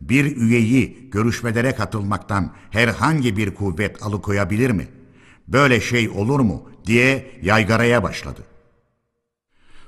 bir 0.00 0.36
üyeyi 0.36 1.10
görüşmelere 1.10 1.74
katılmaktan 1.74 2.54
herhangi 2.70 3.36
bir 3.36 3.54
kuvvet 3.54 4.02
alıkoyabilir 4.02 4.70
mi? 4.70 4.88
Böyle 5.48 5.80
şey 5.80 6.08
olur 6.08 6.40
mu? 6.40 6.70
diye 6.86 7.30
yaygaraya 7.42 8.02
başladı. 8.02 8.40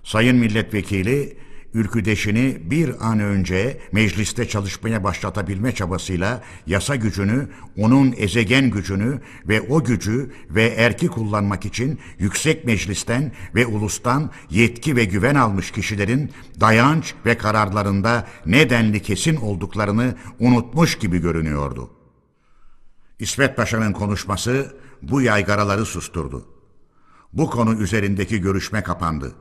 Sayın 0.03 0.37
Milletvekili 0.37 1.37
ülküdeşini 1.75 2.71
bir 2.71 3.11
an 3.11 3.21
önce 3.21 3.81
mecliste 3.93 4.49
çalışmaya 4.49 5.05
başlatabilme 5.05 5.75
çabasıyla 5.75 6.43
yasa 6.67 6.97
gücünü, 6.97 7.49
onun 7.79 8.15
ezegen 8.17 8.71
gücünü 8.71 9.21
ve 9.49 9.61
o 9.61 9.85
gücü 9.85 10.33
ve 10.51 10.65
erki 10.67 11.09
kullanmak 11.09 11.65
için 11.67 11.99
yüksek 12.19 12.65
meclisten 12.65 13.33
ve 13.55 13.67
ulustan 13.67 14.31
yetki 14.51 14.97
ve 14.97 15.05
güven 15.05 15.35
almış 15.35 15.71
kişilerin 15.71 16.33
dayanç 16.61 17.15
ve 17.27 17.39
kararlarında 17.39 18.29
nedenli 18.47 19.03
kesin 19.03 19.37
olduklarını 19.37 20.15
unutmuş 20.39 20.99
gibi 20.99 21.19
görünüyordu. 21.19 21.91
İsmet 23.19 23.57
Paşa'nın 23.57 23.93
konuşması 23.93 24.77
bu 25.03 25.23
yaygaraları 25.23 25.85
susturdu. 25.85 26.47
Bu 27.33 27.51
konu 27.51 27.75
üzerindeki 27.75 28.41
görüşme 28.41 28.83
kapandı 28.83 29.35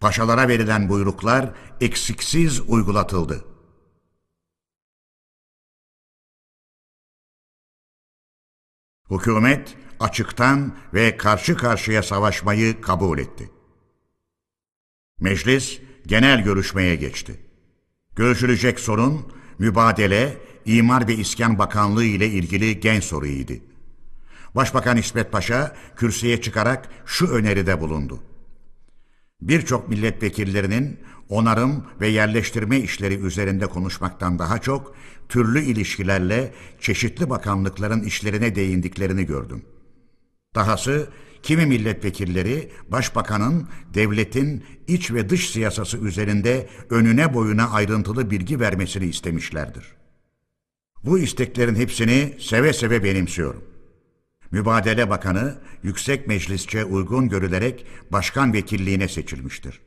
paşalara 0.00 0.48
verilen 0.48 0.88
buyruklar 0.88 1.54
eksiksiz 1.80 2.60
uygulatıldı. 2.60 3.44
Hükümet 9.10 9.76
açıktan 10.00 10.76
ve 10.94 11.16
karşı 11.16 11.56
karşıya 11.56 12.02
savaşmayı 12.02 12.80
kabul 12.80 13.18
etti. 13.18 13.50
Meclis 15.20 15.80
genel 16.06 16.44
görüşmeye 16.44 16.96
geçti. 16.96 17.40
Görüşülecek 18.16 18.80
sorun 18.80 19.32
mübadele, 19.58 20.38
İmar 20.64 21.08
ve 21.08 21.14
İskan 21.14 21.58
Bakanlığı 21.58 22.04
ile 22.04 22.26
ilgili 22.26 22.80
gen 22.80 23.00
soruydu. 23.00 23.52
Başbakan 24.54 24.96
İsmet 24.96 25.32
Paşa 25.32 25.76
kürsüye 25.96 26.40
çıkarak 26.40 26.88
şu 27.06 27.26
öneride 27.26 27.80
bulundu. 27.80 28.22
Birçok 29.40 29.88
milletvekillerinin 29.88 30.98
onarım 31.28 31.84
ve 32.00 32.08
yerleştirme 32.08 32.78
işleri 32.78 33.14
üzerinde 33.14 33.66
konuşmaktan 33.66 34.38
daha 34.38 34.58
çok 34.58 34.96
türlü 35.28 35.60
ilişkilerle 35.60 36.52
çeşitli 36.80 37.30
bakanlıkların 37.30 38.02
işlerine 38.02 38.54
değindiklerini 38.54 39.26
gördüm. 39.26 39.62
Dahası 40.54 41.08
kimi 41.42 41.66
milletvekilleri 41.66 42.70
başbakanın 42.88 43.68
devletin 43.94 44.64
iç 44.86 45.10
ve 45.10 45.28
dış 45.28 45.50
siyasası 45.50 45.98
üzerinde 45.98 46.68
önüne 46.90 47.34
boyuna 47.34 47.70
ayrıntılı 47.70 48.30
bilgi 48.30 48.60
vermesini 48.60 49.04
istemişlerdir. 49.04 49.96
Bu 51.04 51.18
isteklerin 51.18 51.74
hepsini 51.74 52.34
seve 52.40 52.72
seve 52.72 53.04
benimsiyorum. 53.04 53.75
Mübadele 54.50 55.10
Bakanı 55.10 55.54
yüksek 55.82 56.26
meclisçe 56.26 56.84
uygun 56.84 57.28
görülerek 57.28 57.86
başkan 58.12 58.52
vekilliğine 58.52 59.08
seçilmiştir. 59.08 59.80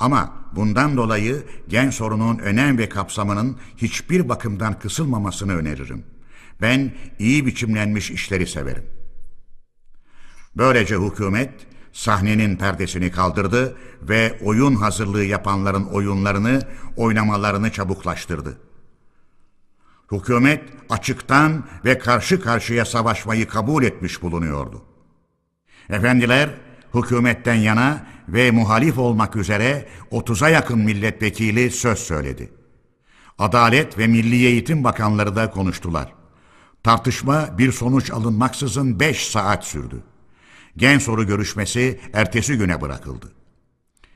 Ama 0.00 0.32
bundan 0.56 0.96
dolayı 0.96 1.42
gen 1.68 1.90
sorunun 1.90 2.38
önem 2.38 2.78
ve 2.78 2.88
kapsamının 2.88 3.58
hiçbir 3.76 4.28
bakımdan 4.28 4.78
kısılmamasını 4.78 5.56
öneririm. 5.56 6.04
Ben 6.60 6.94
iyi 7.18 7.46
biçimlenmiş 7.46 8.10
işleri 8.10 8.46
severim. 8.46 8.84
Böylece 10.56 10.96
hükümet 10.96 11.50
sahnenin 11.92 12.56
perdesini 12.56 13.10
kaldırdı 13.10 13.76
ve 14.02 14.38
oyun 14.44 14.74
hazırlığı 14.74 15.24
yapanların 15.24 15.84
oyunlarını, 15.84 16.62
oynamalarını 16.96 17.72
çabuklaştırdı. 17.72 18.67
Hükümet 20.12 20.62
açıktan 20.90 21.64
ve 21.84 21.98
karşı 21.98 22.40
karşıya 22.40 22.84
savaşmayı 22.84 23.48
kabul 23.48 23.84
etmiş 23.84 24.22
bulunuyordu. 24.22 24.82
Efendiler 25.90 26.50
hükümetten 26.94 27.54
yana 27.54 28.06
ve 28.28 28.50
muhalif 28.50 28.98
olmak 28.98 29.36
üzere 29.36 29.88
30'a 30.12 30.48
yakın 30.48 30.78
milletvekili 30.78 31.70
söz 31.70 31.98
söyledi. 31.98 32.52
Adalet 33.38 33.98
ve 33.98 34.06
Milli 34.06 34.46
Eğitim 34.46 34.84
Bakanları 34.84 35.36
da 35.36 35.50
konuştular. 35.50 36.12
Tartışma 36.82 37.58
bir 37.58 37.72
sonuç 37.72 38.10
alınmaksızın 38.10 39.00
5 39.00 39.28
saat 39.28 39.64
sürdü. 39.64 40.02
Gen 40.76 40.98
soru 40.98 41.26
görüşmesi 41.26 42.00
ertesi 42.12 42.58
güne 42.58 42.80
bırakıldı. 42.80 43.32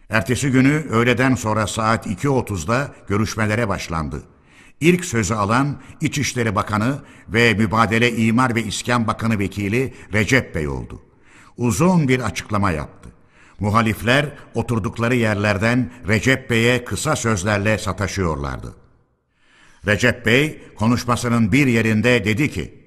Ertesi 0.08 0.50
günü 0.50 0.86
öğleden 0.90 1.34
sonra 1.34 1.66
saat 1.66 2.06
2.30'da 2.06 2.94
görüşmelere 3.08 3.68
başlandı. 3.68 4.22
İlk 4.80 5.04
sözü 5.04 5.34
alan 5.34 5.80
İçişleri 6.00 6.54
Bakanı 6.54 6.98
ve 7.28 7.54
Mübadele 7.54 8.16
İmar 8.16 8.54
ve 8.54 8.62
İskan 8.62 9.06
Bakanı 9.06 9.38
Vekili 9.38 9.94
Recep 10.12 10.54
Bey 10.54 10.68
oldu. 10.68 11.02
Uzun 11.56 12.08
bir 12.08 12.20
açıklama 12.20 12.70
yaptı. 12.70 13.08
Muhalifler 13.60 14.32
oturdukları 14.54 15.14
yerlerden 15.14 15.90
Recep 16.08 16.50
Bey'e 16.50 16.84
kısa 16.84 17.16
sözlerle 17.16 17.78
sataşıyorlardı. 17.78 18.74
Recep 19.86 20.26
Bey 20.26 20.62
konuşmasının 20.76 21.52
bir 21.52 21.66
yerinde 21.66 22.24
dedi 22.24 22.50
ki, 22.50 22.82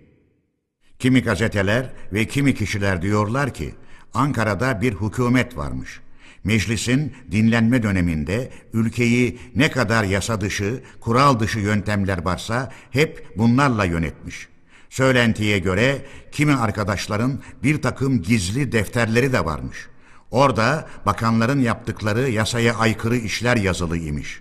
Kimi 1.00 1.22
gazeteler 1.24 1.94
ve 2.14 2.26
kimi 2.26 2.56
kişiler 2.56 3.02
diyorlar 3.02 3.54
ki 3.54 3.76
Ankara'da 4.14 4.82
bir 4.82 4.94
hükümet 4.94 5.58
varmış. 5.58 6.02
Meclisin 6.46 7.14
dinlenme 7.32 7.84
döneminde 7.84 8.50
ülkeyi 8.74 9.40
ne 9.56 9.72
kadar 9.72 10.04
yasa 10.04 10.42
dışı, 10.42 10.84
kural 11.00 11.40
dışı 11.40 11.60
yöntemler 11.60 12.26
varsa 12.26 12.72
hep 12.92 13.28
bunlarla 13.38 13.86
yönetmiş. 13.86 14.48
Söylentiye 14.90 15.60
göre 15.60 16.06
kimi 16.32 16.54
arkadaşların 16.56 17.42
bir 17.64 17.82
takım 17.82 18.22
gizli 18.22 18.72
defterleri 18.72 19.34
de 19.34 19.46
varmış. 19.46 19.88
Orada 20.32 20.88
bakanların 21.06 21.60
yaptıkları 21.60 22.30
yasaya 22.30 22.76
aykırı 22.76 23.18
işler 23.18 23.58
yazılı 23.58 23.98
imiş. 23.98 24.40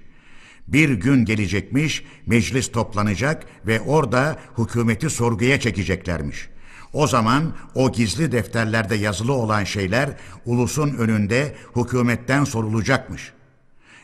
Bir 0.68 0.90
gün 0.90 1.24
gelecekmiş, 1.24 2.04
meclis 2.26 2.72
toplanacak 2.72 3.44
ve 3.66 3.80
orada 3.80 4.38
hükümeti 4.58 5.10
sorguya 5.10 5.60
çekeceklermiş. 5.60 6.48
O 6.94 7.06
zaman 7.06 7.52
o 7.74 7.92
gizli 7.92 8.32
defterlerde 8.32 8.94
yazılı 8.94 9.32
olan 9.32 9.64
şeyler 9.64 10.10
ulusun 10.46 10.94
önünde 10.94 11.56
hükümetten 11.76 12.44
sorulacakmış. 12.44 13.32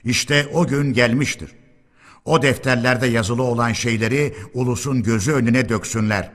İşte 0.04 0.46
o 0.52 0.66
gün 0.66 0.92
gelmiştir. 0.92 1.50
O 2.24 2.42
defterlerde 2.42 3.06
yazılı 3.06 3.42
olan 3.42 3.72
şeyleri 3.72 4.34
ulusun 4.54 5.02
gözü 5.02 5.32
önüne 5.32 5.68
döksünler. 5.68 6.30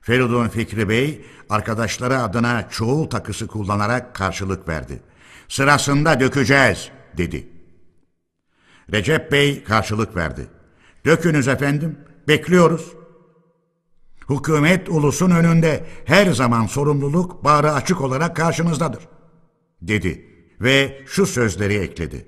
Feridun 0.00 0.48
Fikri 0.48 0.88
Bey 0.88 1.24
arkadaşları 1.50 2.18
adına 2.18 2.68
çoğul 2.68 3.06
takısı 3.10 3.46
kullanarak 3.46 4.14
karşılık 4.14 4.68
verdi. 4.68 5.02
Sırasında 5.48 6.20
dökeceğiz 6.20 6.88
dedi. 7.16 7.48
Recep 8.92 9.32
Bey 9.32 9.64
karşılık 9.64 10.16
verdi. 10.16 10.48
Dökünüz 11.04 11.48
efendim, 11.48 11.98
bekliyoruz. 12.28 12.99
Hükümet 14.30 14.88
ulusun 14.88 15.30
önünde 15.30 15.84
her 16.04 16.32
zaman 16.32 16.66
sorumluluk 16.66 17.44
bağrı 17.44 17.72
açık 17.72 18.00
olarak 18.00 18.36
karşınızdadır, 18.36 19.08
dedi 19.82 20.26
ve 20.60 21.02
şu 21.06 21.26
sözleri 21.26 21.74
ekledi. 21.74 22.26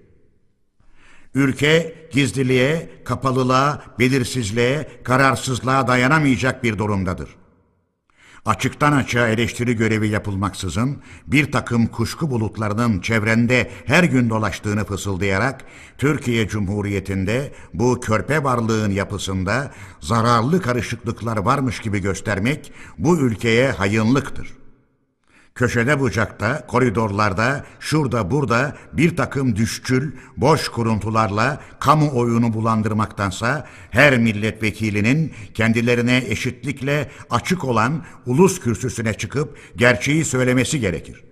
Ülke 1.34 1.94
gizliliğe, 2.12 2.90
kapalılığa, 3.04 3.82
belirsizliğe, 3.98 4.88
kararsızlığa 5.04 5.88
dayanamayacak 5.88 6.64
bir 6.64 6.78
durumdadır. 6.78 7.41
Açıktan 8.46 8.92
açığa 8.92 9.28
eleştiri 9.28 9.76
görevi 9.76 10.08
yapılmaksızın 10.08 11.02
bir 11.26 11.52
takım 11.52 11.86
kuşku 11.86 12.30
bulutlarının 12.30 13.00
çevrende 13.00 13.70
her 13.86 14.04
gün 14.04 14.30
dolaştığını 14.30 14.84
fısıldayarak 14.84 15.64
Türkiye 15.98 16.48
Cumhuriyeti'nde 16.48 17.52
bu 17.74 18.00
körpe 18.00 18.44
varlığın 18.44 18.90
yapısında 18.90 19.70
zararlı 20.00 20.62
karışıklıklar 20.62 21.36
varmış 21.36 21.80
gibi 21.80 21.98
göstermek 21.98 22.72
bu 22.98 23.18
ülkeye 23.18 23.70
hayınlıktır. 23.70 24.61
Köşede 25.54 26.00
bucakta, 26.00 26.66
koridorlarda, 26.66 27.64
şurada 27.80 28.30
burada 28.30 28.76
bir 28.92 29.16
takım 29.16 29.56
düşçül, 29.56 30.12
boş 30.36 30.68
kuruntularla 30.68 31.60
kamu 31.80 32.10
oyunu 32.14 32.52
bulandırmaktansa 32.52 33.68
her 33.90 34.18
milletvekilinin 34.18 35.32
kendilerine 35.54 36.24
eşitlikle 36.28 37.10
açık 37.30 37.64
olan 37.64 38.04
ulus 38.26 38.60
kürsüsüne 38.60 39.14
çıkıp 39.14 39.58
gerçeği 39.76 40.24
söylemesi 40.24 40.80
gerekir. 40.80 41.24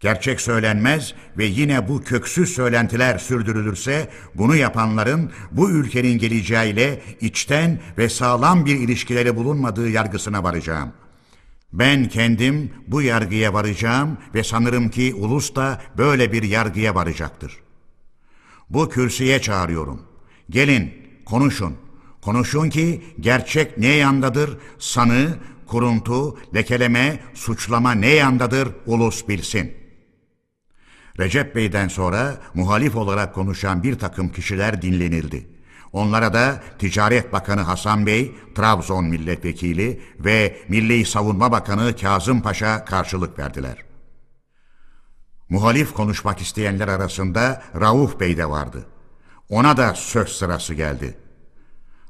Gerçek 0.00 0.40
söylenmez 0.40 1.14
ve 1.38 1.44
yine 1.44 1.88
bu 1.88 2.04
köksüz 2.04 2.54
söylentiler 2.54 3.18
sürdürülürse 3.18 4.08
bunu 4.34 4.56
yapanların 4.56 5.30
bu 5.50 5.70
ülkenin 5.70 6.18
geleceğiyle 6.18 7.02
içten 7.20 7.80
ve 7.98 8.08
sağlam 8.08 8.66
bir 8.66 8.74
ilişkileri 8.74 9.36
bulunmadığı 9.36 9.88
yargısına 9.88 10.44
varacağım.'' 10.44 11.05
Ben 11.72 12.08
kendim 12.08 12.72
bu 12.86 13.02
yargıya 13.02 13.54
varacağım 13.54 14.18
ve 14.34 14.44
sanırım 14.44 14.88
ki 14.88 15.14
ulus 15.14 15.54
da 15.54 15.82
böyle 15.98 16.32
bir 16.32 16.42
yargıya 16.42 16.94
varacaktır. 16.94 17.56
Bu 18.70 18.88
kürsüye 18.88 19.40
çağırıyorum. 19.40 20.02
Gelin, 20.50 20.92
konuşun. 21.24 21.76
Konuşun 22.22 22.70
ki 22.70 23.02
gerçek 23.20 23.78
ne 23.78 23.86
yandadır, 23.86 24.58
sanı, 24.78 25.38
kuruntu, 25.66 26.38
lekeleme, 26.54 27.20
suçlama 27.34 27.92
ne 27.92 28.08
yandadır 28.08 28.68
ulus 28.86 29.28
bilsin. 29.28 29.72
Recep 31.18 31.54
Bey'den 31.54 31.88
sonra 31.88 32.40
muhalif 32.54 32.96
olarak 32.96 33.34
konuşan 33.34 33.82
bir 33.82 33.98
takım 33.98 34.28
kişiler 34.28 34.82
dinlenildi. 34.82 35.55
Onlara 35.96 36.34
da 36.34 36.62
Ticaret 36.78 37.32
Bakanı 37.32 37.60
Hasan 37.60 38.06
Bey, 38.06 38.34
Trabzon 38.54 39.04
Milletvekili 39.04 40.02
ve 40.18 40.56
Milli 40.68 41.04
Savunma 41.04 41.52
Bakanı 41.52 41.96
Kazım 41.96 42.42
Paşa 42.42 42.84
karşılık 42.84 43.38
verdiler. 43.38 43.76
Muhalif 45.48 45.94
konuşmak 45.94 46.40
isteyenler 46.40 46.88
arasında 46.88 47.62
Rauf 47.80 48.20
Bey 48.20 48.36
de 48.36 48.50
vardı. 48.50 48.86
Ona 49.48 49.76
da 49.76 49.94
söz 49.94 50.28
sırası 50.28 50.74
geldi. 50.74 51.18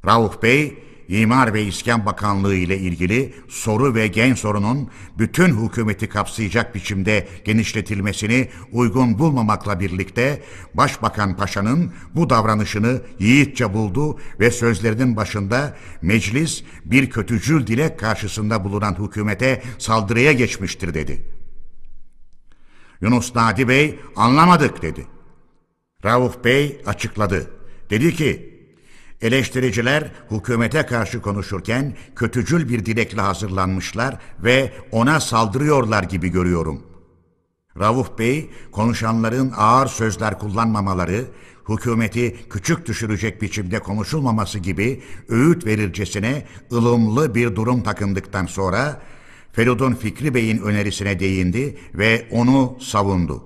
Rauf 0.07 0.43
Bey, 0.43 0.85
İmar 1.09 1.55
ve 1.55 1.63
İskan 1.63 2.07
Bakanlığı 2.07 2.55
ile 2.55 2.79
ilgili 2.79 3.35
soru 3.49 3.95
ve 3.95 4.07
gen 4.07 4.35
sorunun 4.35 4.91
bütün 5.19 5.67
hükümeti 5.67 6.09
kapsayacak 6.09 6.75
biçimde 6.75 7.29
genişletilmesini 7.45 8.49
uygun 8.73 9.19
bulmamakla 9.19 9.81
birlikte 9.81 10.43
Başbakan 10.75 11.37
Paşa'nın 11.37 11.93
bu 12.15 12.31
davranışını 12.31 13.01
yiğitçe 13.19 13.75
buldu 13.75 14.19
ve 14.41 14.51
sözlerinin 14.51 15.17
başında 15.17 15.77
meclis 16.03 16.63
bir 16.85 17.11
kötücül 17.11 17.67
dilek 17.67 17.99
karşısında 17.99 18.65
bulunan 18.65 18.97
hükümete 18.99 19.63
saldırıya 19.79 20.33
geçmiştir 20.33 20.95
dedi. 20.95 21.27
Yunus 23.01 23.35
Nadi 23.35 23.69
Bey 23.69 23.99
anlamadık 24.17 24.83
dedi. 24.83 25.07
Rauf 26.05 26.45
Bey 26.45 26.81
açıkladı. 26.87 27.51
Dedi 27.91 28.15
ki 28.15 28.56
Eleştiriciler 29.21 30.13
hükümete 30.31 30.87
karşı 30.87 31.23
konuşurken 31.23 31.97
kötücül 32.17 32.69
bir 32.69 32.87
dilekle 32.87 33.21
hazırlanmışlar 33.21 34.19
ve 34.45 34.73
ona 34.93 35.21
saldırıyorlar 35.21 36.03
gibi 36.03 36.29
görüyorum. 36.29 36.83
Rauf 37.79 38.19
Bey 38.19 38.51
konuşanların 38.73 39.53
ağır 39.57 39.87
sözler 39.87 40.39
kullanmamaları, 40.39 41.25
hükümeti 41.69 42.37
küçük 42.51 42.87
düşürecek 42.87 43.43
biçimde 43.43 43.79
konuşulmaması 43.79 44.59
gibi 44.59 45.03
öğüt 45.29 45.67
verircesine 45.67 46.47
ılımlı 46.73 47.35
bir 47.35 47.57
durum 47.57 47.83
takındıktan 47.83 48.47
sonra 48.47 49.03
Feridun 49.53 49.95
Fikri 49.95 50.35
Bey'in 50.35 50.59
önerisine 50.59 51.21
değindi 51.21 51.79
ve 51.95 52.29
onu 52.31 52.79
savundu. 52.81 53.45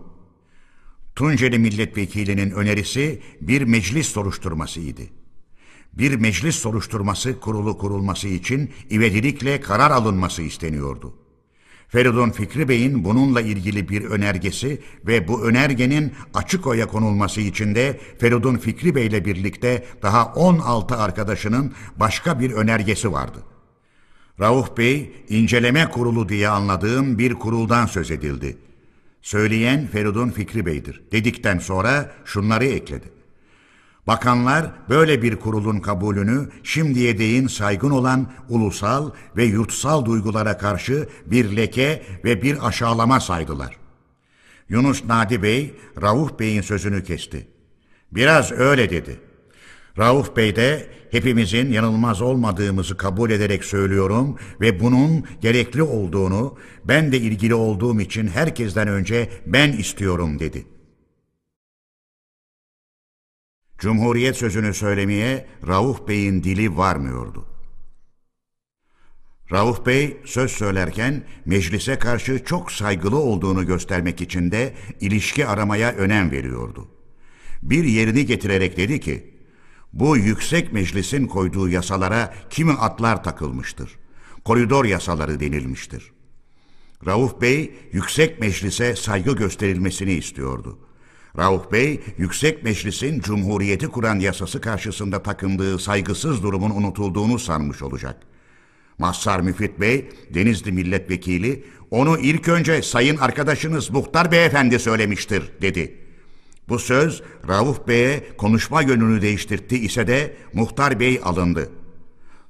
Tunceli 1.17 1.59
milletvekilinin 1.59 2.51
önerisi 2.51 3.23
bir 3.41 3.63
meclis 3.63 4.07
soruşturmasıydı. 4.07 5.20
Bir 5.93 6.15
meclis 6.15 6.57
soruşturması 6.57 7.41
kurulu 7.41 7.79
kurulması 7.79 8.29
için 8.29 8.71
ivedilikle 8.91 9.61
karar 9.61 9.91
alınması 9.91 10.43
isteniyordu. 10.43 11.15
Feridun 11.89 12.31
Fikri 12.31 12.69
Bey'in 12.69 13.05
bununla 13.05 13.41
ilgili 13.41 13.89
bir 13.89 14.05
önergesi 14.05 14.81
ve 15.07 15.29
bu 15.29 15.45
önergenin 15.45 16.13
açık 16.35 16.67
oya 16.67 16.87
konulması 16.87 17.41
için 17.41 17.75
de 17.75 18.01
Feridun 18.19 18.57
Fikri 18.57 18.95
Bey 18.95 19.07
ile 19.07 19.25
birlikte 19.25 19.85
daha 20.03 20.25
16 20.25 20.97
arkadaşının 20.97 21.75
başka 21.97 22.41
bir 22.41 22.53
önergesi 22.53 23.13
vardı. 23.13 23.39
Rauf 24.41 24.77
Bey, 24.77 25.13
inceleme 25.29 25.91
kurulu 25.91 26.29
diye 26.29 26.49
anladığım 26.49 27.19
bir 27.19 27.35
kuruldan 27.35 27.87
söz 27.87 28.11
edildi. 28.11 28.59
Söyleyen 29.23 29.87
Feridun 29.87 30.31
Fikri 30.31 30.67
Bey'dir. 30.67 31.03
Dedikten 31.13 31.59
sonra 31.59 32.13
şunları 32.25 32.65
ekledi. 32.65 33.20
Bakanlar 34.07 34.71
böyle 34.89 35.23
bir 35.23 35.37
kurulun 35.37 35.81
kabulünü 35.81 36.49
şimdiye 36.63 37.19
değin 37.19 37.47
saygın 37.47 37.91
olan 37.91 38.33
ulusal 38.49 39.11
ve 39.37 39.45
yurtsal 39.45 40.05
duygulara 40.05 40.59
karşı 40.59 41.09
bir 41.27 41.57
leke 41.57 42.03
ve 42.25 42.43
bir 42.43 42.69
aşağılama 42.69 43.21
saydılar. 43.21 43.77
Yunus 44.69 45.05
Nadi 45.05 45.43
Bey, 45.43 45.75
Rauf 46.03 46.39
Bey'in 46.39 46.61
sözünü 46.61 47.05
kesti. 47.05 47.49
Biraz 48.13 48.53
öyle 48.53 48.91
dedi. 48.91 49.21
Rauf 49.99 50.37
Bey 50.37 50.57
de 50.57 50.87
hepimizin 51.11 51.73
yanılmaz 51.73 52.23
olmadığımızı 52.23 52.97
kabul 52.97 53.31
ederek 53.31 53.65
söylüyorum 53.65 54.37
ve 54.61 54.81
bunun 54.81 55.25
gerekli 55.41 55.83
olduğunu 55.83 56.59
ben 56.85 57.13
de 57.13 57.19
ilgili 57.19 57.55
olduğum 57.55 58.01
için 58.01 58.29
herkesten 58.29 58.89
önce 58.89 59.29
ben 59.47 59.73
istiyorum 59.73 60.39
dedi.'' 60.39 60.80
Cumhuriyet 63.81 64.37
sözünü 64.37 64.75
söylemeye 64.75 65.47
Rauf 65.67 66.09
Bey'in 66.09 66.43
dili 66.43 66.77
varmıyordu. 66.77 67.47
Rauf 69.53 69.87
Bey 69.87 70.21
söz 70.25 70.51
söylerken 70.51 71.25
meclise 71.45 71.99
karşı 71.99 72.45
çok 72.45 72.73
saygılı 72.73 73.17
olduğunu 73.19 73.67
göstermek 73.67 74.21
için 74.21 74.51
de 74.51 74.75
ilişki 75.01 75.47
aramaya 75.47 75.93
önem 75.93 76.31
veriyordu. 76.31 76.89
Bir 77.63 77.85
yerini 77.85 78.27
getirerek 78.27 78.77
dedi 78.77 79.01
ki, 79.01 79.35
bu 79.93 80.17
yüksek 80.17 80.73
meclisin 80.73 81.27
koyduğu 81.27 81.69
yasalara 81.69 82.35
kimi 82.51 82.73
atlar 82.73 83.25
takılmıştır. 83.25 83.97
Koridor 84.45 84.85
yasaları 84.85 85.41
denilmiştir. 85.41 86.13
Rauf 87.07 87.41
Bey 87.41 87.75
yüksek 87.93 88.41
meclise 88.41 88.97
saygı 88.97 89.37
gösterilmesini 89.37 90.13
istiyordu. 90.13 90.79
Rauf 91.39 91.73
Bey, 91.73 92.01
Yüksek 92.19 92.65
Meclis'in 92.65 93.21
Cumhuriyeti 93.21 93.89
kuran 93.89 94.19
yasası 94.19 94.61
karşısında 94.61 95.23
takındığı 95.23 95.79
saygısız 95.79 96.43
durumun 96.43 96.71
unutulduğunu 96.71 97.39
sanmış 97.39 97.83
olacak. 97.83 98.17
Mazhar 98.99 99.41
Müfit 99.41 99.81
Bey, 99.81 100.11
Denizli 100.35 100.73
Milletvekili, 100.73 101.65
onu 101.91 102.19
ilk 102.19 102.49
önce 102.49 102.83
sayın 102.83 103.17
arkadaşınız 103.17 103.91
Muhtar 103.91 104.33
Beyefendi 104.33 104.79
söylemiştir, 104.79 105.43
dedi. 105.63 105.97
Bu 106.69 106.79
söz 106.79 107.23
Rauf 107.49 107.89
Bey'e 107.89 108.37
konuşma 108.37 108.83
yönünü 108.83 109.23
değiştirdi 109.23 109.75
ise 109.75 110.07
de 110.07 110.37
Muhtar 110.53 111.01
Bey 111.01 111.21
alındı. 111.25 111.71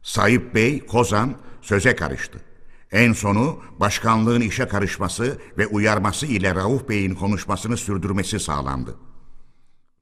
Sayıp 0.02 0.54
Bey, 0.54 0.86
Kozan 0.86 1.36
söze 1.62 1.96
karıştı. 1.96 2.49
En 2.92 3.12
sonu 3.12 3.60
başkanlığın 3.80 4.40
işe 4.40 4.68
karışması 4.68 5.38
ve 5.58 5.66
uyarması 5.66 6.26
ile 6.26 6.54
Rauf 6.54 6.88
Bey'in 6.88 7.14
konuşmasını 7.14 7.76
sürdürmesi 7.76 8.40
sağlandı. 8.40 8.96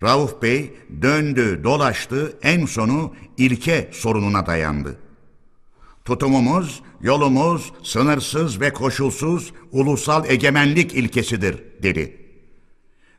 Rauf 0.02 0.43
Bey 0.43 0.77
döndü, 1.02 1.60
dolaştı, 1.65 2.39
en 2.43 2.66
sonu 2.66 3.15
ilke 3.36 3.90
sorununa 3.93 4.47
dayandı. 4.47 4.98
Tutumumuz, 6.05 6.82
yolumuz 7.01 7.73
sınırsız 7.82 8.60
ve 8.60 8.73
koşulsuz 8.73 9.52
ulusal 9.73 10.31
egemenlik 10.31 10.94
ilkesidir, 10.94 11.62
dedi. 11.82 12.16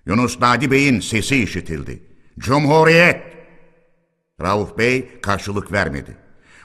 Yunus 0.05 0.39
Nadi 0.39 0.71
Bey'in 0.71 0.99
sesi 0.99 1.43
işitildi. 1.43 2.03
Cumhuriyet! 2.39 3.23
Rauf 4.41 4.77
Bey 4.77 5.19
karşılık 5.21 5.71
vermedi. 5.71 6.17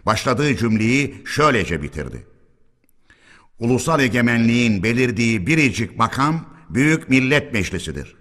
Başladığı 0.06 0.56
cümleyi 0.56 1.22
şöylece 1.24 1.82
bitirdi 1.82 2.33
ulusal 3.58 4.00
egemenliğin 4.00 4.82
belirdiği 4.82 5.46
biricik 5.46 5.98
makam 5.98 6.54
Büyük 6.70 7.08
Millet 7.08 7.52
Meclisi'dir. 7.52 8.16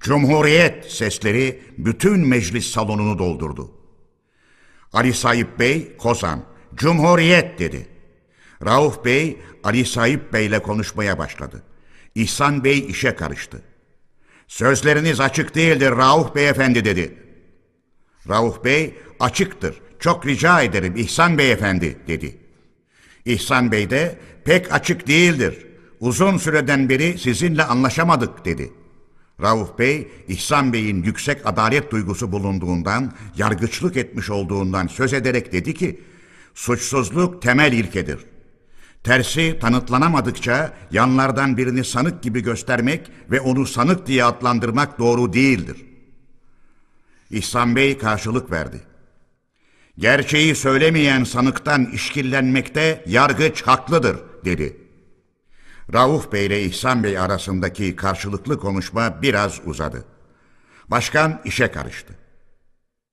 Cumhuriyet 0.00 0.92
sesleri 0.92 1.62
bütün 1.78 2.28
meclis 2.28 2.66
salonunu 2.66 3.18
doldurdu. 3.18 3.70
Ali 4.92 5.14
Sayıp 5.14 5.58
Bey, 5.58 5.96
Kozan, 5.96 6.44
Cumhuriyet 6.74 7.58
dedi. 7.58 7.88
Rauf 8.64 9.04
Bey, 9.04 9.40
Ali 9.64 9.84
Sayıp 9.84 10.32
Bey 10.32 10.46
ile 10.46 10.62
konuşmaya 10.62 11.18
başladı. 11.18 11.62
İhsan 12.14 12.64
Bey 12.64 12.86
işe 12.88 13.16
karıştı. 13.16 13.62
Sözleriniz 14.48 15.20
açık 15.20 15.54
değildir 15.54 15.90
Rauf 15.90 16.34
Beyefendi 16.34 16.84
dedi. 16.84 17.18
Rauf 18.28 18.64
Bey, 18.64 18.94
açıktır. 19.20 19.80
Çok 19.98 20.26
rica 20.26 20.62
ederim 20.62 20.96
İhsan 20.96 21.38
Beyefendi 21.38 21.98
dedi. 22.08 22.39
İhsan 23.24 23.72
Bey 23.72 23.90
de 23.90 24.18
pek 24.44 24.72
açık 24.72 25.06
değildir. 25.06 25.66
Uzun 26.00 26.36
süreden 26.36 26.88
beri 26.88 27.18
sizinle 27.18 27.64
anlaşamadık 27.64 28.44
dedi. 28.44 28.72
Rauf 29.42 29.78
Bey, 29.78 30.08
İhsan 30.28 30.72
Bey'in 30.72 31.02
yüksek 31.02 31.46
adalet 31.46 31.92
duygusu 31.92 32.32
bulunduğundan, 32.32 33.12
yargıçlık 33.36 33.96
etmiş 33.96 34.30
olduğundan 34.30 34.86
söz 34.86 35.12
ederek 35.12 35.52
dedi 35.52 35.74
ki, 35.74 36.00
suçsuzluk 36.54 37.42
temel 37.42 37.72
ilkedir. 37.72 38.18
Tersi 39.04 39.58
tanıtlanamadıkça 39.60 40.72
yanlardan 40.90 41.56
birini 41.56 41.84
sanık 41.84 42.22
gibi 42.22 42.42
göstermek 42.42 43.10
ve 43.30 43.40
onu 43.40 43.66
sanık 43.66 44.06
diye 44.06 44.24
adlandırmak 44.24 44.98
doğru 44.98 45.32
değildir. 45.32 45.76
İhsan 47.30 47.76
Bey 47.76 47.98
karşılık 47.98 48.50
verdi. 48.50 48.89
Gerçeği 50.00 50.54
söylemeyen 50.54 51.24
sanıktan 51.24 51.84
işkillenmekte 51.86 53.04
yargıç 53.06 53.62
haklıdır 53.62 54.16
dedi. 54.44 54.76
Rauf 55.92 56.32
Bey 56.32 56.46
ile 56.46 56.62
İhsan 56.62 57.04
Bey 57.04 57.18
arasındaki 57.18 57.96
karşılıklı 57.96 58.60
konuşma 58.60 59.22
biraz 59.22 59.60
uzadı. 59.64 60.04
Başkan 60.88 61.40
işe 61.44 61.70
karıştı. 61.70 62.14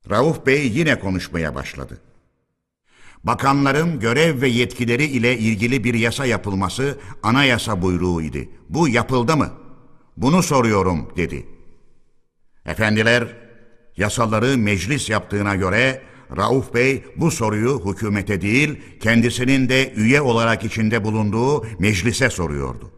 Rauf 0.09 0.45
Bey 0.45 0.68
yine 0.68 0.99
konuşmaya 0.99 1.55
başladı. 1.55 1.97
Bakanların 3.23 3.99
görev 3.99 4.41
ve 4.41 4.47
yetkileri 4.47 5.05
ile 5.05 5.38
ilgili 5.38 5.84
bir 5.84 5.93
yasa 5.93 6.26
yapılması 6.26 6.97
anayasa 7.23 7.81
buyruğuydu. 7.81 8.39
Bu 8.69 8.88
yapıldı 8.88 9.38
mı? 9.38 9.49
Bunu 10.18 10.43
soruyorum 10.43 11.14
dedi. 11.18 11.45
Efendiler, 12.65 13.27
yasaları 13.97 14.57
meclis 14.57 15.09
yaptığına 15.09 15.55
göre 15.55 16.01
Rauf 16.38 16.74
Bey 16.74 17.04
bu 17.16 17.32
soruyu 17.32 17.82
hükümete 17.86 18.41
değil, 18.41 18.80
kendisinin 18.99 19.70
de 19.70 19.94
üye 19.94 20.22
olarak 20.22 20.64
içinde 20.64 21.04
bulunduğu 21.04 21.66
meclise 21.80 22.30
soruyordu. 22.30 22.91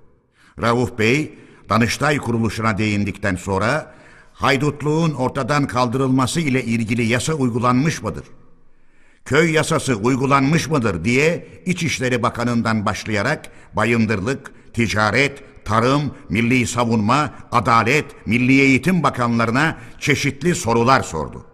Rauf 0.61 0.99
Bey, 0.99 1.33
Danıştay 1.69 2.17
kuruluşuna 2.17 2.77
değindikten 2.77 3.35
sonra, 3.35 3.93
haydutluğun 4.33 5.13
ortadan 5.13 5.67
kaldırılması 5.67 6.39
ile 6.39 6.63
ilgili 6.63 7.05
yasa 7.05 7.33
uygulanmış 7.33 8.03
mıdır? 8.03 8.23
Köy 9.25 9.51
yasası 9.51 9.95
uygulanmış 9.95 10.69
mıdır 10.69 11.05
diye 11.05 11.47
İçişleri 11.65 12.23
Bakanı'ndan 12.23 12.85
başlayarak 12.85 13.51
bayındırlık, 13.73 14.51
ticaret, 14.73 15.43
tarım, 15.65 16.11
milli 16.29 16.67
savunma, 16.67 17.33
adalet, 17.51 18.05
milli 18.27 18.61
eğitim 18.61 19.03
bakanlarına 19.03 19.77
çeşitli 19.99 20.55
sorular 20.55 21.01
sordu. 21.01 21.45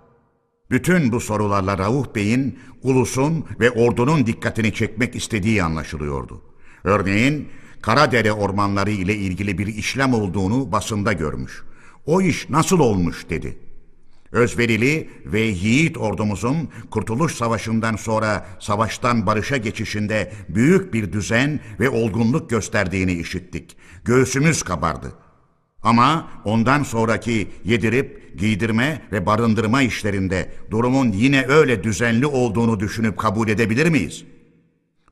Bütün 0.71 1.11
bu 1.11 1.19
sorularla 1.19 1.77
Rauf 1.77 2.15
Bey'in 2.15 2.59
ulusun 2.83 3.45
ve 3.59 3.71
ordunun 3.71 4.25
dikkatini 4.25 4.73
çekmek 4.73 5.15
istediği 5.15 5.63
anlaşılıyordu. 5.63 6.41
Örneğin 6.83 7.49
Karadere 7.81 8.31
ormanları 8.31 8.91
ile 8.91 9.15
ilgili 9.15 9.57
bir 9.57 9.67
işlem 9.67 10.13
olduğunu 10.13 10.71
basında 10.71 11.13
görmüş. 11.13 11.63
O 12.05 12.21
iş 12.21 12.49
nasıl 12.49 12.79
olmuş 12.79 13.29
dedi. 13.29 13.57
Özverili 14.31 15.09
ve 15.25 15.41
yiğit 15.41 15.97
ordumuzun 15.97 16.69
Kurtuluş 16.91 17.35
Savaşı'ndan 17.35 17.95
sonra 17.95 18.47
savaştan 18.59 19.25
barışa 19.25 19.57
geçişinde 19.57 20.33
büyük 20.49 20.93
bir 20.93 21.13
düzen 21.13 21.59
ve 21.79 21.89
olgunluk 21.89 22.49
gösterdiğini 22.49 23.13
işittik. 23.13 23.77
Göğsümüz 24.05 24.63
kabardı.'' 24.63 25.24
Ama 25.85 26.27
ondan 26.45 26.83
sonraki 26.83 27.47
yedirip, 27.65 28.39
giydirme 28.39 29.01
ve 29.11 29.25
barındırma 29.25 29.81
işlerinde 29.81 30.53
durumun 30.71 31.11
yine 31.11 31.45
öyle 31.47 31.83
düzenli 31.83 32.25
olduğunu 32.25 32.79
düşünüp 32.79 33.17
kabul 33.17 33.47
edebilir 33.47 33.89
miyiz? 33.89 34.23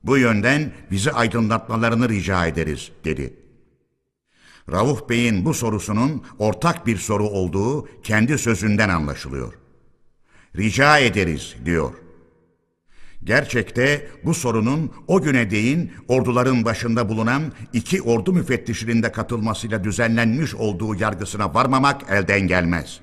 Bu 0.04 0.18
yönden 0.18 0.72
bizi 0.90 1.12
aydınlatmalarını 1.12 2.08
rica 2.08 2.46
ederiz, 2.46 2.90
dedi. 3.04 3.34
Rauf 4.72 5.08
Bey'in 5.08 5.44
bu 5.44 5.54
sorusunun 5.54 6.22
ortak 6.38 6.86
bir 6.86 6.96
soru 6.96 7.24
olduğu 7.24 7.88
kendi 8.02 8.38
sözünden 8.38 8.88
anlaşılıyor. 8.88 9.54
Rica 10.56 10.98
ederiz, 10.98 11.54
diyor. 11.64 12.03
Gerçekte 13.24 14.08
bu 14.24 14.34
sorunun 14.34 14.90
o 15.08 15.22
güne 15.22 15.50
değin 15.50 15.92
orduların 16.08 16.64
başında 16.64 17.08
bulunan 17.08 17.42
iki 17.72 18.02
ordu 18.02 18.32
müfettişinin 18.32 19.02
de 19.02 19.12
katılmasıyla 19.12 19.84
düzenlenmiş 19.84 20.54
olduğu 20.54 20.94
yargısına 20.94 21.54
varmamak 21.54 22.02
elden 22.10 22.40
gelmez. 22.40 23.00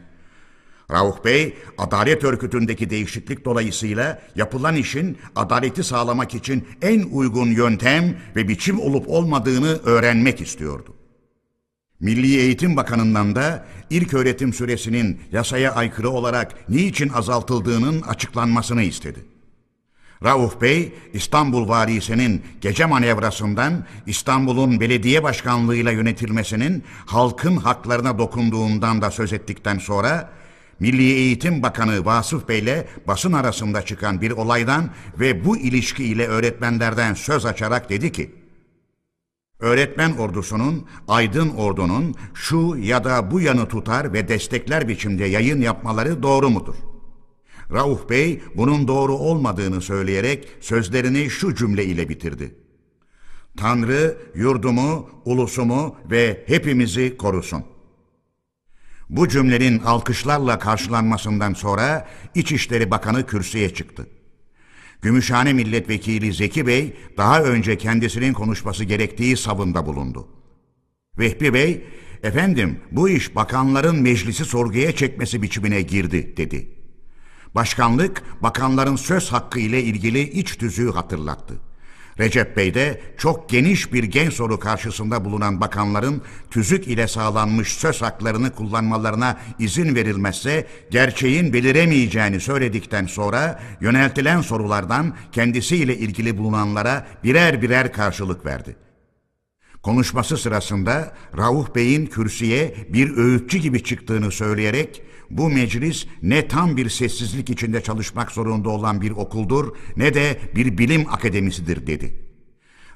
Rauf 0.91 1.26
Bey, 1.26 1.56
adalet 1.77 2.23
örgütündeki 2.23 2.89
değişiklik 2.89 3.45
dolayısıyla 3.45 4.22
yapılan 4.35 4.76
işin 4.76 5.18
adaleti 5.35 5.84
sağlamak 5.84 6.35
için 6.35 6.68
en 6.81 7.03
uygun 7.03 7.48
yöntem 7.48 8.18
ve 8.35 8.48
biçim 8.48 8.80
olup 8.80 9.10
olmadığını 9.10 9.80
öğrenmek 9.85 10.41
istiyordu. 10.41 10.95
Milli 11.99 12.38
Eğitim 12.38 12.77
Bakanı'ndan 12.77 13.35
da 13.35 13.65
ilk 13.89 14.14
öğretim 14.14 14.53
süresinin 14.53 15.19
yasaya 15.31 15.76
aykırı 15.76 16.10
olarak 16.10 16.69
niçin 16.69 17.10
azaltıldığının 17.10 18.02
açıklanmasını 18.02 18.84
istedi. 18.84 19.19
Rauf 20.23 20.61
Bey, 20.61 20.93
İstanbul 21.14 21.68
Valisi'nin 21.68 22.41
gece 22.61 22.85
manevrasından 22.85 23.85
İstanbul'un 24.06 24.80
belediye 24.80 25.23
başkanlığıyla 25.23 25.91
yönetilmesinin 25.91 26.84
halkın 27.06 27.57
haklarına 27.57 28.18
dokunduğundan 28.18 29.02
da 29.02 29.11
söz 29.11 29.34
ettikten 29.34 29.77
sonra 29.77 30.30
Milli 30.80 31.03
Eğitim 31.03 31.64
Bakanı 31.64 32.06
Vasıf 32.06 32.48
Bey 32.49 32.60
ile 32.60 32.88
basın 33.07 33.34
arasında 33.34 33.85
çıkan 33.85 34.22
bir 34.22 34.31
olaydan 34.31 34.89
ve 35.19 35.45
bu 35.45 35.57
ilişki 35.57 36.03
ile 36.03 36.27
öğretmenlerden 36.27 37.14
söz 37.14 37.45
açarak 37.45 37.89
dedi 37.89 38.11
ki, 38.11 38.31
Öğretmen 39.60 40.11
ordusunun, 40.11 40.88
aydın 41.07 41.49
ordunun 41.49 42.15
şu 42.34 42.76
ya 42.80 43.03
da 43.03 43.31
bu 43.31 43.41
yanı 43.41 43.68
tutar 43.68 44.14
ve 44.14 44.27
destekler 44.27 44.88
biçimde 44.88 45.26
yayın 45.26 45.61
yapmaları 45.61 46.23
doğru 46.23 46.49
mudur? 46.49 46.91
Rauf 47.72 48.10
Bey 48.10 48.41
bunun 48.56 48.88
doğru 48.88 49.14
olmadığını 49.14 49.81
söyleyerek 49.81 50.48
sözlerini 50.60 51.30
şu 51.30 51.56
cümle 51.56 51.85
ile 51.85 52.10
bitirdi. 52.10 52.56
Tanrı 53.57 54.18
yurdumu, 54.35 55.10
ulusumu 55.26 55.95
ve 56.11 56.43
hepimizi 56.48 57.18
korusun. 57.18 57.64
Bu 59.10 59.27
cümlenin 59.27 59.80
alkışlarla 59.80 60.60
karşılanmasından 60.60 61.53
sonra 61.53 62.07
İçişleri 62.35 62.91
Bakanı 62.91 63.26
kürsüye 63.26 63.73
çıktı. 63.73 64.07
Gümüşhane 65.02 65.53
Milletvekili 65.53 66.34
Zeki 66.34 66.68
Bey 66.68 66.95
daha 67.18 67.43
önce 67.43 67.77
kendisinin 67.77 68.34
konuşması 68.34 68.84
gerektiği 68.84 69.38
savında 69.38 69.85
bulundu. 69.85 70.27
Vehbi 71.18 71.53
Bey, 71.53 71.84
efendim 72.23 72.80
bu 72.91 73.10
iş 73.10 73.35
bakanların 73.35 74.02
meclisi 74.02 74.45
sorguya 74.45 74.95
çekmesi 74.95 75.41
biçimine 75.41 75.81
girdi 75.81 76.38
dedi. 76.38 76.81
Başkanlık 77.56 78.23
bakanların 78.41 78.95
söz 78.95 79.32
hakkı 79.32 79.60
ile 79.60 79.84
ilgili 79.84 80.22
iç 80.22 80.57
tüzüğü 80.57 80.91
hatırlattı. 80.91 81.53
Recep 82.19 82.57
Bey 82.57 82.73
de 82.73 83.02
çok 83.18 83.49
geniş 83.49 83.94
bir 83.94 84.03
gen 84.03 84.30
soru 84.30 84.60
karşısında 84.60 85.26
bulunan 85.26 85.61
bakanların 85.61 86.22
tüzük 86.52 86.88
ile 86.88 87.07
sağlanmış 87.07 87.73
söz 87.73 88.02
haklarını 88.02 88.56
kullanmalarına 88.56 89.38
izin 89.60 89.95
verilmezse 89.95 90.68
gerçeğin 90.91 91.53
beliremeyeceğini 91.53 92.40
söyledikten 92.40 93.06
sonra 93.06 93.64
yöneltilen 93.82 94.41
sorulardan 94.41 95.15
kendisiyle 95.32 95.98
ilgili 95.98 96.38
bulunanlara 96.38 97.07
birer 97.23 97.61
birer 97.61 97.94
karşılık 97.94 98.45
verdi. 98.45 98.76
Konuşması 99.84 100.38
sırasında 100.38 101.14
Rauf 101.38 101.76
Bey'in 101.76 102.06
kürsüye 102.06 102.76
bir 102.90 103.18
öğütçü 103.18 103.57
gibi 103.57 103.84
çıktığını 103.84 104.32
söyleyerek 104.32 105.02
bu 105.38 105.49
meclis 105.49 106.06
ne 106.22 106.48
tam 106.48 106.78
bir 106.78 106.90
sessizlik 106.90 107.49
içinde 107.49 107.84
çalışmak 107.84 108.32
zorunda 108.32 108.70
olan 108.70 109.02
bir 109.02 109.12
okuldur 109.12 109.76
ne 109.98 110.14
de 110.14 110.40
bir 110.56 110.78
bilim 110.78 111.06
akademisidir 111.10 111.88
dedi. 111.88 112.32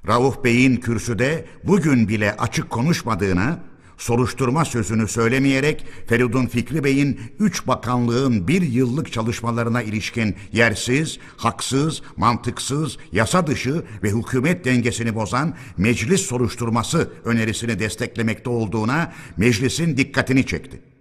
Rauf 0.08 0.44
Bey'in 0.44 0.76
kürsüde 0.76 1.46
bugün 1.64 2.08
bile 2.08 2.36
açık 2.38 2.70
konuşmadığını, 2.70 3.60
soruşturma 3.98 4.66
sözünü 4.66 5.08
söylemeyerek 5.08 5.86
Feridun 6.08 6.46
Fikri 6.46 6.84
Bey'in 6.84 7.20
üç 7.40 7.68
bakanlığın 7.68 8.48
bir 8.48 8.62
yıllık 8.62 9.12
çalışmalarına 9.12 9.82
ilişkin 9.82 10.36
yersiz, 10.54 11.20
haksız, 11.38 12.02
mantıksız, 12.18 12.98
yasa 13.12 13.48
dışı 13.48 13.84
ve 14.04 14.10
hükümet 14.10 14.66
dengesini 14.66 15.16
bozan 15.16 15.54
meclis 15.78 16.22
soruşturması 16.22 17.12
önerisini 17.26 17.80
desteklemekte 17.80 18.50
olduğuna 18.50 19.14
meclisin 19.38 19.98
dikkatini 19.98 20.46
çekti. 20.46 20.95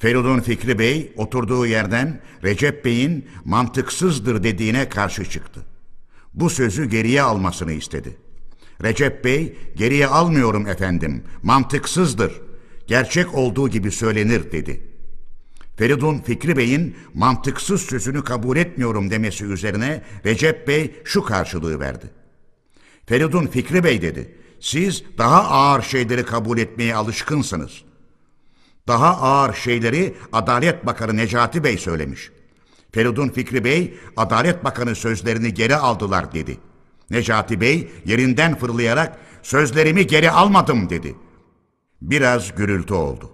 Feridun 0.00 0.40
Fikri 0.40 0.78
Bey 0.78 1.12
oturduğu 1.16 1.66
yerden 1.66 2.20
Recep 2.44 2.84
Bey'in 2.84 3.28
mantıksızdır 3.44 4.42
dediğine 4.42 4.88
karşı 4.88 5.30
çıktı. 5.30 5.60
Bu 6.34 6.50
sözü 6.50 6.84
geriye 6.84 7.22
almasını 7.22 7.72
istedi. 7.72 8.16
Recep 8.82 9.24
Bey, 9.24 9.56
geriye 9.76 10.06
almıyorum 10.06 10.66
efendim, 10.66 11.24
mantıksızdır. 11.42 12.32
Gerçek 12.86 13.34
olduğu 13.34 13.68
gibi 13.68 13.90
söylenir 13.90 14.52
dedi. 14.52 14.86
Feridun 15.76 16.18
Fikri 16.18 16.56
Bey'in 16.56 16.96
mantıksız 17.14 17.82
sözünü 17.82 18.24
kabul 18.24 18.56
etmiyorum 18.56 19.10
demesi 19.10 19.44
üzerine 19.44 20.02
Recep 20.26 20.68
Bey 20.68 20.94
şu 21.04 21.22
karşılığı 21.22 21.80
verdi. 21.80 22.10
Feridun 23.06 23.46
Fikri 23.46 23.84
Bey 23.84 24.02
dedi, 24.02 24.34
siz 24.60 25.04
daha 25.18 25.42
ağır 25.42 25.82
şeyleri 25.82 26.24
kabul 26.24 26.58
etmeye 26.58 26.94
alışkınsınız. 26.94 27.89
Daha 28.88 29.16
ağır 29.16 29.54
şeyleri 29.54 30.14
Adalet 30.32 30.86
Bakanı 30.86 31.16
Necati 31.16 31.64
Bey 31.64 31.78
söylemiş. 31.78 32.30
Feridun 32.92 33.28
Fikri 33.28 33.64
Bey, 33.64 33.94
Adalet 34.16 34.64
Bakanı 34.64 34.94
sözlerini 34.94 35.54
geri 35.54 35.76
aldılar 35.76 36.32
dedi. 36.32 36.58
Necati 37.10 37.60
Bey 37.60 37.88
yerinden 38.04 38.58
fırlayarak 38.58 39.18
sözlerimi 39.42 40.06
geri 40.06 40.30
almadım 40.30 40.90
dedi. 40.90 41.16
Biraz 42.02 42.54
gürültü 42.54 42.94
oldu. 42.94 43.30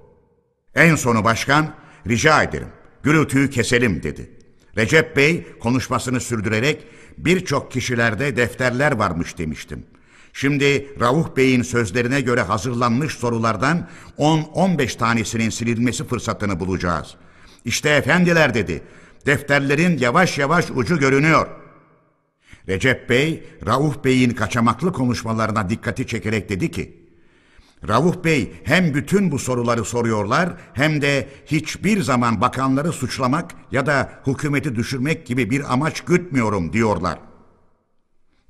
En 0.74 0.94
sonu 0.94 1.24
başkan 1.24 1.74
rica 2.06 2.43
ederim 2.43 2.68
gürültüyü 3.02 3.51
keselim 3.51 4.02
dedi. 4.02 4.31
Recep 4.77 5.16
Bey 5.16 5.47
konuşmasını 5.60 6.20
sürdürerek 6.20 6.86
birçok 7.18 7.73
kişilerde 7.73 8.36
defterler 8.36 8.93
varmış 8.93 9.39
demiştim. 9.39 9.86
Şimdi 10.39 10.89
Rauf 11.01 11.37
Bey'in 11.37 11.63
sözlerine 11.63 12.21
göre 12.21 12.43
hazırlanmış 12.43 13.13
sorulardan 13.13 13.89
10-15 14.19 14.99
tanesinin 14.99 15.51
silinmesi 15.51 16.05
fırsatını 16.05 16.61
bulacağız. 16.61 17.15
İşte 17.65 17.91
efendiler 17.91 18.55
dedi, 18.55 18.83
defterlerin 19.27 19.99
yavaş 19.99 20.39
yavaş 20.39 20.71
ucu 20.71 20.99
görünüyor. 20.99 21.47
Recep 22.69 23.11
Bey, 23.11 23.45
Rauf 23.67 24.05
Bey'in 24.05 24.31
kaçamaklı 24.31 24.93
konuşmalarına 24.93 25.71
dikkati 25.71 26.07
çekerek 26.07 26.49
dedi 26.49 26.71
ki, 26.71 26.97
Rauf 27.89 28.25
Bey 28.25 28.53
hem 28.65 28.95
bütün 28.95 29.33
bu 29.33 29.39
soruları 29.39 29.85
soruyorlar 29.85 30.49
hem 30.73 31.03
de 31.03 31.29
hiçbir 31.47 32.03
zaman 32.03 32.41
bakanları 32.41 32.93
suçlamak 32.93 33.55
ya 33.73 33.87
da 33.87 34.13
hükümeti 34.27 34.77
düşürmek 34.77 35.27
gibi 35.27 35.51
bir 35.51 35.73
amaç 35.73 36.01
gütmüyorum 36.01 36.73
diyorlar. 36.73 37.19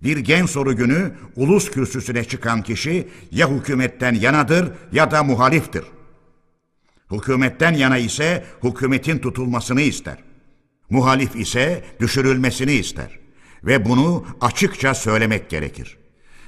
Bir 0.02 0.16
gen 0.16 0.46
soru 0.46 0.76
günü 0.76 1.12
ulus 1.36 1.70
kürsüsüne 1.70 2.24
çıkan 2.24 2.62
kişi 2.62 3.08
ya 3.30 3.50
hükümetten 3.50 4.14
yanadır 4.14 4.72
ya 4.92 5.10
da 5.10 5.22
muhaliftir. 5.22 5.84
Hükümetten 7.12 7.74
yana 7.74 7.98
ise 7.98 8.44
hükümetin 8.62 9.18
tutulmasını 9.18 9.80
ister. 9.80 10.16
Muhalif 10.90 11.36
ise 11.36 11.84
düşürülmesini 12.00 12.72
ister. 12.72 13.18
Ve 13.64 13.84
bunu 13.84 14.26
açıkça 14.40 14.94
söylemek 14.94 15.50
gerekir. 15.50 15.98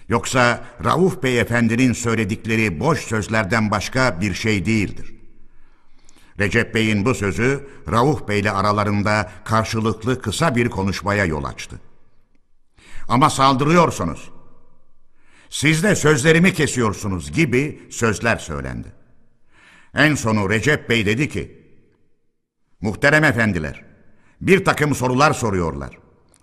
Yoksa 0.08 0.64
Rauf 0.84 1.22
Bey 1.22 1.40
Efendi'nin 1.40 1.92
söyledikleri 1.92 2.80
boş 2.80 2.98
sözlerden 2.98 3.70
başka 3.70 4.20
bir 4.20 4.34
şey 4.34 4.66
değildir. 4.66 5.14
Recep 6.38 6.74
Bey'in 6.74 7.04
bu 7.04 7.14
sözü 7.14 7.66
Rauf 7.90 8.28
Bey 8.28 8.40
ile 8.40 8.50
aralarında 8.50 9.32
karşılıklı 9.44 10.22
kısa 10.22 10.56
bir 10.56 10.68
konuşmaya 10.68 11.24
yol 11.24 11.44
açtı. 11.44 11.80
Ama 13.09 13.30
saldırıyorsunuz. 13.30 14.30
Siz 15.51 15.82
de 15.82 15.97
sözlerimi 15.97 16.52
kesiyorsunuz 16.52 17.32
gibi 17.32 17.80
sözler 17.90 18.36
söylendi. 18.36 18.89
En 19.94 20.14
sonu 20.14 20.51
Recep 20.51 20.89
Bey 20.89 21.06
dedi 21.06 21.28
ki, 21.28 21.59
Muhterem 22.80 23.24
efendiler, 23.24 23.85
bir 24.40 24.64
takım 24.64 24.94
sorular 24.94 25.32
soruyorlar. 25.32 25.98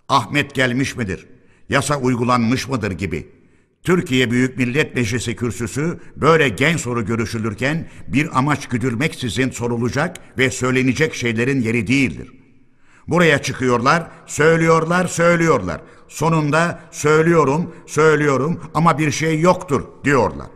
Ahmet 0.09 0.55
gelmiş 0.55 0.95
midir? 0.95 1.27
Yasa 1.69 1.99
uygulanmış 1.99 2.67
mıdır 2.67 2.91
gibi. 2.91 3.31
Türkiye 3.83 4.31
Büyük 4.31 4.57
Millet 4.57 4.95
Meclisi 4.95 5.35
kürsüsü 5.35 5.99
böyle 6.15 6.49
gen 6.49 6.77
soru 6.77 7.05
görüşülürken 7.05 7.89
bir 8.07 8.37
amaç 8.37 8.67
güdülmeksizin 8.67 9.51
sorulacak 9.51 10.17
ve 10.37 10.51
söylenecek 10.51 11.15
şeylerin 11.15 11.61
yeri 11.61 11.87
değildir. 11.87 12.31
Buraya 13.07 13.41
çıkıyorlar, 13.41 14.07
söylüyorlar, 14.25 15.07
söylüyorlar. 15.07 15.81
Sonunda 16.07 16.79
söylüyorum, 16.91 17.75
söylüyorum 17.87 18.61
ama 18.73 18.97
bir 18.97 19.11
şey 19.11 19.39
yoktur 19.39 19.83
diyorlar. 20.03 20.47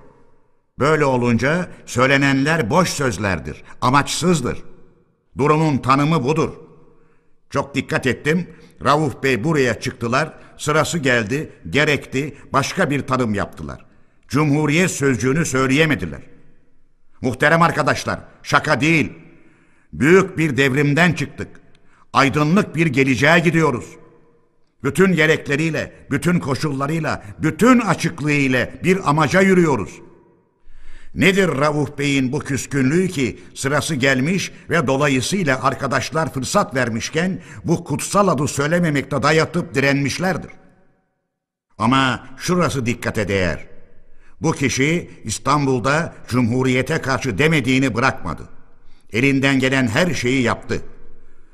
Böyle 0.79 1.05
olunca 1.05 1.67
söylenenler 1.85 2.69
boş 2.69 2.89
sözlerdir, 2.89 3.63
amaçsızdır. 3.81 4.63
Durumun 5.37 5.77
tanımı 5.77 6.23
budur. 6.23 6.49
Çok 7.49 7.75
dikkat 7.75 8.07
ettim. 8.07 8.47
Rauf 8.85 9.23
Bey 9.23 9.43
buraya 9.43 9.79
çıktılar. 9.79 10.33
Sırası 10.57 10.97
geldi, 10.97 11.51
gerekti, 11.69 12.37
başka 12.53 12.89
bir 12.89 13.07
tanım 13.07 13.33
yaptılar. 13.33 13.85
Cumhuriyet 14.27 14.91
sözcüğünü 14.91 15.45
söyleyemediler. 15.45 16.21
Muhterem 17.21 17.61
arkadaşlar, 17.61 18.19
şaka 18.43 18.81
değil. 18.81 19.13
Büyük 19.93 20.37
bir 20.37 20.57
devrimden 20.57 21.13
çıktık. 21.13 21.47
Aydınlık 22.13 22.75
bir 22.75 22.87
geleceğe 22.87 23.39
gidiyoruz. 23.39 23.85
Bütün 24.83 25.13
gerekleriyle, 25.13 25.93
bütün 26.11 26.39
koşullarıyla, 26.39 27.23
bütün 27.39 27.79
açıklığıyla 27.79 28.69
bir 28.83 29.09
amaca 29.09 29.41
yürüyoruz. 29.41 30.01
Nedir 31.15 31.47
Rauf 31.47 31.97
Bey'in 31.97 32.31
bu 32.31 32.39
küskünlüğü 32.39 33.07
ki 33.07 33.39
sırası 33.55 33.95
gelmiş 33.95 34.51
ve 34.69 34.87
dolayısıyla 34.87 35.63
arkadaşlar 35.63 36.33
fırsat 36.33 36.75
vermişken 36.75 37.41
bu 37.63 37.83
kutsal 37.83 38.27
adı 38.27 38.47
söylememekte 38.47 39.23
dayatıp 39.23 39.75
direnmişlerdir. 39.75 40.51
Ama 41.77 42.27
şurası 42.37 42.85
dikkate 42.85 43.27
değer. 43.27 43.67
Bu 44.41 44.51
kişi 44.51 45.11
İstanbul'da 45.23 46.13
Cumhuriyete 46.27 47.01
karşı 47.01 47.37
demediğini 47.37 47.95
bırakmadı. 47.95 48.49
Elinden 49.13 49.59
gelen 49.59 49.87
her 49.87 50.13
şeyi 50.13 50.41
yaptı. 50.41 50.81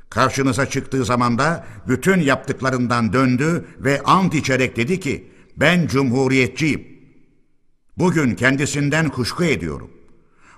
Karşınıza 0.10 0.65
çıktığı 0.65 1.06
zaman 1.06 1.38
da 1.38 1.65
bütün 1.88 2.19
yaptıklarından 2.19 3.14
döndü 3.14 3.65
ve 3.80 4.02
ant 4.03 4.36
içerek 4.36 4.76
dedi 4.77 4.99
ki 4.99 5.32
ben 5.57 5.88
cumhuriyetçiyim. 5.88 6.88
Bugün 7.98 8.36
kendisinden 8.36 9.10
kuşku 9.10 9.44
ediyorum. 9.44 9.90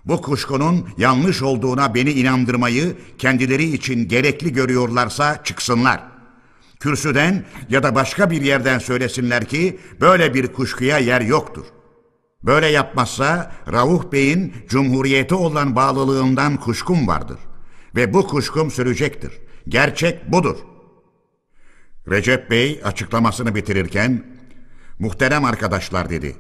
Bu 0.05 0.21
kuşkunun 0.21 0.89
yanlış 0.97 1.41
olduğuna 1.41 1.95
beni 1.95 2.11
inandırmayı 2.11 2.95
kendileri 3.17 3.63
için 3.63 4.07
gerekli 4.07 4.53
görüyorlarsa 4.53 5.43
çıksınlar. 5.43 6.03
Kürsüden 6.79 7.45
ya 7.69 7.83
da 7.83 7.95
başka 7.95 8.31
bir 8.31 8.41
yerden 8.41 8.79
söylesinler 8.79 9.45
ki 9.45 9.79
böyle 10.01 10.33
bir 10.33 10.47
kuşkuya 10.47 10.97
yer 10.97 11.21
yoktur. 11.21 11.65
Böyle 12.43 12.67
yapmazsa 12.67 13.51
Rauf 13.71 14.11
Bey'in 14.11 14.53
Cumhuriyete 14.69 15.35
olan 15.35 15.75
bağlılığından 15.75 16.57
kuşkum 16.57 17.07
vardır. 17.07 17.39
Ve 17.97 18.13
bu 18.13 18.27
kuşkum 18.27 18.71
sürecektir. 18.71 19.31
Gerçek 19.67 20.31
budur. 20.31 20.55
Recep 22.09 22.51
Bey 22.51 22.81
açıklamasını 22.83 23.55
bitirirken, 23.55 24.23
muhterem 24.99 25.45
arkadaşlar 25.45 26.09
dedi. 26.09 26.35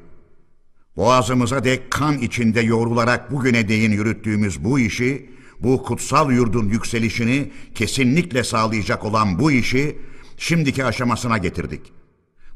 Boğazımıza 0.97 1.63
dek 1.63 1.91
kan 1.91 2.17
içinde 2.17 2.61
yoğrularak 2.61 3.31
bugüne 3.31 3.67
değin 3.67 3.91
yürüttüğümüz 3.91 4.63
bu 4.63 4.79
işi, 4.79 5.29
bu 5.59 5.83
kutsal 5.83 6.31
yurdun 6.31 6.69
yükselişini 6.69 7.51
kesinlikle 7.75 8.43
sağlayacak 8.43 9.05
olan 9.05 9.39
bu 9.39 9.51
işi 9.51 9.97
şimdiki 10.37 10.85
aşamasına 10.85 11.37
getirdik. 11.37 11.93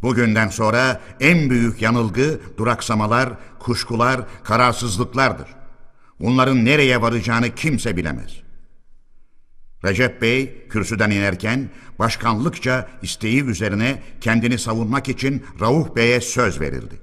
Bugünden 0.01 0.47
sonra 0.47 1.01
en 1.19 1.49
büyük 1.49 1.81
yanılgı 1.81 2.41
duraksamalar, 2.57 3.29
kuşkular, 3.59 4.21
kararsızlıklardır. 4.43 5.47
Bunların 6.19 6.65
nereye 6.65 7.01
varacağını 7.01 7.55
kimse 7.55 7.97
bilemez. 7.97 8.50
Recep 9.85 10.21
Bey 10.21 10.67
kürsüden 10.69 11.11
inerken 11.11 11.69
başkanlıkça 11.99 12.89
isteği 13.01 13.43
üzerine 13.43 14.01
kendini 14.21 14.59
savunmak 14.59 15.09
için 15.09 15.45
Rauf 15.61 15.95
Bey'e 15.95 16.21
söz 16.21 16.61
verildi. 16.61 17.01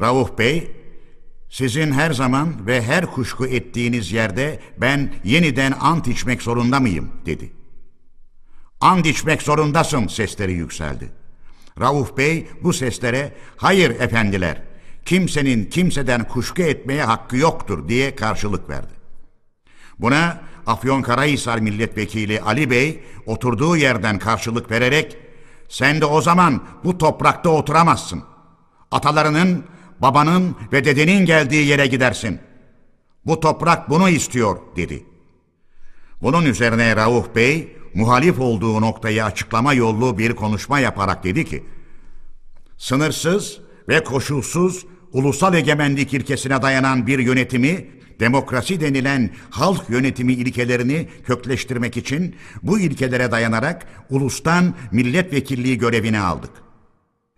Rauf 0.00 0.38
Bey, 0.38 0.70
sizin 1.50 1.92
her 1.92 2.10
zaman 2.10 2.66
ve 2.66 2.82
her 2.82 3.06
kuşku 3.06 3.46
ettiğiniz 3.46 4.12
yerde 4.12 4.60
ben 4.80 5.14
yeniden 5.24 5.72
ant 5.80 6.08
içmek 6.08 6.42
zorunda 6.42 6.80
mıyım 6.80 7.10
dedi. 7.26 7.52
Ant 8.80 9.06
içmek 9.06 9.42
zorundasın 9.42 10.06
sesleri 10.06 10.52
yükseldi. 10.52 11.08
Rauf 11.80 12.16
Bey 12.16 12.48
bu 12.62 12.72
seslere 12.72 13.32
hayır 13.56 13.90
efendiler 13.90 14.62
kimsenin 15.08 15.64
kimseden 15.64 16.28
kuşku 16.28 16.62
etmeye 16.62 17.04
hakkı 17.04 17.36
yoktur 17.36 17.88
diye 17.88 18.16
karşılık 18.16 18.70
verdi. 18.70 18.92
Buna 19.98 20.40
Afyonkarahisar 20.68 21.58
Milletvekili 21.58 22.40
Ali 22.40 22.70
Bey 22.70 23.02
oturduğu 23.26 23.76
yerden 23.76 24.18
karşılık 24.18 24.70
vererek 24.70 25.16
sen 25.68 26.00
de 26.00 26.04
o 26.04 26.20
zaman 26.20 26.62
bu 26.84 26.98
toprakta 26.98 27.50
oturamazsın. 27.50 28.22
Atalarının, 28.90 29.64
babanın 30.02 30.56
ve 30.72 30.84
dedenin 30.84 31.26
geldiği 31.26 31.66
yere 31.66 31.86
gidersin. 31.86 32.40
Bu 33.26 33.40
toprak 33.40 33.90
bunu 33.90 34.08
istiyor 34.08 34.58
dedi. 34.76 35.04
Bunun 36.22 36.44
üzerine 36.44 36.96
Rauf 36.96 37.34
Bey 37.34 37.76
muhalif 37.94 38.40
olduğu 38.40 38.80
noktayı 38.80 39.24
açıklama 39.24 39.74
yollu 39.74 40.18
bir 40.18 40.32
konuşma 40.32 40.80
yaparak 40.80 41.24
dedi 41.24 41.44
ki 41.44 41.64
sınırsız 42.76 43.60
ve 43.88 44.04
koşulsuz 44.04 44.86
ulusal 45.12 45.54
egemenlik 45.54 46.14
ilkesine 46.14 46.62
dayanan 46.62 47.06
bir 47.06 47.18
yönetimi 47.18 47.97
demokrasi 48.20 48.80
denilen 48.80 49.30
halk 49.50 49.90
yönetimi 49.90 50.32
ilkelerini 50.32 51.08
kökleştirmek 51.26 51.96
için 51.96 52.36
bu 52.62 52.78
ilkelere 52.78 53.30
dayanarak 53.30 53.86
ulustan 54.10 54.74
milletvekilliği 54.92 55.78
görevini 55.78 56.20
aldık. 56.20 56.50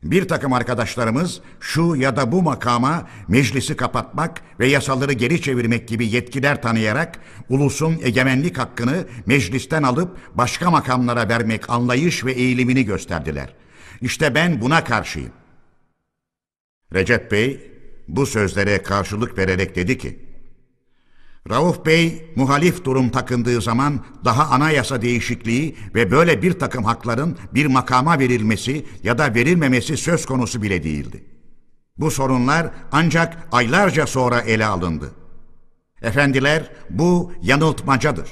Bir 0.03 0.29
takım 0.29 0.53
arkadaşlarımız 0.53 1.41
şu 1.61 1.97
ya 1.97 2.17
da 2.17 2.33
bu 2.33 2.43
makama 2.43 3.09
meclisi 3.29 3.77
kapatmak 3.77 4.43
ve 4.61 4.67
yasaları 4.67 5.13
geri 5.13 5.43
çevirmek 5.43 5.89
gibi 5.89 6.07
yetkiler 6.07 6.63
tanıyarak 6.63 7.19
ulusun 7.49 7.99
egemenlik 8.03 8.59
hakkını 8.59 9.07
meclisten 9.27 9.83
alıp 9.83 10.17
başka 10.35 10.71
makamlara 10.71 11.29
vermek 11.29 11.71
anlayış 11.71 12.25
ve 12.25 12.33
eğilimini 12.33 12.85
gösterdiler. 12.85 13.55
İşte 14.01 14.35
ben 14.35 14.61
buna 14.61 14.85
karşıyım. 14.85 15.33
Recep 16.95 17.33
Bey 17.33 17.71
bu 18.09 18.27
sözlere 18.27 18.83
karşılık 18.83 19.39
vererek 19.39 19.77
dedi 19.77 19.99
ki, 19.99 20.30
Rauf 21.49 21.87
Bey 21.87 22.33
muhalif 22.37 22.85
durum 22.85 23.11
takındığı 23.11 23.61
zaman 23.61 24.05
daha 24.25 24.47
anayasa 24.47 25.03
değişikliği 25.03 25.77
ve 25.95 26.11
böyle 26.11 26.43
bir 26.43 26.53
takım 26.53 26.85
hakların 26.85 27.39
bir 27.55 27.67
makama 27.67 28.19
verilmesi 28.19 28.87
ya 29.03 29.19
da 29.19 29.35
verilmemesi 29.35 29.97
söz 29.97 30.27
konusu 30.27 30.63
bile 30.63 30.83
değildi. 30.83 31.25
Bu 31.99 32.11
sorunlar 32.11 32.71
ancak 32.93 33.49
aylarca 33.53 34.07
sonra 34.07 34.41
ele 34.41 34.67
alındı. 34.67 35.11
Efendiler 36.03 36.71
bu 36.91 37.33
yanıltmacadır. 37.43 38.29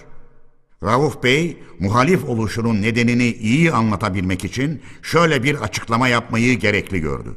Rauf 0.83 1.23
Bey 1.23 1.63
muhalif 1.79 2.25
oluşunun 2.25 2.83
nedenini 2.83 3.27
iyi 3.27 3.73
anlatabilmek 3.73 4.45
için 4.45 4.83
şöyle 5.03 5.43
bir 5.43 5.55
açıklama 5.55 6.09
yapmayı 6.09 6.59
gerekli 6.59 7.01
gördü. 7.01 7.37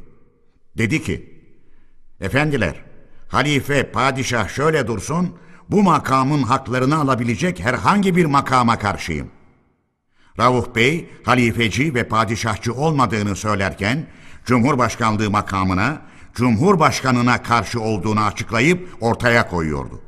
Dedi 0.78 1.02
ki, 1.02 1.32
Efendiler, 2.20 2.74
halife, 3.28 3.90
padişah 3.92 4.48
şöyle 4.48 4.86
dursun, 4.86 5.34
bu 5.70 5.82
makamın 5.82 6.42
haklarını 6.42 6.96
alabilecek 6.96 7.60
herhangi 7.60 8.16
bir 8.16 8.24
makama 8.24 8.78
karşıyım. 8.78 9.28
Rauf 10.38 10.74
Bey, 10.74 11.10
halifeci 11.22 11.94
ve 11.94 12.08
padişahçı 12.08 12.74
olmadığını 12.74 13.36
söylerken, 13.36 14.06
Cumhurbaşkanlığı 14.44 15.30
makamına, 15.30 16.02
Cumhurbaşkanına 16.34 17.42
karşı 17.42 17.80
olduğunu 17.80 18.20
açıklayıp 18.20 18.88
ortaya 19.00 19.48
koyuyordu. 19.48 20.00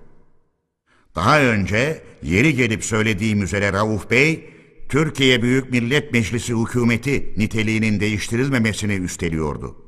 Daha 1.14 1.40
önce 1.40 2.02
yeri 2.22 2.54
gelip 2.54 2.84
söylediğim 2.84 3.42
üzere 3.42 3.72
Rauf 3.72 4.10
Bey, 4.10 4.50
Türkiye 4.88 5.42
Büyük 5.42 5.70
Millet 5.70 6.12
Meclisi 6.12 6.54
hükümeti 6.54 7.34
niteliğinin 7.36 8.00
değiştirilmemesini 8.00 8.94
üsteliyordu. 8.94 9.83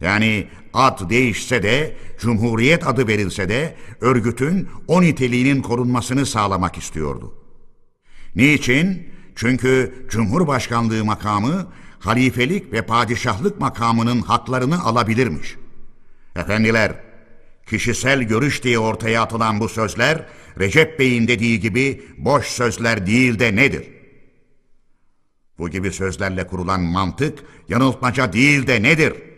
Yani 0.00 0.48
ad 0.74 1.10
değişse 1.10 1.62
de, 1.62 1.96
Cumhuriyet 2.18 2.86
adı 2.86 3.06
verilse 3.06 3.48
de 3.48 3.76
örgütün 4.00 4.68
o 4.88 5.02
niteliğinin 5.02 5.62
korunmasını 5.62 6.26
sağlamak 6.26 6.78
istiyordu. 6.78 7.34
Niçin? 8.34 9.08
Çünkü 9.36 9.94
Cumhurbaşkanlığı 10.08 11.04
makamı 11.04 11.72
halifelik 11.98 12.72
ve 12.72 12.82
padişahlık 12.82 13.60
makamının 13.60 14.22
haklarını 14.22 14.84
alabilirmiş. 14.84 15.56
Efendiler, 16.36 16.92
kişisel 17.66 18.22
görüş 18.22 18.62
diye 18.62 18.78
ortaya 18.78 19.22
atılan 19.22 19.60
bu 19.60 19.68
sözler 19.68 20.26
Recep 20.58 20.98
Bey'in 20.98 21.28
dediği 21.28 21.60
gibi 21.60 22.02
boş 22.18 22.46
sözler 22.46 23.06
değil 23.06 23.38
de 23.38 23.56
nedir? 23.56 23.88
Bu 25.58 25.68
gibi 25.68 25.92
sözlerle 25.92 26.46
kurulan 26.46 26.80
mantık 26.80 27.38
yanıltmaca 27.68 28.32
değil 28.32 28.66
de 28.66 28.82
nedir?'' 28.82 29.35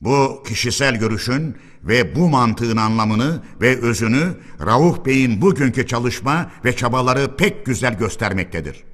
Bu 0.00 0.42
kişisel 0.46 0.96
görüşün 0.96 1.56
ve 1.82 2.16
bu 2.16 2.28
mantığın 2.28 2.76
anlamını 2.76 3.42
ve 3.60 3.80
özünü 3.80 4.34
Rauf 4.60 5.06
Bey'in 5.06 5.42
bugünkü 5.42 5.86
çalışma 5.86 6.50
ve 6.64 6.76
çabaları 6.76 7.36
pek 7.36 7.66
güzel 7.66 7.98
göstermektedir. 7.98 8.84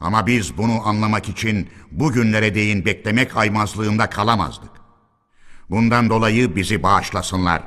Ama 0.00 0.26
biz 0.26 0.56
bunu 0.56 0.88
anlamak 0.88 1.28
için 1.28 1.68
bugünlere 1.90 2.54
değin 2.54 2.84
beklemek 2.84 3.36
aymazlığında 3.36 4.10
kalamazdık. 4.10 4.70
Bundan 5.70 6.10
dolayı 6.10 6.56
bizi 6.56 6.82
bağışlasınlar. 6.82 7.62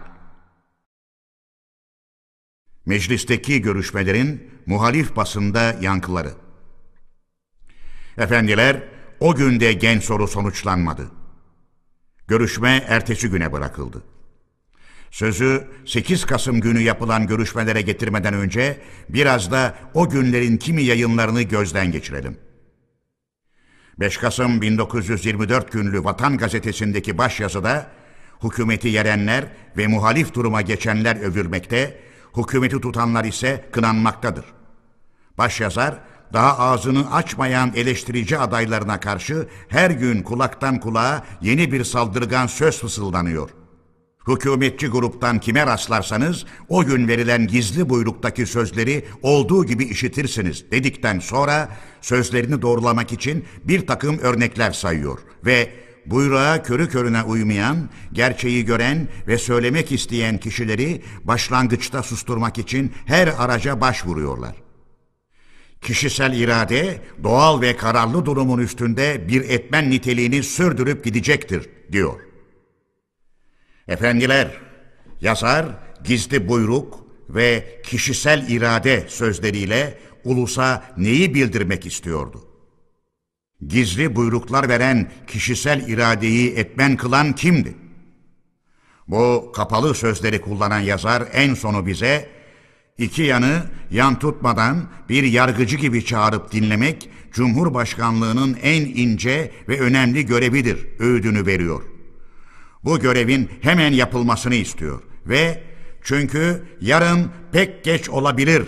Meclisteki 2.85 3.61
görüşmelerin 3.61 4.51
muhalif 4.65 5.15
basında 5.15 5.75
yankıları. 5.81 6.33
Efendiler, 8.17 8.83
o 9.19 9.35
günde 9.35 9.73
gen 9.73 9.99
soru 9.99 10.27
sonuçlanmadı. 10.27 11.20
Görüşme 12.31 12.85
ertesi 12.87 13.29
güne 13.29 13.51
bırakıldı. 13.51 14.03
Sözü 15.11 15.67
8 15.85 16.25
Kasım 16.25 16.61
günü 16.61 16.79
yapılan 16.79 17.27
görüşmelere 17.27 17.81
getirmeden 17.81 18.33
önce 18.33 18.77
biraz 19.09 19.51
da 19.51 19.75
o 19.93 20.09
günlerin 20.09 20.57
kimi 20.57 20.83
yayınlarını 20.83 21.41
gözden 21.41 21.91
geçirelim. 21.91 22.37
5 23.99 24.17
Kasım 24.17 24.61
1924 24.61 25.71
günlü 25.71 26.03
Vatan 26.03 26.37
Gazetesi'ndeki 26.37 27.17
başyazıda 27.17 27.87
hükümeti 28.43 28.87
yerenler 28.87 29.45
ve 29.77 29.87
muhalif 29.87 30.33
duruma 30.33 30.61
geçenler 30.61 31.15
övülmekte, 31.15 31.99
hükümeti 32.37 32.81
tutanlar 32.81 33.25
ise 33.25 33.65
kınanmaktadır. 33.71 34.45
Başyazar, 35.37 35.99
daha 36.33 36.59
ağzını 36.59 37.13
açmayan 37.13 37.71
eleştirici 37.75 38.37
adaylarına 38.37 38.99
karşı 38.99 39.47
her 39.67 39.91
gün 39.91 40.23
kulaktan 40.23 40.79
kulağa 40.79 41.23
yeni 41.41 41.71
bir 41.71 41.83
saldırgan 41.83 42.47
söz 42.47 42.79
fısıldanıyor. 42.79 43.49
Hükümetçi 44.27 44.87
gruptan 44.87 45.39
kime 45.39 45.65
rastlarsanız 45.65 46.45
o 46.69 46.85
gün 46.85 47.07
verilen 47.07 47.47
gizli 47.47 47.89
buyruktaki 47.89 48.45
sözleri 48.45 49.05
olduğu 49.21 49.65
gibi 49.65 49.83
işitirsiniz 49.83 50.71
dedikten 50.71 51.19
sonra 51.19 51.69
sözlerini 52.01 52.61
doğrulamak 52.61 53.11
için 53.13 53.45
bir 53.63 53.87
takım 53.87 54.19
örnekler 54.19 54.71
sayıyor 54.71 55.19
ve 55.45 55.69
buyruğa 56.05 56.63
körü 56.63 56.89
körüne 56.89 57.23
uymayan, 57.23 57.89
gerçeği 58.13 58.65
gören 58.65 59.07
ve 59.27 59.37
söylemek 59.37 59.91
isteyen 59.91 60.37
kişileri 60.37 61.01
başlangıçta 61.23 62.03
susturmak 62.03 62.57
için 62.57 62.93
her 63.05 63.27
araca 63.27 63.81
başvuruyorlar. 63.81 64.60
Kişisel 65.81 66.33
irade 66.33 67.01
doğal 67.23 67.61
ve 67.61 67.77
kararlı 67.77 68.25
durumun 68.25 68.59
üstünde 68.59 69.27
bir 69.27 69.49
etmen 69.49 69.89
niteliğini 69.89 70.43
sürdürüp 70.43 71.03
gidecektir 71.05 71.69
diyor. 71.91 72.19
Efendiler, 73.87 74.51
yazar 75.21 75.65
gizli 76.03 76.47
buyruk 76.47 77.05
ve 77.29 77.81
kişisel 77.85 78.49
irade 78.49 79.05
sözleriyle 79.09 79.99
ulusa 80.23 80.83
neyi 80.97 81.33
bildirmek 81.33 81.85
istiyordu? 81.85 82.47
Gizli 83.67 84.15
buyruklar 84.15 84.69
veren 84.69 85.11
kişisel 85.27 85.87
iradeyi 85.89 86.55
etmen 86.55 86.97
kılan 86.97 87.33
kimdi? 87.33 87.75
Bu 89.07 89.51
kapalı 89.55 89.95
sözleri 89.95 90.41
kullanan 90.41 90.79
yazar 90.79 91.23
en 91.33 91.53
sonu 91.53 91.85
bize 91.85 92.29
iki 93.01 93.21
yanı 93.21 93.63
yan 93.91 94.19
tutmadan 94.19 94.89
bir 95.09 95.23
yargıcı 95.23 95.77
gibi 95.77 96.05
çağırıp 96.05 96.51
dinlemek 96.51 97.09
Cumhurbaşkanlığının 97.31 98.57
en 98.63 98.81
ince 98.81 99.51
ve 99.69 99.79
önemli 99.79 100.25
görevidir 100.25 100.87
öğüdünü 100.99 101.45
veriyor. 101.45 101.81
Bu 102.83 102.99
görevin 102.99 103.49
hemen 103.61 103.93
yapılmasını 103.93 104.55
istiyor 104.55 105.01
ve 105.25 105.63
çünkü 106.03 106.63
yarın 106.81 107.31
pek 107.51 107.83
geç 107.83 108.09
olabilir 108.09 108.63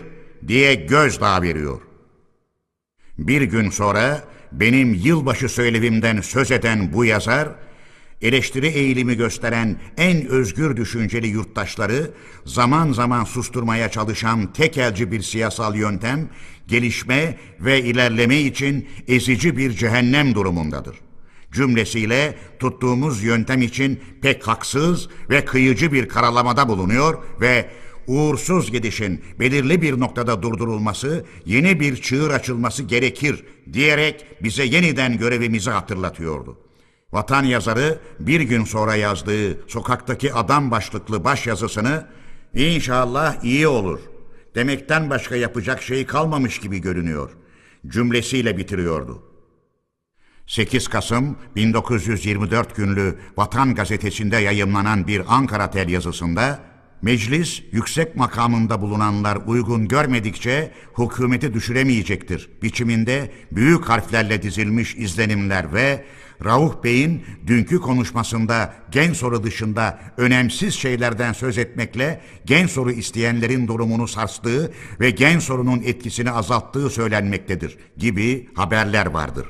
diye 0.47 0.76
gözdağı 0.76 1.41
veriyor. 1.41 1.81
Bir 3.18 3.41
gün 3.41 3.69
sonra 3.69 4.23
benim 4.51 4.93
yılbaşı 4.93 5.49
söylevimden 5.49 6.22
söz 6.22 6.51
eden 6.51 6.93
bu 6.93 7.05
yazar, 7.05 7.49
eleştiri 8.23 8.67
eğilimi 8.67 9.17
gösteren 9.17 9.79
en 9.97 10.27
özgür 10.27 10.77
düşünceli 10.77 11.27
yurttaşları 11.27 12.11
zaman 12.45 12.91
zaman 12.91 13.23
susturmaya 13.23 13.91
çalışan 13.91 14.53
tekelci 14.53 15.11
bir 15.11 15.21
siyasal 15.21 15.75
yöntem, 15.75 16.29
gelişme 16.67 17.37
ve 17.59 17.81
ilerleme 17.81 18.39
için 18.39 18.87
ezici 19.07 19.57
bir 19.57 19.71
cehennem 19.71 20.35
durumundadır. 20.35 20.95
Cümlesiyle 21.51 22.35
tuttuğumuz 22.59 23.23
yöntem 23.23 23.61
için 23.61 23.99
pek 24.21 24.47
haksız 24.47 25.09
ve 25.29 25.45
kıyıcı 25.45 25.91
bir 25.91 26.09
karalamada 26.09 26.69
bulunuyor 26.69 27.23
ve 27.41 27.69
uğursuz 28.07 28.71
gidişin 28.71 29.21
belirli 29.39 29.81
bir 29.81 29.99
noktada 29.99 30.41
durdurulması, 30.41 31.25
yeni 31.45 31.79
bir 31.79 31.95
çığır 31.95 32.29
açılması 32.31 32.83
gerekir 32.83 33.43
diyerek 33.73 34.25
bize 34.43 34.63
yeniden 34.63 35.17
görevimizi 35.17 35.69
hatırlatıyordu. 35.69 36.62
Vatan 37.14 37.44
yazarı 37.44 37.99
bir 38.19 38.41
gün 38.41 38.64
sonra 38.64 38.95
yazdığı 38.95 39.69
sokaktaki 39.69 40.34
adam 40.34 40.72
başlıklı 40.72 41.23
baş 41.23 41.48
yazısını 41.48 42.06
inşallah 42.53 43.44
iyi 43.44 43.68
olur 43.68 43.99
demekten 44.56 45.10
başka 45.10 45.35
yapacak 45.35 45.81
şey 45.81 46.06
kalmamış 46.06 46.60
gibi 46.60 46.80
görünüyor 46.80 47.30
cümlesiyle 47.88 48.57
bitiriyordu. 48.57 49.23
8 50.48 50.88
Kasım 50.88 51.38
1924 51.56 52.76
günlü 52.76 53.15
Vatan 53.38 53.76
Gazetesi'nde 53.76 54.38
yayımlanan 54.38 55.07
bir 55.07 55.22
Ankara 55.27 55.72
tel 55.72 55.90
yazısında 55.90 56.60
meclis 57.02 57.64
yüksek 57.72 58.15
makamında 58.15 58.81
bulunanlar 58.81 59.38
uygun 59.48 59.88
görmedikçe 59.88 60.72
hükümeti 60.98 61.53
düşüremeyecektir 61.53 62.49
biçiminde 62.61 63.31
büyük 63.52 63.90
harflerle 63.90 64.41
dizilmiş 64.41 64.95
izlenimler 64.95 65.73
ve 65.73 66.06
Rauf 66.45 66.84
Bey'in 66.84 67.26
dünkü 67.47 67.81
konuşmasında 67.81 68.73
gen 68.91 69.14
soru 69.14 69.43
dışında 69.43 69.99
önemsiz 70.18 70.73
şeylerden 70.73 71.34
söz 71.34 71.57
etmekle 71.57 72.22
gen 72.45 72.68
soru 72.68 72.91
isteyenlerin 72.91 73.68
durumunu 73.68 74.07
sarstığı 74.07 74.73
ve 74.99 75.10
gen 75.10 75.39
sorunun 75.39 75.81
etkisini 75.85 76.31
azalttığı 76.31 76.89
söylenmektedir 76.89 77.77
gibi 77.97 78.49
haberler 78.55 79.05
vardır. 79.05 79.47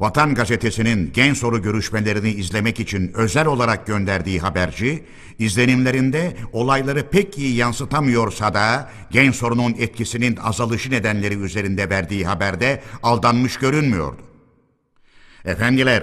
Vatan 0.00 0.34
Gazetesi'nin 0.34 1.12
gen 1.12 1.34
soru 1.34 1.62
görüşmelerini 1.62 2.30
izlemek 2.30 2.80
için 2.80 3.12
özel 3.14 3.46
olarak 3.46 3.86
gönderdiği 3.86 4.40
haberci, 4.40 5.04
izlenimlerinde 5.38 6.36
olayları 6.52 7.10
pek 7.10 7.38
iyi 7.38 7.56
yansıtamıyorsa 7.56 8.54
da 8.54 8.90
gen 9.10 9.30
sorunun 9.30 9.74
etkisinin 9.78 10.36
azalışı 10.36 10.90
nedenleri 10.90 11.34
üzerinde 11.34 11.90
verdiği 11.90 12.26
haberde 12.26 12.82
aldanmış 13.02 13.56
görünmüyordu. 13.56 14.27
Efendiler, 15.48 16.02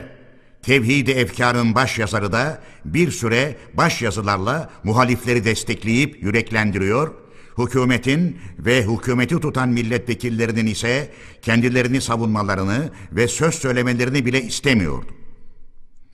Tevhid-i 0.61 1.11
Efkar'ın 1.11 1.75
baş 1.75 1.99
yazarı 1.99 2.31
da 2.31 2.61
bir 2.85 3.11
süre 3.11 3.55
baş 3.73 4.01
yazılarla 4.01 4.69
muhalifleri 4.83 5.45
destekleyip 5.45 6.23
yüreklendiriyor, 6.23 7.11
hükümetin 7.57 8.37
ve 8.59 8.83
hükümeti 8.83 9.39
tutan 9.39 9.69
milletvekillerinin 9.69 10.65
ise 10.65 11.11
kendilerini 11.41 12.01
savunmalarını 12.01 12.89
ve 13.11 13.27
söz 13.27 13.55
söylemelerini 13.55 14.25
bile 14.25 14.41
istemiyordu. 14.41 15.07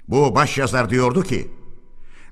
Bu 0.08 0.36
baş 0.36 0.58
yazar 0.58 0.90
diyordu 0.90 1.24
ki, 1.24 1.48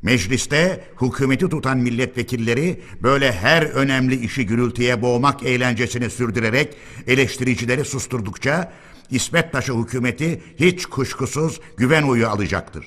Mecliste 0.01 0.83
hükümeti 1.01 1.49
tutan 1.49 1.77
milletvekilleri 1.77 2.81
böyle 3.03 3.31
her 3.31 3.63
önemli 3.63 4.15
işi 4.25 4.45
gürültüye 4.45 5.01
boğmak 5.01 5.43
eğlencesini 5.43 6.09
sürdürerek 6.09 6.75
eleştiricileri 7.07 7.85
susturdukça 7.85 8.71
İsmet 9.11 9.51
Taşı 9.51 9.73
hükümeti 9.73 10.43
hiç 10.59 10.85
kuşkusuz 10.85 11.61
güven 11.77 12.03
oyu 12.03 12.27
alacaktır. 12.27 12.85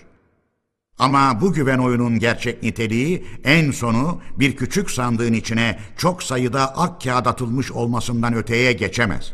Ama 0.98 1.40
bu 1.40 1.52
güven 1.52 1.78
oyunun 1.78 2.18
gerçek 2.18 2.62
niteliği 2.62 3.26
en 3.44 3.70
sonu 3.70 4.20
bir 4.36 4.56
küçük 4.56 4.90
sandığın 4.90 5.32
içine 5.32 5.78
çok 5.96 6.22
sayıda 6.22 6.76
ak 6.76 7.00
kağıt 7.00 7.26
atılmış 7.26 7.72
olmasından 7.72 8.34
öteye 8.34 8.72
geçemez. 8.72 9.32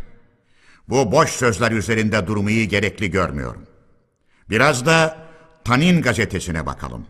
Bu 0.88 1.12
boş 1.12 1.30
sözler 1.30 1.72
üzerinde 1.72 2.26
durmayı 2.26 2.68
gerekli 2.68 3.10
görmüyorum. 3.10 3.62
Biraz 4.50 4.86
da 4.86 5.18
Tanin 5.64 6.02
gazetesine 6.02 6.66
bakalım. 6.66 7.06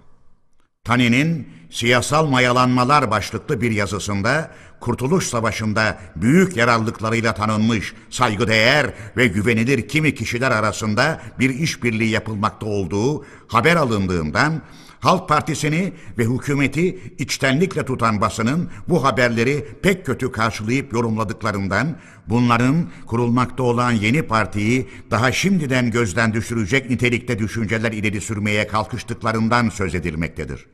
Tanin'in 0.84 1.48
Siyasal 1.70 2.26
Mayalanmalar 2.26 3.10
başlıklı 3.10 3.60
bir 3.60 3.70
yazısında 3.70 4.50
Kurtuluş 4.80 5.26
Savaşı'nda 5.26 5.98
büyük 6.16 6.56
yararlılıklarıyla 6.56 7.34
tanınmış, 7.34 7.94
saygıdeğer 8.10 8.86
ve 9.16 9.26
güvenilir 9.26 9.88
kimi 9.88 10.14
kişiler 10.14 10.50
arasında 10.50 11.20
bir 11.38 11.50
işbirliği 11.50 12.10
yapılmakta 12.10 12.66
olduğu 12.66 13.24
haber 13.48 13.76
alındığından 13.76 14.62
Halk 15.00 15.28
Partisi'ni 15.28 15.92
ve 16.18 16.24
hükümeti 16.24 16.98
içtenlikle 17.18 17.84
tutan 17.84 18.20
basının 18.20 18.70
bu 18.88 19.04
haberleri 19.04 19.66
pek 19.82 20.06
kötü 20.06 20.32
karşılayıp 20.32 20.92
yorumladıklarından 20.92 21.96
bunların 22.26 22.88
kurulmakta 23.06 23.62
olan 23.62 23.92
yeni 23.92 24.22
partiyi 24.22 24.88
daha 25.10 25.32
şimdiden 25.32 25.90
gözden 25.90 26.32
düşürecek 26.32 26.90
nitelikte 26.90 27.38
düşünceler 27.38 27.92
ileri 27.92 28.20
sürmeye 28.20 28.66
kalkıştıklarından 28.66 29.68
söz 29.68 29.94
edilmektedir. 29.94 30.66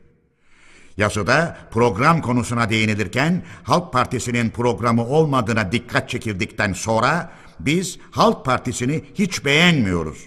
Yazıda 0.97 1.57
program 1.71 2.21
konusuna 2.21 2.69
değinilirken 2.69 3.43
Halk 3.63 3.93
Partisi'nin 3.93 4.49
programı 4.49 5.05
olmadığına 5.05 5.71
dikkat 5.71 6.09
çekildikten 6.09 6.73
sonra 6.73 7.31
biz 7.59 7.99
Halk 8.11 8.45
Partisi'ni 8.45 9.03
hiç 9.15 9.45
beğenmiyoruz. 9.45 10.17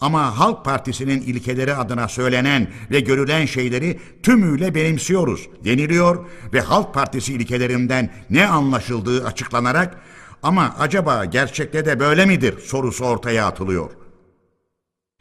Ama 0.00 0.38
Halk 0.38 0.64
Partisi'nin 0.64 1.20
ilkeleri 1.20 1.74
adına 1.74 2.08
söylenen 2.08 2.68
ve 2.90 3.00
görülen 3.00 3.46
şeyleri 3.46 4.00
tümüyle 4.22 4.74
benimsiyoruz 4.74 5.48
deniliyor 5.64 6.26
ve 6.52 6.60
Halk 6.60 6.94
Partisi 6.94 7.32
ilkelerinden 7.34 8.10
ne 8.30 8.46
anlaşıldığı 8.46 9.26
açıklanarak 9.26 10.00
ama 10.42 10.76
acaba 10.78 11.24
gerçekte 11.24 11.86
de 11.86 12.00
böyle 12.00 12.26
midir 12.26 12.58
sorusu 12.58 13.04
ortaya 13.04 13.46
atılıyor. 13.46 13.90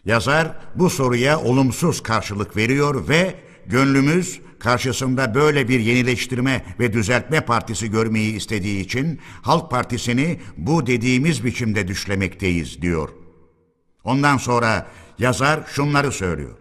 Yazar 0.05 0.59
bu 0.75 0.89
soruya 0.89 1.39
olumsuz 1.39 2.03
karşılık 2.03 2.57
veriyor 2.57 3.07
ve 3.07 3.35
gönlümüz 3.65 4.41
karşısında 4.59 5.35
böyle 5.35 5.67
bir 5.67 5.79
yenileştirme 5.79 6.65
ve 6.79 6.93
düzeltme 6.93 7.41
partisi 7.41 7.91
görmeyi 7.91 8.35
istediği 8.35 8.79
için 8.79 9.19
Halk 9.41 9.71
Partisi'ni 9.71 10.39
bu 10.57 10.87
dediğimiz 10.87 11.45
biçimde 11.45 11.87
düşlemekteyiz 11.87 12.81
diyor. 12.81 13.09
Ondan 14.03 14.37
sonra 14.37 14.87
yazar 15.19 15.59
şunları 15.67 16.11
söylüyor. 16.11 16.57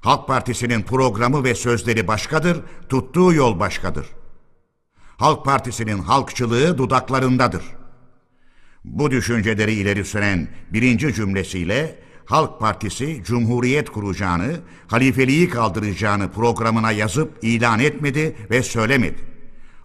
Halk 0.00 0.28
Partisi'nin 0.28 0.82
programı 0.82 1.44
ve 1.44 1.54
sözleri 1.54 2.08
başkadır, 2.08 2.60
tuttuğu 2.88 3.32
yol 3.32 3.60
başkadır. 3.60 4.06
Halk 5.16 5.44
Partisi'nin 5.44 5.98
halkçılığı 5.98 6.78
dudaklarındadır. 6.78 7.62
Bu 8.84 9.10
düşünceleri 9.10 9.72
ileri 9.72 10.04
süren 10.04 10.48
birinci 10.72 11.14
cümlesiyle 11.14 11.98
Halk 12.24 12.60
Partisi 12.60 13.22
Cumhuriyet 13.24 13.90
kuracağını, 13.90 14.60
halifeliği 14.88 15.48
kaldıracağını 15.48 16.32
programına 16.32 16.92
yazıp 16.92 17.38
ilan 17.42 17.78
etmedi 17.78 18.36
ve 18.50 18.62
söylemedi. 18.62 19.20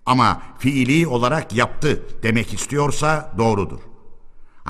Ama 0.05 0.41
fiili 0.59 1.07
olarak 1.07 1.55
yaptı 1.55 2.03
demek 2.23 2.53
istiyorsa 2.53 3.33
doğrudur. 3.37 3.90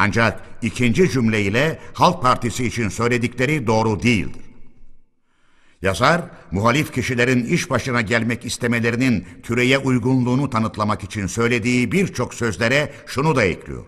Ancak 0.03 0.41
ikinci 0.61 1.09
cümleyle 1.09 1.79
Halk 1.93 2.21
Partisi 2.21 2.65
için 2.65 2.89
söyledikleri 2.89 3.67
doğru 3.67 4.03
değildir. 4.03 4.41
Yazar, 5.81 6.21
muhalif 6.51 6.93
kişilerin 6.93 7.45
iş 7.45 7.69
başına 7.69 8.01
gelmek 8.01 8.45
istemelerinin 8.45 9.27
türeye 9.43 9.77
uygunluğunu 9.77 10.49
tanıtlamak 10.49 11.03
için 11.03 11.27
söylediği 11.27 11.91
birçok 11.91 12.33
sözlere 12.33 12.93
şunu 13.05 13.35
da 13.35 13.43
ekliyor. 13.43 13.85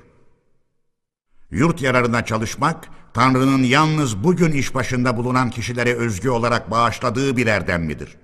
Yurt 1.52 1.81
yararına 1.81 2.26
çalışmak, 2.26 2.90
Tanrı'nın 3.14 3.64
yalnız 3.64 4.23
bugün 4.23 4.52
iş 4.52 4.76
başında 4.76 5.18
bulunan 5.18 5.49
kişilere 5.49 5.94
özgü 5.94 6.30
olarak 6.30 6.72
bağışladığı 6.72 7.38
bir 7.38 7.48
erdemmidir. 7.48 8.18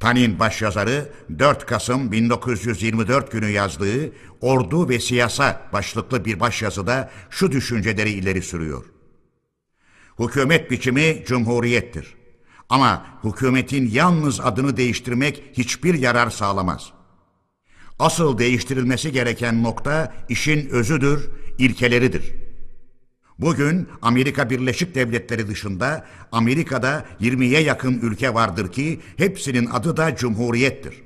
Tanin 0.00 0.38
başyazarı 0.38 1.12
4 1.38 1.66
Kasım 1.66 2.12
1924 2.12 3.32
günü 3.32 3.48
yazdığı 3.48 4.12
Ordu 4.40 4.88
ve 4.88 5.00
Siyasa 5.00 5.68
başlıklı 5.72 6.24
bir 6.24 6.40
başyazıda 6.40 7.10
şu 7.30 7.52
düşünceleri 7.52 8.10
ileri 8.10 8.42
sürüyor. 8.42 8.84
Hükümet 10.18 10.70
biçimi 10.70 11.24
cumhuriyettir. 11.26 12.14
Ama 12.68 13.06
hükümetin 13.24 13.90
yalnız 13.90 14.40
adını 14.40 14.76
değiştirmek 14.76 15.42
hiçbir 15.52 15.94
yarar 15.94 16.30
sağlamaz. 16.30 16.92
Asıl 17.98 18.38
değiştirilmesi 18.38 19.12
gereken 19.12 19.62
nokta 19.62 20.14
işin 20.28 20.68
özüdür, 20.68 21.30
ilkeleridir.'' 21.58 22.53
Bugün 23.38 23.88
Amerika 24.02 24.50
Birleşik 24.50 24.94
Devletleri 24.94 25.48
dışında 25.48 26.04
Amerika'da 26.32 27.04
20'ye 27.20 27.60
yakın 27.60 28.00
ülke 28.00 28.34
vardır 28.34 28.72
ki 28.72 29.00
hepsinin 29.16 29.66
adı 29.66 29.96
da 29.96 30.16
Cumhuriyettir. 30.16 31.02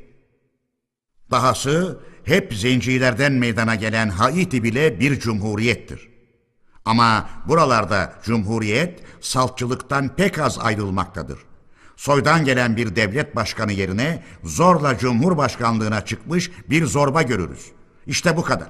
Dahası 1.31 2.01
hep 2.25 2.55
zencilerden 2.55 3.33
meydana 3.33 3.75
gelen 3.75 4.09
Haiti 4.09 4.63
bile 4.63 5.01
bir 5.01 5.21
cumhuriyettir. 5.21 6.09
Ama 6.85 7.31
buralarda 7.49 8.15
cumhuriyet 8.25 9.01
saltçılıktan 9.21 10.17
pek 10.17 10.39
az 10.39 10.59
ayrılmaktadır. 10.59 11.39
Soydan 11.97 12.45
gelen 12.45 12.77
bir 12.77 12.97
devlet 12.97 13.37
başkanı 13.37 13.73
yerine 13.73 14.23
zorla 14.45 14.99
cumhurbaşkanlığına 14.99 16.05
çıkmış 16.05 16.51
bir 16.71 16.87
zorba 16.87 17.23
görürüz. 17.23 17.67
İşte 18.07 18.37
bu 18.37 18.43
kadar. 18.43 18.69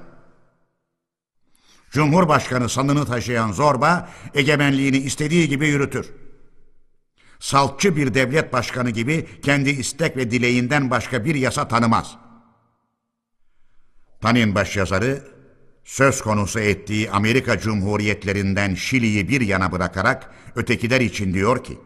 Cumhurbaşkanı 1.91 2.69
sanını 2.69 3.05
taşıyan 3.05 3.51
zorba 3.51 4.09
egemenliğini 4.33 4.97
istediği 4.97 5.49
gibi 5.49 5.67
yürütür. 5.67 6.09
Saltçı 7.39 7.95
bir 7.95 8.13
devlet 8.13 8.53
başkanı 8.53 8.89
gibi 8.89 9.27
kendi 9.41 9.69
istek 9.69 10.17
ve 10.17 10.31
dileğinden 10.31 10.91
başka 10.91 11.25
bir 11.25 11.35
yasa 11.35 11.67
tanımaz. 11.67 12.17
Tanin 14.21 14.55
başyazarı 14.55 15.23
söz 15.83 16.21
konusu 16.21 16.59
ettiği 16.59 17.11
Amerika 17.11 17.59
Cumhuriyetlerinden 17.59 18.75
Şili'yi 18.75 19.29
bir 19.29 19.41
yana 19.41 19.71
bırakarak 19.71 20.31
ötekiler 20.55 21.01
için 21.01 21.33
diyor 21.33 21.63
ki, 21.63 21.77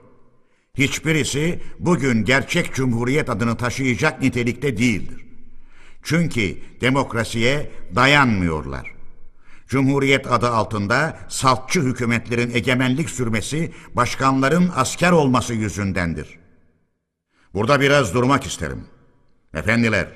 hiçbirisi 0.78 1.60
bugün 1.80 2.26
gerçek 2.26 2.74
cumhuriyet 2.74 3.30
adını 3.30 3.58
taşıyacak 3.58 4.22
nitelikte 4.22 4.78
değildir. 4.78 5.26
Çünkü 6.04 6.58
demokrasiye 6.82 7.72
dayanmıyorlar. 7.96 8.93
Cumhuriyet 9.68 10.32
adı 10.32 10.50
altında 10.50 11.18
saltçı 11.30 11.82
hükümetlerin 11.82 12.54
egemenlik 12.54 13.10
sürmesi 13.10 13.72
başkanların 13.94 14.72
asker 14.76 15.12
olması 15.12 15.54
yüzündendir. 15.54 16.40
Burada 17.54 17.82
biraz 17.82 18.14
durmak 18.14 18.46
isterim. 18.46 18.86
Efendiler, 19.54 20.08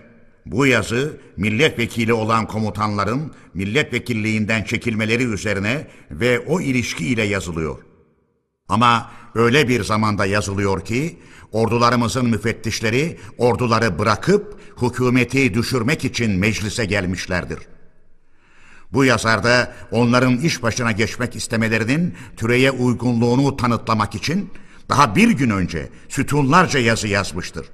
bu 0.46 0.66
yazı 0.66 1.22
milletvekili 1.38 2.14
olan 2.14 2.48
komutanların 2.48 3.34
milletvekilliğinden 3.54 4.64
çekilmeleri 4.64 5.24
üzerine 5.24 5.88
ve 6.12 6.40
o 6.40 6.62
ilişki 6.62 7.08
ile 7.08 7.24
yazılıyor. 7.24 7.78
Ama 8.70 9.12
öyle 9.36 9.68
bir 9.68 9.84
zamanda 9.84 10.26
yazılıyor 10.26 10.86
ki 10.86 11.20
ordularımızın 11.52 12.30
müfettişleri 12.30 13.20
orduları 13.38 14.00
bırakıp 14.00 14.60
hükümeti 14.82 15.54
düşürmek 15.54 16.06
için 16.06 16.32
meclise 16.32 16.86
gelmişlerdir.'' 16.86 17.77
Bu 18.94 19.06
yazarda 19.06 19.74
onların 19.92 20.38
iş 20.38 20.64
başına 20.64 20.92
geçmek 20.92 21.36
istemelerinin 21.36 22.16
türeye 22.38 22.72
uygunluğunu 22.72 23.58
tanıtlamak 23.58 24.16
için 24.16 24.50
daha 24.90 25.16
bir 25.16 25.30
gün 25.30 25.50
önce 25.50 25.90
sütunlarca 26.10 26.80
yazı 26.80 27.08
yazmıştır. 27.08 27.70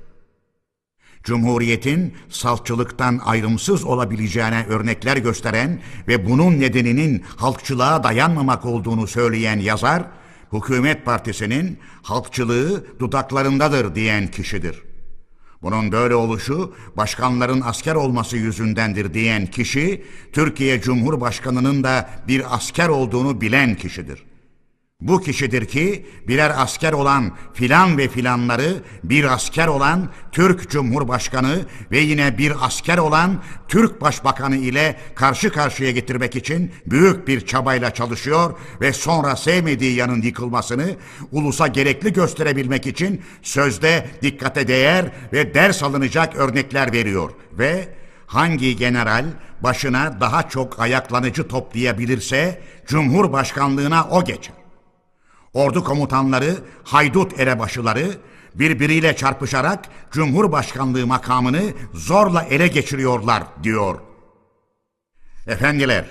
Cumhuriyetin 1.24 2.14
saltçılıktan 2.30 3.22
ayrımsız 3.26 3.84
olabileceğine 3.84 4.66
örnekler 4.70 5.18
gösteren 5.18 5.82
ve 6.08 6.30
bunun 6.30 6.60
nedeninin 6.60 7.24
halkçılığa 7.38 8.04
dayanmamak 8.04 8.66
olduğunu 8.66 9.08
söyleyen 9.08 9.60
yazar, 9.60 10.04
hükümet 10.54 11.06
partisinin 11.06 11.80
halkçılığı 12.02 13.00
dudaklarındadır 13.00 13.96
diyen 13.96 14.28
kişidir.'' 14.28 14.93
Bunun 15.64 15.92
böyle 15.92 16.16
oluşu 16.16 16.74
başkanların 16.98 17.62
asker 17.62 17.96
olması 17.96 18.38
yüzündendir 18.38 19.14
diyen 19.14 19.46
kişi, 19.46 20.04
Türkiye 20.34 20.82
Cumhurbaşkanı'nın 20.82 21.84
da 21.84 22.10
bir 22.28 22.56
asker 22.56 22.90
olduğunu 22.90 23.42
bilen 23.42 23.76
kişidir. 23.76 24.33
Bu 25.04 25.22
kişidir 25.22 25.66
ki 25.66 26.06
birer 26.28 26.52
asker 26.58 26.94
olan 26.94 27.32
filan 27.54 27.98
ve 27.98 28.08
filanları 28.08 28.84
bir 29.04 29.34
asker 29.34 29.68
olan 29.68 30.10
Türk 30.32 30.70
Cumhurbaşkanı 30.70 31.60
ve 31.92 32.00
yine 32.00 32.38
bir 32.38 32.66
asker 32.66 32.98
olan 32.98 33.44
Türk 33.68 34.02
Başbakanı 34.02 34.56
ile 34.56 35.00
karşı 35.16 35.52
karşıya 35.52 35.92
getirmek 35.92 36.36
için 36.36 36.72
büyük 36.86 37.28
bir 37.28 37.46
çabayla 37.46 37.94
çalışıyor 37.94 38.60
ve 38.82 38.94
sonra 38.94 39.36
sevmediği 39.36 39.96
yanın 39.96 40.22
yıkılmasını 40.22 40.96
ulusa 41.32 41.68
gerekli 41.68 42.14
gösterebilmek 42.14 42.88
için 42.88 43.22
sözde 43.42 44.10
dikkate 44.22 44.68
değer 44.68 45.12
ve 45.34 45.54
ders 45.54 45.84
alınacak 45.84 46.36
örnekler 46.36 46.94
veriyor 46.94 47.32
ve 47.54 47.88
hangi 48.28 48.76
general 48.76 49.26
başına 49.62 50.22
daha 50.22 50.50
çok 50.50 50.80
ayaklanıcı 50.80 51.48
toplayabilirse 51.48 52.62
Cumhurbaşkanlığına 52.88 54.08
o 54.12 54.24
geçer. 54.24 54.63
Ordu 55.54 55.84
komutanları, 55.84 56.56
haydut 56.84 57.40
elebaşıları 57.40 58.18
birbiriyle 58.56 59.16
çarpışarak 59.16 59.86
Cumhurbaşkanlığı 60.12 61.08
makamını 61.08 61.62
zorla 61.94 62.44
ele 62.44 62.68
geçiriyorlar 62.68 63.44
diyor. 63.64 64.00
Efendiler, 65.48 66.06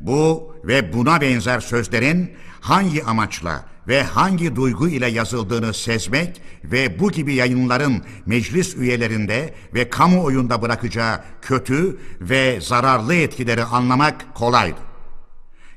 bu 0.00 0.54
ve 0.64 0.92
buna 0.92 1.20
benzer 1.20 1.60
sözlerin 1.60 2.32
hangi 2.60 3.04
amaçla 3.04 3.64
ve 3.88 4.02
hangi 4.02 4.56
duygu 4.56 4.88
ile 4.88 5.06
yazıldığını 5.06 5.74
sezmek 5.74 6.42
ve 6.64 7.00
bu 7.00 7.10
gibi 7.10 7.34
yayınların 7.34 8.02
meclis 8.26 8.76
üyelerinde 8.76 9.54
ve 9.74 9.90
kamuoyunda 9.90 10.62
bırakacağı 10.62 11.20
kötü 11.42 11.98
ve 12.20 12.60
zararlı 12.60 13.14
etkileri 13.14 13.64
anlamak 13.64 14.34
kolaydı. 14.34 14.87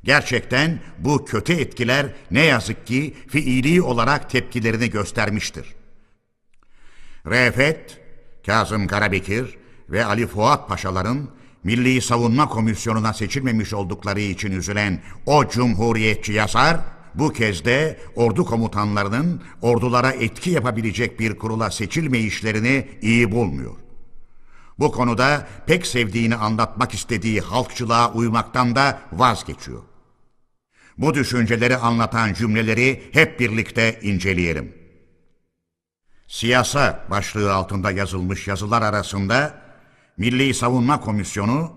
Gerçekten 0.04 0.80
bu 1.00 1.26
kötü 1.26 1.54
etkiler 1.54 2.14
ne 2.32 2.46
yazık 2.46 2.88
ki 2.88 3.14
fiili 3.28 3.82
olarak 3.82 4.30
tepkilerini 4.30 4.90
göstermiştir. 4.90 5.76
Refet, 7.26 8.02
Kazım 8.46 8.88
Karabekir 8.88 9.58
ve 9.90 10.06
Ali 10.06 10.28
Fuat 10.28 10.70
Paşaların 10.70 11.30
Milli 11.64 12.02
Savunma 12.02 12.50
Komisyonu'na 12.50 13.14
seçilmemiş 13.14 13.74
oldukları 13.74 14.20
için 14.20 14.52
üzülen 14.52 15.02
o 15.26 15.48
cumhuriyetçi 15.48 16.34
yazar, 16.34 16.80
bu 17.16 17.34
kez 17.34 17.66
de 17.66 18.00
ordu 18.16 18.46
komutanlarının 18.46 19.42
ordulara 19.62 20.12
etki 20.12 20.50
yapabilecek 20.50 21.20
bir 21.20 21.40
kurula 21.40 21.72
seçilme 21.72 22.20
işlerini 22.20 22.88
iyi 23.02 23.32
bulmuyor. 23.32 23.76
Bu 24.80 24.92
konuda 24.92 25.48
pek 25.68 25.88
sevdiğini 25.88 26.36
anlatmak 26.36 26.94
istediği 26.94 27.42
halkçılığa 27.42 28.14
uymaktan 28.14 28.76
da 28.76 29.02
vazgeçiyor. 29.12 29.91
Bu 31.02 31.14
düşünceleri 31.14 31.78
anlatan 31.78 32.34
cümleleri 32.34 33.04
hep 33.12 33.40
birlikte 33.40 34.00
inceleyelim. 34.02 34.74
Siyasa 36.28 37.06
başlığı 37.10 37.54
altında 37.54 37.92
yazılmış 37.92 38.48
yazılar 38.48 38.82
arasında 38.82 39.62
Milli 40.18 40.54
Savunma 40.54 41.02
Komisyonu, 41.02 41.74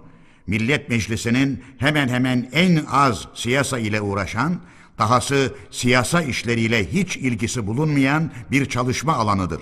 Millet 0.47 0.89
Meclisi'nin 0.89 1.65
hemen 1.79 2.09
hemen 2.09 2.51
en 2.53 2.85
az 2.91 3.29
siyasa 3.35 3.79
ile 3.79 4.01
uğraşan, 4.01 4.61
dahası 4.99 5.55
siyasa 5.71 6.23
işleriyle 6.23 6.93
hiç 6.93 7.17
ilgisi 7.17 7.67
bulunmayan 7.67 8.33
bir 8.51 8.67
çalışma 8.67 9.15
alanıdır. 9.15 9.61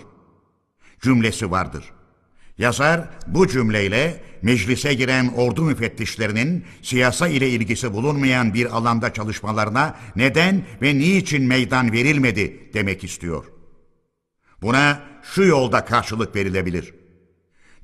Cümlesi 1.00 1.50
vardır. 1.50 1.84
Yazar 2.58 3.08
bu 3.26 3.48
cümleyle 3.48 4.22
meclise 4.42 4.94
giren 4.94 5.28
ordu 5.36 5.62
müfettişlerinin 5.62 6.64
siyasa 6.82 7.28
ile 7.28 7.48
ilgisi 7.48 7.92
bulunmayan 7.92 8.54
bir 8.54 8.76
alanda 8.76 9.12
çalışmalarına 9.12 9.96
neden 10.16 10.64
ve 10.82 10.98
niçin 10.98 11.44
meydan 11.44 11.92
verilmedi 11.92 12.70
demek 12.74 13.04
istiyor. 13.04 13.44
Buna 14.62 15.02
şu 15.34 15.42
yolda 15.42 15.84
karşılık 15.84 16.36
verilebilir. 16.36 16.94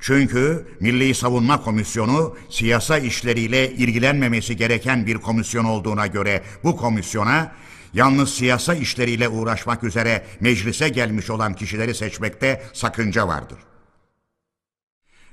Çünkü 0.01 0.67
Milli 0.81 1.15
Savunma 1.15 1.63
Komisyonu 1.63 2.37
siyasa 2.51 2.99
işleriyle 2.99 3.73
ilgilenmemesi 3.73 4.57
gereken 4.57 5.07
bir 5.07 5.15
komisyon 5.15 5.65
olduğuna 5.65 6.07
göre 6.07 6.43
bu 6.65 6.77
komisyona 6.77 7.53
yalnız 7.95 8.35
siyasa 8.35 8.75
işleriyle 8.75 9.29
uğraşmak 9.29 9.85
üzere 9.85 10.27
meclise 10.41 10.89
gelmiş 10.89 11.31
olan 11.31 11.55
kişileri 11.55 11.95
seçmekte 11.95 12.63
sakınca 12.73 13.29
vardır. 13.29 13.59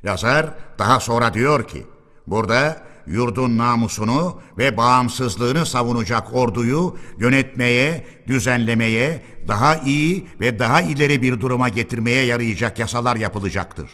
Yazar 0.06 0.54
daha 0.80 1.00
sonra 1.00 1.34
diyor 1.34 1.68
ki, 1.68 1.86
burada 2.28 2.82
yurdun 3.08 3.58
namusunu 3.58 4.40
ve 4.58 4.78
bağımsızlığını 4.78 5.66
savunacak 5.66 6.34
orduyu 6.34 6.98
yönetmeye, 7.20 8.06
düzenlemeye, 8.28 9.22
daha 9.48 9.76
iyi 9.76 10.28
ve 10.40 10.60
daha 10.60 10.82
ileri 10.82 11.22
bir 11.22 11.42
duruma 11.42 11.70
getirmeye 11.70 12.26
yarayacak 12.26 12.80
yasalar 12.80 13.16
yapılacaktır. 13.16 13.90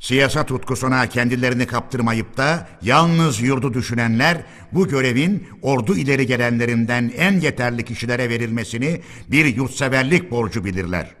Siyasa 0.00 0.46
tutkusuna 0.46 1.08
kendilerini 1.08 1.66
kaptırmayıp 1.66 2.36
da 2.36 2.68
yalnız 2.82 3.40
yurdu 3.40 3.74
düşünenler 3.74 4.42
bu 4.72 4.88
görevin 4.88 5.48
ordu 5.62 5.96
ileri 5.96 6.26
gelenlerinden 6.26 7.12
en 7.16 7.40
yeterli 7.40 7.84
kişilere 7.84 8.28
verilmesini 8.28 9.00
bir 9.28 9.56
yurtseverlik 9.56 10.30
borcu 10.30 10.64
bilirler. 10.64 11.14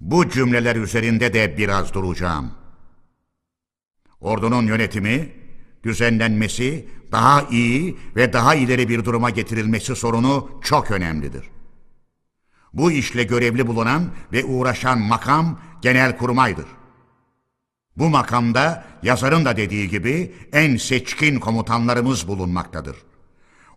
Bu 0.00 0.28
cümleler 0.30 0.76
üzerinde 0.76 1.34
de 1.34 1.58
biraz 1.58 1.94
duracağım. 1.94 2.65
Ordunun 4.26 4.66
yönetimi, 4.66 5.28
düzenlenmesi, 5.84 6.88
daha 7.12 7.42
iyi 7.42 7.96
ve 8.16 8.32
daha 8.32 8.54
ileri 8.54 8.88
bir 8.88 9.04
duruma 9.04 9.30
getirilmesi 9.30 9.96
sorunu 9.96 10.50
çok 10.62 10.90
önemlidir. 10.90 11.44
Bu 12.72 12.92
işle 12.92 13.24
görevli 13.24 13.66
bulunan 13.66 14.02
ve 14.32 14.44
uğraşan 14.44 14.98
makam 14.98 15.60
genel 15.82 16.18
kurmaydır. 16.18 16.66
Bu 17.96 18.08
makamda 18.08 18.84
yazarın 19.02 19.44
da 19.44 19.56
dediği 19.56 19.88
gibi 19.88 20.34
en 20.52 20.76
seçkin 20.76 21.40
komutanlarımız 21.40 22.28
bulunmaktadır. 22.28 22.96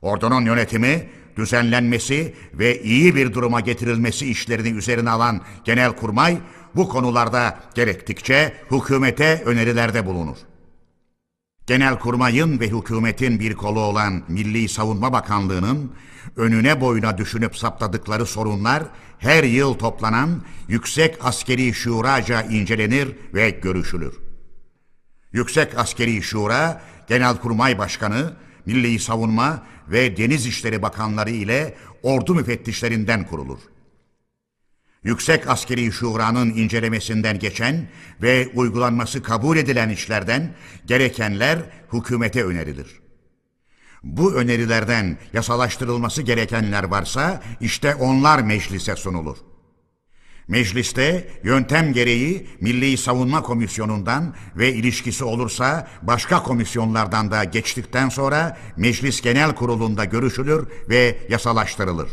Ordunun 0.02 0.46
yönetimi, 0.46 1.10
düzenlenmesi 1.38 2.34
ve 2.54 2.82
iyi 2.84 3.16
bir 3.16 3.34
duruma 3.34 3.60
getirilmesi 3.60 4.30
işlerini 4.30 4.70
üzerine 4.70 5.10
alan 5.10 5.42
Genelkurmay 5.66 6.38
bu 6.76 6.90
konularda 6.90 7.60
gerektikçe 7.76 8.54
hükümete 8.72 9.44
önerilerde 9.46 10.06
bulunur. 10.06 10.38
Genelkurmay'ın 11.68 12.60
ve 12.60 12.68
hükümetin 12.68 13.40
bir 13.40 13.56
kolu 13.56 13.80
olan 13.80 14.24
Milli 14.28 14.70
Savunma 14.70 15.14
Bakanlığı'nın 15.14 15.92
önüne 16.36 16.82
boyuna 16.82 17.18
düşünüp 17.18 17.58
saptadıkları 17.58 18.26
sorunlar 18.26 18.84
her 19.20 19.44
yıl 19.44 19.74
toplanan 19.74 20.42
Yüksek 20.68 21.26
Askeri 21.26 21.74
Şuraca 21.74 22.42
incelenir 22.42 23.16
ve 23.34 23.50
görüşülür. 23.50 24.14
Yüksek 25.34 25.78
Askeri 25.78 26.22
Şura, 26.22 26.82
Genelkurmay 27.08 27.78
Başkanı, 27.78 28.34
Milli 28.66 29.00
Savunma 29.00 29.64
ve 29.88 30.18
Deniz 30.18 30.46
İşleri 30.46 30.82
Bakanları 30.82 31.30
ile 31.30 31.76
ordu 32.04 32.36
müfettişlerinden 32.36 33.28
kurulur. 33.28 33.60
Yüksek 35.04 35.50
Askeri 35.50 35.92
Şura'nın 35.92 36.50
incelemesinden 36.50 37.40
geçen 37.40 37.88
ve 38.22 38.52
uygulanması 38.54 39.24
kabul 39.24 39.58
edilen 39.58 39.90
işlerden 39.90 40.56
gerekenler 40.86 41.60
hükümete 41.94 42.44
önerilir. 42.44 43.00
Bu 44.04 44.34
önerilerden 44.34 45.18
yasalaştırılması 45.34 46.22
gerekenler 46.22 46.84
varsa 46.84 47.44
işte 47.62 47.96
onlar 47.96 48.40
meclise 48.40 48.96
sunulur. 48.96 49.38
Mecliste 50.48 51.30
yöntem 51.44 51.94
gereği 51.94 52.48
Milli 52.62 52.98
Savunma 52.98 53.42
Komisyonu'ndan 53.42 54.36
ve 54.56 54.74
ilişkisi 54.74 55.24
olursa 55.24 55.88
başka 56.02 56.44
komisyonlardan 56.44 57.32
da 57.32 57.44
geçtikten 57.44 58.10
sonra 58.10 58.58
Meclis 58.78 59.22
Genel 59.22 59.56
Kurulu'nda 59.56 60.06
görüşülür 60.06 60.68
ve 60.90 61.18
yasalaştırılır. 61.30 62.10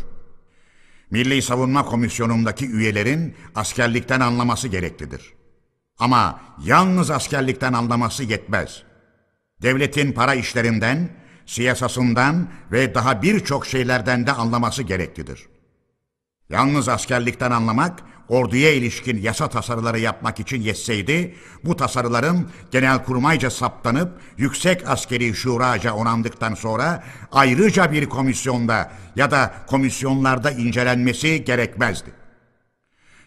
Milli 1.11 1.41
Savunma 1.41 1.85
Komisyonu'ndaki 1.85 2.69
üyelerin 2.69 3.35
askerlikten 3.55 4.19
anlaması 4.19 4.67
gereklidir. 4.67 5.33
Ama 5.99 6.41
yalnız 6.63 7.11
askerlikten 7.11 7.73
anlaması 7.73 8.23
yetmez. 8.23 8.83
Devletin 9.61 10.11
para 10.11 10.35
işlerinden, 10.35 11.09
siyasasından 11.45 12.49
ve 12.71 12.95
daha 12.95 13.21
birçok 13.21 13.65
şeylerden 13.65 14.27
de 14.27 14.31
anlaması 14.31 14.83
gereklidir. 14.83 15.47
Yalnız 16.49 16.89
askerlikten 16.89 17.51
anlamak, 17.51 18.03
orduya 18.29 18.71
ilişkin 18.73 19.21
yasa 19.21 19.49
tasarıları 19.49 19.99
yapmak 19.99 20.39
için 20.39 20.61
yetseydi, 20.61 21.35
bu 21.63 21.75
tasarıların 21.75 22.49
genelkurmayca 22.71 23.49
saptanıp 23.49 24.19
yüksek 24.37 24.89
askeri 24.89 25.35
şuraca 25.35 25.93
onandıktan 25.93 26.53
sonra 26.53 27.03
ayrıca 27.31 27.91
bir 27.91 28.05
komisyonda 28.09 28.91
ya 29.15 29.31
da 29.31 29.53
komisyonlarda 29.67 30.51
incelenmesi 30.51 31.43
gerekmezdi. 31.43 32.09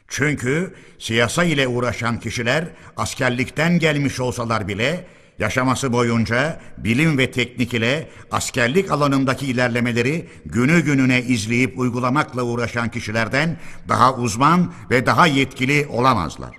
Çünkü 0.08 0.74
siyasa 0.98 1.44
ile 1.44 1.68
uğraşan 1.68 2.20
kişiler 2.20 2.64
askerlikten 2.96 3.78
gelmiş 3.78 4.20
olsalar 4.20 4.68
bile 4.68 5.06
Yaşaması 5.40 5.92
boyunca 5.92 6.60
bilim 6.78 7.18
ve 7.18 7.30
teknik 7.30 7.74
ile 7.74 8.08
askerlik 8.30 8.90
alanındaki 8.90 9.46
ilerlemeleri 9.46 10.28
günü 10.44 10.80
gününe 10.80 11.22
izleyip 11.22 11.78
uygulamakla 11.78 12.42
uğraşan 12.42 12.88
kişilerden 12.88 13.56
daha 13.88 14.14
uzman 14.14 14.72
ve 14.90 15.06
daha 15.06 15.26
yetkili 15.26 15.86
olamazlar. 15.86 16.56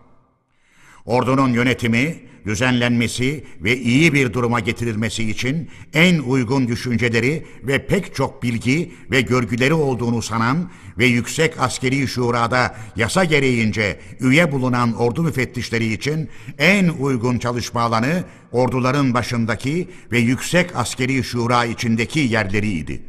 Ordunun 1.05 1.49
yönetimi, 1.53 2.19
düzenlenmesi 2.45 3.43
ve 3.61 3.77
iyi 3.77 4.13
bir 4.13 4.33
duruma 4.33 4.59
getirilmesi 4.59 5.29
için 5.29 5.69
en 5.93 6.19
uygun 6.19 6.67
düşünceleri 6.67 7.45
ve 7.63 7.85
pek 7.85 8.15
çok 8.15 8.43
bilgi 8.43 8.91
ve 9.11 9.21
görgüleri 9.21 9.73
olduğunu 9.73 10.21
sanan 10.21 10.71
ve 10.97 11.05
yüksek 11.05 11.59
askeri 11.59 12.07
şurada 12.07 12.75
yasa 12.95 13.23
gereğince 13.23 13.99
üye 14.19 14.51
bulunan 14.51 14.93
ordu 14.93 15.23
müfettişleri 15.23 15.93
için 15.93 16.29
en 16.57 16.89
uygun 16.89 17.39
çalışma 17.39 17.81
alanı 17.81 18.23
orduların 18.51 19.13
başındaki 19.13 19.89
ve 20.11 20.19
yüksek 20.19 20.75
askeri 20.75 21.23
şura 21.23 21.65
içindeki 21.65 22.19
yerleriydi. 22.19 23.01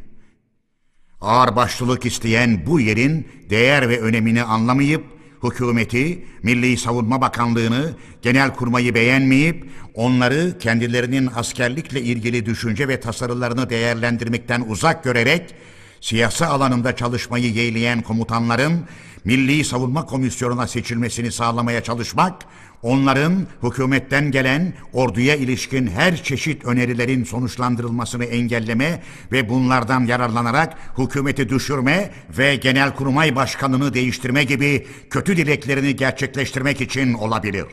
Ağır 1.21 1.55
başlılık 1.55 2.05
isteyen 2.05 2.63
bu 2.65 2.79
yerin 2.79 3.27
değer 3.49 3.89
ve 3.89 3.99
önemini 3.99 4.43
anlamayıp 4.43 5.03
hükümeti, 5.43 6.25
Milli 6.43 6.77
Savunma 6.77 7.21
Bakanlığı'nı, 7.21 7.93
Genelkurmay'ı 8.21 8.95
beğenmeyip 8.95 9.65
onları 9.93 10.57
kendilerinin 10.59 11.29
askerlikle 11.35 12.01
ilgili 12.01 12.45
düşünce 12.45 12.87
ve 12.87 12.99
tasarılarını 12.99 13.69
değerlendirmekten 13.69 14.61
uzak 14.67 15.03
görerek 15.03 15.55
siyasi 16.01 16.45
alanında 16.45 16.95
çalışmayı 16.95 17.53
yeğleyen 17.53 18.01
komutanların 18.01 18.85
Milli 19.25 19.63
Savunma 19.63 20.05
Komisyonu'na 20.05 20.67
seçilmesini 20.67 21.31
sağlamaya 21.31 21.83
çalışmak, 21.83 22.45
onların 22.83 23.47
hükümetten 23.63 24.31
gelen 24.31 24.73
orduya 24.93 25.35
ilişkin 25.35 25.87
her 25.87 26.23
çeşit 26.23 26.65
önerilerin 26.65 27.23
sonuçlandırılmasını 27.23 28.25
engelleme 28.25 29.03
ve 29.31 29.49
bunlardan 29.49 30.05
yararlanarak 30.05 30.77
hükümeti 30.97 31.49
düşürme 31.49 32.11
ve 32.37 32.55
Genelkurmay 32.55 33.35
Başkanı'nı 33.35 33.93
değiştirme 33.93 34.43
gibi 34.43 34.87
kötü 35.09 35.37
dileklerini 35.37 35.95
gerçekleştirmek 35.95 36.81
için 36.81 37.13
olabilir. 37.13 37.65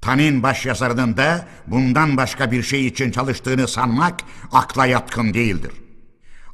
Tanin 0.00 0.42
başyazarının 0.42 1.16
da 1.16 1.46
bundan 1.66 2.16
başka 2.16 2.50
bir 2.50 2.62
şey 2.62 2.86
için 2.86 3.10
çalıştığını 3.10 3.68
sanmak 3.68 4.20
akla 4.52 4.86
yatkın 4.86 5.34
değildir 5.34 5.72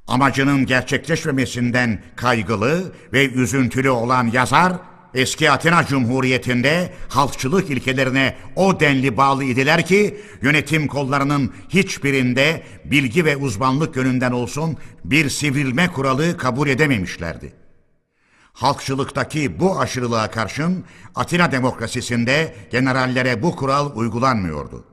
amacının 0.08 0.66
gerçekleşmemesinden 0.66 2.02
kaygılı 2.16 2.92
ve 3.12 3.30
üzüntülü 3.30 3.90
olan 3.90 4.26
yazar, 4.26 4.72
eski 5.14 5.50
Atina 5.50 5.86
Cumhuriyeti'nde 5.86 6.92
halkçılık 7.08 7.70
ilkelerine 7.70 8.36
o 8.56 8.80
denli 8.80 9.16
bağlı 9.16 9.44
idiler 9.44 9.86
ki 9.86 10.20
yönetim 10.42 10.86
kollarının 10.86 11.52
hiçbirinde 11.68 12.62
bilgi 12.84 13.24
ve 13.24 13.36
uzmanlık 13.36 13.96
yönünden 13.96 14.32
olsun 14.32 14.76
bir 15.04 15.30
sivrilme 15.30 15.88
kuralı 15.88 16.36
kabul 16.36 16.68
edememişlerdi. 16.68 17.52
Halkçılıktaki 18.52 19.60
bu 19.60 19.80
aşırılığa 19.80 20.30
karşın 20.30 20.84
Atina 21.14 21.52
demokrasisinde 21.52 22.54
generallere 22.70 23.42
bu 23.42 23.56
kural 23.56 23.96
uygulanmıyordu 23.96 24.91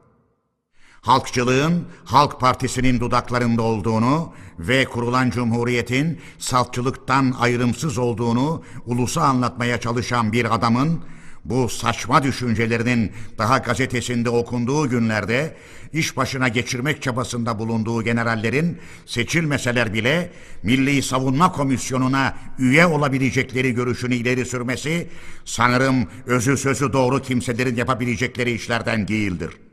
halkçılığın 1.02 1.88
Halk 2.06 2.40
Partisi'nin 2.40 3.00
dudaklarında 3.00 3.62
olduğunu 3.62 4.34
ve 4.60 4.86
kurulan 4.86 5.30
cumhuriyetin 5.30 6.20
saltçılıktan 6.38 7.36
ayrımsız 7.40 7.98
olduğunu 7.98 8.64
ulusa 8.86 9.22
anlatmaya 9.22 9.80
çalışan 9.80 10.34
bir 10.34 10.56
adamın 10.56 11.00
bu 11.46 11.70
saçma 11.70 12.24
düşüncelerinin 12.24 13.12
daha 13.38 13.58
gazetesinde 13.58 14.30
okunduğu 14.30 14.90
günlerde 14.90 15.56
iş 15.94 16.18
başına 16.18 16.48
geçirmek 16.48 17.02
çabasında 17.02 17.60
bulunduğu 17.60 18.04
generallerin 18.04 18.78
seçilmeseler 19.06 19.94
bile 19.94 20.32
Milli 20.64 21.02
Savunma 21.02 21.52
Komisyonu'na 21.52 22.38
üye 22.60 22.86
olabilecekleri 22.86 23.74
görüşünü 23.74 24.16
ileri 24.16 24.46
sürmesi 24.46 25.08
sanırım 25.46 26.08
özü 26.26 26.58
sözü 26.58 26.94
doğru 26.94 27.22
kimselerin 27.22 27.76
yapabilecekleri 27.76 28.52
işlerden 28.52 29.08
değildir.'' 29.08 29.69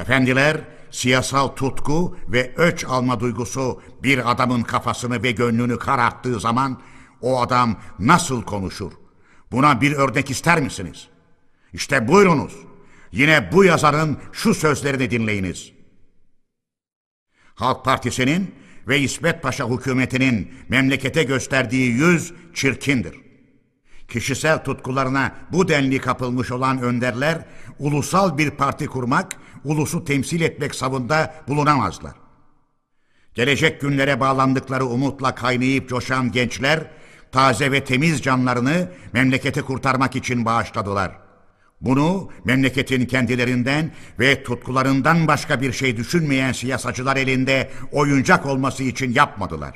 Efendiler, 0.00 0.60
siyasal 0.90 1.48
tutku 1.48 2.16
ve 2.28 2.54
öç 2.56 2.84
alma 2.84 3.20
duygusu 3.20 3.82
bir 4.02 4.30
adamın 4.30 4.62
kafasını 4.62 5.22
ve 5.22 5.30
gönlünü 5.30 5.78
kararttığı 5.78 6.40
zaman 6.40 6.80
o 7.20 7.40
adam 7.40 7.76
nasıl 7.98 8.42
konuşur? 8.42 8.92
Buna 9.52 9.80
bir 9.80 9.92
örnek 9.92 10.30
ister 10.30 10.60
misiniz? 10.60 11.08
İşte 11.72 12.08
buyurunuz. 12.08 12.56
Yine 13.12 13.52
bu 13.52 13.64
yazarın 13.64 14.18
şu 14.32 14.54
sözlerini 14.54 15.10
dinleyiniz. 15.10 15.72
Halk 17.54 17.84
Partisi'nin 17.84 18.54
ve 18.88 18.98
İsmet 18.98 19.42
Paşa 19.42 19.68
hükümetinin 19.68 20.54
memlekete 20.68 21.22
gösterdiği 21.22 21.90
yüz 21.90 22.32
çirkindir. 22.54 23.14
Kişisel 24.08 24.64
tutkularına 24.64 25.34
bu 25.52 25.68
denli 25.68 25.98
kapılmış 25.98 26.52
olan 26.52 26.82
önderler 26.82 27.44
ulusal 27.78 28.38
bir 28.38 28.50
parti 28.50 28.86
kurmak, 28.86 29.36
ulusu 29.64 30.04
temsil 30.04 30.40
etmek 30.40 30.74
savında 30.74 31.34
bulunamazlar. 31.48 32.14
Gelecek 33.34 33.80
günlere 33.80 34.20
bağlandıkları 34.20 34.86
umutla 34.86 35.34
kaynayıp 35.34 35.88
coşan 35.88 36.32
gençler 36.32 36.86
taze 37.32 37.72
ve 37.72 37.84
temiz 37.84 38.22
canlarını 38.22 38.88
memleketi 39.12 39.62
kurtarmak 39.62 40.16
için 40.16 40.44
bağışladılar. 40.44 41.12
Bunu 41.80 42.30
memleketin 42.44 43.06
kendilerinden 43.06 43.92
ve 44.18 44.42
tutkularından 44.42 45.26
başka 45.26 45.60
bir 45.60 45.72
şey 45.72 45.96
düşünmeyen 45.96 46.52
siyasacılar 46.52 47.16
elinde 47.16 47.70
oyuncak 47.92 48.46
olması 48.46 48.82
için 48.82 49.14
yapmadılar. 49.14 49.74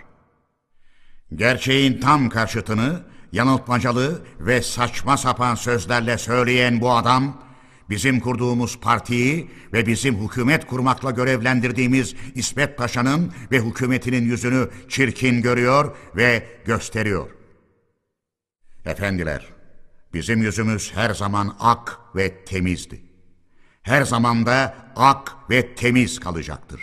Gerçeğin 1.34 2.00
tam 2.00 2.28
karşıtını 2.28 3.02
yanıltmacalı 3.32 4.22
ve 4.40 4.62
saçma 4.62 5.16
sapan 5.16 5.54
sözlerle 5.54 6.18
söyleyen 6.18 6.80
bu 6.80 6.92
adam, 6.92 7.43
bizim 7.90 8.20
kurduğumuz 8.20 8.80
partiyi 8.80 9.50
ve 9.72 9.86
bizim 9.86 10.16
hükümet 10.16 10.66
kurmakla 10.66 11.10
görevlendirdiğimiz 11.10 12.14
İsmet 12.34 12.78
Paşa'nın 12.78 13.32
ve 13.52 13.60
hükümetinin 13.60 14.24
yüzünü 14.24 14.68
çirkin 14.88 15.42
görüyor 15.42 15.96
ve 16.16 16.46
gösteriyor. 16.64 17.30
Efendiler, 18.84 19.46
bizim 20.14 20.42
yüzümüz 20.42 20.92
her 20.94 21.14
zaman 21.14 21.56
ak 21.60 21.98
ve 22.16 22.44
temizdi. 22.44 23.00
Her 23.82 24.02
zaman 24.02 24.46
da 24.46 24.74
ak 24.96 25.36
ve 25.50 25.74
temiz 25.74 26.20
kalacaktır. 26.20 26.80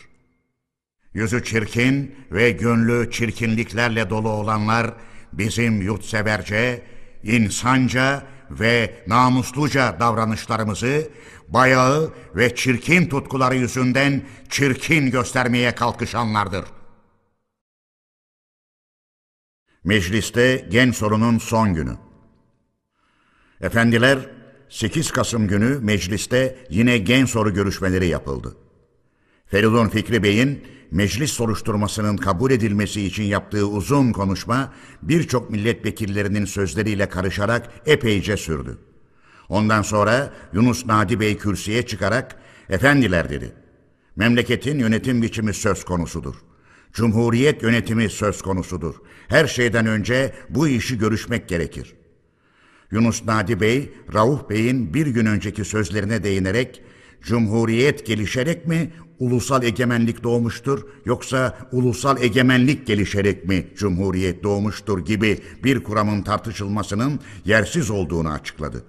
Yüzü 1.14 1.44
çirkin 1.44 2.16
ve 2.32 2.52
gönlü 2.52 3.12
çirkinliklerle 3.12 4.10
dolu 4.10 4.30
olanlar 4.30 4.94
bizim 5.34 5.82
yurtseverce, 5.82 6.82
insanca 7.24 8.24
ve 8.60 9.04
namusluca 9.08 10.00
davranışlarımızı 10.00 11.10
bayağı 11.48 12.14
ve 12.36 12.56
çirkin 12.56 13.10
tutkuları 13.10 13.56
yüzünden 13.56 14.24
çirkin 14.50 15.12
göstermeye 15.12 15.76
kalkışanlardır. 15.76 16.66
Mecliste 19.84 20.68
gen 20.70 20.92
sorunun 20.92 21.38
son 21.38 21.74
günü. 21.74 21.98
Efendiler, 23.62 24.30
8 24.70 25.12
Kasım 25.12 25.48
günü 25.48 25.80
mecliste 25.80 26.66
yine 26.70 26.98
gen 26.98 27.26
soru 27.26 27.54
görüşmeleri 27.54 28.08
yapıldı. 28.08 28.58
Feridun 29.46 29.90
Fikri 29.90 30.24
Bey'in 30.24 30.68
meclis 30.92 31.32
soruşturmasının 31.32 32.18
kabul 32.18 32.52
edilmesi 32.52 33.02
için 33.02 33.24
yaptığı 33.24 33.68
uzun 33.68 34.12
konuşma 34.12 34.74
birçok 35.02 35.50
milletvekillerinin 35.50 36.46
sözleriyle 36.46 37.10
karışarak 37.10 37.70
epeyce 37.86 38.38
sürdü. 38.38 38.78
Ondan 39.50 39.82
sonra 39.82 40.34
Yunus 40.54 40.86
Nadi 40.86 41.20
Bey 41.20 41.38
kürsüye 41.38 41.86
çıkarak 41.86 42.36
efendiler 42.70 43.30
dedi. 43.30 43.54
Memleketin 44.16 44.80
yönetim 44.80 45.22
biçimi 45.22 45.54
söz 45.54 45.86
konusudur. 45.86 46.36
Cumhuriyet 46.94 47.64
yönetimi 47.64 48.10
söz 48.10 48.42
konusudur. 48.42 48.96
Her 49.28 49.48
şeyden 49.48 49.86
önce 49.86 50.34
bu 50.50 50.68
işi 50.68 50.98
görüşmek 50.98 51.50
gerekir. 51.50 51.94
Yunus 52.92 53.26
Nadi 53.26 53.62
Bey, 53.62 53.94
Rauf 54.14 54.50
Bey'in 54.50 54.94
bir 54.94 55.08
gün 55.08 55.26
önceki 55.26 55.66
sözlerine 55.66 56.24
değinerek 56.24 56.82
Cumhuriyet 57.22 58.06
gelişerek 58.06 58.68
mi 58.68 58.92
ulusal 59.22 59.64
egemenlik 59.64 60.24
doğmuştur 60.24 60.86
yoksa 61.06 61.58
ulusal 61.72 62.22
egemenlik 62.22 62.88
gelişerek 62.88 63.46
mi 63.46 63.68
cumhuriyet 63.78 64.44
doğmuştur 64.44 65.06
gibi 65.06 65.40
bir 65.64 65.84
kuramın 65.84 66.22
tartışılmasının 66.22 67.20
yersiz 67.46 67.92
olduğunu 67.92 68.30
açıkladı. 68.30 68.84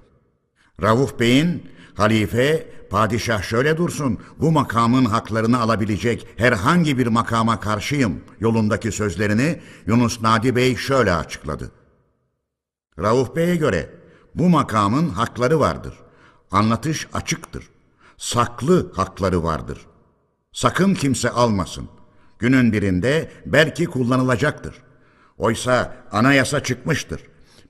Rauf 0.82 1.20
Bey'in 1.20 1.62
halife, 1.94 2.68
padişah 2.90 3.42
şöyle 3.42 3.76
dursun, 3.76 4.18
bu 4.40 4.52
makamın 4.52 5.04
haklarını 5.04 5.60
alabilecek 5.60 6.26
herhangi 6.36 6.98
bir 6.98 7.06
makama 7.06 7.60
karşıyım 7.60 8.20
yolundaki 8.40 8.92
sözlerini 8.92 9.60
Yunus 9.86 10.22
Nadi 10.22 10.56
Bey 10.56 10.76
şöyle 10.76 11.14
açıkladı. 11.14 11.70
Rauf 12.98 13.36
Bey'e 13.36 13.56
göre 13.56 13.90
bu 14.34 14.48
makamın 14.48 15.08
hakları 15.08 15.60
vardır. 15.60 15.94
Anlatış 16.50 17.08
açıktır. 17.12 17.68
Saklı 18.16 18.92
hakları 18.92 19.42
vardır. 19.42 19.86
Sakın 20.52 20.94
kimse 20.94 21.30
almasın. 21.30 21.88
Günün 22.38 22.72
birinde 22.72 23.30
belki 23.46 23.84
kullanılacaktır. 23.84 24.74
Oysa 25.38 25.96
anayasa 26.12 26.62
çıkmıştır. 26.62 27.20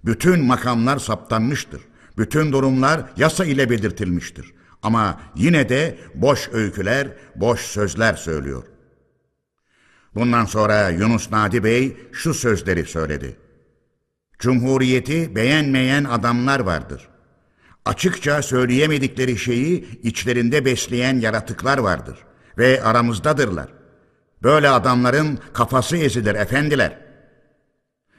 Bütün 0.04 0.44
makamlar 0.44 0.98
saptanmıştır. 0.98 1.82
Bütün 2.18 2.52
durumlar 2.52 3.00
yasa 3.16 3.44
ile 3.44 3.70
belirtilmiştir. 3.70 4.52
Ama 4.82 5.20
yine 5.36 5.68
de 5.68 5.98
boş 6.14 6.48
öyküler, 6.52 7.08
boş 7.36 7.60
sözler 7.60 8.14
söylüyor. 8.14 8.62
Bundan 10.14 10.44
sonra 10.44 10.88
Yunus 10.88 11.30
Nadi 11.30 11.64
Bey 11.64 11.96
şu 12.12 12.34
sözleri 12.34 12.84
söyledi. 12.84 13.36
Cumhuriyeti 14.38 15.36
beğenmeyen 15.36 16.04
adamlar 16.04 16.60
vardır. 16.60 17.08
Açıkça 17.84 18.42
söyleyemedikleri 18.42 19.38
şeyi 19.38 20.00
içlerinde 20.02 20.64
besleyen 20.64 21.20
yaratıklar 21.20 21.78
vardır 21.78 22.18
ve 22.58 22.82
aramızdadırlar. 22.82 23.68
Böyle 24.42 24.68
adamların 24.68 25.38
kafası 25.52 25.96
ezilir 25.96 26.34
efendiler. 26.34 26.98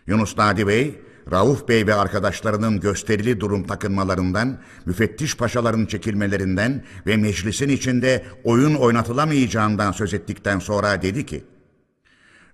Yunus 0.08 0.38
Nadi 0.38 0.68
Bey, 0.68 1.02
Rauf 1.32 1.68
Bey 1.68 1.88
ve 1.88 1.94
arkadaşlarının 1.94 2.80
gösterili 2.80 3.40
durum 3.40 3.64
takınmalarından, 3.68 4.60
müfettiş 4.86 5.38
paşaların 5.38 5.86
çekilmelerinden 5.86 6.84
ve 7.08 7.18
meclisin 7.18 7.70
içinde 7.70 8.26
oyun 8.44 8.76
oynatılamayacağından 8.76 9.92
söz 9.92 10.14
ettikten 10.14 10.60
sonra 10.60 11.02
dedi 11.02 11.26
ki, 11.26 11.44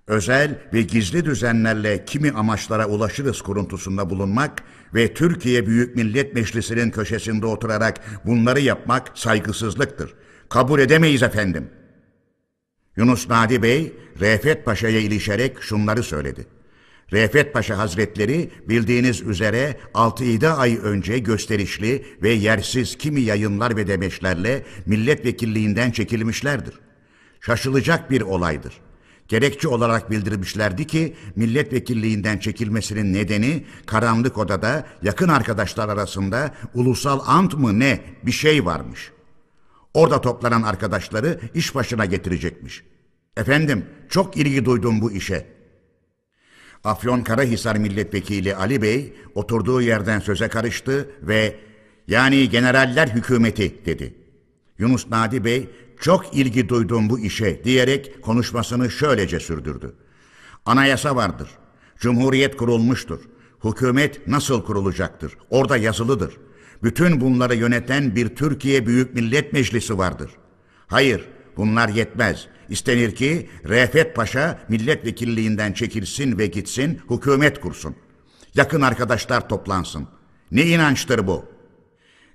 özel 0.06 0.58
ve 0.72 0.82
gizli 0.82 1.24
düzenlerle 1.24 2.04
kimi 2.04 2.30
amaçlara 2.30 2.86
ulaşırız 2.86 3.42
kuruntusunda 3.42 4.10
bulunmak 4.10 4.62
ve 4.94 5.14
Türkiye 5.14 5.66
Büyük 5.66 5.96
Millet 5.96 6.34
Meclisi'nin 6.34 6.90
köşesinde 6.90 7.46
oturarak 7.46 8.00
bunları 8.26 8.60
yapmak 8.60 9.10
saygısızlıktır. 9.14 10.14
Kabul 10.50 10.80
edemeyiz 10.80 11.22
efendim. 11.22 11.70
Yunus 12.96 13.28
Nadi 13.28 13.62
Bey, 13.62 13.92
Refet 14.20 14.64
Paşa'ya 14.64 15.00
ilişerek 15.00 15.62
şunları 15.62 16.02
söyledi. 16.02 16.46
Refet 17.12 17.52
Paşa 17.52 17.78
Hazretleri 17.78 18.50
bildiğiniz 18.68 19.20
üzere 19.20 19.76
6-7 19.94 20.48
ay 20.48 20.78
önce 20.82 21.18
gösterişli 21.18 22.04
ve 22.22 22.30
yersiz 22.30 22.98
kimi 22.98 23.20
yayınlar 23.20 23.76
ve 23.76 23.86
demeçlerle 23.86 24.62
milletvekilliğinden 24.86 25.90
çekilmişlerdir. 25.90 26.74
Şaşılacak 27.40 28.10
bir 28.10 28.20
olaydır. 28.20 28.74
Gerekçe 29.28 29.68
olarak 29.68 30.10
bildirmişlerdi 30.10 30.86
ki 30.86 31.16
milletvekilliğinden 31.36 32.38
çekilmesinin 32.38 33.12
nedeni 33.12 33.64
karanlık 33.86 34.38
odada 34.38 34.86
yakın 35.02 35.28
arkadaşlar 35.28 35.88
arasında 35.88 36.54
ulusal 36.74 37.20
ant 37.26 37.54
mı 37.54 37.78
ne 37.78 38.00
bir 38.22 38.32
şey 38.32 38.64
varmış. 38.64 39.12
Orada 39.94 40.20
toplanan 40.20 40.62
arkadaşları 40.62 41.40
iş 41.54 41.74
başına 41.74 42.04
getirecekmiş. 42.04 42.84
Efendim 43.36 43.86
çok 44.08 44.36
ilgi 44.36 44.64
duydum 44.64 45.00
bu 45.00 45.12
işe. 45.12 45.46
Afyonkarahisar 46.84 47.76
Milletvekili 47.76 48.56
Ali 48.56 48.82
Bey 48.82 49.14
oturduğu 49.34 49.82
yerden 49.82 50.20
söze 50.20 50.48
karıştı 50.48 51.10
ve 51.22 51.56
yani 52.08 52.48
generaller 52.50 53.08
hükümeti 53.08 53.84
dedi. 53.86 54.14
Yunus 54.78 55.10
Nadi 55.10 55.44
Bey 55.44 55.70
çok 56.00 56.36
ilgi 56.36 56.68
duydum 56.68 57.10
bu 57.10 57.18
işe 57.18 57.64
diyerek 57.64 58.22
konuşmasını 58.22 58.90
şöylece 58.90 59.40
sürdürdü. 59.40 59.94
Anayasa 60.66 61.16
vardır. 61.16 61.48
Cumhuriyet 61.98 62.56
kurulmuştur. 62.56 63.20
Hükümet 63.64 64.26
nasıl 64.26 64.64
kurulacaktır? 64.64 65.36
Orada 65.50 65.76
yazılıdır. 65.76 66.36
Bütün 66.82 67.20
bunları 67.20 67.54
yöneten 67.54 68.16
bir 68.16 68.28
Türkiye 68.28 68.86
Büyük 68.86 69.14
Millet 69.14 69.52
Meclisi 69.52 69.98
vardır. 69.98 70.30
Hayır, 70.86 71.28
bunlar 71.56 71.88
yetmez. 71.88 72.46
İstenir 72.68 73.14
ki 73.14 73.50
Refet 73.68 74.16
Paşa 74.16 74.58
milletvekilliğinden 74.68 75.72
çekilsin 75.72 76.38
ve 76.38 76.46
gitsin, 76.46 77.00
hükümet 77.10 77.60
kursun. 77.60 77.96
Yakın 78.54 78.80
arkadaşlar 78.80 79.48
toplansın. 79.48 80.08
Ne 80.50 80.66
inançtır 80.66 81.26
bu? 81.26 81.44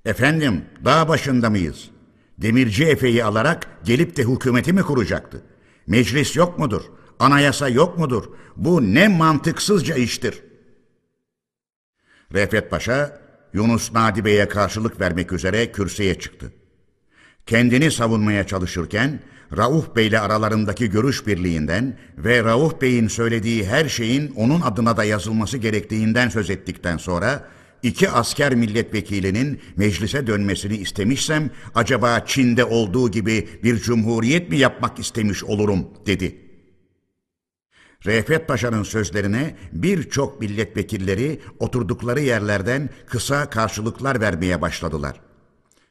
Efendim, 0.05 0.65
dağ 0.85 1.07
başında 1.07 1.49
mıyız? 1.49 1.89
Demirci 2.37 2.85
Efe'yi 2.85 3.23
alarak 3.23 3.67
gelip 3.83 4.17
de 4.17 4.23
hükümeti 4.23 4.73
mi 4.73 4.81
kuracaktı? 4.81 5.41
Meclis 5.87 6.35
yok 6.35 6.59
mudur? 6.59 6.81
Anayasa 7.19 7.69
yok 7.69 7.97
mudur? 7.97 8.23
Bu 8.55 8.93
ne 8.93 9.07
mantıksızca 9.07 9.95
iştir. 9.95 10.43
Refet 12.33 12.71
Paşa, 12.71 13.21
Yunus 13.55 13.93
Nadi 13.93 14.25
Bey'e 14.25 14.47
karşılık 14.47 15.01
vermek 15.01 15.31
üzere 15.31 15.71
kürsüye 15.71 16.19
çıktı. 16.19 16.51
Kendini 17.45 17.91
savunmaya 17.91 18.47
çalışırken 18.47 19.19
Rauf 19.57 19.95
Bey 19.95 20.07
ile 20.07 20.19
aralarındaki 20.19 20.89
görüş 20.89 21.27
birliğinden 21.27 21.97
ve 22.17 22.43
Rauf 22.43 22.81
Bey'in 22.81 23.07
söylediği 23.07 23.65
her 23.65 23.89
şeyin 23.89 24.33
onun 24.35 24.61
adına 24.61 24.97
da 24.97 25.03
yazılması 25.03 25.57
gerektiğinden 25.57 26.29
söz 26.29 26.49
ettikten 26.49 26.97
sonra 26.97 27.47
iki 27.83 28.09
asker 28.09 28.55
milletvekilinin 28.55 29.61
meclise 29.75 30.27
dönmesini 30.27 30.77
istemişsem 30.77 31.49
acaba 31.75 32.25
Çin'de 32.25 32.65
olduğu 32.65 33.11
gibi 33.11 33.49
bir 33.63 33.79
cumhuriyet 33.79 34.49
mi 34.49 34.57
yapmak 34.57 34.99
istemiş 34.99 35.43
olurum 35.43 35.87
dedi. 36.05 36.44
Refet 38.05 38.47
Paşa'nın 38.47 38.83
sözlerine 38.83 39.55
birçok 39.71 40.41
milletvekilleri 40.41 41.41
oturdukları 41.59 42.19
yerlerden 42.19 42.89
kısa 43.05 43.49
karşılıklar 43.49 44.21
vermeye 44.21 44.61
başladılar. 44.61 45.21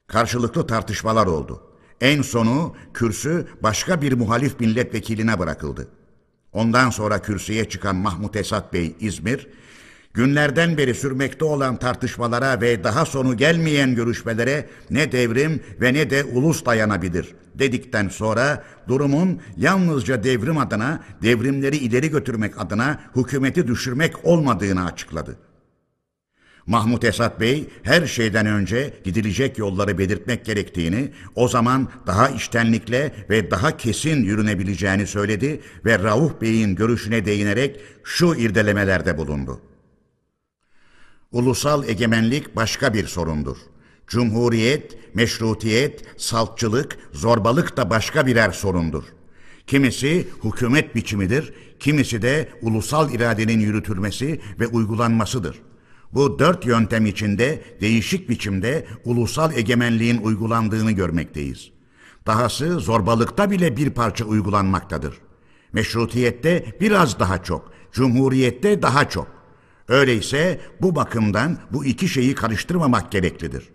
Karşılıklı 0.07 0.67
tartışmalar 0.67 1.27
oldu. 1.27 1.63
En 2.01 2.23
sonu 2.23 2.75
kürsü 2.95 3.47
başka 3.63 4.03
bir 4.03 4.13
muhalif 4.13 4.61
milletvekiline 4.61 5.39
bırakıldı. 5.39 5.89
Ondan 6.53 6.91
sonra 6.91 7.23
kürsüye 7.23 7.69
çıkan 7.69 7.97
Mahmut 7.97 8.37
Esat 8.37 8.73
Bey 8.73 8.97
İzmir, 9.01 9.49
günlerden 10.15 10.77
beri 10.77 10.95
sürmekte 10.95 11.45
olan 11.45 11.77
tartışmalara 11.77 12.61
ve 12.61 12.85
daha 12.85 13.07
sonu 13.07 13.37
gelmeyen 13.37 13.95
görüşmelere 13.95 14.69
ne 14.91 15.13
devrim 15.13 15.61
ve 15.81 15.95
ne 15.95 16.11
de 16.11 16.25
ulus 16.25 16.65
dayanabilir 16.65 17.35
dedikten 17.55 18.09
sonra 18.09 18.65
durumun 18.89 19.41
yalnızca 19.57 20.25
devrim 20.25 20.59
adına, 20.59 21.05
devrimleri 21.23 21.77
ileri 21.77 22.11
götürmek 22.11 22.61
adına 22.61 23.01
hükümeti 23.17 23.67
düşürmek 23.67 24.25
olmadığını 24.25 24.85
açıkladı. 24.85 25.37
Mahmut 26.67 27.05
Esat 27.05 27.41
Bey 27.41 27.69
her 27.83 28.07
şeyden 28.07 28.47
önce 28.47 28.95
gidilecek 29.05 29.59
yolları 29.59 29.99
belirtmek 29.99 30.45
gerektiğini, 30.45 31.13
o 31.35 31.49
zaman 31.49 31.89
daha 32.07 32.29
iştenlikle 32.29 33.13
ve 33.31 33.51
daha 33.51 33.77
kesin 33.77 34.25
yürünebileceğini 34.25 35.07
söyledi 35.07 35.61
ve 35.85 35.99
Rauf 35.99 36.41
Bey'in 36.41 36.75
görüşüne 36.75 37.25
değinerek 37.25 37.81
şu 38.05 38.35
irdelemelerde 38.35 39.19
bulundu. 39.19 39.61
Ulusal 41.35 41.89
egemenlik 41.89 42.57
başka 42.57 42.95
bir 42.95 43.07
sorundur. 43.07 43.57
Cumhuriyet, 44.07 45.15
meşrutiyet, 45.15 46.05
saltçılık, 46.17 46.99
zorbalık 47.13 47.77
da 47.77 47.91
başka 47.91 48.27
birer 48.27 48.51
sorundur. 48.51 49.05
Kimisi 49.67 50.29
hükümet 50.45 50.95
biçimidir, 50.95 51.53
kimisi 51.81 52.23
de 52.23 52.49
ulusal 52.63 53.15
iradenin 53.15 53.61
yürütülmesi 53.61 54.41
ve 54.61 54.67
uygulanmasıdır. 54.67 55.57
Bu 56.13 56.39
dört 56.39 56.67
yöntem 56.67 57.07
içinde 57.07 57.63
değişik 57.81 58.29
biçimde 58.29 58.87
ulusal 59.05 59.57
egemenliğin 59.57 60.19
uygulandığını 60.19 60.93
görmekteyiz. 60.93 61.71
Dahası 62.27 62.81
zorbalıkta 62.81 63.51
bile 63.51 63.77
bir 63.77 63.91
parça 63.91 64.25
uygulanmaktadır. 64.25 65.15
Meşrutiyette 65.73 66.77
biraz 66.81 67.19
daha 67.19 67.43
çok, 67.43 67.73
cumhuriyette 67.93 68.83
daha 68.83 69.09
çok. 69.09 69.34
Öyleyse 69.89 70.61
bu 70.81 70.95
bakımdan 70.95 71.59
bu 71.73 71.85
iki 71.85 72.09
şeyi 72.09 72.35
karıştırmamak 72.35 73.13
gereklidir. 73.13 73.69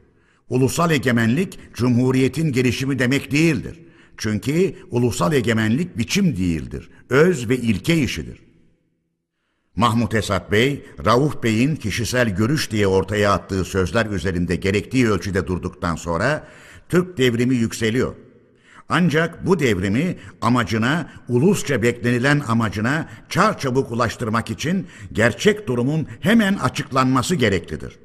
Ulusal 0.50 0.92
egemenlik 0.92 1.60
cumhuriyetin 1.74 2.52
gelişimi 2.52 3.00
demek 3.00 3.32
değildir. 3.32 3.80
Çünkü 4.18 4.76
ulusal 4.92 5.34
egemenlik 5.34 5.98
biçim 5.98 6.38
değildir, 6.38 6.90
öz 7.10 7.50
ve 7.50 7.58
ilke 7.58 7.98
işidir. 7.98 8.40
Mahmut 9.76 10.16
Esat 10.16 10.52
Bey, 10.52 10.86
Rauf 11.06 11.44
Bey'in 11.44 11.76
kişisel 11.76 12.36
görüş 12.36 12.72
diye 12.72 12.88
ortaya 12.88 13.34
attığı 13.34 13.66
sözler 13.66 14.06
üzerinde 14.06 14.56
gerektiği 14.56 15.10
ölçüde 15.10 15.48
durduktan 15.48 15.96
sonra 15.96 16.48
Türk 16.90 17.18
devrimi 17.18 17.56
yükseliyor. 17.56 18.16
Ancak 18.90 19.46
bu 19.46 19.60
devrimi 19.60 20.18
amacına, 20.42 21.10
ulusça 21.28 21.82
beklenilen 21.82 22.42
amacına 22.48 23.10
çarçabuk 23.30 23.92
ulaştırmak 23.92 24.50
için 24.50 24.88
gerçek 25.14 25.68
durumun 25.68 26.08
hemen 26.20 26.54
açıklanması 26.54 27.36
gereklidir. 27.36 28.00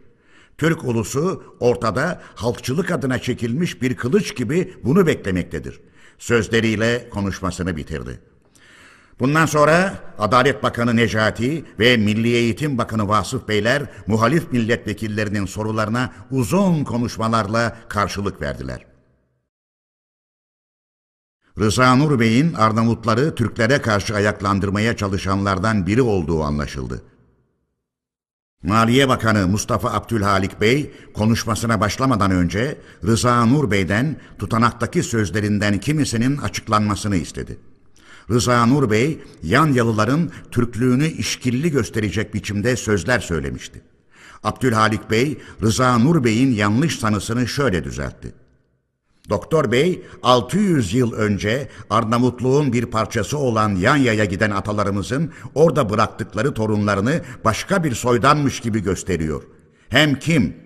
Türk 0.58 0.84
ulusu 0.84 1.56
ortada 1.60 2.22
halkçılık 2.34 2.90
adına 2.90 3.18
çekilmiş 3.18 3.82
bir 3.82 3.96
kılıç 3.96 4.36
gibi 4.36 4.74
bunu 4.84 5.06
beklemektedir. 5.06 5.80
Sözleriyle 6.18 7.08
konuşmasını 7.10 7.76
bitirdi. 7.76 8.20
Bundan 9.20 9.46
sonra 9.46 9.98
Adalet 10.18 10.62
Bakanı 10.62 10.96
Necati 10.96 11.64
ve 11.78 11.96
Milli 11.96 12.28
Eğitim 12.28 12.78
Bakanı 12.78 13.08
Vasıf 13.08 13.48
Beyler 13.48 13.82
muhalif 14.06 14.52
milletvekillerinin 14.52 15.46
sorularına 15.46 16.12
uzun 16.30 16.84
konuşmalarla 16.84 17.76
karşılık 17.88 18.40
verdiler. 18.40 18.93
Rıza 21.58 21.96
Nur 21.96 22.20
Bey'in 22.20 22.52
Arnavutları 22.52 23.34
Türklere 23.34 23.82
karşı 23.82 24.14
ayaklandırmaya 24.14 24.96
çalışanlardan 24.96 25.86
biri 25.86 26.02
olduğu 26.02 26.42
anlaşıldı. 26.42 27.02
Maliye 28.62 29.08
Bakanı 29.08 29.48
Mustafa 29.48 29.92
Abdülhalik 29.92 30.60
Bey 30.60 30.92
konuşmasına 31.14 31.80
başlamadan 31.80 32.30
önce 32.30 32.78
Rıza 33.06 33.46
Nur 33.46 33.70
Bey'den 33.70 34.16
tutanaktaki 34.38 35.02
sözlerinden 35.02 35.80
kimisinin 35.80 36.36
açıklanmasını 36.36 37.16
istedi. 37.16 37.58
Rıza 38.30 38.66
Nur 38.66 38.90
Bey, 38.90 39.22
yan 39.42 39.72
yalıların 39.72 40.30
Türklüğünü 40.50 41.06
işkilli 41.06 41.70
gösterecek 41.70 42.34
biçimde 42.34 42.76
sözler 42.76 43.20
söylemişti. 43.20 43.82
Abdülhalik 44.44 45.10
Bey, 45.10 45.38
Rıza 45.62 45.98
Nur 45.98 46.24
Bey'in 46.24 46.52
yanlış 46.52 46.98
sanısını 46.98 47.48
şöyle 47.48 47.84
düzeltti. 47.84 48.43
Doktor 49.30 49.72
Bey 49.72 50.02
600 50.22 50.94
yıl 50.94 51.12
önce 51.12 51.68
Arnavutluğun 51.90 52.72
bir 52.72 52.86
parçası 52.86 53.38
olan 53.38 53.76
Yanya'ya 53.76 54.24
giden 54.24 54.50
atalarımızın 54.50 55.30
orada 55.54 55.90
bıraktıkları 55.90 56.54
torunlarını 56.54 57.20
başka 57.44 57.84
bir 57.84 57.94
soydanmış 57.94 58.60
gibi 58.60 58.82
gösteriyor. 58.82 59.42
Hem 59.88 60.18
kim? 60.18 60.56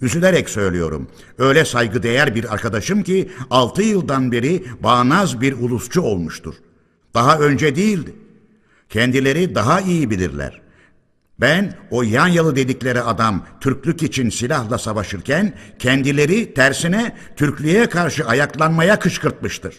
Üzülerek 0.00 0.50
söylüyorum. 0.50 1.08
Öyle 1.38 1.64
saygıdeğer 1.64 2.34
bir 2.34 2.52
arkadaşım 2.54 3.02
ki 3.02 3.30
6 3.50 3.82
yıldan 3.82 4.32
beri 4.32 4.64
bağnaz 4.82 5.40
bir 5.40 5.52
ulusçu 5.52 6.00
olmuştur. 6.00 6.54
Daha 7.14 7.38
önce 7.38 7.76
değildi. 7.76 8.14
Kendileri 8.88 9.54
daha 9.54 9.80
iyi 9.80 10.10
bilirler. 10.10 10.63
Ben 11.40 11.74
o 11.90 12.02
Yanyalı 12.02 12.56
dedikleri 12.56 13.00
adam 13.00 13.46
Türklük 13.60 14.02
için 14.02 14.30
silahla 14.30 14.78
savaşırken 14.78 15.52
kendileri 15.78 16.54
tersine 16.54 17.16
Türklüğe 17.36 17.86
karşı 17.86 18.26
ayaklanmaya 18.26 18.98
kışkırtmıştır. 18.98 19.74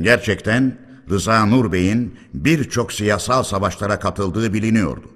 Gerçekten 0.00 0.78
Rıza 1.10 1.46
Nur 1.46 1.72
Bey'in 1.72 2.18
birçok 2.34 2.92
siyasal 2.92 3.42
savaşlara 3.42 3.98
katıldığı 3.98 4.52
biliniyordu. 4.52 5.10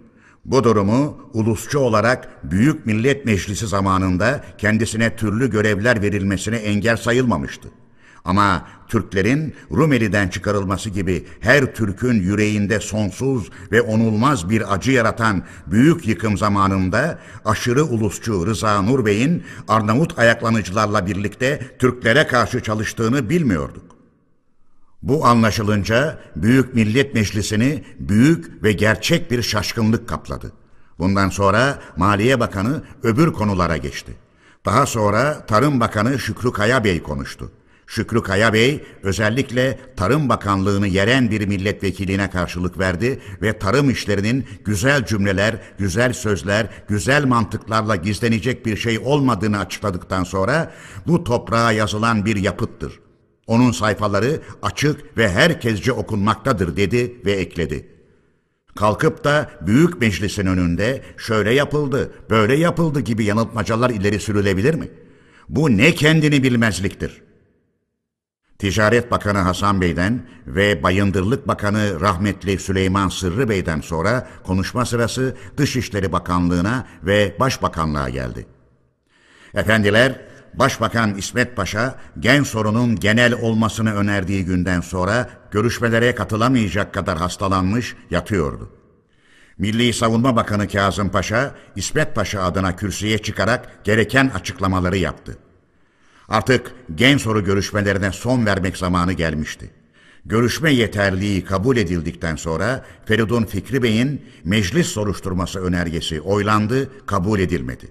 Bu 0.44 0.64
durumu 0.64 1.30
ulusçu 1.32 1.78
olarak 1.78 2.28
Büyük 2.50 2.86
Millet 2.86 3.24
Meclisi 3.24 3.66
zamanında 3.66 4.44
kendisine 4.58 5.16
türlü 5.16 5.50
görevler 5.50 6.02
verilmesine 6.02 6.56
engel 6.56 6.96
sayılmamıştı. 6.96 7.68
Ama 8.24 8.66
Türklerin 8.88 9.54
Rumeli'den 9.70 10.28
çıkarılması 10.28 10.90
gibi 10.90 11.26
her 11.40 11.74
Türk'ün 11.74 12.14
yüreğinde 12.14 12.80
sonsuz 12.80 13.50
ve 13.72 13.82
onulmaz 13.82 14.50
bir 14.50 14.74
acı 14.74 14.92
yaratan 14.92 15.42
büyük 15.66 16.08
yıkım 16.08 16.38
zamanında 16.38 17.18
aşırı 17.44 17.84
ulusçu 17.84 18.46
Rıza 18.46 18.82
Nur 18.82 19.04
Bey'in 19.04 19.42
Arnavut 19.68 20.18
ayaklanıcılarla 20.18 21.06
birlikte 21.06 21.76
Türklere 21.78 22.26
karşı 22.26 22.62
çalıştığını 22.62 23.30
bilmiyorduk. 23.30 23.96
Bu 25.02 25.26
anlaşılınca 25.26 26.18
Büyük 26.36 26.74
Millet 26.74 27.14
Meclisi'ni 27.14 27.84
büyük 27.98 28.62
ve 28.62 28.72
gerçek 28.72 29.30
bir 29.30 29.42
şaşkınlık 29.42 30.08
kapladı. 30.08 30.52
Bundan 30.98 31.28
sonra 31.28 31.78
Maliye 31.96 32.40
Bakanı 32.40 32.82
öbür 33.02 33.32
konulara 33.32 33.76
geçti. 33.76 34.12
Daha 34.64 34.86
sonra 34.86 35.46
Tarım 35.46 35.80
Bakanı 35.80 36.18
Şükrü 36.18 36.52
Kaya 36.52 36.84
Bey 36.84 37.02
konuştu. 37.02 37.50
Şükrü 37.86 38.22
Kaya 38.22 38.52
Bey 38.52 38.84
özellikle 39.02 39.78
Tarım 39.96 40.28
Bakanlığını 40.28 40.86
yeren 40.86 41.30
bir 41.30 41.46
milletvekiline 41.46 42.30
karşılık 42.30 42.78
verdi 42.78 43.20
ve 43.42 43.58
tarım 43.58 43.90
işlerinin 43.90 44.46
güzel 44.64 45.06
cümleler, 45.06 45.56
güzel 45.78 46.12
sözler, 46.12 46.66
güzel 46.88 47.24
mantıklarla 47.24 47.96
gizlenecek 47.96 48.66
bir 48.66 48.76
şey 48.76 48.98
olmadığını 48.98 49.58
açıkladıktan 49.58 50.24
sonra 50.24 50.72
bu 51.06 51.24
toprağa 51.24 51.72
yazılan 51.72 52.24
bir 52.24 52.36
yapıttır. 52.36 53.00
Onun 53.46 53.72
sayfaları 53.72 54.40
açık 54.62 55.18
ve 55.18 55.30
herkesce 55.30 55.92
okunmaktadır 55.92 56.76
dedi 56.76 57.16
ve 57.26 57.32
ekledi. 57.32 57.88
Kalkıp 58.76 59.24
da 59.24 59.50
büyük 59.66 60.00
meclisin 60.00 60.46
önünde 60.46 61.02
şöyle 61.16 61.54
yapıldı, 61.54 62.12
böyle 62.30 62.54
yapıldı 62.54 63.00
gibi 63.00 63.24
yanıltmacalar 63.24 63.90
ileri 63.90 64.20
sürülebilir 64.20 64.74
mi? 64.74 64.88
Bu 65.48 65.76
ne 65.76 65.94
kendini 65.94 66.42
bilmezliktir. 66.42 67.23
Ticaret 68.64 69.10
Bakanı 69.10 69.38
Hasan 69.38 69.80
Bey'den 69.80 70.26
ve 70.46 70.82
Bayındırlık 70.82 71.48
Bakanı 71.48 72.00
rahmetli 72.00 72.58
Süleyman 72.58 73.08
Sırrı 73.08 73.48
Bey'den 73.48 73.80
sonra 73.80 74.28
konuşma 74.44 74.84
sırası 74.84 75.36
Dışişleri 75.56 76.12
Bakanlığı'na 76.12 76.86
ve 77.02 77.36
Başbakanlığa 77.40 78.08
geldi. 78.08 78.46
Efendiler, 79.54 80.20
Başbakan 80.54 81.14
İsmet 81.14 81.56
Paşa 81.56 81.94
gen 82.20 82.42
sorunun 82.42 82.96
genel 82.96 83.32
olmasını 83.32 83.94
önerdiği 83.94 84.44
günden 84.44 84.80
sonra 84.80 85.30
görüşmelere 85.50 86.14
katılamayacak 86.14 86.94
kadar 86.94 87.18
hastalanmış 87.18 87.96
yatıyordu. 88.10 88.70
Milli 89.58 89.92
Savunma 89.92 90.36
Bakanı 90.36 90.68
Kazım 90.68 91.08
Paşa, 91.08 91.54
İsmet 91.76 92.14
Paşa 92.14 92.42
adına 92.42 92.76
kürsüye 92.76 93.18
çıkarak 93.18 93.84
gereken 93.84 94.30
açıklamaları 94.34 94.96
yaptı. 94.96 95.38
Artık 96.28 96.74
gen 96.94 97.16
soru 97.16 97.44
görüşmelerine 97.44 98.12
son 98.12 98.46
vermek 98.46 98.76
zamanı 98.76 99.12
gelmişti. 99.12 99.70
Görüşme 100.24 100.72
yeterliği 100.72 101.44
kabul 101.44 101.76
edildikten 101.76 102.36
sonra 102.36 102.86
Feridun 103.06 103.44
Fikri 103.44 103.82
Bey'in 103.82 104.26
meclis 104.44 104.86
soruşturması 104.86 105.60
önergesi 105.60 106.20
oylandı, 106.20 107.06
kabul 107.06 107.40
edilmedi. 107.40 107.90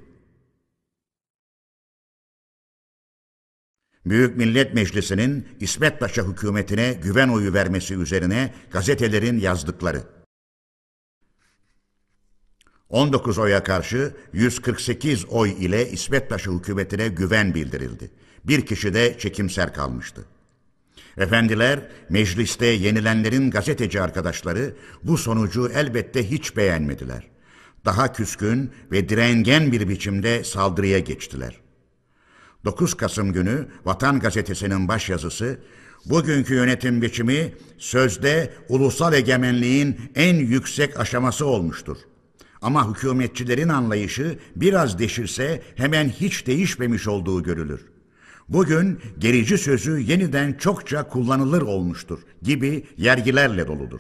Büyük 4.06 4.38
Millet 4.38 4.74
Meclisi'nin 4.74 5.48
İsmet 5.60 6.00
Paşa 6.00 6.24
hükümetine 6.28 6.94
güven 6.94 7.30
oyu 7.30 7.54
vermesi 7.54 7.96
üzerine 7.96 8.54
gazetelerin 8.72 9.40
yazdıkları. 9.40 10.04
19 12.90 13.38
oya 13.38 13.64
karşı 13.64 14.16
148 14.34 15.26
oy 15.26 15.52
ile 15.52 15.90
İsmet 15.90 16.30
Paşa 16.30 16.52
hükümetine 16.52 17.08
güven 17.08 17.54
bildirildi. 17.54 18.12
Bir 18.44 18.66
kişi 18.66 18.94
de 18.94 19.18
çekimser 19.20 19.74
kalmıştı. 19.74 20.26
Efendiler, 21.18 21.80
mecliste 22.10 22.66
yenilenlerin 22.66 23.52
gazeteci 23.52 24.02
arkadaşları 24.02 24.76
bu 25.04 25.18
sonucu 25.18 25.72
elbette 25.76 26.32
hiç 26.32 26.58
beğenmediler. 26.58 27.28
Daha 27.86 28.14
küskün 28.14 28.72
ve 28.92 29.10
direngen 29.10 29.72
bir 29.72 29.90
biçimde 29.90 30.44
saldırıya 30.44 31.00
geçtiler. 31.00 31.60
9 32.66 32.94
Kasım 32.94 33.34
günü 33.34 33.68
Vatan 33.86 34.20
Gazetesi'nin 34.20 34.88
başyazısı, 34.88 35.60
bugünkü 36.06 36.54
yönetim 36.54 37.02
biçimi 37.02 37.54
sözde 37.78 38.54
ulusal 38.70 39.14
egemenliğin 39.14 40.12
en 40.16 40.36
yüksek 40.36 41.00
aşaması 41.00 41.46
olmuştur. 41.46 41.98
Ama 42.62 42.90
hükümetçilerin 42.90 43.70
anlayışı 43.70 44.40
biraz 44.56 45.00
değişirse 45.00 45.64
hemen 45.76 46.10
hiç 46.10 46.48
değişmemiş 46.48 47.08
olduğu 47.08 47.44
görülür. 47.44 47.93
Bugün 48.54 49.00
gerici 49.20 49.58
sözü 49.58 50.00
yeniden 50.00 50.54
çokça 50.54 51.08
kullanılır 51.08 51.62
olmuştur 51.62 52.20
gibi 52.42 52.88
yergilerle 52.98 53.68
doludur. 53.68 54.00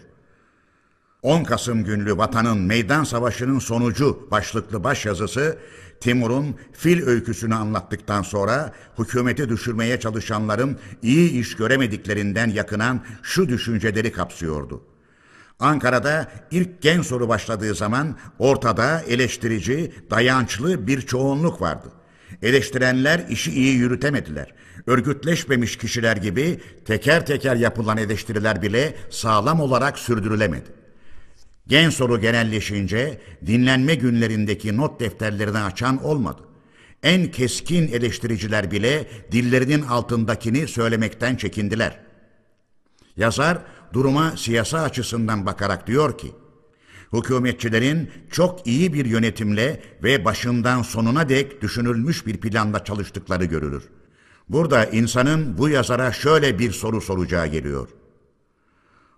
10 1.22 1.44
Kasım 1.44 1.84
günlü 1.84 2.18
vatanın 2.18 2.58
meydan 2.58 3.04
savaşının 3.04 3.60
sonucu 3.60 4.28
başlıklı 4.32 4.84
başyazısı 4.84 5.58
Timur'un 6.00 6.56
fil 6.74 7.08
öyküsünü 7.08 7.56
anlattıktan 7.56 8.22
sonra 8.22 8.74
hükümeti 9.00 9.50
düşürmeye 9.50 10.00
çalışanların 10.00 10.78
iyi 11.02 11.32
iş 11.32 11.56
göremediklerinden 11.56 12.50
yakınan 12.50 13.02
şu 13.24 13.50
düşünceleri 13.50 14.12
kapsıyordu. 14.12 14.84
Ankara'da 15.60 16.32
ilk 16.52 16.82
gen 16.82 17.02
soru 17.02 17.30
başladığı 17.30 17.76
zaman 17.76 18.18
ortada 18.40 19.02
eleştirici, 19.02 19.94
dayançlı 20.12 20.88
bir 20.88 21.02
çoğunluk 21.02 21.62
vardı. 21.62 21.92
Eleştirenler 22.44 23.26
işi 23.30 23.52
iyi 23.52 23.74
yürütemediler. 23.74 24.54
Örgütleşmemiş 24.88 25.78
kişiler 25.78 26.18
gibi 26.18 26.60
teker 26.86 27.26
teker 27.26 27.56
yapılan 27.56 27.98
eleştiriler 27.98 28.62
bile 28.62 28.96
sağlam 29.10 29.60
olarak 29.60 30.00
sürdürülemedi. 30.00 30.70
Gen 31.68 31.90
soru 31.90 32.22
genelleşince 32.22 33.22
dinlenme 33.46 33.96
günlerindeki 33.96 34.78
not 34.78 35.00
defterlerini 35.00 35.58
açan 35.58 36.04
olmadı. 36.04 36.42
En 37.04 37.32
keskin 37.32 37.88
eleştiriciler 37.88 38.72
bile 38.72 39.08
dillerinin 39.32 39.82
altındakini 39.82 40.68
söylemekten 40.68 41.36
çekindiler. 41.36 42.00
Yazar 43.18 43.58
duruma 43.94 44.38
siyasa 44.38 44.82
açısından 44.82 45.46
bakarak 45.46 45.88
diyor 45.88 46.18
ki, 46.18 46.32
hükümetçilerin 47.14 48.10
çok 48.32 48.68
iyi 48.68 48.94
bir 48.94 49.06
yönetimle 49.06 49.82
ve 50.04 50.26
başından 50.26 50.82
sonuna 50.82 51.30
dek 51.30 51.62
düşünülmüş 51.62 52.28
bir 52.28 52.38
planla 52.38 52.84
çalıştıkları 52.84 53.46
görülür. 53.46 53.84
Burada 54.50 54.86
insanın 54.86 55.58
bu 55.58 55.70
yazara 55.70 56.12
şöyle 56.12 56.60
bir 56.60 56.72
soru 56.72 57.02
soracağı 57.02 57.48
geliyor. 57.48 57.90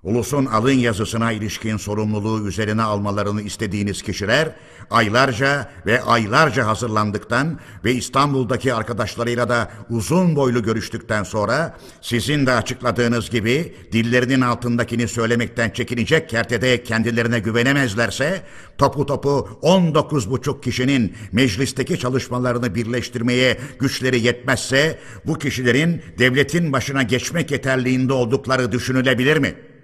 Ulusun 0.06 0.46
alın 0.46 0.72
yazısına 0.72 1.32
ilişkin 1.32 1.78
sorumluluğu 1.78 2.48
üzerine 2.48 2.82
almalarını 2.82 3.42
istediğiniz 3.42 4.02
kişiler 4.02 4.52
aylarca 4.90 5.70
ve 5.86 6.02
aylarca 6.02 6.68
hazırlandıktan 6.68 7.60
ve 7.86 7.94
İstanbul'daki 7.94 8.74
arkadaşlarıyla 8.74 9.50
da 9.50 9.72
uzun 9.90 10.36
boylu 10.36 10.64
görüştükten 10.64 11.24
sonra 11.24 11.78
sizin 12.02 12.46
de 12.46 12.52
açıkladığınız 12.52 13.30
gibi 13.30 13.76
dillerinin 13.92 14.42
altındakini 14.42 15.08
söylemekten 15.08 15.70
çekinecek 15.70 16.30
kertede 16.30 16.84
kendilerine 16.84 17.40
güvenemezlerse 17.40 18.42
topu 18.78 19.06
topu 19.06 19.60
19 19.62 20.32
buçuk 20.32 20.64
kişinin 20.64 21.14
meclisteki 21.32 22.00
çalışmalarını 22.00 22.76
birleştirmeye 22.76 23.58
güçleri 23.80 24.20
yetmezse 24.20 25.00
bu 25.26 25.40
kişilerin 25.40 26.02
devletin 26.20 26.74
başına 26.74 27.04
geçmek 27.04 27.52
yeterliğinde 27.52 28.14
oldukları 28.14 28.72
düşünülebilir 28.72 29.38
mi?'' 29.38 29.75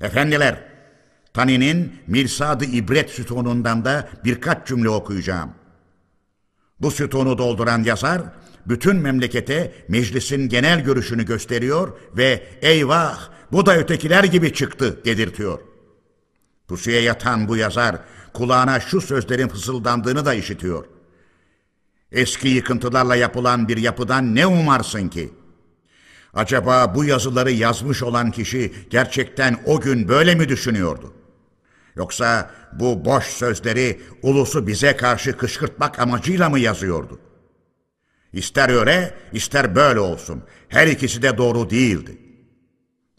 Efendiler, 0.00 0.64
Tani'nin 1.34 1.92
Mirsad-ı 2.06 2.64
İbret 2.64 3.10
sütunundan 3.10 3.84
da 3.84 4.08
birkaç 4.24 4.68
cümle 4.68 4.88
okuyacağım. 4.88 5.50
Bu 6.80 6.90
sütunu 6.90 7.38
dolduran 7.38 7.84
yazar, 7.84 8.22
bütün 8.66 8.96
memlekete 8.96 9.72
meclisin 9.88 10.48
genel 10.48 10.80
görüşünü 10.80 11.26
gösteriyor 11.26 11.98
ve 12.16 12.42
eyvah 12.62 13.18
bu 13.52 13.66
da 13.66 13.76
ötekiler 13.76 14.24
gibi 14.24 14.52
çıktı 14.52 15.04
dedirtiyor. 15.04 15.58
Pusuya 16.68 17.02
yatan 17.02 17.48
bu 17.48 17.56
yazar 17.56 17.96
kulağına 18.32 18.80
şu 18.80 19.00
sözlerin 19.00 19.48
fısıldandığını 19.48 20.26
da 20.26 20.34
işitiyor. 20.34 20.84
Eski 22.12 22.48
yıkıntılarla 22.48 23.16
yapılan 23.16 23.68
bir 23.68 23.76
yapıdan 23.76 24.34
ne 24.34 24.46
umarsın 24.46 25.08
ki? 25.08 25.32
Acaba 26.34 26.94
bu 26.94 27.04
yazıları 27.04 27.50
yazmış 27.50 28.02
olan 28.02 28.30
kişi 28.30 28.72
gerçekten 28.90 29.60
o 29.66 29.80
gün 29.80 30.08
böyle 30.08 30.34
mi 30.34 30.48
düşünüyordu? 30.48 31.14
Yoksa 31.96 32.50
bu 32.72 33.04
boş 33.04 33.24
sözleri 33.24 34.00
ulusu 34.22 34.66
bize 34.66 34.96
karşı 34.96 35.36
kışkırtmak 35.36 35.98
amacıyla 35.98 36.50
mı 36.50 36.58
yazıyordu? 36.58 37.20
İster 38.32 38.68
öyle, 38.68 39.14
ister 39.32 39.74
böyle 39.74 40.00
olsun. 40.00 40.42
Her 40.68 40.86
ikisi 40.86 41.22
de 41.22 41.38
doğru 41.38 41.70
değildi. 41.70 42.18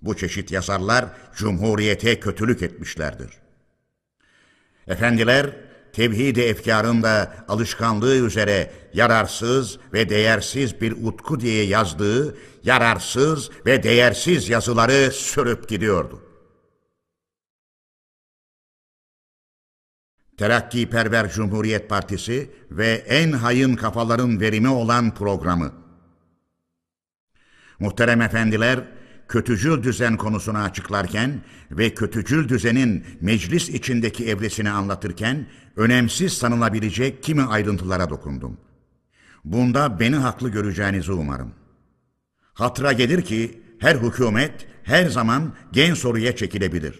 Bu 0.02 0.18
çeşit 0.18 0.52
yazarlar 0.52 1.06
Cumhuriyete 1.36 2.20
kötülük 2.20 2.62
etmişlerdir. 2.62 3.30
Efendiler, 4.88 5.56
tevhid-i 5.94 6.42
efkarında 6.42 7.34
alışkanlığı 7.48 8.16
üzere 8.16 8.72
yararsız 8.94 9.80
ve 9.94 10.10
değersiz 10.10 10.82
bir 10.82 10.92
utku 10.92 11.40
diye 11.40 11.64
yazdığı 11.64 12.38
yararsız 12.64 13.50
ve 13.66 13.84
değersiz 13.84 14.50
yazıları 14.50 15.12
sürüp 15.12 15.70
gidiyordu. 15.70 16.22
Terakkiperver 20.38 21.32
Cumhuriyet 21.32 21.90
Partisi 21.90 22.50
ve 22.72 22.92
en 22.92 23.32
hayın 23.32 23.76
kafaların 23.76 24.40
verimi 24.40 24.70
olan 24.70 25.14
programı. 25.14 25.74
Muhterem 27.80 28.22
efendiler, 28.22 28.80
kötücül 29.28 29.84
düzen 29.84 30.18
konusunu 30.18 30.58
açıklarken 30.58 31.44
ve 31.72 31.94
kötücül 31.94 32.50
düzenin 32.50 33.06
meclis 33.22 33.70
içindeki 33.70 34.30
evresini 34.30 34.70
anlatırken 34.70 35.48
önemsiz 35.76 36.34
sanılabilecek 36.34 37.24
kimi 37.24 37.42
ayrıntılara 37.42 38.10
dokundum. 38.10 38.58
Bunda 39.44 40.00
beni 40.00 40.16
haklı 40.16 40.50
göreceğinizi 40.50 41.12
umarım. 41.12 41.59
Hatıra 42.60 42.94
gelir 42.94 43.22
ki 43.22 43.62
her 43.80 43.96
hükümet 43.96 44.68
her 44.84 45.06
zaman 45.06 45.54
gen 45.72 45.94
soruya 45.94 46.36
çekilebilir. 46.36 47.00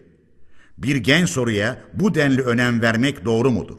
Bir 0.78 0.96
gen 0.96 1.26
soruya 1.26 1.78
bu 1.94 2.16
denli 2.16 2.42
önem 2.42 2.82
vermek 2.82 3.26
doğru 3.26 3.52
mudur? 3.52 3.78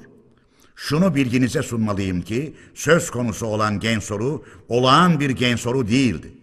Şunu 0.77 1.15
bilginize 1.15 1.63
sunmalıyım 1.63 2.23
ki 2.23 2.57
söz 2.75 3.11
konusu 3.11 3.47
olan 3.47 3.81
gen 3.81 3.99
soru 3.99 4.45
olağan 4.69 5.21
bir 5.21 5.31
gen 5.31 5.57
soru 5.57 5.89
değildi 5.89 6.41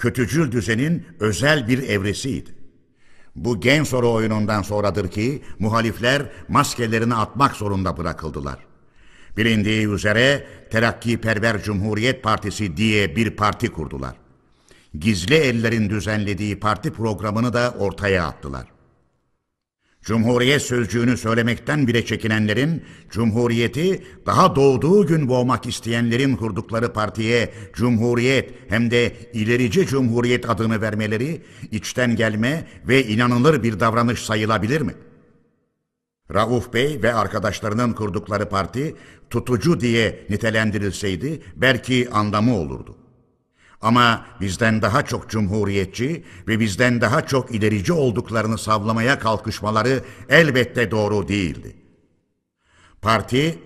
kötücül 0.00 0.52
düzenin 0.52 1.06
özel 1.20 1.68
bir 1.68 1.88
evresiydi. 1.88 2.50
Bu 3.36 3.60
gen 3.60 3.84
soru 3.84 4.12
oyunundan 4.12 4.62
sonradır 4.62 5.08
ki 5.08 5.42
muhalifler 5.58 6.22
maskelerini 6.48 7.14
atmak 7.14 7.56
zorunda 7.56 7.96
bırakıldılar. 7.96 8.58
Bilindiği 9.36 9.88
üzere 9.88 10.46
Terakkiperver 10.70 11.62
Cumhuriyet 11.62 12.22
Partisi 12.22 12.76
diye 12.76 13.16
bir 13.16 13.30
parti 13.30 13.72
kurdular. 13.72 14.16
Gizli 14.98 15.34
ellerin 15.34 15.90
düzenlediği 15.90 16.60
parti 16.60 16.92
programını 16.92 17.52
da 17.52 17.74
ortaya 17.78 18.26
attılar. 18.26 18.66
Cumhuriyet 20.02 20.62
sözcüğünü 20.62 21.16
söylemekten 21.16 21.86
bile 21.86 22.04
çekinenlerin, 22.06 22.84
Cumhuriyeti 23.10 24.04
daha 24.26 24.56
doğduğu 24.56 25.06
gün 25.06 25.28
boğmak 25.28 25.66
isteyenlerin 25.66 26.36
kurdukları 26.36 26.92
partiye 26.92 27.52
Cumhuriyet 27.72 28.54
hem 28.68 28.90
de 28.90 29.16
ilerici 29.32 29.86
Cumhuriyet 29.86 30.50
adını 30.50 30.80
vermeleri 30.80 31.42
içten 31.70 32.16
gelme 32.16 32.66
ve 32.88 33.06
inanılır 33.06 33.62
bir 33.62 33.80
davranış 33.80 34.22
sayılabilir 34.22 34.80
mi? 34.80 34.94
Rauf 36.34 36.72
Bey 36.72 37.02
ve 37.02 37.14
arkadaşlarının 37.14 37.92
kurdukları 37.92 38.48
parti 38.48 38.96
tutucu 39.30 39.80
diye 39.80 40.26
nitelendirilseydi 40.30 41.42
belki 41.56 42.10
anlamı 42.10 42.56
olurdu. 42.56 42.96
Ama 43.80 44.26
bizden 44.40 44.82
daha 44.82 45.04
çok 45.04 45.30
cumhuriyetçi 45.30 46.24
ve 46.48 46.60
bizden 46.60 47.00
daha 47.00 47.26
çok 47.26 47.54
ilerici 47.54 47.92
olduklarını 47.92 48.58
savlamaya 48.58 49.18
kalkışmaları 49.18 50.00
elbette 50.28 50.90
doğru 50.90 51.28
değildi. 51.28 51.76
Parti, 53.02 53.58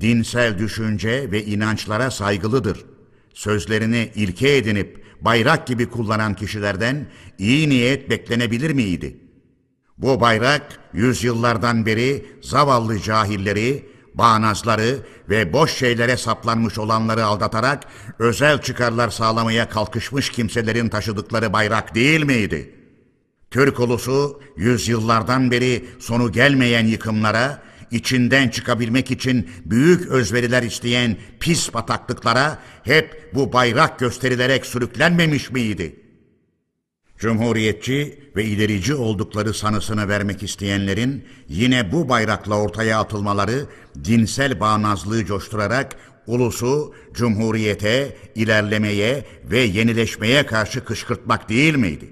dinsel 0.00 0.58
düşünce 0.58 1.30
ve 1.30 1.44
inançlara 1.44 2.10
saygılıdır. 2.10 2.84
Sözlerini 3.34 4.10
ilke 4.14 4.56
edinip 4.56 5.04
bayrak 5.20 5.66
gibi 5.66 5.86
kullanan 5.86 6.34
kişilerden 6.34 7.06
iyi 7.38 7.68
niyet 7.68 8.10
beklenebilir 8.10 8.70
miydi? 8.70 9.16
Bu 9.98 10.20
bayrak 10.20 10.80
yüzyıllardan 10.92 11.86
beri 11.86 12.26
zavallı 12.42 12.98
cahilleri, 12.98 13.88
bağnazları 14.14 14.98
ve 15.30 15.52
boş 15.52 15.74
şeylere 15.74 16.16
saplanmış 16.16 16.78
olanları 16.78 17.24
aldatarak 17.24 17.84
özel 18.18 18.62
çıkarlar 18.62 19.10
sağlamaya 19.10 19.68
kalkışmış 19.68 20.30
kimselerin 20.30 20.88
taşıdıkları 20.88 21.52
bayrak 21.52 21.94
değil 21.94 22.24
miydi? 22.24 22.74
Türk 23.50 23.80
ulusu 23.80 24.42
yüzyıllardan 24.56 25.50
beri 25.50 25.84
sonu 25.98 26.32
gelmeyen 26.32 26.86
yıkımlara, 26.86 27.62
içinden 27.90 28.48
çıkabilmek 28.48 29.10
için 29.10 29.50
büyük 29.64 30.06
özveriler 30.06 30.62
isteyen 30.62 31.16
pis 31.40 31.74
bataklıklara 31.74 32.58
hep 32.84 33.30
bu 33.34 33.52
bayrak 33.52 33.98
gösterilerek 33.98 34.66
sürüklenmemiş 34.66 35.50
miydi?'' 35.50 36.03
Cumhuriyetçi 37.18 38.18
ve 38.36 38.44
ilerici 38.44 38.94
oldukları 38.94 39.54
sanısını 39.54 40.08
vermek 40.08 40.42
isteyenlerin 40.42 41.24
yine 41.48 41.92
bu 41.92 42.08
bayrakla 42.08 42.60
ortaya 42.60 43.00
atılmaları 43.00 43.66
dinsel 44.04 44.60
bağnazlığı 44.60 45.24
coşturarak 45.24 45.96
ulusu 46.26 46.94
cumhuriyete, 47.14 48.16
ilerlemeye 48.34 49.24
ve 49.44 49.60
yenileşmeye 49.60 50.46
karşı 50.46 50.84
kışkırtmak 50.84 51.48
değil 51.48 51.74
miydi? 51.74 52.10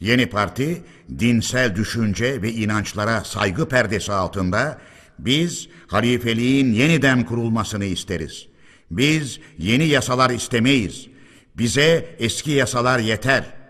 Yeni 0.00 0.26
parti 0.26 0.82
dinsel 1.18 1.76
düşünce 1.76 2.42
ve 2.42 2.52
inançlara 2.52 3.24
saygı 3.24 3.68
perdesi 3.68 4.12
altında 4.12 4.78
biz 5.18 5.68
halifeliğin 5.86 6.72
yeniden 6.72 7.26
kurulmasını 7.26 7.84
isteriz. 7.84 8.46
Biz 8.90 9.40
yeni 9.58 9.86
yasalar 9.86 10.30
istemeyiz. 10.30 11.06
Bize 11.56 12.16
eski 12.18 12.50
yasalar 12.50 12.98
yeter.'' 12.98 13.63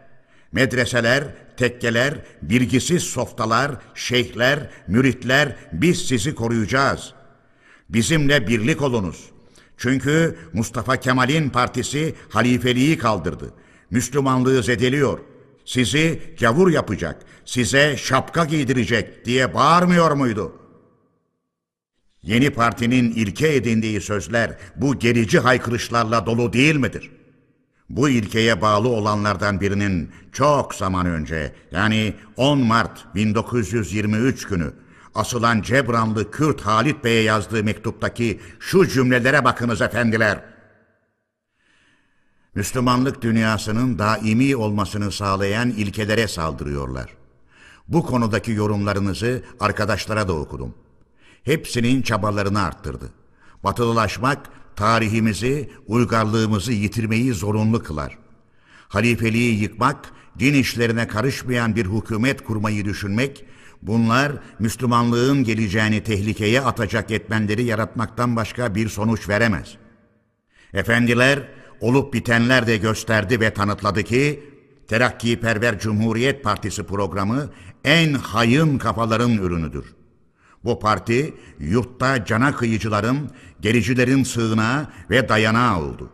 Medreseler, 0.54 1.24
tekkeler, 1.56 2.14
bilgisiz 2.42 3.02
softalar, 3.02 3.70
şeyhler, 3.94 4.70
müritler 4.88 5.56
biz 5.72 6.08
sizi 6.08 6.34
koruyacağız. 6.34 7.14
Bizimle 7.88 8.48
birlik 8.48 8.82
olunuz. 8.82 9.24
Çünkü 9.76 10.38
Mustafa 10.52 10.96
Kemal'in 10.96 11.50
partisi 11.50 12.14
halifeliği 12.28 12.98
kaldırdı. 12.98 13.54
Müslümanlığı 13.90 14.62
zedeliyor. 14.62 15.18
Sizi 15.64 16.22
gavur 16.40 16.70
yapacak, 16.70 17.22
size 17.44 17.96
şapka 17.96 18.44
giydirecek 18.44 19.24
diye 19.24 19.54
bağırmıyor 19.54 20.10
muydu? 20.10 20.52
Yeni 22.22 22.50
partinin 22.50 23.10
ilke 23.10 23.54
edindiği 23.54 24.00
sözler 24.00 24.58
bu 24.76 24.98
gerici 24.98 25.38
haykırışlarla 25.38 26.26
dolu 26.26 26.52
değil 26.52 26.76
midir?'' 26.76 27.23
Bu 27.90 28.08
ilkeye 28.08 28.60
bağlı 28.60 28.88
olanlardan 28.88 29.60
birinin 29.60 30.10
çok 30.32 30.74
zaman 30.74 31.06
önce 31.06 31.54
yani 31.70 32.14
10 32.36 32.58
Mart 32.58 33.14
1923 33.14 34.46
günü 34.46 34.72
asılan 35.14 35.62
Cebranlı 35.62 36.30
Kürt 36.30 36.60
Halit 36.60 37.04
Bey'e 37.04 37.22
yazdığı 37.22 37.64
mektuptaki 37.64 38.40
şu 38.60 38.88
cümlelere 38.88 39.44
bakınız 39.44 39.80
efendiler. 39.80 40.44
Müslümanlık 42.54 43.22
dünyasının 43.22 43.98
daimi 43.98 44.56
olmasını 44.56 45.12
sağlayan 45.12 45.70
ilkelere 45.70 46.28
saldırıyorlar. 46.28 47.16
Bu 47.88 48.06
konudaki 48.06 48.52
yorumlarınızı 48.52 49.42
arkadaşlara 49.60 50.28
da 50.28 50.32
okudum. 50.32 50.74
Hepsinin 51.42 52.02
çabalarını 52.02 52.62
arttırdı. 52.62 53.12
Batılılaşmak 53.64 54.48
tarihimizi, 54.76 55.70
uygarlığımızı 55.86 56.72
yitirmeyi 56.72 57.32
zorunlu 57.32 57.82
kılar. 57.82 58.18
Halifeliği 58.88 59.60
yıkmak, 59.60 60.12
din 60.38 60.54
işlerine 60.54 61.08
karışmayan 61.08 61.76
bir 61.76 61.86
hükümet 61.86 62.44
kurmayı 62.44 62.84
düşünmek, 62.84 63.44
bunlar 63.82 64.32
Müslümanlığın 64.58 65.44
geleceğini 65.44 66.02
tehlikeye 66.02 66.60
atacak 66.60 67.10
etmenleri 67.10 67.64
yaratmaktan 67.64 68.36
başka 68.36 68.74
bir 68.74 68.88
sonuç 68.88 69.28
veremez. 69.28 69.74
Efendiler, 70.74 71.48
olup 71.80 72.14
bitenler 72.14 72.66
de 72.66 72.76
gösterdi 72.76 73.40
ve 73.40 73.54
tanıtladı 73.54 74.02
ki, 74.02 74.50
Terakkiperver 74.88 75.78
Cumhuriyet 75.78 76.44
Partisi 76.44 76.82
programı 76.82 77.50
en 77.84 78.12
hayın 78.12 78.78
kafaların 78.78 79.32
ürünüdür. 79.32 79.94
Bu 80.64 80.78
parti 80.78 81.34
yurtta 81.58 82.24
cana 82.24 82.56
kıyıcıların, 82.56 83.30
gericilerin 83.60 84.22
sığınağı 84.22 84.88
ve 85.10 85.28
dayanağı 85.28 85.82
oldu. 85.82 86.10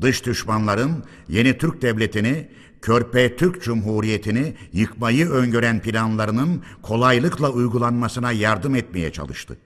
Dış 0.00 0.26
düşmanların 0.26 1.04
yeni 1.28 1.58
Türk 1.58 1.82
devletini, 1.82 2.50
Körpe 2.82 3.36
Türk 3.36 3.62
Cumhuriyeti'ni 3.62 4.54
yıkmayı 4.72 5.30
öngören 5.30 5.80
planlarının 5.80 6.62
kolaylıkla 6.82 7.50
uygulanmasına 7.50 8.32
yardım 8.32 8.74
etmeye 8.74 9.12
çalıştı. 9.12 9.58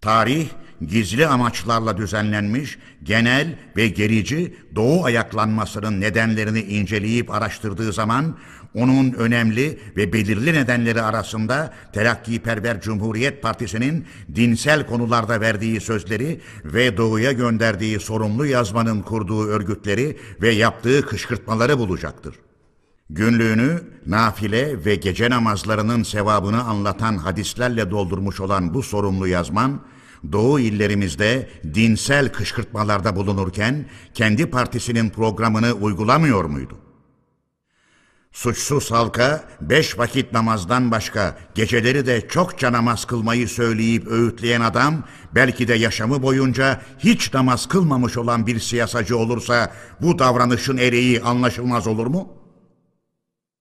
Tarih, 0.00 0.48
gizli 0.86 1.26
amaçlarla 1.26 1.96
düzenlenmiş, 1.96 2.78
genel 3.02 3.58
ve 3.76 3.88
gerici 3.88 4.56
Doğu 4.74 5.04
ayaklanmasının 5.04 6.00
nedenlerini 6.00 6.60
inceleyip 6.60 7.30
araştırdığı 7.30 7.92
zaman, 7.92 8.38
onun 8.78 9.12
önemli 9.12 9.78
ve 9.96 10.12
belirli 10.12 10.52
nedenleri 10.52 11.02
arasında 11.02 11.74
Terakkiperver 11.92 12.80
Cumhuriyet 12.80 13.42
Partisi'nin 13.42 14.06
dinsel 14.34 14.86
konularda 14.86 15.40
verdiği 15.40 15.80
sözleri 15.80 16.40
ve 16.64 16.96
Doğu'ya 16.96 17.32
gönderdiği 17.32 18.00
sorumlu 18.00 18.46
yazmanın 18.46 19.02
kurduğu 19.02 19.46
örgütleri 19.46 20.16
ve 20.42 20.50
yaptığı 20.50 21.06
kışkırtmaları 21.06 21.78
bulacaktır. 21.78 22.34
Günlüğünü 23.10 23.80
nafile 24.06 24.84
ve 24.84 24.94
gece 24.94 25.30
namazlarının 25.30 26.02
sevabını 26.02 26.64
anlatan 26.64 27.16
hadislerle 27.16 27.90
doldurmuş 27.90 28.40
olan 28.40 28.74
bu 28.74 28.82
sorumlu 28.82 29.28
yazman, 29.28 29.80
Doğu 30.32 30.60
illerimizde 30.60 31.48
dinsel 31.74 32.32
kışkırtmalarda 32.32 33.16
bulunurken 33.16 33.86
kendi 34.14 34.50
partisinin 34.50 35.10
programını 35.10 35.72
uygulamıyor 35.72 36.44
muydu? 36.44 36.87
Suçsuz 38.38 38.90
halka 38.90 39.44
beş 39.60 39.98
vakit 39.98 40.32
namazdan 40.32 40.90
başka 40.90 41.38
geceleri 41.54 42.06
de 42.06 42.28
çokça 42.28 42.72
namaz 42.72 43.04
kılmayı 43.04 43.48
söyleyip 43.48 44.06
öğütleyen 44.06 44.60
adam 44.60 45.04
belki 45.34 45.68
de 45.68 45.74
yaşamı 45.74 46.22
boyunca 46.22 46.80
hiç 46.98 47.34
namaz 47.34 47.68
kılmamış 47.68 48.16
olan 48.16 48.46
bir 48.46 48.60
siyasacı 48.60 49.18
olursa 49.18 49.72
bu 50.00 50.18
davranışın 50.18 50.76
ereği 50.76 51.22
anlaşılmaz 51.22 51.86
olur 51.86 52.06
mu? 52.06 52.28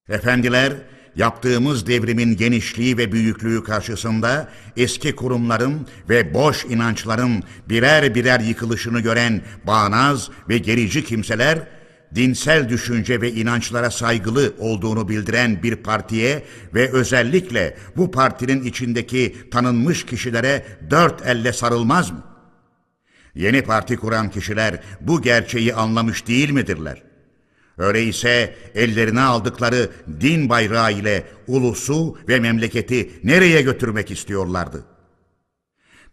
Efendiler, 0.10 0.74
yaptığımız 1.16 1.88
devrimin 1.88 2.38
genişliği 2.38 2.98
ve 2.98 3.12
büyüklüğü 3.12 3.64
karşısında 3.64 4.50
eski 4.78 5.16
kurumların 5.16 5.88
ve 6.10 6.34
boş 6.34 6.66
inançların 6.66 7.44
birer 7.70 8.16
birer 8.16 8.40
yıkılışını 8.40 9.00
gören 9.00 9.42
bağnaz 9.68 10.30
ve 10.50 10.58
gerici 10.58 11.04
kimseler, 11.04 11.77
dinsel 12.16 12.70
düşünce 12.70 13.22
ve 13.22 13.32
inançlara 13.32 13.92
saygılı 13.92 14.54
olduğunu 14.60 15.10
bildiren 15.10 15.64
bir 15.64 15.76
partiye 15.76 16.44
ve 16.74 16.92
özellikle 16.92 17.78
bu 17.98 18.12
partinin 18.12 18.64
içindeki 18.64 19.36
tanınmış 19.52 20.06
kişilere 20.06 20.66
dört 20.90 21.26
elle 21.26 21.54
sarılmaz 21.54 22.12
mı? 22.12 22.24
Yeni 23.36 23.62
parti 23.62 23.98
kuran 23.98 24.32
kişiler 24.32 24.80
bu 25.02 25.22
gerçeği 25.22 25.74
anlamış 25.74 26.28
değil 26.28 26.50
midirler? 26.50 27.04
Öyleyse 27.78 28.56
ellerine 28.76 29.22
aldıkları 29.22 29.90
din 30.22 30.50
bayrağı 30.50 30.94
ile 30.94 31.24
ulusu 31.48 32.18
ve 32.28 32.40
memleketi 32.40 33.10
nereye 33.24 33.62
götürmek 33.62 34.12
istiyorlardı? 34.12 34.86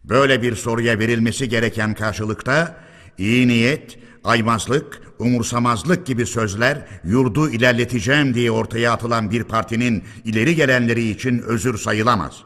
Böyle 0.03 0.41
bir 0.41 0.55
soruya 0.55 0.99
verilmesi 0.99 1.49
gereken 1.49 1.93
karşılıkta 1.93 2.77
iyi 3.17 3.47
niyet, 3.47 3.97
aymazlık, 4.25 5.01
umursamazlık 5.19 6.05
gibi 6.05 6.25
sözler 6.25 6.77
yurdu 7.03 7.49
ilerleteceğim 7.49 8.33
diye 8.33 8.51
ortaya 8.51 8.93
atılan 8.93 9.31
bir 9.31 9.43
partinin 9.43 10.03
ileri 10.25 10.55
gelenleri 10.55 11.09
için 11.09 11.39
özür 11.39 11.77
sayılamaz. 11.77 12.43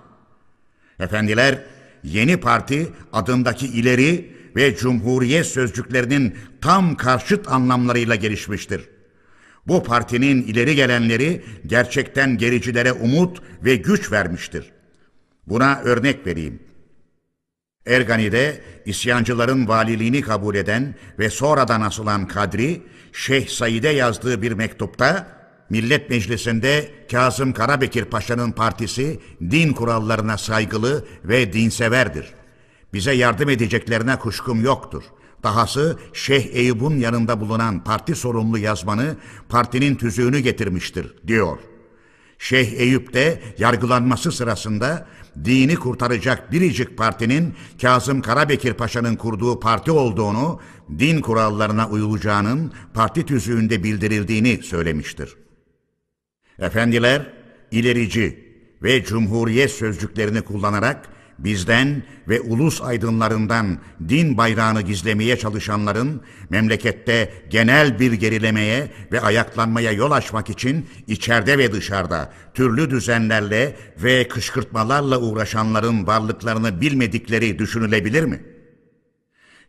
Efendiler, 1.00 1.64
yeni 2.04 2.38
parti 2.38 2.88
adındaki 3.14 3.68
ileri 3.68 4.36
ve 4.56 4.76
cumhuriyet 4.76 5.46
sözcüklerinin 5.46 6.36
tam 6.62 6.96
karşıt 6.96 7.48
anlamlarıyla 7.48 8.16
gelişmiştir. 8.16 8.90
Bu 9.68 9.84
partinin 9.84 10.44
ileri 10.44 10.76
gelenleri 10.76 11.44
gerçekten 11.68 12.38
gericilere 12.38 12.92
umut 12.92 13.42
ve 13.64 13.76
güç 13.76 14.12
vermiştir. 14.12 14.72
Buna 15.48 15.80
örnek 15.80 16.28
vereyim. 16.28 16.60
Ergani'de 17.86 18.62
isyancıların 18.86 19.68
valiliğini 19.68 20.22
kabul 20.22 20.56
eden 20.56 20.96
ve 21.20 21.30
sonradan 21.30 21.82
asılan 21.82 22.28
Kadri, 22.28 22.82
Şeyh 23.14 23.48
Said'e 23.48 23.90
yazdığı 23.90 24.42
bir 24.42 24.52
mektupta 24.52 25.28
Millet 25.70 26.10
Meclisi'nde 26.10 26.92
Kazım 27.12 27.54
Karabekir 27.54 28.06
Paşa'nın 28.06 28.52
partisi 28.52 29.20
din 29.42 29.74
kurallarına 29.74 30.38
saygılı 30.38 31.06
ve 31.24 31.54
dinseverdir. 31.54 32.34
Bize 32.94 33.12
yardım 33.12 33.50
edeceklerine 33.50 34.20
kuşkum 34.20 34.64
yoktur. 34.64 35.04
Dahası 35.44 36.00
Şeyh 36.14 36.56
Eyüp'un 36.56 36.98
yanında 36.98 37.42
bulunan 37.42 37.84
parti 37.84 38.16
sorumlu 38.16 38.58
yazmanı 38.58 39.16
partinin 39.50 39.96
tüzüğünü 39.96 40.40
getirmiştir 40.40 41.16
diyor. 41.28 41.58
Şeyh 42.40 42.72
Eyüp 42.74 43.14
de 43.14 43.42
yargılanması 43.58 44.32
sırasında 44.32 45.08
dini 45.46 45.76
kurtaracak 45.76 46.52
biricik 46.52 46.98
partinin 46.98 47.54
Kazım 47.82 48.22
Karabekir 48.22 48.74
Paşa'nın 48.74 49.16
kurduğu 49.16 49.60
parti 49.60 49.92
olduğunu, 49.92 50.60
din 51.00 51.22
kurallarına 51.22 51.90
uyulacağının 51.90 52.74
parti 52.94 53.26
tüzüğünde 53.26 53.84
bildirildiğini 53.84 54.64
söylemiştir. 54.64 55.36
Efendiler, 56.60 57.34
ilerici 57.72 58.50
ve 58.84 59.04
cumhuriyet 59.04 59.72
sözcüklerini 59.72 60.42
kullanarak 60.42 61.10
bizden 61.44 62.04
ve 62.28 62.42
ulus 62.42 62.82
aydınlarından 62.82 63.78
din 64.10 64.38
bayrağını 64.38 64.82
gizlemeye 64.82 65.38
çalışanların 65.38 66.22
memlekette 66.50 67.34
genel 67.50 68.00
bir 68.00 68.12
gerilemeye 68.12 68.92
ve 69.12 69.22
ayaklanmaya 69.22 69.92
yol 69.92 70.12
açmak 70.12 70.50
için 70.50 70.86
içeride 71.08 71.58
ve 71.58 71.72
dışarıda 71.72 72.34
türlü 72.54 72.90
düzenlerle 72.90 73.76
ve 73.98 74.28
kışkırtmalarla 74.28 75.20
uğraşanların 75.20 76.08
varlıklarını 76.08 76.82
bilmedikleri 76.82 77.60
düşünülebilir 77.60 78.24
mi?'' 78.24 78.59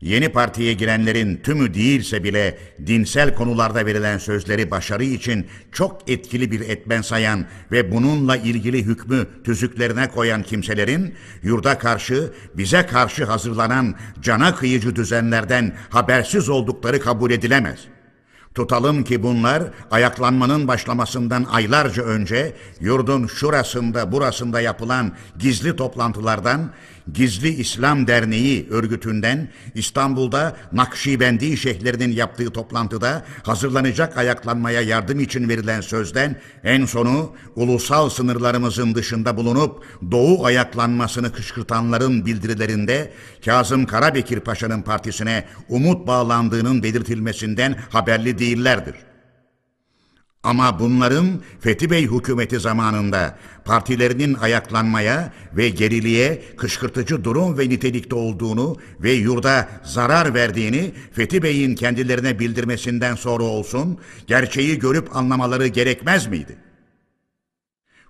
Yeni 0.00 0.28
partiye 0.28 0.72
girenlerin 0.72 1.36
tümü 1.36 1.74
değilse 1.74 2.24
bile 2.24 2.58
dinsel 2.86 3.34
konularda 3.34 3.86
verilen 3.86 4.18
sözleri 4.18 4.70
başarı 4.70 5.04
için 5.04 5.46
çok 5.72 6.10
etkili 6.10 6.50
bir 6.50 6.60
etmen 6.60 7.02
sayan 7.02 7.46
ve 7.72 7.92
bununla 7.92 8.36
ilgili 8.36 8.84
hükmü 8.84 9.26
tüzüklerine 9.44 10.08
koyan 10.08 10.42
kimselerin 10.42 11.14
yurda 11.42 11.78
karşı, 11.78 12.32
bize 12.54 12.86
karşı 12.86 13.24
hazırlanan 13.24 13.94
cana 14.22 14.54
kıyıcı 14.54 14.96
düzenlerden 14.96 15.76
habersiz 15.90 16.48
oldukları 16.48 17.00
kabul 17.00 17.30
edilemez.'' 17.30 18.00
Tutalım 18.54 19.04
ki 19.04 19.22
bunlar 19.22 19.62
ayaklanmanın 19.90 20.68
başlamasından 20.68 21.46
aylarca 21.50 22.02
önce 22.02 22.56
yurdun 22.80 23.26
şurasında 23.26 24.12
burasında 24.12 24.60
yapılan 24.60 25.12
gizli 25.38 25.76
toplantılardan 25.76 26.70
Gizli 27.12 27.48
İslam 27.48 28.06
Derneği 28.06 28.68
örgütünden 28.70 29.48
İstanbul'da 29.74 30.56
Nakşibendi 30.72 31.56
şeyhlerinin 31.56 32.12
yaptığı 32.12 32.50
toplantıda 32.50 33.24
hazırlanacak 33.42 34.18
ayaklanmaya 34.18 34.80
yardım 34.80 35.20
için 35.20 35.48
verilen 35.48 35.80
sözden 35.80 36.36
en 36.64 36.84
sonu 36.84 37.32
ulusal 37.56 38.10
sınırlarımızın 38.10 38.94
dışında 38.94 39.36
bulunup 39.36 39.84
Doğu 40.10 40.44
ayaklanmasını 40.44 41.32
kışkırtanların 41.32 42.26
bildirilerinde 42.26 43.12
Kazım 43.44 43.86
Karabekir 43.86 44.40
Paşa'nın 44.40 44.82
partisine 44.82 45.44
umut 45.68 46.06
bağlandığının 46.06 46.82
belirtilmesinden 46.82 47.76
haberli 47.90 48.38
değillerdir. 48.38 49.09
Ama 50.42 50.78
bunların 50.78 51.42
Fethi 51.60 51.90
Bey 51.90 52.06
hükümeti 52.06 52.60
zamanında 52.60 53.38
partilerinin 53.64 54.34
ayaklanmaya 54.34 55.32
ve 55.56 55.68
geriliğe 55.68 56.42
kışkırtıcı 56.56 57.24
durum 57.24 57.58
ve 57.58 57.68
nitelikte 57.68 58.14
olduğunu 58.14 58.76
ve 59.00 59.12
yurda 59.12 59.68
zarar 59.84 60.34
verdiğini 60.34 60.92
Fethi 61.12 61.42
Bey'in 61.42 61.74
kendilerine 61.74 62.38
bildirmesinden 62.38 63.14
sonra 63.14 63.44
olsun 63.44 63.98
gerçeği 64.26 64.78
görüp 64.78 65.16
anlamaları 65.16 65.66
gerekmez 65.66 66.26
miydi? 66.26 66.58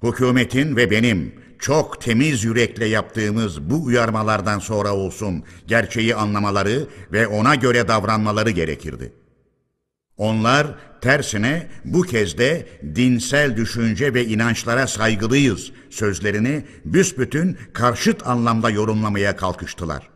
Hükümetin 0.02 0.76
ve 0.76 0.91
benim 0.91 1.34
çok 1.59 2.00
temiz 2.00 2.44
yürekle 2.44 2.86
yaptığımız 2.86 3.70
bu 3.70 3.84
uyarmalardan 3.84 4.59
sonra 4.59 4.94
olsun 4.94 5.44
gerçeği 5.67 6.15
anlamaları 6.15 6.86
ve 7.12 7.26
ona 7.26 7.55
göre 7.55 7.89
davranmaları 7.89 8.50
gerekirdi. 8.50 9.12
Onlar 10.17 10.67
tersine 11.03 11.69
bu 11.85 12.03
kez 12.03 12.39
de 12.39 12.67
dinsel 12.95 13.57
düşünce 13.57 14.15
ve 14.15 14.27
inançlara 14.27 14.87
saygılıyız 14.87 15.73
sözlerini 15.91 16.65
büsbütün 16.85 17.59
karşıt 17.73 18.27
anlamda 18.27 18.70
yorumlamaya 18.70 19.37
kalkıştılar. 19.37 20.09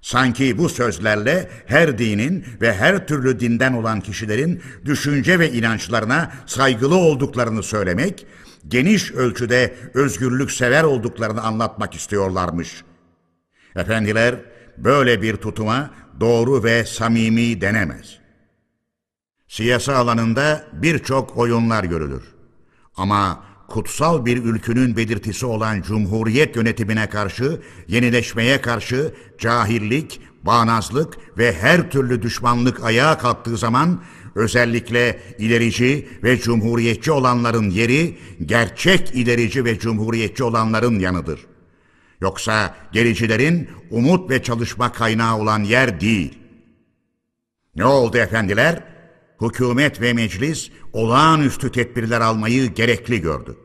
Sanki 0.00 0.58
bu 0.58 0.68
sözlerle 0.68 1.48
her 1.66 1.98
dinin 1.98 2.44
ve 2.60 2.74
her 2.74 3.06
türlü 3.06 3.40
dinden 3.40 3.72
olan 3.72 4.00
kişilerin 4.00 4.62
düşünce 4.84 5.38
ve 5.38 5.52
inançlarına 5.52 6.32
saygılı 6.46 6.96
olduklarını 6.96 7.62
söylemek, 7.62 8.26
geniş 8.68 9.12
ölçüde 9.12 9.74
özgürlük 9.94 10.52
sever 10.52 10.82
olduklarını 10.84 11.42
anlatmak 11.42 11.94
istiyorlarmış. 11.94 12.84
Efendiler 13.76 14.34
böyle 14.76 15.22
bir 15.22 15.36
tutuma 15.36 15.90
doğru 16.20 16.64
ve 16.64 16.84
samimi 16.84 17.60
denemez. 17.60 18.17
Siyasi 19.48 19.92
alanında 19.92 20.66
birçok 20.72 21.36
oyunlar 21.36 21.84
görülür. 21.84 22.22
Ama 22.96 23.44
kutsal 23.68 24.26
bir 24.26 24.36
ülkünün 24.36 24.96
belirtisi 24.96 25.46
olan 25.46 25.82
cumhuriyet 25.82 26.56
yönetimine 26.56 27.08
karşı, 27.08 27.60
yenileşmeye 27.88 28.60
karşı 28.60 29.14
cahillik, 29.38 30.20
bağnazlık 30.42 31.38
ve 31.38 31.52
her 31.52 31.90
türlü 31.90 32.22
düşmanlık 32.22 32.84
ayağa 32.84 33.18
kalktığı 33.18 33.56
zaman 33.56 34.02
özellikle 34.34 35.20
ilerici 35.38 36.08
ve 36.22 36.40
cumhuriyetçi 36.40 37.12
olanların 37.12 37.70
yeri 37.70 38.18
gerçek 38.46 39.14
ilerici 39.14 39.64
ve 39.64 39.78
cumhuriyetçi 39.78 40.44
olanların 40.44 40.98
yanıdır. 40.98 41.46
Yoksa 42.20 42.74
gericilerin 42.92 43.70
umut 43.90 44.30
ve 44.30 44.42
çalışma 44.42 44.92
kaynağı 44.92 45.38
olan 45.38 45.64
yer 45.64 46.00
değil. 46.00 46.38
Ne 47.76 47.84
oldu 47.84 48.18
efendiler? 48.18 48.97
Hükümet 49.40 50.00
ve 50.00 50.12
meclis 50.12 50.70
olağanüstü 50.92 51.72
tedbirler 51.72 52.20
almayı 52.20 52.74
gerekli 52.74 53.20
gördü. 53.20 53.56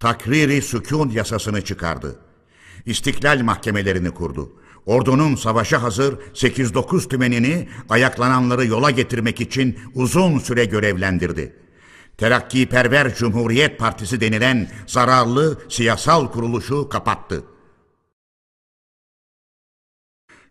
Takriri 0.00 0.62
sükun 0.62 1.10
yasasını 1.10 1.64
çıkardı. 1.64 2.18
İstiklal 2.86 3.42
mahkemelerini 3.42 4.10
kurdu. 4.10 4.52
Ordunun 4.86 5.34
savaşa 5.34 5.82
hazır 5.82 6.14
8-9 6.14 7.08
tümenini 7.08 7.68
ayaklananları 7.88 8.66
yola 8.66 8.90
getirmek 8.90 9.40
için 9.40 9.78
uzun 9.94 10.38
süre 10.38 10.64
görevlendirdi. 10.64 11.56
Terakkiperver 12.18 13.14
Cumhuriyet 13.14 13.78
Partisi 13.78 14.20
denilen 14.20 14.70
zararlı 14.86 15.58
siyasal 15.68 16.32
kuruluşu 16.32 16.88
kapattı. 16.88 17.44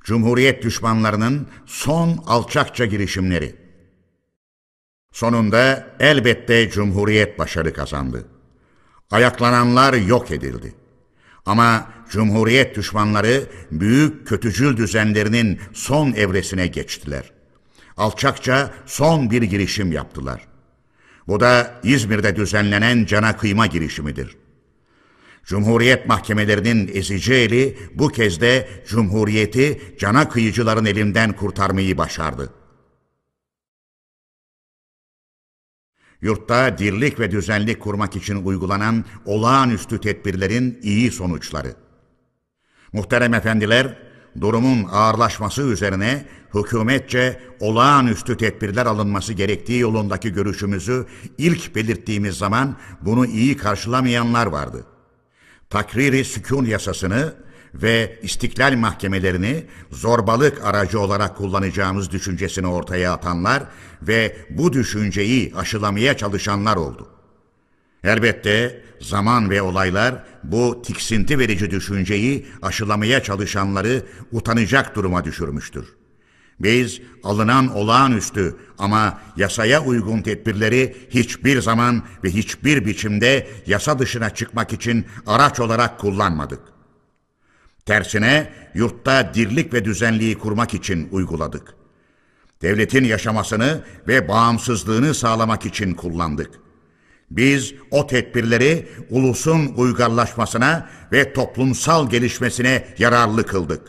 Cumhuriyet 0.04 0.64
düşmanlarının 0.64 1.48
son 1.66 2.24
alçakça 2.28 2.86
girişimleri. 2.86 3.67
Sonunda 5.18 5.88
elbette 6.00 6.70
Cumhuriyet 6.70 7.40
başarı 7.40 7.74
kazandı. 7.74 8.26
Ayaklananlar 9.12 9.94
yok 9.94 10.32
edildi. 10.32 10.76
Ama 11.46 11.88
Cumhuriyet 12.10 12.76
düşmanları 12.76 13.44
büyük 13.72 14.28
kötücül 14.28 14.78
düzenlerinin 14.78 15.60
son 15.74 16.12
evresine 16.12 16.68
geçtiler. 16.68 17.32
Alçakça 17.98 18.74
son 18.86 19.32
bir 19.32 19.42
girişim 19.42 19.92
yaptılar. 19.92 20.48
Bu 21.28 21.40
da 21.40 21.80
İzmir'de 21.84 22.36
düzenlenen 22.36 23.06
cana 23.06 23.38
kıyma 23.38 23.68
girişimidir. 23.68 24.38
Cumhuriyet 25.44 26.08
mahkemelerinin 26.08 26.92
ezici 26.94 27.34
eli 27.34 27.78
bu 27.96 28.10
kez 28.10 28.42
de 28.42 28.70
Cumhuriyeti 28.88 29.96
cana 30.00 30.30
kıyıcıların 30.30 30.86
elinden 30.86 31.34
kurtarmayı 31.34 31.98
başardı. 31.98 32.57
Yurtta 36.22 36.78
dirlik 36.78 37.20
ve 37.20 37.32
düzenlik 37.32 37.80
kurmak 37.80 38.16
için 38.16 38.46
uygulanan 38.46 39.06
olağanüstü 39.26 40.02
tedbirlerin 40.02 40.80
iyi 40.84 41.12
sonuçları. 41.12 41.76
Muhterem 42.94 43.34
efendiler, 43.34 43.98
durumun 44.42 44.88
ağırlaşması 44.92 45.62
üzerine 45.62 46.26
hükümetçe 46.54 47.40
olağanüstü 47.60 48.38
tedbirler 48.38 48.86
alınması 48.86 49.34
gerektiği 49.34 49.80
yolundaki 49.80 50.34
görüşümüzü 50.34 51.06
ilk 51.38 51.76
belirttiğimiz 51.76 52.38
zaman 52.38 52.76
bunu 53.02 53.26
iyi 53.26 53.58
karşılamayanlar 53.58 54.48
vardı. 54.48 54.86
Takriri 55.70 56.26
sükun 56.26 56.66
yasasını 56.66 57.34
ve 57.74 58.20
istiklal 58.22 58.76
mahkemelerini 58.78 59.66
zorbalık 59.92 60.66
aracı 60.66 61.00
olarak 61.00 61.38
kullanacağımız 61.38 62.12
düşüncesini 62.12 62.68
ortaya 62.68 63.14
atanlar 63.14 63.64
ve 64.02 64.38
bu 64.50 64.74
düşünceyi 64.74 65.54
aşılamaya 65.56 66.18
çalışanlar 66.18 66.76
oldu. 66.76 67.08
Elbette 68.04 68.82
zaman 69.02 69.50
ve 69.50 69.62
olaylar 69.62 70.24
bu 70.44 70.82
tiksinti 70.82 71.40
verici 71.40 71.72
düşünceyi 71.72 72.46
aşılamaya 72.62 73.24
çalışanları 73.24 74.06
utanacak 74.32 74.96
duruma 74.96 75.24
düşürmüştür. 75.24 75.86
Biz 76.60 77.02
alınan 77.24 77.76
olağanüstü 77.76 78.56
ama 78.78 79.20
yasaya 79.38 79.84
uygun 79.84 80.22
tedbirleri 80.22 80.96
hiçbir 81.10 81.62
zaman 81.62 82.04
ve 82.24 82.30
hiçbir 82.30 82.86
biçimde 82.86 83.48
yasa 83.66 84.00
dışına 84.00 84.30
çıkmak 84.30 84.74
için 84.74 85.06
araç 85.28 85.60
olarak 85.60 86.00
kullanmadık. 86.00 86.60
Tersine 87.88 88.50
yurtta 88.74 89.34
dirlik 89.34 89.74
ve 89.74 89.86
düzenliği 89.86 90.38
kurmak 90.38 90.74
için 90.74 91.10
uyguladık. 91.12 91.74
Devletin 92.62 93.04
yaşamasını 93.04 93.84
ve 94.08 94.28
bağımsızlığını 94.28 95.14
sağlamak 95.14 95.66
için 95.66 95.94
kullandık. 95.94 96.50
Biz 97.32 97.74
o 97.92 98.08
tedbirleri 98.08 98.88
ulusun 99.10 99.74
uygarlaşmasına 99.78 100.90
ve 101.12 101.34
toplumsal 101.34 102.10
gelişmesine 102.10 102.88
yararlı 102.98 103.46
kıldık. 103.46 103.82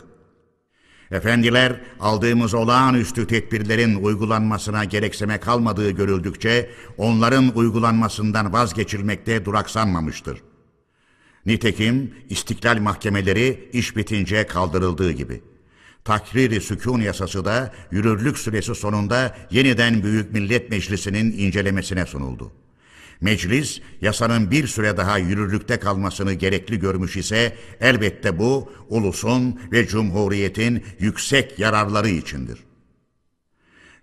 Efendiler, 1.11 1.81
aldığımız 1.99 2.53
olağanüstü 2.53 3.27
tedbirlerin 3.27 4.03
uygulanmasına 4.03 4.83
gerekseme 4.83 5.37
kalmadığı 5.37 5.91
görüldükçe 5.91 6.69
onların 6.97 7.51
uygulanmasından 7.55 8.53
vazgeçilmekte 8.53 9.45
duraksanmamıştır. 9.45 10.48
Nitekim 11.45 12.13
istiklal 12.29 12.79
mahkemeleri 12.79 13.69
iş 13.73 13.95
bitince 13.95 14.47
kaldırıldığı 14.47 15.11
gibi. 15.11 15.41
Takriri 16.03 16.61
sükun 16.61 17.01
yasası 17.01 17.45
da 17.45 17.73
yürürlük 17.91 18.37
süresi 18.37 18.75
sonunda 18.75 19.37
yeniden 19.51 20.03
Büyük 20.03 20.33
Millet 20.33 20.69
Meclisi'nin 20.69 21.31
incelemesine 21.31 22.05
sunuldu. 22.05 22.51
Meclis 23.21 23.81
yasanın 24.01 24.51
bir 24.51 24.67
süre 24.67 24.97
daha 24.97 25.17
yürürlükte 25.17 25.77
kalmasını 25.79 26.33
gerekli 26.33 26.79
görmüş 26.79 27.17
ise 27.17 27.55
elbette 27.81 28.39
bu 28.39 28.71
ulusun 28.89 29.59
ve 29.71 29.87
cumhuriyetin 29.87 30.83
yüksek 30.99 31.59
yararları 31.59 32.09
içindir. 32.09 32.59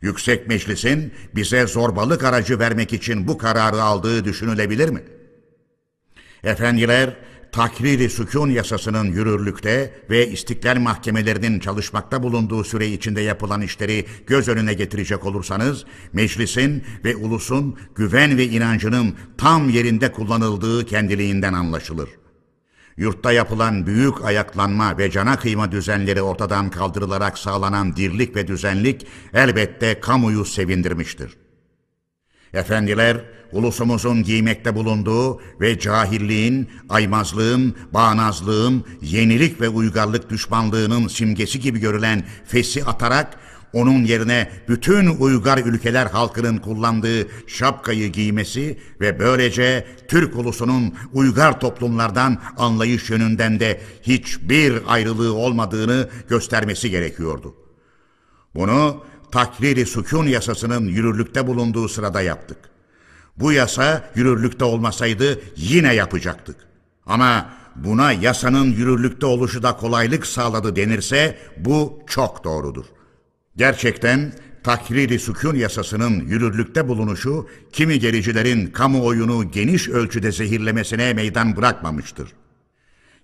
Yüksek 0.02 0.48
Meclis'in 0.48 1.12
bize 1.34 1.66
zorbalık 1.66 2.24
aracı 2.24 2.58
vermek 2.58 2.92
için 2.92 3.28
bu 3.28 3.38
kararı 3.38 3.82
aldığı 3.82 4.24
düşünülebilir 4.24 4.88
mi? 4.88 5.02
Efendiler, 6.46 7.16
takriri 7.52 8.10
sükun 8.10 8.50
yasasının 8.50 9.04
yürürlükte 9.04 9.94
ve 10.10 10.28
istiklal 10.28 10.76
mahkemelerinin 10.78 11.60
çalışmakta 11.60 12.22
bulunduğu 12.22 12.64
süre 12.64 12.86
içinde 12.86 13.20
yapılan 13.20 13.60
işleri 13.60 14.06
göz 14.26 14.48
önüne 14.48 14.74
getirecek 14.74 15.26
olursanız, 15.26 15.84
meclisin 16.12 16.84
ve 17.04 17.16
ulusun 17.16 17.78
güven 17.94 18.38
ve 18.38 18.44
inancının 18.44 19.14
tam 19.38 19.68
yerinde 19.68 20.12
kullanıldığı 20.12 20.86
kendiliğinden 20.86 21.52
anlaşılır. 21.52 22.08
Yurtta 22.96 23.32
yapılan 23.32 23.86
büyük 23.86 24.24
ayaklanma 24.24 24.98
ve 24.98 25.10
cana 25.10 25.38
kıyma 25.38 25.72
düzenleri 25.72 26.22
ortadan 26.22 26.70
kaldırılarak 26.70 27.38
sağlanan 27.38 27.96
dirlik 27.96 28.36
ve 28.36 28.46
düzenlik 28.46 29.06
elbette 29.34 30.00
kamuyu 30.00 30.44
sevindirmiştir. 30.44 31.36
Efendiler, 32.52 33.24
ulusumuzun 33.52 34.22
giymekte 34.22 34.74
bulunduğu 34.74 35.40
ve 35.60 35.78
cahilliğin, 35.78 36.68
aymazlığın, 36.88 37.74
bağnazlığın, 37.94 38.84
yenilik 39.02 39.60
ve 39.60 39.68
uygarlık 39.68 40.30
düşmanlığının 40.30 41.08
simgesi 41.08 41.60
gibi 41.60 41.78
görülen 41.78 42.24
fesi 42.46 42.84
atarak 42.84 43.38
onun 43.72 44.04
yerine 44.04 44.50
bütün 44.68 45.06
uygar 45.06 45.58
ülkeler 45.58 46.06
halkının 46.06 46.58
kullandığı 46.58 47.28
şapkayı 47.46 48.12
giymesi 48.12 48.78
ve 49.00 49.18
böylece 49.18 49.86
Türk 50.08 50.36
ulusunun 50.36 50.94
uygar 51.12 51.60
toplumlardan 51.60 52.42
anlayış 52.56 53.10
yönünden 53.10 53.60
de 53.60 53.80
hiçbir 54.02 54.82
ayrılığı 54.86 55.34
olmadığını 55.34 56.08
göstermesi 56.28 56.90
gerekiyordu. 56.90 57.54
Bunu 58.54 59.04
takriri 59.30 59.86
sükun 59.86 60.26
yasasının 60.26 60.84
yürürlükte 60.84 61.46
bulunduğu 61.46 61.88
sırada 61.88 62.20
yaptık. 62.20 62.58
Bu 63.38 63.52
yasa 63.52 64.10
yürürlükte 64.14 64.64
olmasaydı 64.64 65.40
yine 65.56 65.94
yapacaktık. 65.94 66.56
Ama 67.06 67.50
buna 67.76 68.12
yasanın 68.12 68.64
yürürlükte 68.64 69.26
oluşu 69.26 69.62
da 69.62 69.76
kolaylık 69.76 70.26
sağladı 70.26 70.76
denirse 70.76 71.38
bu 71.56 71.98
çok 72.06 72.44
doğrudur. 72.44 72.84
Gerçekten 73.56 74.32
takriri 74.62 75.18
sükun 75.18 75.56
yasasının 75.56 76.20
yürürlükte 76.20 76.88
bulunuşu 76.88 77.48
kimi 77.72 77.98
gericilerin 77.98 78.66
kamuoyunu 78.66 79.50
geniş 79.50 79.88
ölçüde 79.88 80.32
zehirlemesine 80.32 81.12
meydan 81.12 81.56
bırakmamıştır. 81.56 82.32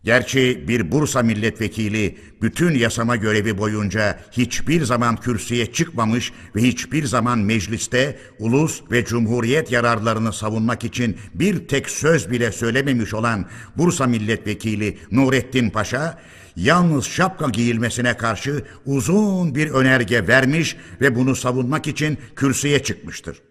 Gerçi 0.04 0.64
bir 0.68 0.92
Bursa 0.92 1.22
milletvekili 1.22 2.18
bütün 2.42 2.74
yasama 2.74 3.16
görevi 3.16 3.58
boyunca 3.58 4.18
hiçbir 4.32 4.84
zaman 4.84 5.16
kürsüye 5.16 5.72
çıkmamış 5.72 6.32
ve 6.56 6.62
hiçbir 6.62 7.04
zaman 7.04 7.38
mecliste 7.38 8.18
ulus 8.38 8.82
ve 8.90 9.04
cumhuriyet 9.04 9.72
yararlarını 9.72 10.32
savunmak 10.32 10.84
için 10.84 11.16
bir 11.34 11.68
tek 11.68 11.90
söz 11.90 12.30
bile 12.30 12.52
söylememiş 12.52 13.14
olan 13.14 13.46
Bursa 13.76 14.06
milletvekili 14.06 14.98
Nurettin 15.10 15.70
Paşa, 15.70 16.18
yalnız 16.56 17.04
şapka 17.04 17.48
giyilmesine 17.48 18.16
karşı 18.16 18.64
uzun 18.86 19.54
bir 19.54 19.70
önerge 19.70 20.28
vermiş 20.28 20.76
ve 21.00 21.16
bunu 21.16 21.36
savunmak 21.36 21.86
için 21.86 22.18
kürsüye 22.36 22.82
çıkmıştır 22.82 23.42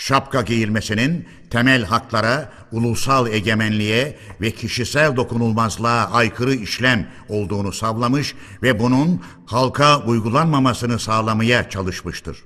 şapka 0.00 0.42
giyilmesinin 0.42 1.28
temel 1.50 1.84
haklara, 1.84 2.52
ulusal 2.72 3.32
egemenliğe 3.32 4.16
ve 4.40 4.50
kişisel 4.50 5.16
dokunulmazlığa 5.16 6.10
aykırı 6.12 6.54
işlem 6.54 7.06
olduğunu 7.28 7.72
savlamış 7.72 8.34
ve 8.62 8.78
bunun 8.78 9.22
halka 9.46 10.04
uygulanmamasını 10.04 10.98
sağlamaya 10.98 11.70
çalışmıştır. 11.70 12.38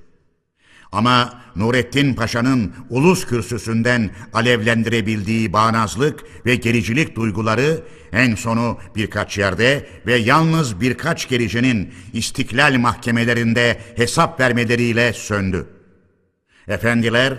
Ama 0.91 1.41
Nurettin 1.55 2.13
Paşa'nın 2.13 2.73
ulus 2.89 3.25
kürsüsünden 3.25 4.09
alevlendirebildiği 4.33 5.53
bağnazlık 5.53 6.23
ve 6.45 6.55
gericilik 6.55 7.15
duyguları 7.15 7.83
en 8.11 8.35
sonu 8.35 8.77
birkaç 8.95 9.37
yerde 9.37 9.87
ve 10.05 10.15
yalnız 10.15 10.81
birkaç 10.81 11.29
gericinin 11.29 11.93
istiklal 12.13 12.77
mahkemelerinde 12.77 13.79
hesap 13.95 14.39
vermeleriyle 14.39 15.13
söndü. 15.13 15.74
Efendiler, 16.67 17.33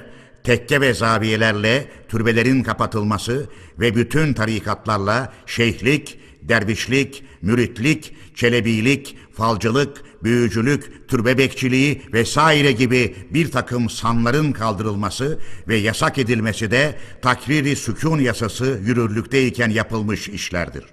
tekke 0.45 0.81
ve 0.81 0.95
zaviyelerle 0.95 1.87
türbelerin 2.09 2.63
kapatılması 2.63 3.47
ve 3.81 3.95
bütün 3.95 4.33
tarikatlarla 4.33 5.33
şeyhlik, 5.47 6.19
dervişlik, 6.43 7.25
müritlik, 7.43 8.17
çelebilik, 8.35 9.17
falcılık, 9.33 10.03
büyücülük, 10.25 11.09
türbe 11.09 11.39
bekçiliği 11.39 12.03
vesaire 12.13 12.73
gibi 12.73 13.15
bir 13.31 13.51
takım 13.51 13.91
sanların 13.91 14.53
kaldırılması 14.53 15.39
ve 15.69 15.77
yasak 15.77 16.19
edilmesi 16.19 16.71
de 16.71 16.95
takriri 17.23 17.77
sükun 17.77 18.19
yasası 18.19 18.81
yürürlükteyken 18.85 19.71
yapılmış 19.71 20.29
işlerdir. 20.29 20.85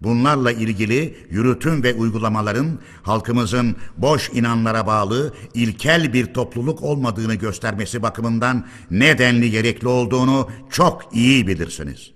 Bunlarla 0.00 0.52
ilgili 0.52 1.16
yürütüm 1.30 1.82
ve 1.82 1.94
uygulamaların 1.94 2.78
halkımızın 3.02 3.76
boş 3.96 4.30
inanlara 4.34 4.86
bağlı 4.86 5.34
ilkel 5.54 6.12
bir 6.12 6.34
topluluk 6.34 6.82
olmadığını 6.82 7.34
göstermesi 7.34 8.02
bakımından 8.02 8.66
nedenli 8.90 9.50
gerekli 9.50 9.88
olduğunu 9.88 10.50
çok 10.70 11.08
iyi 11.12 11.46
bilirsiniz. 11.46 12.10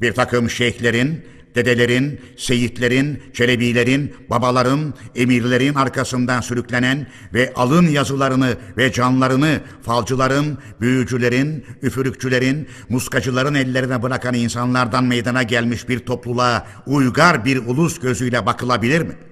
Bir 0.00 0.12
takım 0.12 0.50
şeyhlerin 0.50 1.24
dedelerin, 1.54 2.20
seyitlerin, 2.36 3.22
çelebilerin, 3.32 4.14
babaların, 4.30 4.94
emirlerin 5.14 5.74
arkasından 5.74 6.40
sürüklenen 6.40 7.06
ve 7.34 7.52
alın 7.56 7.86
yazılarını 7.86 8.56
ve 8.76 8.92
canlarını 8.92 9.60
falcıların, 9.82 10.58
büyücülerin, 10.80 11.64
üfürükçülerin, 11.82 12.68
muskacıların 12.88 13.54
ellerine 13.54 14.02
bırakan 14.02 14.34
insanlardan 14.34 15.04
meydana 15.04 15.42
gelmiş 15.42 15.88
bir 15.88 15.98
topluluğa 15.98 16.66
uygar 16.86 17.44
bir 17.44 17.56
ulus 17.56 18.00
gözüyle 18.00 18.46
bakılabilir 18.46 19.02
mi?'' 19.02 19.29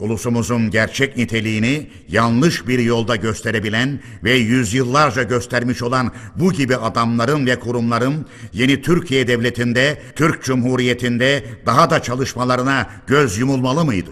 Ulusumuzun 0.00 0.70
gerçek 0.70 1.16
niteliğini 1.16 1.90
yanlış 2.08 2.68
bir 2.68 2.78
yolda 2.78 3.16
gösterebilen 3.16 4.00
ve 4.24 4.32
yüzyıllarca 4.32 5.22
göstermiş 5.22 5.82
olan 5.82 6.12
bu 6.36 6.52
gibi 6.52 6.76
adamların 6.76 7.46
ve 7.46 7.58
kurumların 7.58 8.26
yeni 8.52 8.82
Türkiye 8.82 9.28
Devleti'nde, 9.28 10.02
Türk 10.16 10.44
Cumhuriyeti'nde 10.44 11.44
daha 11.66 11.90
da 11.90 12.02
çalışmalarına 12.02 12.90
göz 13.06 13.38
yumulmalı 13.38 13.84
mıydı? 13.84 14.10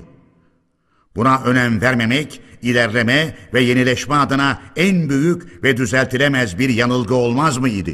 Buna 1.16 1.42
önem 1.42 1.80
vermemek, 1.80 2.40
ilerleme 2.62 3.36
ve 3.54 3.60
yenileşme 3.60 4.14
adına 4.14 4.62
en 4.76 5.08
büyük 5.08 5.64
ve 5.64 5.76
düzeltilemez 5.76 6.58
bir 6.58 6.68
yanılgı 6.68 7.14
olmaz 7.14 7.58
mıydı? 7.58 7.90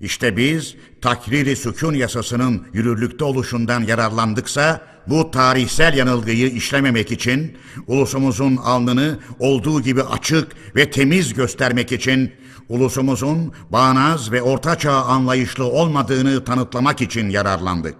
İşte 0.00 0.36
biz 0.36 0.74
takriri 1.00 1.56
sükun 1.56 1.94
yasasının 1.94 2.66
yürürlükte 2.72 3.24
oluşundan 3.24 3.80
yararlandıksa 3.80 4.95
bu 5.06 5.30
tarihsel 5.30 5.96
yanılgıyı 5.96 6.50
işlememek 6.50 7.12
için 7.12 7.58
ulusumuzun 7.86 8.56
alnını 8.56 9.18
olduğu 9.38 9.82
gibi 9.82 10.02
açık 10.02 10.52
ve 10.76 10.90
temiz 10.90 11.34
göstermek 11.34 11.92
için 11.92 12.32
ulusumuzun 12.68 13.52
bağnaz 13.70 14.32
ve 14.32 14.42
ortaçağ 14.42 15.04
anlayışlı 15.04 15.64
olmadığını 15.64 16.44
tanıtlamak 16.44 17.00
için 17.00 17.30
yararlandık. 17.30 17.96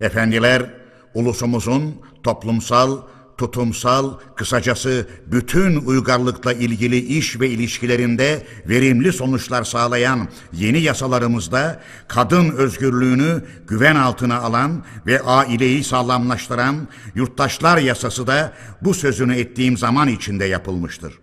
Efendiler, 0.00 0.70
ulusumuzun 1.14 1.94
toplumsal, 2.22 2.98
tutumsal, 3.38 4.18
kısacası 4.36 5.08
bütün 5.26 5.76
uygarlıkla 5.76 6.52
ilgili 6.52 6.96
iş 6.96 7.40
ve 7.40 7.48
ilişkilerinde 7.48 8.46
verimli 8.68 9.12
sonuçlar 9.12 9.64
sağlayan 9.64 10.28
yeni 10.52 10.80
yasalarımızda 10.80 11.80
kadın 12.08 12.50
özgürlüğünü 12.50 13.44
güven 13.68 13.96
altına 13.96 14.38
alan 14.38 14.84
ve 15.06 15.22
aileyi 15.22 15.84
sağlamlaştıran 15.84 16.88
yurttaşlar 17.14 17.78
yasası 17.78 18.26
da 18.26 18.52
bu 18.82 18.94
sözünü 18.94 19.34
ettiğim 19.34 19.76
zaman 19.76 20.08
içinde 20.08 20.44
yapılmıştır. 20.44 21.18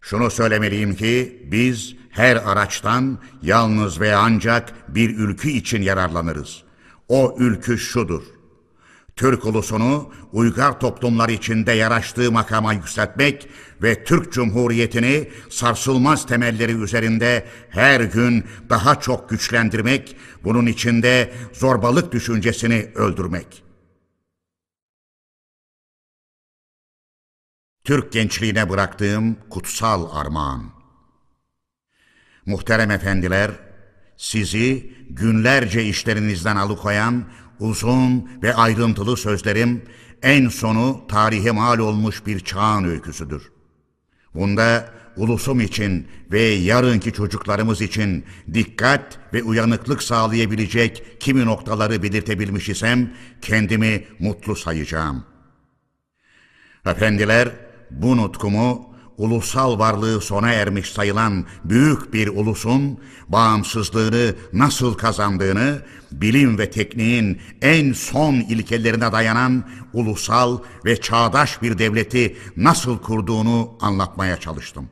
Şunu 0.00 0.30
söylemeliyim 0.30 0.94
ki 0.94 1.42
biz 1.52 1.94
her 2.10 2.36
araçtan 2.36 3.18
yalnız 3.42 4.00
ve 4.00 4.14
ancak 4.14 4.94
bir 4.94 5.16
ülkü 5.16 5.48
için 5.48 5.82
yararlanırız. 5.82 6.62
O 7.08 7.36
ülkü 7.38 7.78
şudur. 7.78 8.22
Türk 9.22 9.44
ulusunu 9.44 10.12
uygar 10.32 10.80
toplumlar 10.80 11.28
içinde 11.28 11.72
yaraştığı 11.72 12.32
makama 12.32 12.72
yükseltmek 12.72 13.48
ve 13.82 14.04
Türk 14.04 14.32
Cumhuriyeti'ni 14.32 15.28
sarsılmaz 15.50 16.26
temelleri 16.26 16.72
üzerinde 16.72 17.46
her 17.70 18.00
gün 18.00 18.44
daha 18.68 19.00
çok 19.00 19.30
güçlendirmek, 19.30 20.16
bunun 20.44 20.66
içinde 20.66 21.32
zorbalık 21.52 22.12
düşüncesini 22.12 22.90
öldürmek. 22.94 23.62
Türk 27.84 28.12
gençliğine 28.12 28.70
bıraktığım 28.70 29.36
kutsal 29.50 30.16
armağan. 30.16 30.70
Muhterem 32.46 32.90
efendiler, 32.90 33.50
sizi 34.16 34.96
günlerce 35.10 35.84
işlerinizden 35.84 36.56
alıkoyan 36.56 37.24
Uzun 37.62 38.28
ve 38.42 38.54
ayrıntılı 38.54 39.16
sözlerim 39.16 39.82
en 40.22 40.48
sonu 40.48 41.04
tarihe 41.08 41.50
mal 41.50 41.78
olmuş 41.78 42.26
bir 42.26 42.40
çağın 42.40 42.84
öyküsüdür. 42.84 43.52
Bunda 44.34 44.88
ulusum 45.16 45.60
için 45.60 46.08
ve 46.32 46.40
yarınki 46.42 47.12
çocuklarımız 47.12 47.80
için 47.80 48.24
dikkat 48.54 49.18
ve 49.34 49.42
uyanıklık 49.42 50.02
sağlayabilecek 50.02 51.20
kimi 51.20 51.44
noktaları 51.44 52.02
belirtebilmiş 52.02 52.68
isem 52.68 53.10
kendimi 53.42 54.04
mutlu 54.18 54.56
sayacağım. 54.56 55.24
Efendiler 56.86 57.48
bu 57.90 58.16
nutkumu 58.16 58.91
ulusal 59.18 59.78
varlığı 59.78 60.20
sona 60.20 60.52
ermiş 60.52 60.92
sayılan 60.92 61.44
büyük 61.64 62.12
bir 62.12 62.28
ulusun 62.28 62.98
bağımsızlığını 63.28 64.34
nasıl 64.52 64.94
kazandığını, 64.94 65.82
bilim 66.12 66.58
ve 66.58 66.70
tekniğin 66.70 67.40
en 67.62 67.92
son 67.92 68.34
ilkelerine 68.34 69.12
dayanan 69.12 69.64
ulusal 69.92 70.58
ve 70.84 71.00
çağdaş 71.00 71.62
bir 71.62 71.78
devleti 71.78 72.36
nasıl 72.56 72.98
kurduğunu 72.98 73.70
anlatmaya 73.80 74.36
çalıştım. 74.36 74.88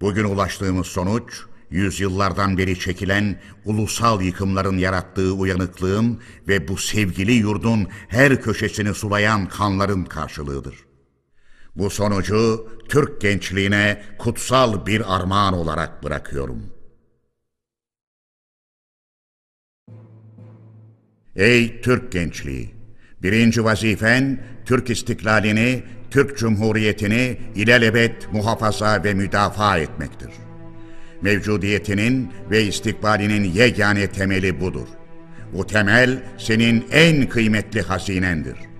Bugün 0.00 0.24
ulaştığımız 0.24 0.86
sonuç, 0.86 1.40
yüzyıllardan 1.70 2.58
beri 2.58 2.78
çekilen 2.78 3.40
ulusal 3.64 4.22
yıkımların 4.22 4.78
yarattığı 4.78 5.32
uyanıklığın 5.32 6.20
ve 6.48 6.68
bu 6.68 6.76
sevgili 6.76 7.32
yurdun 7.32 7.88
her 8.08 8.42
köşesini 8.42 8.94
sulayan 8.94 9.48
kanların 9.48 10.04
karşılığıdır.'' 10.04 10.91
Bu 11.76 11.90
sonucu 11.90 12.68
Türk 12.88 13.20
gençliğine 13.20 14.02
kutsal 14.18 14.86
bir 14.86 15.16
armağan 15.16 15.54
olarak 15.54 16.02
bırakıyorum. 16.02 16.62
Ey 21.36 21.80
Türk 21.80 22.12
gençliği! 22.12 22.74
Birinci 23.22 23.64
vazifen 23.64 24.44
Türk 24.64 24.90
istiklalini, 24.90 25.82
Türk 26.10 26.38
Cumhuriyeti'ni 26.38 27.38
ilelebet 27.54 28.32
muhafaza 28.32 29.04
ve 29.04 29.14
müdafaa 29.14 29.78
etmektir. 29.78 30.30
Mevcudiyetinin 31.22 32.32
ve 32.50 32.64
istikbalinin 32.64 33.44
yegane 33.44 34.06
temeli 34.06 34.60
budur. 34.60 34.88
Bu 35.52 35.66
temel 35.66 36.22
senin 36.38 36.86
en 36.90 37.28
kıymetli 37.28 37.82
hazinendir.'' 37.82 38.71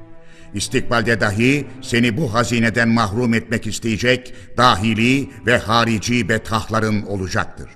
İstikbalde 0.55 1.21
dahi 1.21 1.67
seni 1.83 2.17
bu 2.17 2.35
hazineden 2.35 2.89
mahrum 2.89 3.35
etmek 3.35 3.67
isteyecek 3.67 4.35
dahili 4.57 5.31
ve 5.47 5.59
harici 5.59 6.29
betahların 6.29 7.03
olacaktır. 7.03 7.69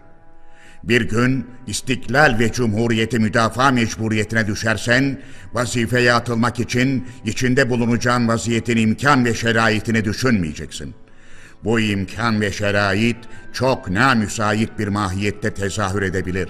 Bir 0.85 1.09
gün 1.09 1.47
istiklal 1.67 2.37
ve 2.39 2.53
cumhuriyeti 2.53 3.19
müdafaa 3.19 3.71
mecburiyetine 3.71 4.47
düşersen, 4.47 5.21
vazifeye 5.53 6.13
atılmak 6.13 6.61
için 6.61 7.09
içinde 7.25 7.71
bulunacağın 7.71 8.29
vaziyetin 8.29 8.77
imkan 8.77 9.25
ve 9.25 9.35
şeraitini 9.35 10.05
düşünmeyeceksin. 10.05 10.95
Bu 11.65 11.81
imkan 11.81 12.41
ve 12.41 12.53
şerait 12.53 13.17
çok 13.53 13.91
namüsait 13.91 14.79
bir 14.79 14.89
mahiyette 14.89 15.55
tezahür 15.55 16.03
edebilir. 16.03 16.49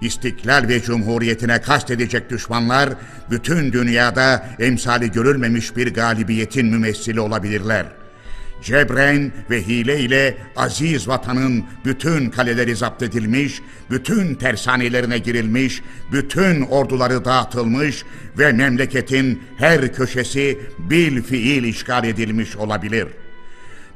İstiklal 0.00 0.68
ve 0.68 0.82
cumhuriyetine 0.82 1.60
kastedecek 1.60 2.30
düşmanlar, 2.30 2.90
bütün 3.30 3.72
dünyada 3.72 4.46
emsali 4.58 5.12
görülmemiş 5.12 5.76
bir 5.76 5.94
galibiyetin 5.94 6.66
mümessili 6.66 7.20
olabilirler.'' 7.20 8.00
Cebren 8.62 9.32
ve 9.50 9.66
hile 9.66 10.00
ile 10.00 10.36
aziz 10.56 11.08
vatanın 11.08 11.64
bütün 11.84 12.30
kaleleri 12.30 12.76
zapt 12.76 13.02
edilmiş, 13.02 13.62
bütün 13.90 14.34
tersanelerine 14.34 15.18
girilmiş, 15.18 15.82
bütün 16.12 16.60
orduları 16.62 17.24
dağıtılmış 17.24 18.04
ve 18.38 18.52
memleketin 18.52 19.42
her 19.58 19.92
köşesi 19.92 20.58
bil 20.78 21.22
fiil 21.22 21.64
işgal 21.64 22.04
edilmiş 22.04 22.56
olabilir. 22.56 23.06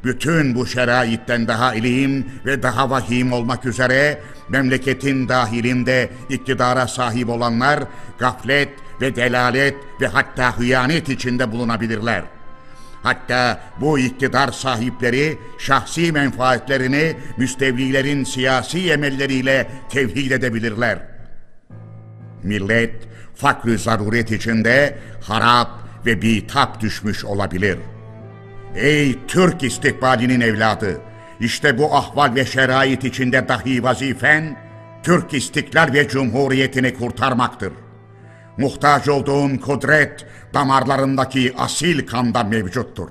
Bütün 0.04 0.54
bu 0.54 0.66
şeraitten 0.66 1.48
daha 1.48 1.74
ilim 1.74 2.26
ve 2.46 2.62
daha 2.62 2.90
vahim 2.90 3.32
olmak 3.32 3.66
üzere 3.66 4.20
memleketin 4.48 5.28
dahilinde 5.28 6.10
iktidara 6.28 6.88
sahip 6.88 7.28
olanlar 7.28 7.84
gaflet 8.18 8.68
ve 9.00 9.16
delalet 9.16 9.76
ve 10.00 10.06
hatta 10.06 10.58
hıyanet 10.58 11.08
içinde 11.08 11.52
bulunabilirler.'' 11.52 12.44
Hatta 13.04 13.60
bu 13.80 13.98
iktidar 13.98 14.52
sahipleri 14.52 15.38
şahsi 15.58 16.12
menfaatlerini 16.12 17.16
müstevlilerin 17.36 18.24
siyasi 18.24 18.90
emelleriyle 18.90 19.70
tevhid 19.90 20.30
edebilirler. 20.30 20.98
Millet 22.42 22.94
fakr 23.34 23.68
zaruret 23.68 24.30
içinde 24.30 24.98
harap 25.22 25.70
ve 26.06 26.22
bitap 26.22 26.80
düşmüş 26.80 27.24
olabilir. 27.24 27.78
Ey 28.74 29.18
Türk 29.28 29.62
istikbalinin 29.62 30.40
evladı! 30.40 31.00
İşte 31.40 31.78
bu 31.78 31.94
ahval 31.96 32.34
ve 32.34 32.44
şerait 32.44 33.04
içinde 33.04 33.48
dahi 33.48 33.82
vazifen, 33.82 34.56
Türk 35.02 35.34
istiklal 35.34 35.92
ve 35.92 36.08
cumhuriyetini 36.08 36.94
kurtarmaktır. 36.94 37.72
Muhtaç 38.58 39.08
olduğun 39.08 39.56
kudret 39.56 40.26
damarlarındaki 40.54 41.54
asil 41.58 42.06
kanda 42.06 42.44
mevcuttur. 42.44 43.08